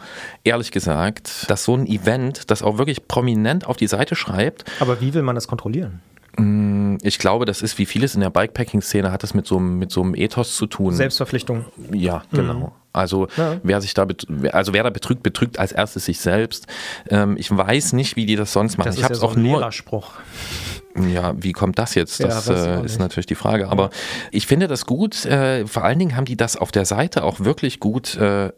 ehrlich 0.46 0.72
gesagt, 0.72 1.50
dass 1.50 1.66
so 1.66 1.76
ein 1.76 1.86
Event 1.86 2.50
das 2.50 2.64
auch 2.64 2.78
wirklich 2.78 3.08
prominent 3.10 3.68
auf 3.68 3.76
die 3.76 3.88
Seite 3.88 4.16
schreibt. 4.16 4.64
Aber 4.80 5.02
wie 5.02 5.14
will 5.14 5.22
man 5.22 5.36
das 5.36 5.48
kontrollieren? 5.50 6.00
Ich 7.04 7.20
glaube, 7.20 7.46
das 7.46 7.62
ist 7.62 7.78
wie 7.78 7.86
vieles 7.86 8.16
in 8.16 8.22
der 8.22 8.30
Bikepacking-Szene 8.30 9.12
hat 9.12 9.24
das 9.24 9.34
mit 9.34 9.46
so, 9.46 9.58
einem- 9.58 9.80
mit 9.80 9.92
so 9.92 10.02
einem 10.02 10.16
Ethos 10.16 10.56
zu 10.56 10.66
tun. 10.66 10.94
Selbstverpflichtung. 10.94 11.66
Ja, 11.92 12.24
genau. 12.32 12.74
Also 12.94 13.28
Ja. 13.38 13.58
wer 13.64 13.80
sich 13.82 13.94
da 13.94 14.06
also 14.52 14.74
wer 14.74 14.84
da 14.84 14.90
betrügt, 14.90 15.24
betrügt 15.24 15.58
als 15.60 15.72
erstes 15.72 16.06
sich 16.06 16.20
selbst. 16.20 16.68
Ähm, 17.10 17.38
ich 17.38 17.50
weiß 17.56 17.94
nicht, 17.94 18.16
wie 18.18 18.26
die 18.26 18.36
das 18.36 18.52
sonst 18.54 18.78
machen. 18.78 18.88
Das 18.88 18.96
ich 18.96 19.00
ist 19.02 19.04
habe 19.06 19.14
ja 19.14 19.16
es 19.16 19.22
so 19.22 19.28
auch 19.28 19.36
ein 19.36 19.44
nur 19.44 19.58
Lehrerspruch. 19.60 20.12
Ja, 20.98 21.34
wie 21.38 21.52
kommt 21.54 21.80
das 21.80 21.96
jetzt? 21.96 22.20
Ja, 22.20 22.28
Das 22.28 22.50
auch 22.50 22.54
äh, 22.56 22.86
ist 22.86 23.00
natürlich 23.00 23.26
die 23.26 23.36
Frage. 23.36 23.70
Aber 23.70 23.90
ich 24.32 24.46
finde 24.48 24.68
das 24.68 24.86
gut. 24.86 25.26
Äh, 25.26 25.66
vor 25.68 25.84
allen 25.84 26.00
Dingen 26.00 26.16
haben 26.16 26.26
die 26.26 26.36
das 26.38 26.58
auf 26.58 26.72
der 26.72 26.86
Seite 26.86 27.24
auch 27.24 27.40
wirklich 27.40 27.80
gut 27.80 28.16
äh, 28.18 28.52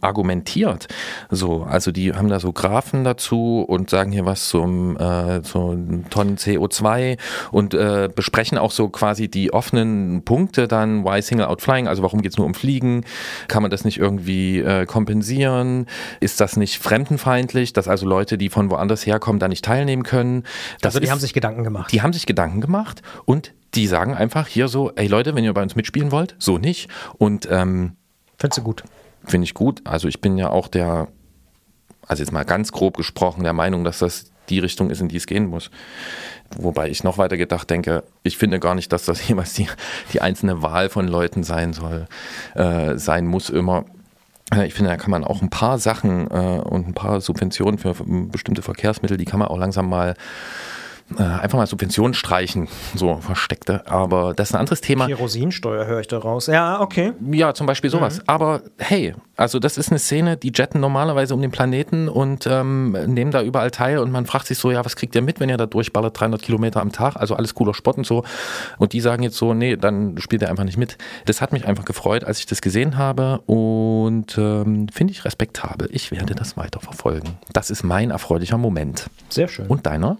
argumentiert. 0.00 0.88
So, 1.30 1.62
also 1.64 1.92
die 1.92 2.12
haben 2.14 2.28
da 2.28 2.40
so 2.40 2.52
Graphen 2.52 3.04
dazu 3.04 3.64
und 3.66 3.90
sagen 3.90 4.10
hier 4.12 4.24
was 4.26 4.48
zum 4.48 4.96
so 5.42 5.76
Tonnen 6.10 6.36
CO2 6.36 7.18
und 7.50 7.76
besprechen 8.14 8.58
auch 8.58 8.70
so 8.70 8.88
quasi 8.88 9.28
die 9.28 9.52
offenen 9.52 10.22
Punkte 10.24 10.68
dann. 10.68 11.04
Why 11.04 11.20
single 11.22 11.46
out 11.46 11.60
flying? 11.62 11.88
Also 11.88 12.02
warum 12.02 12.22
geht's 12.22 12.36
nur 12.36 12.46
um 12.46 12.54
Fliegen? 12.54 13.04
Kann 13.48 13.62
man 13.62 13.70
das 13.70 13.84
nicht 13.84 13.98
irgendwie 13.98 14.64
kompensieren? 14.86 15.86
Ist 16.20 16.40
das 16.40 16.56
nicht 16.56 16.78
fremdenfeindlich, 16.82 17.72
dass 17.72 17.88
also 17.88 18.06
Leute, 18.06 18.38
die 18.38 18.48
von 18.48 18.70
woanders 18.70 19.06
herkommen, 19.06 19.38
da 19.38 19.48
nicht 19.48 19.64
teilnehmen 19.64 20.02
können? 20.02 20.42
Das 20.80 20.90
Also 20.90 21.00
die 21.00 21.06
ist- 21.06 21.10
haben 21.12 21.20
sich 21.20 21.32
Gedanken 21.34 21.64
gemacht. 21.64 21.75
Die 21.90 22.02
haben 22.02 22.12
sich 22.12 22.26
Gedanken 22.26 22.60
gemacht 22.60 23.02
und 23.24 23.52
die 23.74 23.86
sagen 23.86 24.14
einfach 24.14 24.46
hier 24.46 24.68
so, 24.68 24.92
ey 24.96 25.06
Leute, 25.06 25.34
wenn 25.34 25.44
ihr 25.44 25.52
bei 25.52 25.62
uns 25.62 25.76
mitspielen 25.76 26.10
wollt, 26.12 26.34
so 26.38 26.58
nicht. 26.58 26.88
Und 27.18 27.48
ähm, 27.50 27.96
Findest 28.38 28.58
du 28.58 28.62
gut? 28.62 28.84
finde 29.24 29.44
ich 29.44 29.54
gut. 29.54 29.82
Also 29.84 30.06
ich 30.08 30.20
bin 30.20 30.38
ja 30.38 30.50
auch 30.50 30.68
der, 30.68 31.08
also 32.06 32.22
jetzt 32.22 32.32
mal 32.32 32.44
ganz 32.44 32.70
grob 32.72 32.96
gesprochen, 32.96 33.42
der 33.42 33.52
Meinung, 33.52 33.82
dass 33.84 33.98
das 33.98 34.30
die 34.48 34.60
Richtung 34.60 34.90
ist, 34.90 35.00
in 35.00 35.08
die 35.08 35.16
es 35.16 35.26
gehen 35.26 35.46
muss. 35.46 35.70
Wobei 36.56 36.88
ich 36.88 37.02
noch 37.02 37.18
weiter 37.18 37.36
gedacht 37.36 37.68
denke, 37.68 38.04
ich 38.22 38.36
finde 38.38 38.60
gar 38.60 38.76
nicht, 38.76 38.92
dass 38.92 39.04
das 39.04 39.26
jemals 39.28 39.54
die, 39.54 39.68
die 40.12 40.20
einzelne 40.22 40.62
Wahl 40.62 40.88
von 40.88 41.08
Leuten 41.08 41.42
sein 41.42 41.72
soll, 41.72 42.06
äh, 42.54 42.96
sein 42.96 43.26
muss 43.26 43.50
immer. 43.50 43.84
Äh, 44.54 44.66
Ich 44.66 44.74
finde, 44.74 44.90
da 44.90 44.96
kann 44.96 45.10
man 45.10 45.24
auch 45.24 45.42
ein 45.42 45.50
paar 45.50 45.78
Sachen 45.78 46.30
äh, 46.30 46.60
und 46.60 46.86
ein 46.86 46.94
paar 46.94 47.20
Subventionen 47.20 47.78
für 47.78 47.94
bestimmte 48.30 48.62
Verkehrsmittel, 48.62 49.16
die 49.16 49.24
kann 49.24 49.40
man 49.40 49.48
auch 49.48 49.58
langsam 49.58 49.88
mal 49.88 50.14
äh, 51.16 51.22
einfach 51.22 51.56
mal 51.56 51.66
Subventionen 51.66 52.14
streichen, 52.14 52.68
so 52.94 53.16
versteckte. 53.18 53.86
Aber 53.86 54.34
das 54.34 54.50
ist 54.50 54.54
ein 54.54 54.60
anderes 54.60 54.80
Thema. 54.80 55.06
Kerosinsteuer 55.06 55.86
höre 55.86 56.00
ich 56.00 56.08
da 56.08 56.18
raus. 56.18 56.48
Ja, 56.48 56.80
okay. 56.80 57.12
Ja, 57.30 57.54
zum 57.54 57.66
Beispiel 57.66 57.90
sowas. 57.90 58.20
Aber 58.26 58.62
hey, 58.78 59.14
also 59.36 59.58
das 59.58 59.78
ist 59.78 59.90
eine 59.90 60.00
Szene, 60.00 60.36
die 60.36 60.50
jetten 60.52 60.80
normalerweise 60.80 61.34
um 61.34 61.40
den 61.40 61.52
Planeten 61.52 62.08
und 62.08 62.46
ähm, 62.50 62.92
nehmen 63.06 63.30
da 63.30 63.42
überall 63.42 63.70
teil 63.70 63.98
und 63.98 64.10
man 64.10 64.26
fragt 64.26 64.46
sich 64.48 64.58
so, 64.58 64.70
ja, 64.70 64.84
was 64.84 64.96
kriegt 64.96 65.14
ihr 65.14 65.22
mit, 65.22 65.38
wenn 65.38 65.48
ihr 65.48 65.56
da 65.56 65.66
durchballert, 65.66 66.18
300 66.18 66.42
Kilometer 66.42 66.80
am 66.80 66.90
Tag, 66.90 67.16
also 67.16 67.36
alles 67.36 67.54
cooler 67.54 67.74
Sport 67.74 67.98
und 67.98 68.06
so. 68.06 68.24
Und 68.78 68.92
die 68.92 69.00
sagen 69.00 69.22
jetzt 69.22 69.36
so, 69.36 69.54
nee, 69.54 69.76
dann 69.76 70.18
spielt 70.18 70.42
ihr 70.42 70.50
einfach 70.50 70.64
nicht 70.64 70.78
mit. 70.78 70.98
Das 71.26 71.40
hat 71.40 71.52
mich 71.52 71.66
einfach 71.66 71.84
gefreut, 71.84 72.24
als 72.24 72.40
ich 72.40 72.46
das 72.46 72.62
gesehen 72.62 72.96
habe 72.96 73.40
und 73.46 74.36
ähm, 74.38 74.88
finde 74.88 75.12
ich 75.12 75.24
respektabel. 75.24 75.88
Ich 75.92 76.10
werde 76.10 76.34
das 76.34 76.56
weiter 76.56 76.80
verfolgen. 76.80 77.38
Das 77.52 77.70
ist 77.70 77.84
mein 77.84 78.10
erfreulicher 78.10 78.58
Moment. 78.58 79.08
Sehr 79.28 79.46
schön. 79.46 79.66
Und 79.66 79.86
deiner? 79.86 80.16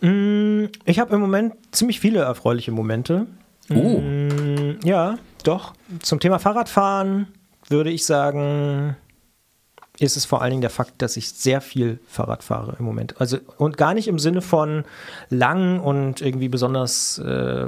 Ich 0.00 0.98
habe 0.98 1.14
im 1.14 1.20
Moment 1.20 1.54
ziemlich 1.72 2.00
viele 2.00 2.20
erfreuliche 2.20 2.72
Momente. 2.72 3.26
Oh. 3.70 3.98
Mm, 4.00 4.78
Ja, 4.84 5.18
doch. 5.44 5.74
Zum 6.02 6.20
Thema 6.20 6.38
Fahrradfahren 6.38 7.28
würde 7.68 7.90
ich 7.90 8.04
sagen, 8.06 8.96
ist 9.98 10.16
es 10.16 10.24
vor 10.24 10.42
allen 10.42 10.50
Dingen 10.50 10.60
der 10.60 10.70
Fakt, 10.70 11.00
dass 11.00 11.16
ich 11.16 11.30
sehr 11.32 11.60
viel 11.60 11.98
Fahrrad 12.06 12.44
fahre 12.44 12.76
im 12.78 12.84
Moment. 12.84 13.20
Also 13.20 13.38
und 13.56 13.76
gar 13.76 13.94
nicht 13.94 14.08
im 14.08 14.18
Sinne 14.18 14.42
von 14.42 14.84
lang 15.30 15.80
und 15.80 16.20
irgendwie 16.20 16.48
besonders 16.48 17.18
äh, 17.18 17.66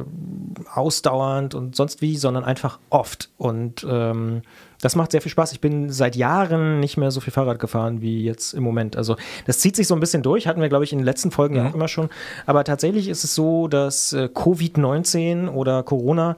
ausdauernd 0.73 1.55
und 1.55 1.75
sonst 1.75 2.03
wie, 2.03 2.17
sondern 2.17 2.45
einfach 2.45 2.79
oft. 2.91 3.31
Und 3.39 3.87
ähm, 3.89 4.43
das 4.81 4.95
macht 4.97 5.13
sehr 5.13 5.21
viel 5.21 5.31
Spaß. 5.31 5.53
Ich 5.53 5.61
bin 5.61 5.91
seit 5.91 6.17
Jahren 6.17 6.81
nicht 6.81 6.97
mehr 6.97 7.11
so 7.11 7.21
viel 7.21 7.33
Fahrrad 7.33 7.59
gefahren 7.59 8.01
wie 8.01 8.25
jetzt 8.25 8.55
im 8.55 8.63
Moment. 8.63 8.97
Also 8.97 9.17
das 9.47 9.59
zieht 9.59 9.77
sich 9.77 9.87
so 9.87 9.95
ein 9.95 10.01
bisschen 10.01 10.23
durch, 10.23 10.47
hatten 10.47 10.61
wir, 10.61 10.69
glaube 10.69 10.85
ich, 10.85 10.93
in 10.93 10.99
den 10.99 11.05
letzten 11.05 11.31
Folgen 11.31 11.57
ja 11.57 11.69
auch 11.69 11.75
immer 11.75 11.89
schon. 11.89 12.09
Aber 12.47 12.65
tatsächlich 12.65 13.09
ist 13.09 13.25
es 13.25 13.35
so, 13.35 13.69
dass 13.69 14.13
äh, 14.13 14.29
Covid-19 14.33 15.49
oder 15.49 15.83
Corona 15.83 16.37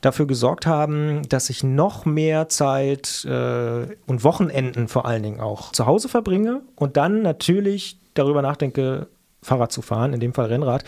dafür 0.00 0.26
gesorgt 0.26 0.66
haben, 0.66 1.22
dass 1.28 1.50
ich 1.50 1.64
noch 1.64 2.04
mehr 2.04 2.48
Zeit 2.48 3.24
äh, 3.24 3.86
und 4.06 4.24
Wochenenden 4.24 4.88
vor 4.88 5.06
allen 5.06 5.22
Dingen 5.22 5.40
auch 5.40 5.72
zu 5.72 5.86
Hause 5.86 6.08
verbringe 6.08 6.60
und 6.76 6.96
dann 6.96 7.22
natürlich 7.22 7.98
darüber 8.14 8.42
nachdenke, 8.42 9.08
Fahrrad 9.42 9.72
zu 9.72 9.82
fahren, 9.82 10.12
in 10.12 10.20
dem 10.20 10.34
Fall 10.34 10.46
Rennrad. 10.46 10.84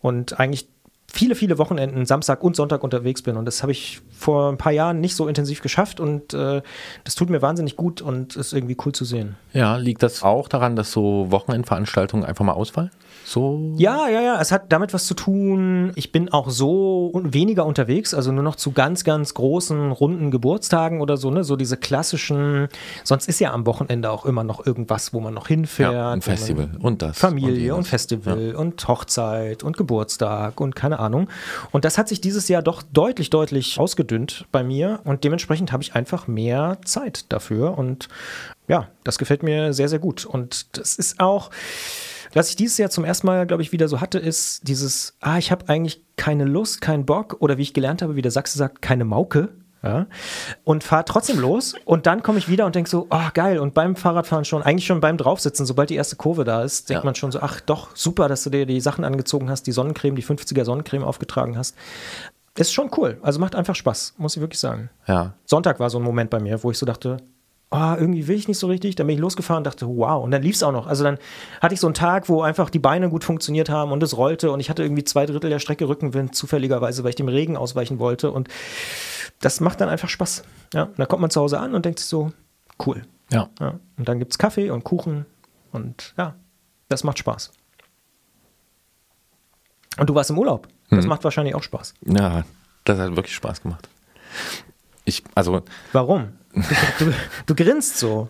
Und 0.00 0.38
eigentlich 0.38 0.68
viele, 1.14 1.34
viele 1.34 1.58
Wochenenden, 1.58 2.04
Samstag 2.06 2.42
und 2.42 2.56
Sonntag 2.56 2.82
unterwegs 2.82 3.22
bin. 3.22 3.36
Und 3.36 3.44
das 3.44 3.62
habe 3.62 3.72
ich 3.72 4.00
vor 4.10 4.50
ein 4.50 4.58
paar 4.58 4.72
Jahren 4.72 5.00
nicht 5.00 5.14
so 5.14 5.28
intensiv 5.28 5.62
geschafft. 5.62 6.00
Und 6.00 6.34
äh, 6.34 6.60
das 7.04 7.14
tut 7.14 7.30
mir 7.30 7.40
wahnsinnig 7.40 7.76
gut 7.76 8.02
und 8.02 8.36
ist 8.36 8.52
irgendwie 8.52 8.76
cool 8.84 8.92
zu 8.92 9.04
sehen. 9.04 9.36
Ja, 9.52 9.76
liegt 9.76 10.02
das 10.02 10.22
auch 10.22 10.48
daran, 10.48 10.76
dass 10.76 10.90
so 10.90 11.30
Wochenendveranstaltungen 11.30 12.26
einfach 12.26 12.44
mal 12.44 12.52
ausfallen? 12.52 12.90
So? 13.24 13.74
Ja, 13.76 14.08
ja, 14.08 14.20
ja. 14.20 14.40
Es 14.40 14.52
hat 14.52 14.72
damit 14.72 14.92
was 14.92 15.06
zu 15.06 15.14
tun. 15.14 15.92
Ich 15.94 16.12
bin 16.12 16.32
auch 16.32 16.50
so 16.50 17.12
weniger 17.14 17.64
unterwegs, 17.64 18.12
also 18.12 18.32
nur 18.32 18.42
noch 18.42 18.56
zu 18.56 18.72
ganz, 18.72 19.04
ganz 19.04 19.34
großen, 19.34 19.92
runden 19.92 20.30
Geburtstagen 20.30 21.00
oder 21.00 21.16
so, 21.16 21.30
ne? 21.30 21.44
So 21.44 21.56
diese 21.56 21.76
klassischen. 21.76 22.68
Sonst 23.04 23.28
ist 23.28 23.40
ja 23.40 23.52
am 23.52 23.66
Wochenende 23.66 24.10
auch 24.10 24.26
immer 24.26 24.44
noch 24.44 24.66
irgendwas, 24.66 25.14
wo 25.14 25.20
man 25.20 25.32
noch 25.32 25.46
hinfährt. 25.46 25.94
Ja, 25.94 26.10
ein 26.10 26.22
Festival 26.22 26.70
und 26.80 27.02
das. 27.02 27.18
Familie 27.18 27.74
und, 27.74 27.78
jenes. 27.78 27.88
Festival 27.88 28.54
und 28.56 28.86
Hochzeit 28.88 29.62
und 29.62 29.76
Geburtstag 29.76 30.60
und 30.60 30.74
keine 30.74 30.98
Ahnung. 30.98 31.03
Und 31.70 31.84
das 31.84 31.98
hat 31.98 32.08
sich 32.08 32.20
dieses 32.20 32.48
Jahr 32.48 32.62
doch 32.62 32.82
deutlich, 32.82 33.30
deutlich 33.30 33.78
ausgedünnt 33.78 34.46
bei 34.52 34.62
mir 34.62 35.00
und 35.04 35.24
dementsprechend 35.24 35.72
habe 35.72 35.82
ich 35.82 35.94
einfach 35.94 36.26
mehr 36.26 36.78
Zeit 36.84 37.26
dafür 37.32 37.76
und 37.78 38.08
ja, 38.68 38.88
das 39.04 39.18
gefällt 39.18 39.42
mir 39.42 39.72
sehr, 39.72 39.88
sehr 39.88 39.98
gut. 39.98 40.24
Und 40.24 40.78
das 40.78 40.96
ist 40.96 41.20
auch, 41.20 41.50
was 42.32 42.48
ich 42.48 42.56
dieses 42.56 42.78
Jahr 42.78 42.90
zum 42.90 43.04
ersten 43.04 43.26
Mal, 43.26 43.46
glaube 43.46 43.62
ich, 43.62 43.72
wieder 43.72 43.88
so 43.88 44.00
hatte, 44.00 44.18
ist 44.18 44.66
dieses, 44.66 45.14
ah, 45.20 45.38
ich 45.38 45.52
habe 45.52 45.68
eigentlich 45.68 46.02
keine 46.16 46.44
Lust, 46.44 46.80
keinen 46.80 47.06
Bock 47.06 47.36
oder 47.40 47.58
wie 47.58 47.62
ich 47.62 47.74
gelernt 47.74 48.02
habe, 48.02 48.16
wie 48.16 48.22
der 48.22 48.30
Sachse 48.30 48.58
sagt, 48.58 48.82
keine 48.82 49.04
Mauke. 49.04 49.50
Ja, 49.84 50.06
und 50.64 50.82
fahre 50.82 51.04
trotzdem 51.04 51.38
los 51.38 51.74
und 51.84 52.06
dann 52.06 52.22
komme 52.22 52.38
ich 52.38 52.48
wieder 52.48 52.64
und 52.64 52.74
denke 52.74 52.88
so, 52.88 53.06
oh 53.10 53.28
geil, 53.34 53.58
und 53.58 53.74
beim 53.74 53.96
Fahrradfahren 53.96 54.44
schon, 54.46 54.62
eigentlich 54.62 54.86
schon 54.86 55.00
beim 55.00 55.18
Draufsitzen, 55.18 55.66
sobald 55.66 55.90
die 55.90 55.96
erste 55.96 56.16
Kurve 56.16 56.44
da 56.44 56.62
ist, 56.62 56.88
denkt 56.88 57.02
Ja. 57.02 57.06
man 57.06 57.14
schon 57.14 57.30
so, 57.32 57.40
ach 57.40 57.60
doch, 57.60 57.94
super, 57.94 58.28
dass 58.28 58.44
du 58.44 58.50
dir 58.50 58.64
die 58.64 58.80
Sachen 58.80 59.04
angezogen 59.04 59.50
hast, 59.50 59.66
die 59.66 59.72
Sonnencreme, 59.72 60.16
die 60.16 60.24
50er 60.24 60.64
Sonnencreme 60.64 61.04
aufgetragen 61.04 61.58
hast. 61.58 61.76
Ist 62.56 62.72
schon 62.72 62.90
cool, 62.96 63.18
also 63.20 63.40
macht 63.40 63.54
einfach 63.56 63.74
Spaß, 63.74 64.14
muss 64.16 64.36
ich 64.36 64.40
wirklich 64.40 64.60
sagen. 64.60 64.88
Ja. 65.06 65.34
Sonntag 65.44 65.80
war 65.80 65.90
so 65.90 65.98
ein 65.98 66.04
Moment 66.04 66.30
bei 66.30 66.40
mir, 66.40 66.62
wo 66.62 66.70
ich 66.70 66.78
so 66.78 66.86
dachte, 66.86 67.18
ah, 67.70 67.96
irgendwie 67.98 68.28
will 68.28 68.36
ich 68.36 68.46
nicht 68.46 68.58
so 68.58 68.68
richtig. 68.68 68.94
Dann 68.94 69.08
bin 69.08 69.16
ich 69.16 69.20
losgefahren 69.20 69.62
und 69.62 69.66
dachte, 69.66 69.88
wow. 69.88 70.22
Und 70.22 70.30
dann 70.30 70.42
lief 70.42 70.54
es 70.54 70.62
auch 70.62 70.70
noch. 70.70 70.86
Also 70.86 71.02
dann 71.02 71.18
hatte 71.60 71.74
ich 71.74 71.80
so 71.80 71.88
einen 71.88 71.94
Tag, 71.94 72.28
wo 72.28 72.42
einfach 72.42 72.70
die 72.70 72.78
Beine 72.78 73.08
gut 73.10 73.24
funktioniert 73.24 73.68
haben 73.68 73.90
und 73.90 74.00
es 74.04 74.16
rollte 74.16 74.52
und 74.52 74.60
ich 74.60 74.70
hatte 74.70 74.84
irgendwie 74.84 75.02
zwei 75.02 75.26
Drittel 75.26 75.50
der 75.50 75.58
Strecke 75.58 75.88
Rückenwind, 75.88 76.36
zufälligerweise, 76.36 77.02
weil 77.02 77.10
ich 77.10 77.16
dem 77.16 77.26
Regen 77.26 77.56
ausweichen 77.56 77.98
wollte. 77.98 78.30
Und 78.30 78.48
das 79.44 79.60
macht 79.60 79.80
dann 79.80 79.88
einfach 79.88 80.08
Spaß. 80.08 80.42
Ja, 80.72 80.84
und 80.84 80.98
dann 80.98 81.08
kommt 81.08 81.20
man 81.20 81.30
zu 81.30 81.40
Hause 81.40 81.58
an 81.60 81.74
und 81.74 81.84
denkt 81.84 81.98
sich 81.98 82.08
so, 82.08 82.32
cool. 82.86 83.02
Ja. 83.30 83.48
Ja. 83.60 83.78
Und 83.96 84.08
dann 84.08 84.18
gibt 84.18 84.32
es 84.32 84.38
Kaffee 84.38 84.70
und 84.70 84.84
Kuchen 84.84 85.26
und 85.72 86.14
ja, 86.16 86.34
das 86.88 87.04
macht 87.04 87.18
Spaß. 87.18 87.52
Und 89.98 90.10
du 90.10 90.14
warst 90.14 90.30
im 90.30 90.38
Urlaub. 90.38 90.68
Das 90.90 91.04
Mhm. 91.04 91.08
macht 91.08 91.24
wahrscheinlich 91.24 91.54
auch 91.54 91.62
Spaß. 91.62 91.94
Ja, 92.06 92.44
das 92.84 92.98
hat 92.98 93.16
wirklich 93.16 93.34
Spaß 93.34 93.62
gemacht. 93.62 93.88
Ich, 95.04 95.22
also, 95.34 95.62
Warum? 95.92 96.32
Du, 96.98 97.12
du 97.46 97.54
grinst 97.54 97.98
so. 97.98 98.28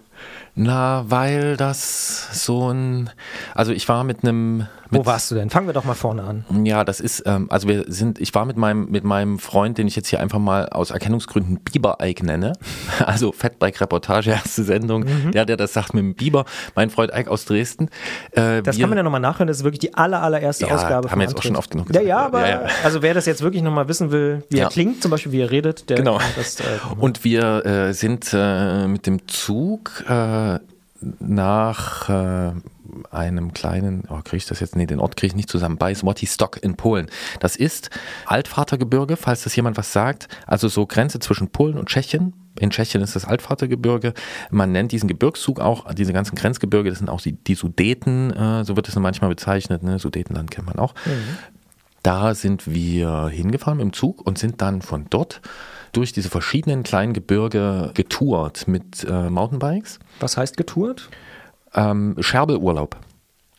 Na, 0.56 1.05
weil 1.09 1.56
das 1.56 2.28
so 2.44 2.70
ein, 2.72 3.10
also 3.55 3.72
ich 3.72 3.89
war 3.89 4.05
mit 4.05 4.22
einem, 4.22 4.66
mit, 4.90 5.01
Wo 5.01 5.06
warst 5.06 5.31
du 5.31 5.35
denn? 5.35 5.51
Fangen 5.51 5.66
wir 5.66 5.72
doch 5.72 5.85
mal 5.85 5.94
vorne 5.94 6.22
an. 6.22 6.44
Ja, 6.64 6.85
das 6.85 7.01
ist, 7.01 7.24
ähm, 7.26 7.47
also 7.51 7.66
wir 7.66 7.85
sind, 7.89 8.20
ich 8.20 8.32
war 8.35 8.44
mit 8.44 8.56
meinem, 8.56 8.89
mit 8.90 9.02
meinem 9.02 9.40
Freund, 9.40 9.78
den 9.78 9.89
ich 9.89 9.97
jetzt 9.97 10.09
hier 10.09 10.20
einfach 10.20 10.39
mal 10.39 10.68
aus 10.68 10.90
Erkennungsgründen 10.93 11.59
Biber-Ike 11.60 12.24
nenne. 12.24 12.52
Also 13.05 13.32
Fatbike-Reportage, 13.32 14.31
erste 14.31 14.62
Sendung. 14.62 15.02
Mhm. 15.05 15.32
Der, 15.32 15.44
der 15.47 15.56
das 15.56 15.72
sagt 15.72 15.94
mit 15.94 16.02
dem 16.05 16.14
Biber. 16.14 16.44
Mein 16.76 16.90
Freund 16.90 17.10
Ike 17.12 17.28
aus 17.31 17.44
Dresden. 17.44 17.89
Äh, 18.32 18.62
Das 18.62 18.76
wir- 18.76 18.82
kann 18.82 18.90
man 18.90 18.98
ja 18.98 19.02
nochmal 19.02 19.20
nachhören. 19.20 19.48
Das 19.48 19.56
ist 19.59 19.64
wirklich 19.64 19.81
die 19.81 19.94
aller, 19.94 20.22
allererste 20.22 20.66
Ja, 20.66 20.74
Ausgabe. 20.76 21.10
haben 21.10 21.18
wir 21.18 21.26
jetzt 21.26 21.36
auch 21.36 21.43
schon 21.43 21.56
Antritt. 21.56 21.59
oft 21.59 21.70
genug 21.72 21.86
Ja, 21.89 21.93
gesagt. 22.01 22.06
ja, 22.09 22.18
aber 22.26 22.40
Ja, 22.48 22.62
ja. 22.62 22.68
also 22.85 23.02
wer 23.02 23.14
das 23.14 23.26
jetzt 23.26 23.43
wirklich 23.43 23.62
nochmal 23.62 23.89
wissen 23.89 24.12
will, 24.12 24.44
wie 24.51 24.59
Ja. 24.59 24.64
er 24.64 24.70
klingt, 24.70 25.02
zum 25.02 25.10
Beispiel 25.10 25.32
wie 25.32 25.40
er 25.40 25.51
redet, 25.51 25.90
der 25.90 25.97
Genau. 25.97 26.18
kann 26.18 26.31
das. 26.36 26.60
Äh, 26.60 26.64
Und 26.98 27.24
wir 27.24 27.66
äh, 27.66 27.93
sind 27.94 28.31
äh, 28.32 28.86
mit 28.86 29.06
dem 29.06 29.26
Zug 29.26 30.05
nach 31.20 32.08
äh, 32.08 32.52
einem 33.10 33.52
kleinen, 33.52 34.04
oh, 34.08 34.20
kriege 34.22 34.38
ich 34.38 34.46
das 34.46 34.60
jetzt? 34.60 34.76
Nee, 34.76 34.86
den 34.86 35.00
Ort 35.00 35.16
kriege 35.16 35.28
ich 35.28 35.36
nicht 35.36 35.50
zusammen, 35.50 35.76
bei 35.76 35.94
Swattistok 35.94 36.62
in 36.62 36.76
Polen. 36.76 37.08
Das 37.40 37.56
ist 37.56 37.90
Altvatergebirge, 38.26 39.16
falls 39.16 39.44
das 39.44 39.56
jemand 39.56 39.76
was 39.76 39.92
sagt. 39.92 40.28
Also 40.46 40.68
so 40.68 40.86
Grenze 40.86 41.18
zwischen 41.18 41.48
Polen 41.48 41.78
und 41.78 41.88
Tschechien. 41.88 42.34
In 42.58 42.70
Tschechien 42.70 43.02
ist 43.02 43.16
das 43.16 43.24
Altvatergebirge. 43.24 44.14
Man 44.50 44.72
nennt 44.72 44.92
diesen 44.92 45.08
Gebirgszug 45.08 45.60
auch, 45.60 45.92
diese 45.92 46.12
ganzen 46.12 46.36
Grenzgebirge, 46.36 46.88
das 46.88 46.98
sind 46.98 47.10
auch 47.10 47.20
die, 47.20 47.32
die 47.32 47.54
Sudeten, 47.54 48.30
äh, 48.30 48.64
so 48.64 48.76
wird 48.76 48.88
es 48.88 48.96
manchmal 48.96 49.30
bezeichnet. 49.30 49.82
Ne? 49.82 49.98
Sudetenland 49.98 50.50
kennt 50.50 50.66
man 50.66 50.78
auch. 50.78 50.94
Da 52.02 52.34
sind 52.34 52.72
wir 52.72 53.28
hingefahren 53.28 53.78
dem 53.78 53.92
Zug 53.92 54.24
und 54.26 54.38
sind 54.38 54.60
dann 54.60 54.82
von 54.82 55.06
dort 55.08 55.40
durch 55.96 56.12
diese 56.12 56.28
verschiedenen 56.28 56.82
kleinen 56.82 57.12
Gebirge 57.12 57.90
getourt 57.94 58.68
mit 58.68 59.04
äh, 59.04 59.30
Mountainbikes. 59.30 59.98
was 60.20 60.36
heißt 60.36 60.56
getourt? 60.56 61.08
Ähm, 61.74 62.16
Scherbelurlaub. 62.20 62.96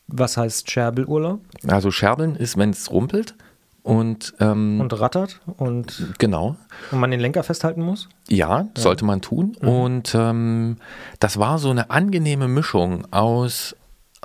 Was 0.07 0.37
heißt 0.37 0.69
Scherbelurlaub? 0.69 1.39
Also 1.67 1.89
Scherbeln 1.91 2.35
ist, 2.35 2.57
wenn 2.57 2.69
es 2.69 2.91
rumpelt 2.91 3.35
und, 3.81 4.33
ähm, 4.39 4.79
Und 4.81 4.99
rattert 4.99 5.41
und, 5.57 6.13
genau. 6.17 6.55
und 6.91 6.99
man 6.99 7.11
den 7.11 7.19
Lenker 7.19 7.43
festhalten 7.43 7.81
muss? 7.81 8.07
Ja, 8.27 8.67
sollte 8.77 9.05
man 9.05 9.21
tun. 9.21 9.55
Mhm. 9.61 9.67
Und 9.67 10.15
ähm, 10.15 10.77
das 11.19 11.37
war 11.39 11.57
so 11.59 11.69
eine 11.69 11.89
angenehme 11.89 12.47
Mischung 12.47 13.05
aus. 13.11 13.75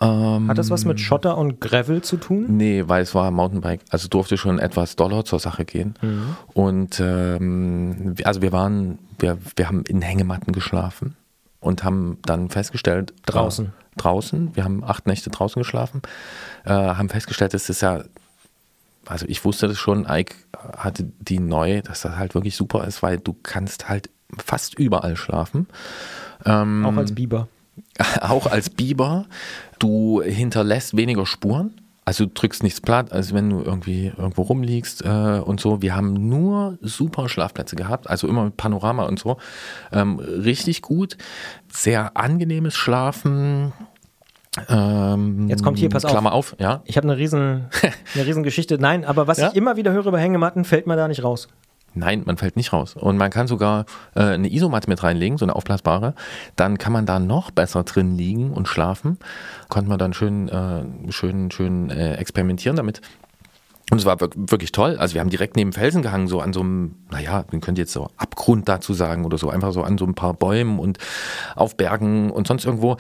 Ähm, 0.01 0.49
Hat 0.49 0.57
das 0.57 0.71
was 0.71 0.85
mit 0.87 0.99
Schotter 0.99 1.37
und 1.37 1.61
Gravel 1.61 2.01
zu 2.01 2.17
tun? 2.17 2.57
Nee, 2.57 2.85
weil 2.87 3.03
es 3.03 3.15
war 3.15 3.31
Mountainbike, 3.31 3.83
also 3.91 4.09
durfte 4.09 4.39
schon 4.39 4.59
etwas 4.59 4.97
doller 4.97 5.25
zur 5.25 5.39
Sache 5.39 5.65
gehen. 5.67 5.95
Mhm. 6.01 6.37
Und 6.55 7.01
ähm, 7.01 8.15
also 8.25 8.41
wir 8.41 8.53
waren, 8.53 8.99
wir, 9.19 9.37
wir 9.57 9.69
haben 9.69 9.83
in 9.83 10.01
Hängematten 10.01 10.53
geschlafen 10.53 11.17
und 11.61 11.85
haben 11.85 12.19
dann 12.23 12.49
festgestellt, 12.49 13.13
Draußen. 13.27 13.67
Äh, 13.67 13.71
draußen, 13.99 14.57
wir 14.57 14.65
haben 14.65 14.83
acht 14.85 15.07
Nächte 15.07 15.29
draußen 15.29 15.61
geschlafen, 15.61 16.01
äh, 16.65 16.71
haben 16.71 17.11
festgestellt, 17.11 17.53
das 17.53 17.69
ist 17.69 17.83
ja, 17.83 18.03
also 19.05 19.27
ich 19.29 19.45
wusste 19.45 19.69
das 19.69 19.79
schon, 19.79 20.07
Ike 20.09 20.35
hatte 20.77 21.11
die 21.19 21.41
neu, 21.41 21.83
dass 21.83 22.03
das 22.03 22.17
halt 22.17 22.35
wirklich 22.35 22.57
super 22.57 22.87
ist, 22.87 23.03
weil 23.03 23.19
du 23.19 23.37
kannst 23.43 23.91
halt 23.91 24.09
fast 24.39 24.79
überall 24.79 25.17
schlafen. 25.17 25.67
Ähm, 26.47 26.87
Auch 26.87 26.97
als 26.97 27.15
Biber. 27.15 27.49
auch 28.23 28.47
als 28.47 28.71
Biber, 28.71 29.27
du 29.79 30.23
hinterlässt 30.23 30.97
weniger 30.97 31.27
Spuren. 31.27 31.75
Also 32.07 32.25
du 32.25 32.33
drückst 32.35 32.63
nichts 32.63 32.81
platt, 32.81 33.13
als 33.13 33.33
wenn 33.35 33.51
du 33.51 33.61
irgendwie 33.63 34.07
irgendwo 34.17 34.43
rumliegst 34.43 35.05
äh, 35.05 35.41
und 35.45 35.61
so. 35.61 35.81
Wir 35.81 35.95
haben 35.95 36.29
nur 36.29 36.77
super 36.81 37.29
Schlafplätze 37.29 37.77
gehabt, 37.77 38.09
also 38.11 38.27
immer 38.27 38.45
mit 38.45 38.57
Panorama 38.57 39.05
und 39.05 39.21
so. 39.21 39.37
Ähm, 39.93 40.19
richtig 40.19 40.83
gut. 40.83 41.17
Sehr 41.71 42.17
angenehmes 42.17 42.75
Schlafen. 42.75 43.73
Ähm, 44.69 45.49
Jetzt 45.49 45.63
kommt 45.63 45.79
hier, 45.79 45.89
pass 45.89 46.05
auf. 46.05 46.11
Klammer 46.11 46.33
auf, 46.33 46.57
ja. 46.59 46.83
Ich 46.85 46.97
habe 46.97 47.07
eine 47.07 47.17
riesen, 47.17 47.67
eine 48.15 48.27
riesen 48.27 48.43
Geschichte. 48.43 48.79
Nein, 48.79 49.05
aber 49.05 49.29
was 49.29 49.39
Ja? 49.39 49.51
ich 49.51 49.55
immer 49.55 49.77
wieder 49.77 49.93
höre 49.93 50.07
über 50.07 50.19
Hängematten, 50.19 50.65
fällt 50.65 50.89
mir 50.89 50.97
da 50.97 51.07
nicht 51.07 51.23
raus. 51.23 51.49
Nein, 51.95 52.23
man 52.25 52.37
fällt 52.37 52.57
nicht 52.57 52.73
raus. 52.73 52.95
Und 52.95 53.17
man 53.17 53.31
kann 53.31 53.49
sogar 53.49 53.85
äh, 54.15 54.21
eine 54.21 54.53
Isomatte 54.53 54.89
mit 54.89 55.03
reinlegen, 55.03 55.39
so 55.39 55.45
eine 55.45 55.57
aufblasbare. 55.57 56.15
Dann 56.57 56.79
kann 56.79 56.93
man 56.93 57.05
da 57.07 57.19
noch 57.19 57.51
besser 57.51 57.83
drin 57.83 58.17
liegen 58.17 58.53
und 58.53 58.69
schlafen. 58.69 59.19
Konnte 59.69 59.89
man 59.89 59.99
dann 59.99 60.13
schön, 60.13 60.49
äh, 60.49 60.85
schön, 61.11 61.51
schön 61.51 61.91
äh, 61.91 62.15
experimentieren 62.15 62.77
damit. 62.77 63.01
Und 63.91 63.99
es 63.99 64.05
war 64.07 64.21
wir- 64.21 64.31
wirklich 64.37 64.71
toll. 64.71 64.97
Also 64.99 65.15
wir 65.15 65.21
haben 65.21 65.31
direkt 65.31 65.57
neben 65.57 65.73
Felsen 65.73 66.01
gehangen, 66.01 66.29
so 66.29 66.41
an 66.41 66.53
so 66.53 66.61
einem, 66.61 66.95
naja, 67.11 67.45
man 67.51 67.61
könnte 67.61 67.81
jetzt 67.81 67.93
so 67.93 68.09
Abgrund 68.17 68.69
dazu 68.69 68.95
sagen 68.95 69.25
oder 69.25 69.37
so, 69.37 69.51
einfach 69.51 69.73
so 69.73 69.83
an 69.83 69.99
so 69.99 70.05
ein 70.07 70.15
paar 70.15 70.33
Bäumen 70.33 70.79
und 70.79 70.99
auf 71.57 71.77
Bergen 71.77 72.31
und 72.31 72.47
sonst 72.47 72.65
irgendwo. 72.67 72.99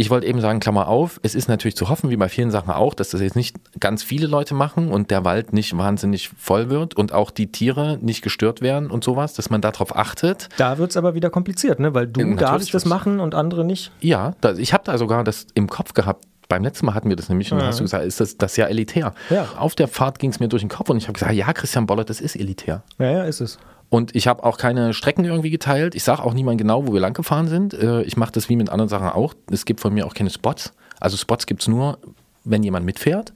Ich 0.00 0.08
wollte 0.08 0.26
eben 0.26 0.40
sagen, 0.40 0.60
Klammer 0.60 0.88
auf, 0.88 1.20
es 1.22 1.34
ist 1.34 1.46
natürlich 1.50 1.76
zu 1.76 1.90
hoffen, 1.90 2.08
wie 2.08 2.16
bei 2.16 2.30
vielen 2.30 2.50
Sachen 2.50 2.70
auch, 2.70 2.94
dass 2.94 3.10
das 3.10 3.20
jetzt 3.20 3.36
nicht 3.36 3.54
ganz 3.78 4.02
viele 4.02 4.26
Leute 4.26 4.54
machen 4.54 4.90
und 4.90 5.10
der 5.10 5.26
Wald 5.26 5.52
nicht 5.52 5.76
wahnsinnig 5.76 6.30
voll 6.38 6.70
wird 6.70 6.96
und 6.96 7.12
auch 7.12 7.30
die 7.30 7.52
Tiere 7.52 7.98
nicht 8.00 8.22
gestört 8.22 8.62
werden 8.62 8.90
und 8.90 9.04
sowas, 9.04 9.34
dass 9.34 9.50
man 9.50 9.60
darauf 9.60 9.94
achtet. 9.94 10.48
Da 10.56 10.78
wird 10.78 10.92
es 10.92 10.96
aber 10.96 11.12
wieder 11.14 11.28
kompliziert, 11.28 11.80
ne? 11.80 11.92
weil 11.92 12.06
du 12.06 12.20
natürlich 12.20 12.38
darfst 12.40 12.72
das 12.72 12.86
machen 12.86 13.20
und 13.20 13.34
andere 13.34 13.62
nicht. 13.62 13.92
Ja, 14.00 14.32
da, 14.40 14.54
ich 14.54 14.72
habe 14.72 14.84
da 14.84 14.96
sogar 14.96 15.22
das 15.22 15.46
im 15.52 15.68
Kopf 15.68 15.92
gehabt. 15.92 16.24
Beim 16.48 16.64
letzten 16.64 16.86
Mal 16.86 16.94
hatten 16.94 17.10
wir 17.10 17.16
das 17.16 17.28
nämlich 17.28 17.52
und 17.52 17.58
da 17.58 17.64
Ja. 17.64 17.68
hast 17.68 17.80
du 17.80 17.84
gesagt, 17.84 18.06
ist 18.06 18.20
das, 18.20 18.38
das 18.38 18.56
ja 18.56 18.68
elitär. 18.68 19.12
Ja. 19.28 19.48
Auf 19.58 19.74
der 19.74 19.86
Fahrt 19.86 20.18
ging 20.18 20.30
es 20.30 20.40
mir 20.40 20.48
durch 20.48 20.62
den 20.62 20.70
Kopf 20.70 20.88
und 20.88 20.96
ich 20.96 21.04
habe 21.04 21.12
gesagt, 21.12 21.32
ja, 21.34 21.52
Christian 21.52 21.84
Bollert, 21.84 22.08
das 22.08 22.22
ist 22.22 22.36
elitär. 22.36 22.82
Ja, 22.98 23.10
ja, 23.10 23.24
ist 23.24 23.40
es. 23.42 23.58
Und 23.90 24.14
ich 24.14 24.28
habe 24.28 24.44
auch 24.44 24.56
keine 24.56 24.94
Strecken 24.94 25.24
irgendwie 25.24 25.50
geteilt. 25.50 25.94
Ich 25.94 26.04
sage 26.04 26.22
auch 26.22 26.32
niemand 26.32 26.58
genau, 26.58 26.86
wo 26.86 26.92
wir 26.92 27.00
lang 27.00 27.12
gefahren 27.12 27.48
sind. 27.48 27.74
Äh, 27.74 28.02
Ich 28.02 28.16
mache 28.16 28.32
das 28.32 28.48
wie 28.48 28.56
mit 28.56 28.70
anderen 28.70 28.88
Sachen 28.88 29.08
auch. 29.08 29.34
Es 29.50 29.64
gibt 29.64 29.80
von 29.80 29.92
mir 29.92 30.06
auch 30.06 30.14
keine 30.14 30.30
Spots. 30.30 30.72
Also 31.00 31.16
Spots 31.16 31.46
gibt 31.46 31.62
es 31.62 31.68
nur, 31.68 31.98
wenn 32.44 32.62
jemand 32.62 32.86
mitfährt. 32.86 33.32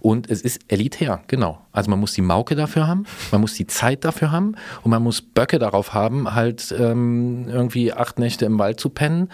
Und 0.00 0.30
es 0.30 0.40
ist 0.40 0.60
elitär, 0.68 1.20
genau. 1.26 1.58
Also 1.72 1.90
man 1.90 2.00
muss 2.00 2.14
die 2.14 2.22
Mauke 2.22 2.54
dafür 2.54 2.86
haben, 2.86 3.04
man 3.32 3.42
muss 3.42 3.52
die 3.52 3.66
Zeit 3.66 4.02
dafür 4.06 4.30
haben 4.32 4.54
und 4.82 4.90
man 4.90 5.02
muss 5.02 5.20
Böcke 5.20 5.58
darauf 5.58 5.92
haben, 5.92 6.34
halt 6.34 6.74
ähm, 6.78 7.46
irgendwie 7.48 7.92
acht 7.92 8.18
Nächte 8.18 8.46
im 8.46 8.58
Wald 8.58 8.80
zu 8.80 8.88
pennen 8.88 9.28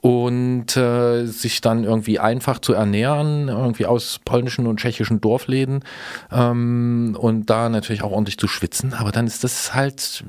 und 0.00 0.76
äh, 0.76 1.26
sich 1.26 1.60
dann 1.60 1.84
irgendwie 1.84 2.18
einfach 2.18 2.58
zu 2.60 2.72
ernähren, 2.72 3.48
irgendwie 3.48 3.86
aus 3.86 4.20
polnischen 4.24 4.66
und 4.66 4.78
tschechischen 4.78 5.20
Dorfläden 5.20 5.84
ähm, 6.30 7.16
und 7.18 7.50
da 7.50 7.68
natürlich 7.68 8.02
auch 8.02 8.12
ordentlich 8.12 8.38
zu 8.38 8.48
schwitzen. 8.48 8.94
Aber 8.94 9.12
dann 9.12 9.26
ist 9.26 9.44
das 9.44 9.74
halt 9.74 10.24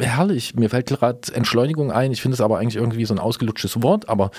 äh, 0.00 0.04
herrlich. 0.04 0.54
Mir 0.54 0.70
fällt 0.70 0.86
gerade 0.86 1.20
Entschleunigung 1.32 1.92
ein. 1.92 2.12
Ich 2.12 2.22
finde 2.22 2.34
es 2.34 2.40
aber 2.40 2.58
eigentlich 2.58 2.76
irgendwie 2.76 3.04
so 3.04 3.14
ein 3.14 3.18
ausgelutschtes 3.18 3.82
Wort, 3.82 4.08
aber 4.08 4.30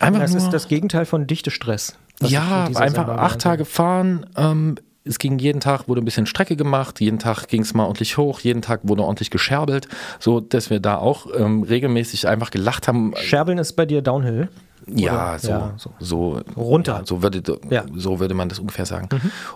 einfach 0.00 0.20
das 0.20 0.32
nur, 0.32 0.42
ist 0.42 0.50
das 0.50 0.68
Gegenteil 0.68 1.04
von 1.04 1.26
dichte 1.26 1.50
Stress. 1.50 1.96
ja, 2.20 2.66
einfach 2.74 3.08
acht. 3.08 3.40
Tage 3.40 3.64
fahren. 3.64 4.26
Ähm, 4.36 4.76
es 5.04 5.18
ging 5.18 5.38
jeden 5.38 5.60
Tag, 5.60 5.86
wurde 5.86 6.00
ein 6.00 6.04
bisschen 6.04 6.26
Strecke 6.26 6.56
gemacht, 6.56 7.00
jeden 7.00 7.18
Tag 7.18 7.46
ging 7.48 7.62
es 7.62 7.74
mal 7.74 7.84
ordentlich 7.84 8.16
hoch, 8.16 8.40
jeden 8.40 8.62
Tag 8.62 8.80
wurde 8.84 9.02
ordentlich 9.02 9.30
gescherbelt, 9.30 9.86
so 10.18 10.40
dass 10.40 10.70
wir 10.70 10.80
da 10.80 10.96
auch 10.96 11.26
ähm, 11.36 11.62
regelmäßig 11.62 12.26
einfach 12.26 12.50
gelacht 12.50 12.88
haben. 12.88 13.14
Scherbeln 13.16 13.58
ist 13.58 13.74
bei 13.74 13.86
dir 13.86 14.00
Downhill. 14.00 14.48
Ja, 14.86 15.38
so, 15.38 15.48
Ja, 15.48 15.72
so, 15.76 15.90
so 15.98 16.40
Runter. 16.56 17.02
so 17.04 17.22
würde, 17.22 17.42
Ja. 17.70 17.82
Mhm. 17.84 17.98
so 17.98 18.20
würde 18.20 18.34
man 18.34 18.48
das 18.48 18.58
ungefähr 18.58 18.86
sagen. 18.86 19.08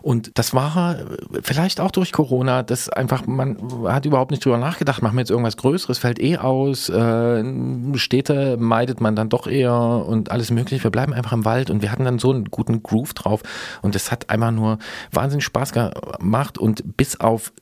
Und 0.02 0.38
das 0.38 0.54
war 0.54 0.96
vielleicht 1.42 1.80
auch 1.80 1.90
durch 1.90 2.12
Corona, 2.12 2.62
das 2.62 2.88
einfach, 2.88 3.26
man 3.26 3.58
hat 3.86 4.06
überhaupt 4.06 4.30
nicht 4.30 4.44
drüber 4.44 4.58
nachgedacht, 4.58 5.02
machen 5.02 5.16
wir 5.16 5.20
jetzt 5.20 5.30
irgendwas 5.30 5.56
Größeres, 5.56 5.98
fällt 5.98 6.18
eh 6.20 6.38
aus, 6.38 6.88
äh, 6.88 7.44
Städte 7.98 8.56
meidet 8.58 9.00
man 9.00 9.16
dann 9.16 9.28
doch 9.28 9.46
eher 9.46 9.72
und 9.74 10.30
alles 10.30 10.50
mögliche. 10.50 10.84
Wir 10.84 10.90
bleiben 10.90 11.12
einfach 11.12 11.32
im 11.32 11.44
Wald 11.44 11.70
und 11.70 11.82
wir 11.82 11.92
hatten 11.92 12.04
dann 12.04 12.18
so 12.18 12.30
einen 12.32 12.46
guten 12.46 12.82
Groove 12.82 13.14
drauf 13.14 13.42
und 13.82 13.94
das 13.94 14.10
hat 14.10 14.30
einfach 14.30 14.50
nur 14.50 14.78
wahnsinnig 15.12 15.44
Spaß 15.44 15.72
gemacht 15.72 16.58
und 16.58 16.96
bis 16.96 17.20
auf 17.20 17.52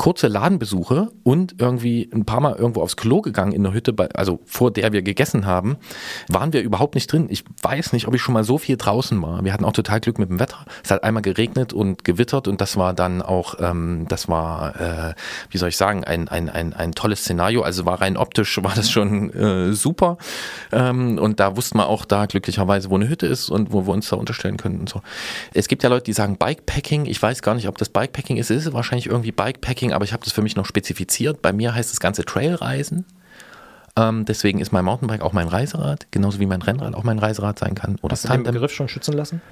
kurze 0.00 0.28
Ladenbesuche 0.28 1.08
und 1.24 1.56
irgendwie 1.58 2.08
ein 2.10 2.24
paar 2.24 2.40
Mal 2.40 2.56
irgendwo 2.56 2.80
aufs 2.80 2.96
Klo 2.96 3.20
gegangen 3.20 3.52
in 3.52 3.62
der 3.62 3.74
Hütte, 3.74 3.92
bei, 3.92 4.08
also 4.14 4.40
vor 4.46 4.70
der 4.70 4.94
wir 4.94 5.02
gegessen 5.02 5.44
haben, 5.44 5.76
waren 6.26 6.54
wir 6.54 6.62
überhaupt 6.62 6.94
nicht 6.94 7.12
drin. 7.12 7.26
Ich 7.28 7.44
weiß 7.60 7.92
nicht, 7.92 8.08
ob 8.08 8.14
ich 8.14 8.22
schon 8.22 8.32
mal 8.32 8.42
so 8.42 8.56
viel 8.56 8.78
draußen 8.78 9.20
war. 9.20 9.44
Wir 9.44 9.52
hatten 9.52 9.66
auch 9.66 9.74
total 9.74 10.00
Glück 10.00 10.18
mit 10.18 10.30
dem 10.30 10.40
Wetter. 10.40 10.64
Es 10.82 10.90
hat 10.90 11.04
einmal 11.04 11.20
geregnet 11.20 11.74
und 11.74 12.02
gewittert 12.02 12.48
und 12.48 12.62
das 12.62 12.78
war 12.78 12.94
dann 12.94 13.20
auch, 13.20 13.56
ähm, 13.60 14.06
das 14.08 14.26
war, 14.26 14.80
äh, 14.80 15.14
wie 15.50 15.58
soll 15.58 15.68
ich 15.68 15.76
sagen, 15.76 16.02
ein, 16.02 16.28
ein, 16.28 16.48
ein, 16.48 16.72
ein 16.72 16.92
tolles 16.92 17.20
Szenario. 17.20 17.60
Also 17.60 17.84
war 17.84 18.00
rein 18.00 18.16
optisch, 18.16 18.58
war 18.62 18.72
das 18.74 18.90
schon 18.90 19.28
äh, 19.34 19.74
super. 19.74 20.16
Ähm, 20.72 21.18
und 21.18 21.40
da 21.40 21.58
wussten 21.58 21.76
wir 21.76 21.88
auch 21.88 22.06
da 22.06 22.24
glücklicherweise, 22.24 22.88
wo 22.88 22.94
eine 22.94 23.10
Hütte 23.10 23.26
ist 23.26 23.50
und 23.50 23.70
wo 23.70 23.86
wir 23.86 23.92
uns 23.92 24.08
da 24.08 24.16
unterstellen 24.16 24.56
können 24.56 24.80
und 24.80 24.88
so. 24.88 25.02
Es 25.52 25.68
gibt 25.68 25.82
ja 25.82 25.90
Leute, 25.90 26.04
die 26.04 26.14
sagen 26.14 26.38
Bikepacking. 26.38 27.04
Ich 27.04 27.22
weiß 27.22 27.42
gar 27.42 27.54
nicht, 27.54 27.68
ob 27.68 27.76
das 27.76 27.90
Bikepacking 27.90 28.38
ist. 28.38 28.50
Es 28.50 28.64
ist 28.64 28.72
wahrscheinlich 28.72 29.04
irgendwie 29.04 29.32
Bikepacking, 29.32 29.89
aber 29.92 30.04
ich 30.04 30.12
habe 30.12 30.24
das 30.24 30.32
für 30.32 30.42
mich 30.42 30.56
noch 30.56 30.66
spezifiziert. 30.66 31.42
Bei 31.42 31.52
mir 31.52 31.74
heißt 31.74 31.90
das 31.90 32.00
Ganze 32.00 32.24
Trailreisen. 32.24 33.04
Ähm, 33.96 34.24
deswegen 34.24 34.60
ist 34.60 34.72
mein 34.72 34.84
Mountainbike 34.84 35.22
auch 35.22 35.32
mein 35.32 35.48
Reiserad, 35.48 36.06
genauso 36.10 36.40
wie 36.40 36.46
mein 36.46 36.62
Rennrad 36.62 36.94
auch 36.94 37.02
mein 37.02 37.18
Reiserad 37.18 37.58
sein 37.58 37.74
kann. 37.74 37.96
Oder 38.02 38.12
Hast 38.12 38.24
du 38.24 38.28
den. 38.28 38.44
Begriff 38.44 38.72
schon 38.72 38.88
schützen 38.88 39.14
lassen? 39.14 39.42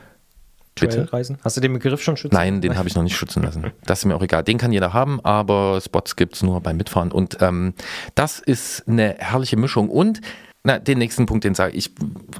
Trailreisen? 0.76 1.38
Hast 1.42 1.56
du 1.56 1.60
den 1.60 1.72
Begriff 1.72 2.00
schon 2.02 2.16
schützen 2.16 2.34
Nein, 2.34 2.60
den 2.60 2.76
habe 2.76 2.88
ich 2.88 2.94
noch 2.94 3.02
nicht 3.02 3.16
schützen 3.16 3.42
lassen. 3.42 3.72
Das 3.84 4.00
ist 4.00 4.04
mir 4.04 4.14
auch 4.14 4.22
egal. 4.22 4.44
Den 4.44 4.58
kann 4.58 4.70
jeder 4.70 4.92
haben, 4.92 5.20
aber 5.24 5.80
Spots 5.80 6.14
gibt 6.14 6.36
es 6.36 6.42
nur 6.42 6.60
beim 6.60 6.76
Mitfahren. 6.76 7.10
Und 7.10 7.38
ähm, 7.40 7.74
das 8.14 8.38
ist 8.38 8.86
eine 8.86 9.16
herrliche 9.18 9.56
Mischung. 9.56 9.90
Und 9.90 10.20
na, 10.68 10.78
den 10.78 10.98
nächsten 10.98 11.24
Punkt, 11.24 11.44
den 11.44 11.54
sage 11.54 11.74
ich, 11.74 11.90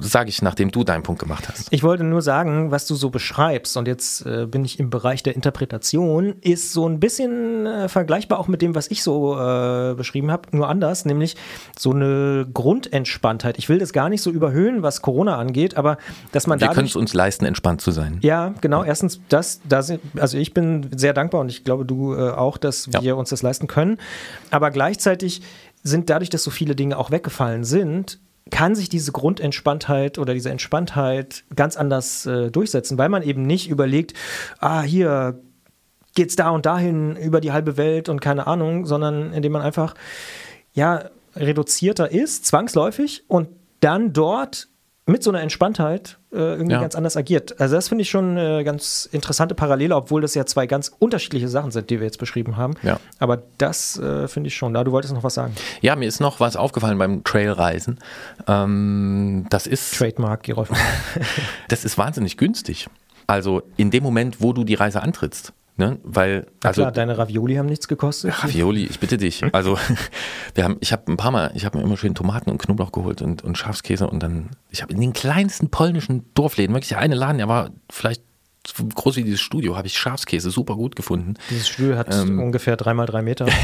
sage 0.01 0.29
ich, 0.29 0.43
nachdem 0.43 0.69
du 0.69 0.83
deinen 0.83 1.01
Punkt 1.01 1.19
gemacht 1.19 1.49
hast. 1.49 1.67
Ich 1.71 1.81
wollte 1.81 2.03
nur 2.03 2.21
sagen, 2.21 2.69
was 2.69 2.85
du 2.85 2.93
so 2.93 3.09
beschreibst, 3.09 3.75
und 3.75 3.87
jetzt 3.87 4.23
äh, 4.23 4.45
bin 4.45 4.63
ich 4.63 4.79
im 4.79 4.91
Bereich 4.91 5.23
der 5.23 5.33
Interpretation, 5.33 6.35
ist 6.41 6.71
so 6.71 6.87
ein 6.87 6.99
bisschen 6.99 7.65
äh, 7.65 7.89
vergleichbar 7.89 8.37
auch 8.37 8.47
mit 8.47 8.61
dem, 8.61 8.75
was 8.75 8.91
ich 8.91 9.01
so 9.01 9.33
äh, 9.33 9.95
beschrieben 9.95 10.29
habe, 10.29 10.55
nur 10.55 10.69
anders, 10.69 11.05
nämlich 11.05 11.37
so 11.77 11.91
eine 11.91 12.47
Grundentspanntheit. 12.53 13.57
Ich 13.57 13.67
will 13.67 13.79
das 13.79 13.93
gar 13.93 14.09
nicht 14.09 14.21
so 14.21 14.29
überhöhen, 14.29 14.83
was 14.83 15.01
Corona 15.01 15.37
angeht, 15.37 15.75
aber 15.75 15.97
dass 16.31 16.45
man 16.45 16.61
Wir 16.61 16.67
können 16.67 16.85
es 16.85 16.95
uns 16.95 17.15
leisten, 17.15 17.45
entspannt 17.45 17.81
zu 17.81 17.89
sein. 17.89 18.19
Ja, 18.21 18.53
genau. 18.61 18.83
Erstens, 18.83 19.21
das, 19.29 19.59
da 19.67 19.81
sind, 19.81 20.01
also 20.19 20.37
ich 20.37 20.53
bin 20.53 20.91
sehr 20.95 21.13
dankbar 21.13 21.41
und 21.41 21.49
ich 21.49 21.63
glaube, 21.63 21.83
du 21.83 22.13
äh, 22.13 22.29
auch, 22.29 22.57
dass 22.57 22.93
wir 23.01 23.17
uns 23.17 23.29
das 23.29 23.41
leisten 23.41 23.65
können. 23.65 23.97
Aber 24.51 24.69
gleichzeitig 24.69 25.41
sind 25.83 26.09
dadurch, 26.09 26.29
dass 26.29 26.43
so 26.43 26.51
viele 26.51 26.75
Dinge 26.75 26.97
auch 26.97 27.11
weggefallen 27.11 27.63
sind, 27.63 28.19
kann 28.51 28.75
sich 28.75 28.89
diese 28.89 29.11
Grundentspanntheit 29.11 30.17
oder 30.17 30.33
diese 30.33 30.49
Entspanntheit 30.49 31.43
ganz 31.55 31.77
anders 31.77 32.25
äh, 32.25 32.51
durchsetzen, 32.51 32.97
weil 32.97 33.09
man 33.09 33.21
eben 33.21 33.43
nicht 33.43 33.69
überlegt, 33.69 34.13
ah, 34.59 34.81
hier 34.81 35.39
geht's 36.15 36.35
da 36.35 36.49
und 36.49 36.65
dahin 36.65 37.15
über 37.15 37.41
die 37.41 37.51
halbe 37.51 37.77
Welt 37.77 38.09
und 38.09 38.19
keine 38.19 38.47
Ahnung, 38.47 38.85
sondern 38.85 39.33
indem 39.33 39.51
man 39.53 39.61
einfach, 39.61 39.93
ja, 40.73 41.05
reduzierter 41.35 42.11
ist, 42.11 42.45
zwangsläufig 42.45 43.23
und 43.27 43.49
dann 43.79 44.13
dort 44.13 44.67
mit 45.05 45.23
so 45.23 45.29
einer 45.29 45.41
Entspanntheit 45.41 46.18
äh, 46.31 46.37
irgendwie 46.37 46.73
Ja. 46.73 46.81
ganz 46.81 46.95
anders 46.95 47.17
agiert. 47.17 47.59
Also 47.59 47.75
das 47.75 47.87
finde 47.89 48.03
ich 48.03 48.09
schon 48.09 48.37
eine 48.37 48.63
ganz 48.63 49.09
interessante 49.11 49.55
Parallele, 49.55 49.95
obwohl 49.95 50.21
das 50.21 50.35
ja 50.35 50.45
zwei 50.45 50.67
ganz 50.67 50.91
unterschiedliche 50.99 51.47
Sachen 51.47 51.71
sind, 51.71 51.89
die 51.89 51.99
wir 51.99 52.05
jetzt 52.05 52.19
beschrieben 52.19 52.55
haben. 52.57 52.75
Ja. 52.83 52.99
Aber 53.17 53.41
das 53.57 53.97
äh, 53.99 54.27
finde 54.27 54.47
ich 54.47 54.55
schon. 54.55 54.73
Da, 54.73 54.83
du 54.83 54.91
wolltest 54.91 55.13
noch 55.13 55.23
was 55.23 55.33
sagen. 55.33 55.55
Ja, 55.81 55.95
mir 55.95 56.07
ist 56.07 56.19
noch 56.19 56.39
was 56.39 56.55
aufgefallen 56.55 56.97
beim 56.97 57.23
Trailreisen. 57.23 57.99
Ähm, 58.47 59.45
das 59.49 59.67
ist 59.67 59.95
Trademark, 59.97 60.43
Gerolf. 60.43 60.69
das 61.67 61.85
ist 61.85 61.97
wahnsinnig 61.97 62.37
günstig. 62.37 62.87
Also 63.27 63.61
in 63.77 63.91
dem 63.91 64.03
Moment, 64.03 64.41
wo 64.41 64.53
du 64.53 64.63
die 64.63 64.73
Reise 64.75 65.01
antrittst. 65.01 65.53
Ne? 65.79 65.97
Weil, 66.03 66.45
also 66.61 66.81
klar, 66.81 66.91
deine 66.91 67.17
Ravioli 67.17 67.55
haben 67.55 67.67
nichts 67.67 67.87
gekostet. 67.87 68.43
Ravioli, 68.43 68.83
ich 68.83 68.99
bitte 68.99 69.17
dich. 69.17 69.41
Also 69.53 69.77
wir 70.53 70.65
haben, 70.65 70.75
ich 70.81 70.91
habe 70.91 71.09
ein 71.09 71.15
paar 71.15 71.31
Mal, 71.31 71.51
ich 71.55 71.63
habe 71.63 71.77
mir 71.77 71.85
immer 71.85 71.95
schön 71.95 72.15
Tomaten 72.15 72.49
und 72.49 72.57
Knoblauch 72.57 72.91
geholt 72.91 73.21
und, 73.21 73.45
und 73.45 73.57
Schafskäse 73.57 74.07
und 74.07 74.21
dann, 74.21 74.49
ich 74.69 74.81
habe 74.81 74.93
in 74.93 74.99
den 74.99 75.13
kleinsten 75.13 75.69
polnischen 75.69 76.25
Dorfläden, 76.33 76.75
wirklich 76.75 76.89
der 76.89 76.99
eine 76.99 77.15
Laden, 77.15 77.37
der 77.37 77.47
war 77.47 77.69
vielleicht 77.89 78.23
so 78.67 78.83
groß 78.83 79.15
wie 79.15 79.23
dieses 79.23 79.41
Studio, 79.41 79.77
habe 79.77 79.87
ich 79.87 79.97
Schafskäse 79.97 80.51
super 80.51 80.75
gut 80.75 80.95
gefunden. 80.95 81.35
Dieses 81.49 81.69
Stuhl 81.69 81.97
hat 81.97 82.13
Ähm, 82.13 82.39
ungefähr 82.39 82.75
dreimal 82.77 83.05
drei 83.05 83.21
Meter. 83.21 83.47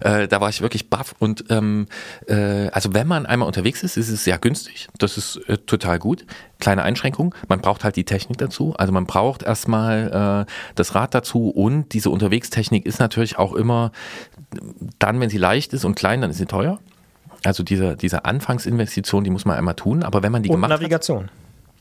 Äh, 0.00 0.28
da 0.28 0.40
war 0.40 0.48
ich 0.50 0.60
wirklich 0.60 0.90
baff 0.90 1.14
und 1.18 1.44
ähm, 1.50 1.86
äh, 2.26 2.68
also 2.68 2.92
wenn 2.92 3.06
man 3.06 3.26
einmal 3.26 3.46
unterwegs 3.46 3.82
ist, 3.82 3.96
ist 3.96 4.08
es 4.10 4.24
sehr 4.24 4.38
günstig. 4.38 4.88
Das 4.98 5.16
ist 5.16 5.36
äh, 5.48 5.56
total 5.56 5.98
gut. 5.98 6.26
Kleine 6.58 6.82
Einschränkung, 6.82 7.34
man 7.48 7.60
braucht 7.60 7.84
halt 7.84 7.96
die 7.96 8.04
Technik 8.04 8.38
dazu. 8.38 8.74
Also 8.76 8.92
man 8.92 9.06
braucht 9.06 9.42
erstmal 9.42 10.46
äh, 10.46 10.52
das 10.74 10.94
Rad 10.94 11.14
dazu 11.14 11.48
und 11.48 11.94
diese 11.94 12.10
Unterwegstechnik 12.10 12.84
ist 12.84 12.98
natürlich 12.98 13.38
auch 13.38 13.54
immer 13.54 13.92
dann, 14.98 15.20
wenn 15.20 15.30
sie 15.30 15.38
leicht 15.38 15.72
ist 15.72 15.84
und 15.84 15.94
klein, 15.94 16.20
dann 16.20 16.30
ist 16.30 16.38
sie 16.38 16.46
teuer. 16.46 16.80
Also 17.44 17.62
diese, 17.62 17.96
diese 17.96 18.24
Anfangsinvestition, 18.24 19.24
die 19.24 19.30
muss 19.30 19.44
man 19.44 19.56
einmal 19.56 19.74
tun, 19.74 20.02
aber 20.02 20.22
wenn 20.22 20.32
man 20.32 20.42
die 20.42 20.48
Und 20.48 20.56
gemacht 20.56 20.72
hat, 20.72 20.80
Navigation. 20.80 21.30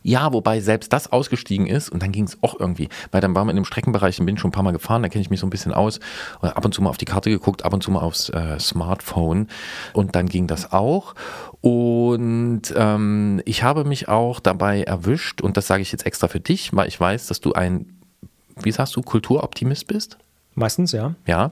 Ja, 0.03 0.34
wobei 0.34 0.59
selbst 0.59 0.93
das 0.93 1.11
ausgestiegen 1.11 1.65
ist 1.65 1.89
und 1.89 2.03
dann 2.03 2.11
ging 2.11 2.25
es 2.25 2.38
auch 2.41 2.59
irgendwie. 2.59 2.89
Weil 3.11 3.21
dann 3.21 3.34
waren 3.34 3.47
wir 3.47 3.51
in 3.51 3.55
dem 3.55 3.65
Streckenbereich, 3.65 4.17
den 4.17 4.25
bin 4.25 4.38
schon 4.38 4.49
ein 4.49 4.51
paar 4.51 4.63
Mal 4.63 4.71
gefahren, 4.71 5.01
da 5.01 5.09
kenne 5.09 5.21
ich 5.21 5.30
mich 5.30 5.39
so 5.39 5.47
ein 5.47 5.49
bisschen 5.49 5.73
aus. 5.73 5.99
Ab 6.41 6.63
und 6.65 6.73
zu 6.73 6.81
mal 6.81 6.89
auf 6.89 6.97
die 6.97 7.05
Karte 7.05 7.30
geguckt, 7.30 7.65
ab 7.65 7.73
und 7.73 7.81
zu 7.81 7.89
mal 7.89 8.01
aufs 8.01 8.30
äh, 8.30 8.59
Smartphone 8.59 9.47
und 9.93 10.15
dann 10.15 10.27
ging 10.27 10.47
das 10.47 10.71
auch. 10.71 11.15
Und 11.61 12.73
ähm, 12.75 13.41
ich 13.45 13.63
habe 13.63 13.85
mich 13.85 14.09
auch 14.09 14.41
dabei 14.41 14.84
erwischt, 14.84 15.41
und 15.41 15.55
das 15.55 15.67
sage 15.67 15.81
ich 15.81 15.91
jetzt 15.91 16.05
extra 16.05 16.27
für 16.27 16.41
dich, 16.41 16.75
weil 16.75 16.88
ich 16.88 16.99
weiß, 16.99 17.27
dass 17.27 17.39
du 17.39 17.53
ein, 17.53 17.97
wie 18.61 18.71
sagst 18.71 18.95
du, 18.95 19.01
Kulturoptimist 19.01 19.88
bist? 19.88 20.17
Meistens, 20.55 20.91
ja. 20.91 21.15
Ja, 21.25 21.51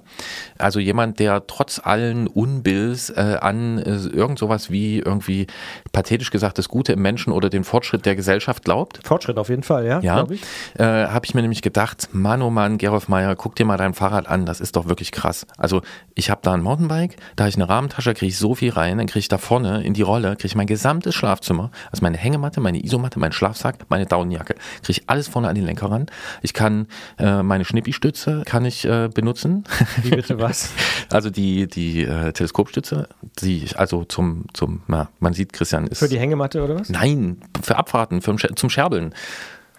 also 0.58 0.80
jemand, 0.80 1.20
der 1.20 1.48
trotz 1.48 1.80
allen 1.84 2.28
Unbills 2.28 3.10
äh, 3.10 3.38
an 3.42 3.80
äh, 3.80 3.96
irgend 3.96 4.38
sowas 4.38 4.70
wie 4.70 5.00
irgendwie 5.00 5.48
pathetisch 5.92 6.30
gesagt 6.30 6.58
das 6.58 6.70
Gute 6.70 6.94
im 6.94 7.02
Menschen 7.02 7.34
oder 7.34 7.50
den 7.50 7.64
Fortschritt 7.64 8.06
der 8.06 8.16
Gesellschaft 8.16 8.64
glaubt. 8.64 9.00
Fortschritt 9.04 9.38
auf 9.38 9.50
jeden 9.50 9.64
Fall, 9.64 9.86
ja, 9.88 10.00
Ja, 10.02 10.26
ich. 10.30 10.42
äh, 10.80 10.84
habe 11.08 11.26
ich 11.26 11.34
mir 11.34 11.42
nämlich 11.42 11.62
gedacht, 11.62 12.10
Mann, 12.12 12.42
oh 12.42 12.50
Mann, 12.52 12.78
Gerolf 12.78 13.08
Meyer, 13.08 13.36
guck 13.36 13.56
dir 13.56 13.66
mal 13.66 13.78
dein 13.78 13.94
Fahrrad 13.94 14.28
an, 14.28 14.46
das 14.46 14.62
ist 14.62 14.76
doch 14.76 14.88
wirklich 14.88 15.12
krass. 15.12 15.48
Also 15.58 15.82
ich 16.14 16.30
habe 16.30 16.42
da 16.44 16.54
ein 16.54 16.62
Mountainbike, 16.62 17.18
da 17.36 17.46
habe 17.46 17.50
ich 17.50 17.56
eine 17.56 17.68
Rahmentasche, 17.68 18.14
kriege 18.14 18.30
ich 18.30 18.38
so 18.38 18.54
viel 18.56 18.72
rein, 18.72 18.98
dann 19.00 19.08
kriege 19.08 19.20
ich 19.20 19.28
da 19.30 19.38
vorne 19.40 19.84
in 19.84 19.94
die 19.94 20.04
Rolle, 20.04 20.36
kriege 20.36 20.48
ich 20.48 20.56
mein 20.56 20.68
gesamtes 20.68 21.16
Schlafzimmer, 21.16 21.72
also 21.92 22.04
meine 22.04 22.18
Hängematte, 22.18 22.62
meine 22.62 22.84
Isomatte, 22.84 23.20
mein 23.20 23.32
Schlafsack, 23.32 23.78
meine 23.90 24.06
Daunenjacke, 24.06 24.54
kriege 24.84 24.92
ich 24.92 25.10
alles 25.10 25.28
vorne 25.28 25.48
an 25.48 25.56
den 25.56 25.66
Lenker 25.66 25.90
ran. 25.90 26.06
Ich 26.44 26.54
kann 26.54 26.88
äh, 27.18 27.42
meine 27.42 27.66
Schnippi-Stütze 27.66 28.44
kann 28.46 28.66
ich 28.66 28.86
äh, 28.92 29.10
benutzen. 29.14 29.64
Wie 30.04 30.10
bitte 30.12 30.40
was? 30.40 30.70
Also 31.10 31.30
die, 31.30 31.68
die 31.68 32.04
äh, 32.04 32.34
Teleskopstütze, 32.34 33.08
die 33.42 33.68
also 33.76 34.04
zum, 34.04 34.46
zum, 34.54 34.82
na, 34.88 35.10
man 35.20 35.34
sieht, 35.34 35.54
Christian 35.54 35.88
ist. 35.88 36.00
Für 36.00 36.10
die 36.10 36.20
Hängematte 36.20 36.64
oder 36.64 36.80
was? 36.80 36.90
Nein, 36.90 37.42
für 37.62 37.78
Abfahrten, 37.78 38.22
für, 38.22 38.36
zum 38.36 38.70
Scherbeln. 38.70 39.14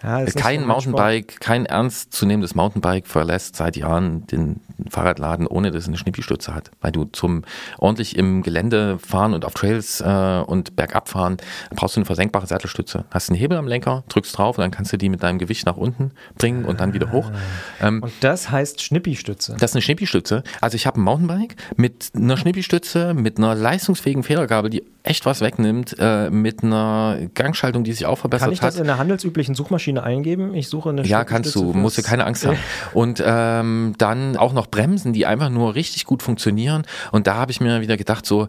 Ja, 0.03 0.25
kein. 0.25 0.65
Mountainbike, 0.65 1.39
kein 1.39 1.65
ernstzunehmendes 1.65 2.55
Mountainbike 2.55 3.07
verlässt 3.07 3.55
seit 3.55 3.77
Jahren 3.77 4.27
den 4.27 4.59
Fahrradladen, 4.89 5.47
ohne 5.47 5.71
dass 5.71 5.83
es 5.83 5.87
eine 5.87 5.97
Schnippi-Stütze 5.97 6.53
hat. 6.53 6.71
Weil 6.81 6.91
du 6.91 7.05
zum 7.05 7.43
ordentlich 7.77 8.17
im 8.17 8.43
Gelände 8.43 8.99
fahren 8.99 9.33
und 9.33 9.45
auf 9.45 9.53
Trails 9.53 10.01
äh, 10.01 10.43
und 10.45 10.75
bergab 10.75 11.09
fahren, 11.09 11.37
brauchst 11.75 11.95
du 11.95 11.99
eine 11.99 12.05
versenkbare 12.05 12.47
Sattelstütze. 12.47 13.05
Hast 13.11 13.29
einen 13.29 13.39
Hebel 13.39 13.57
am 13.57 13.67
Lenker, 13.67 14.03
drückst 14.09 14.37
drauf 14.37 14.57
und 14.57 14.61
dann 14.63 14.71
kannst 14.71 14.91
du 14.93 14.97
die 14.97 15.09
mit 15.09 15.23
deinem 15.23 15.39
Gewicht 15.39 15.65
nach 15.65 15.77
unten 15.77 16.11
bringen 16.37 16.65
und 16.65 16.79
dann 16.81 16.93
wieder 16.93 17.11
hoch. 17.11 17.31
Ähm, 17.81 18.01
Und 18.03 18.11
das 18.21 18.49
heißt 18.51 18.81
Schnippi-Stütze. 18.81 19.53
das 19.59 19.71
ist 19.71 19.75
eine 19.75 19.81
Schnippi-Stütze. 19.81 20.43
Also 20.59 20.75
ich 20.75 20.85
habe 20.85 20.99
ein 20.99 21.03
Mountainbike 21.03 21.55
mit 21.77 22.11
einer 22.15 22.35
Schnippi-Stütze, 22.37 23.13
mit 23.13 23.37
einer 23.37 23.55
leistungsfähigen 23.55 24.23
Federgabel, 24.23 24.69
die 24.69 24.83
echt 25.03 25.25
was 25.25 25.41
wegnimmt, 25.41 25.95
äh, 25.99 26.29
mit 26.29 26.63
einer 26.63 27.17
Gangschaltung, 27.33 27.83
die 27.83 27.93
sich 27.93 28.05
auch 28.05 28.17
verbessert 28.17 28.47
Kann 28.47 28.53
ich 28.53 28.61
hat. 28.61 28.69
das 28.69 28.79
in 28.79 28.85
der 28.85 28.97
handelsüblichen 28.97 29.53
Suchmaschine 29.53 29.92
eingeben? 29.97 30.53
Ich 30.53 30.69
suche 30.69 30.89
eine 30.89 31.03
Ja, 31.03 31.23
kannst 31.23 31.55
du, 31.55 31.73
musst 31.73 31.97
du 31.97 32.01
keine 32.01 32.25
Angst 32.25 32.45
haben. 32.47 32.57
Und 32.93 33.23
ähm, 33.25 33.95
dann 33.97 34.37
auch 34.37 34.53
noch 34.53 34.67
Bremsen, 34.67 35.13
die 35.13 35.25
einfach 35.25 35.49
nur 35.49 35.75
richtig 35.75 36.05
gut 36.05 36.23
funktionieren. 36.23 36.83
Und 37.11 37.27
da 37.27 37.35
habe 37.35 37.51
ich 37.51 37.61
mir 37.61 37.81
wieder 37.81 37.97
gedacht, 37.97 38.25
so, 38.25 38.47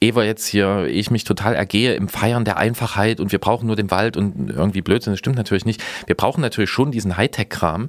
Eva 0.00 0.22
jetzt 0.22 0.46
hier, 0.46 0.86
ich 0.86 1.10
mich 1.10 1.24
total 1.24 1.54
ergehe 1.54 1.94
im 1.94 2.08
Feiern 2.08 2.44
der 2.44 2.58
Einfachheit 2.58 3.20
und 3.20 3.32
wir 3.32 3.38
brauchen 3.38 3.66
nur 3.66 3.76
den 3.76 3.90
Wald 3.90 4.16
und 4.16 4.50
irgendwie 4.50 4.82
Blödsinn, 4.82 5.12
das 5.12 5.18
stimmt 5.18 5.36
natürlich 5.36 5.64
nicht. 5.64 5.82
Wir 6.06 6.14
brauchen 6.14 6.40
natürlich 6.40 6.70
schon 6.70 6.90
diesen 6.90 7.16
Hightech-Kram, 7.16 7.88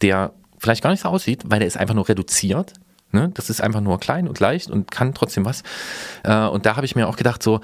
der 0.00 0.32
vielleicht 0.58 0.82
gar 0.82 0.90
nicht 0.90 1.02
so 1.02 1.08
aussieht, 1.08 1.42
weil 1.46 1.58
der 1.58 1.68
ist 1.68 1.76
einfach 1.76 1.94
nur 1.94 2.08
reduziert. 2.08 2.74
Ne? 3.12 3.30
Das 3.34 3.50
ist 3.50 3.60
einfach 3.60 3.80
nur 3.80 3.98
klein 3.98 4.28
und 4.28 4.38
leicht 4.40 4.70
und 4.70 4.90
kann 4.90 5.14
trotzdem 5.14 5.44
was. 5.44 5.62
Äh, 6.22 6.46
und 6.46 6.64
da 6.64 6.76
habe 6.76 6.86
ich 6.86 6.94
mir 6.94 7.08
auch 7.08 7.16
gedacht, 7.16 7.42
so, 7.42 7.60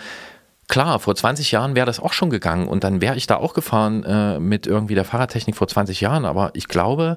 Klar, 0.69 0.99
vor 0.99 1.15
20 1.15 1.53
Jahren 1.53 1.77
wäre 1.77 1.87
das 1.87 2.01
auch 2.01 2.13
schon 2.13 2.31
gegangen 2.31 2.67
und 2.67 2.83
dann 2.83 3.01
wäre 3.01 3.17
ich 3.17 3.27
da 3.27 3.37
auch 3.37 3.55
gefahren 3.55 4.03
äh, 4.05 4.41
mit 4.41 4.67
irgendwie 4.67 4.97
der 4.97 5.05
Fahrradtechnik 5.05 5.57
vor 5.57 5.69
20 5.69 6.01
Jahren, 6.01 6.25
aber 6.25 6.51
ich 6.55 6.67
glaube, 6.67 7.17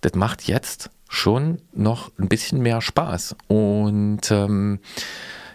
das 0.00 0.14
macht 0.14 0.44
jetzt 0.48 0.90
schon 1.08 1.60
noch 1.72 2.10
ein 2.18 2.28
bisschen 2.28 2.62
mehr 2.62 2.80
Spaß 2.80 3.36
und 3.48 4.30
ähm, 4.30 4.80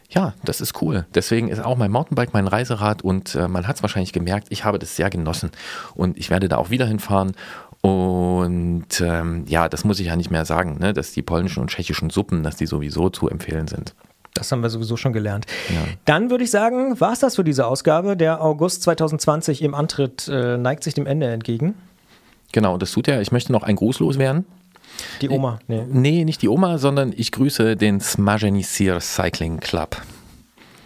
ja, 0.10 0.34
das 0.44 0.62
ist 0.62 0.82
cool. 0.82 1.06
Deswegen 1.16 1.48
ist 1.48 1.64
auch 1.64 1.78
mein 1.78 1.92
Mountainbike 1.92 2.34
mein 2.34 2.48
Reiserad 2.48 3.02
und 3.02 3.34
äh, 3.36 3.48
man 3.48 3.68
hat 3.68 3.78
es 3.78 3.82
wahrscheinlich 3.82 4.14
gemerkt, 4.14 4.48
ich 4.50 4.64
habe 4.64 4.78
das 4.78 4.96
sehr 4.96 5.10
genossen 5.10 5.52
und 5.96 6.18
ich 6.18 6.30
werde 6.30 6.48
da 6.48 6.58
auch 6.58 6.70
wieder 6.70 6.86
hinfahren 6.86 7.34
und 7.82 9.02
ähm, 9.02 9.46
ja, 9.48 9.68
das 9.68 9.84
muss 9.84 10.00
ich 10.00 10.08
ja 10.08 10.16
nicht 10.16 10.30
mehr 10.30 10.46
sagen, 10.46 10.78
ne, 10.80 10.94
dass 10.94 11.12
die 11.12 11.24
polnischen 11.24 11.62
und 11.62 11.72
tschechischen 11.72 12.12
Suppen, 12.12 12.44
dass 12.44 12.56
die 12.56 12.68
sowieso 12.68 13.10
zu 13.10 13.28
empfehlen 13.30 13.68
sind. 13.68 13.96
Das 14.34 14.52
haben 14.52 14.62
wir 14.62 14.70
sowieso 14.70 14.96
schon 14.96 15.14
gelernt. 15.14 15.46
Dann 16.06 16.30
würde 16.30 16.44
ich 16.44 16.52
sagen, 16.52 17.00
war 17.00 17.12
es 17.12 17.20
das 17.20 17.36
für 17.36 17.44
diese 17.44 17.68
Ausgabe. 17.68 18.16
Der 18.16 18.42
August 18.42 18.84
2020 18.84 19.62
im 19.62 19.74
Antritt 19.74 20.28
äh, 20.30 20.58
neigt 20.58 20.84
sich 20.84 20.94
dem 20.94 21.06
Ende 21.06 21.28
entgegen. 21.28 21.76
Genau, 22.54 22.78
das 22.78 22.92
tut 22.92 23.08
er. 23.08 23.22
Ich 23.22 23.32
möchte 23.32 23.52
noch 23.52 23.64
ein 23.64 23.76
Gruß 23.76 24.00
loswerden. 24.00 24.46
Die 25.22 25.30
Oma, 25.30 25.60
nee. 25.68 25.84
Nee, 25.90 26.26
nicht 26.26 26.42
die 26.42 26.50
Oma, 26.50 26.78
sondern 26.78 27.14
ich 27.16 27.32
grüße 27.32 27.76
den 27.76 28.00
Smagenisir 28.00 29.00
Cycling 29.00 29.60
Club. 29.60 29.98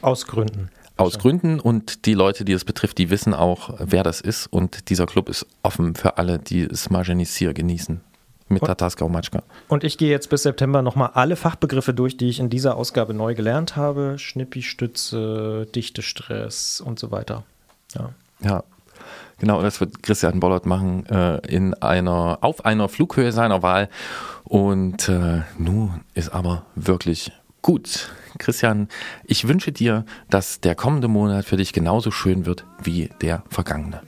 Aus 0.02 0.28
Gründen. 0.28 0.70
Aus 0.98 1.20
Gründen 1.20 1.60
und 1.60 2.06
die 2.06 2.14
Leute, 2.14 2.46
die 2.46 2.54
es 2.54 2.64
betrifft, 2.64 2.98
die 2.98 3.10
wissen 3.10 3.34
auch, 3.34 3.74
wer 3.80 4.04
das 4.04 4.22
ist. 4.22 4.48
Und 4.48 4.90
dieser 4.90 5.06
Club 5.06 5.28
ist 5.28 5.46
offen 5.62 5.96
für 5.96 6.18
alle, 6.18 6.40
die 6.40 6.68
Smagenisir 6.74 7.54
genießen. 7.54 8.02
Mit 8.48 8.62
und 8.62 9.12
Matschka. 9.12 9.42
Und 9.68 9.84
ich 9.84 9.98
gehe 9.98 10.10
jetzt 10.10 10.30
bis 10.30 10.44
September 10.44 10.84
nochmal 10.84 11.12
alle 11.14 11.36
Fachbegriffe 11.36 11.94
durch, 11.94 12.16
die 12.16 12.30
ich 12.30 12.40
in 12.40 12.50
dieser 12.50 12.78
Ausgabe 12.78 13.14
neu 13.14 13.34
gelernt 13.34 13.76
habe. 13.76 14.20
Schnippi-Stütze, 14.20 15.68
Dichtestress 15.74 16.80
und 16.80 17.00
so 17.00 17.12
weiter. 17.12 17.44
Ja. 17.96 18.12
Ja, 18.42 18.64
genau, 19.40 19.62
das 19.62 19.80
wird 19.80 20.04
Christian 20.04 20.40
Bollert 20.40 20.66
machen 20.66 21.06
äh, 21.08 21.38
in 21.48 21.74
einer, 21.76 22.40
auf 22.42 22.66
einer 22.66 22.90
Flughöhe 22.90 23.32
seiner 23.32 23.64
Wahl. 23.64 23.90
Und 24.44 25.10
äh, 25.10 25.42
nun 25.58 26.02
ist 26.14 26.30
aber 26.30 26.66
wirklich 26.76 27.32
gut. 27.62 28.10
Christian, 28.38 28.90
ich 29.24 29.48
wünsche 29.48 29.72
dir, 29.72 30.06
dass 30.30 30.60
der 30.60 30.76
kommende 30.76 31.08
Monat 31.08 31.46
für 31.46 31.58
dich 31.58 31.74
genauso 31.74 32.12
schön 32.12 32.46
wird 32.46 32.66
wie 32.84 33.10
der 33.22 33.44
vergangene. 33.50 34.02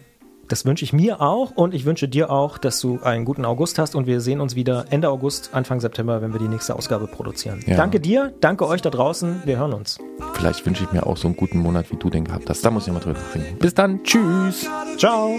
Das 0.48 0.65
wünsche 0.65 0.86
ich 0.86 0.94
mir 0.94 1.22
auch 1.22 1.52
und 1.52 1.74
ich 1.74 1.86
wünsche 1.86 2.07
dir 2.07 2.30
auch, 2.30 2.57
dass 2.57 2.80
du 2.80 2.99
einen 3.03 3.26
guten 3.26 3.44
August 3.44 3.80
hast 3.80 3.95
und 3.95 4.07
wir 4.07 4.22
sehen 4.22 4.40
uns 4.40 4.56
wieder 4.56 4.86
Ende 4.90 5.10
August, 5.10 5.49
Anfang 5.53 5.80
September, 5.82 6.22
wenn 6.22 6.32
wir 6.32 6.40
die 6.40 6.48
nächste 6.48 6.76
Ausgabe 6.76 7.07
produzieren. 7.07 7.64
Ja. 7.68 7.76
Danke 7.76 7.99
dir, 7.99 8.34
danke 8.40 8.68
euch 8.68 8.82
da 8.82 8.90
draußen, 8.90 9.41
wir 9.45 9.57
hören 9.57 9.74
uns. 9.74 9.98
Vielleicht 10.34 10.65
wünsche 10.65 10.84
ich 10.84 10.91
mir 10.91 11.06
auch 11.06 11.18
so 11.18 11.28
einen 11.28 11.36
guten 11.36 11.60
Monat, 11.60 11.91
wie 11.91 11.98
du 11.98 12.10
den 12.10 12.24
gehabt 12.24 12.49
hast. 12.49 12.64
Da 12.64 12.72
muss 12.72 12.88
ich 12.88 12.94
mal 12.94 12.99
drüber 12.99 13.19
reden. 13.36 13.57
Bis 13.60 13.74
dann. 13.74 14.03
Tschüss. 14.03 14.69
Ciao. 14.98 15.36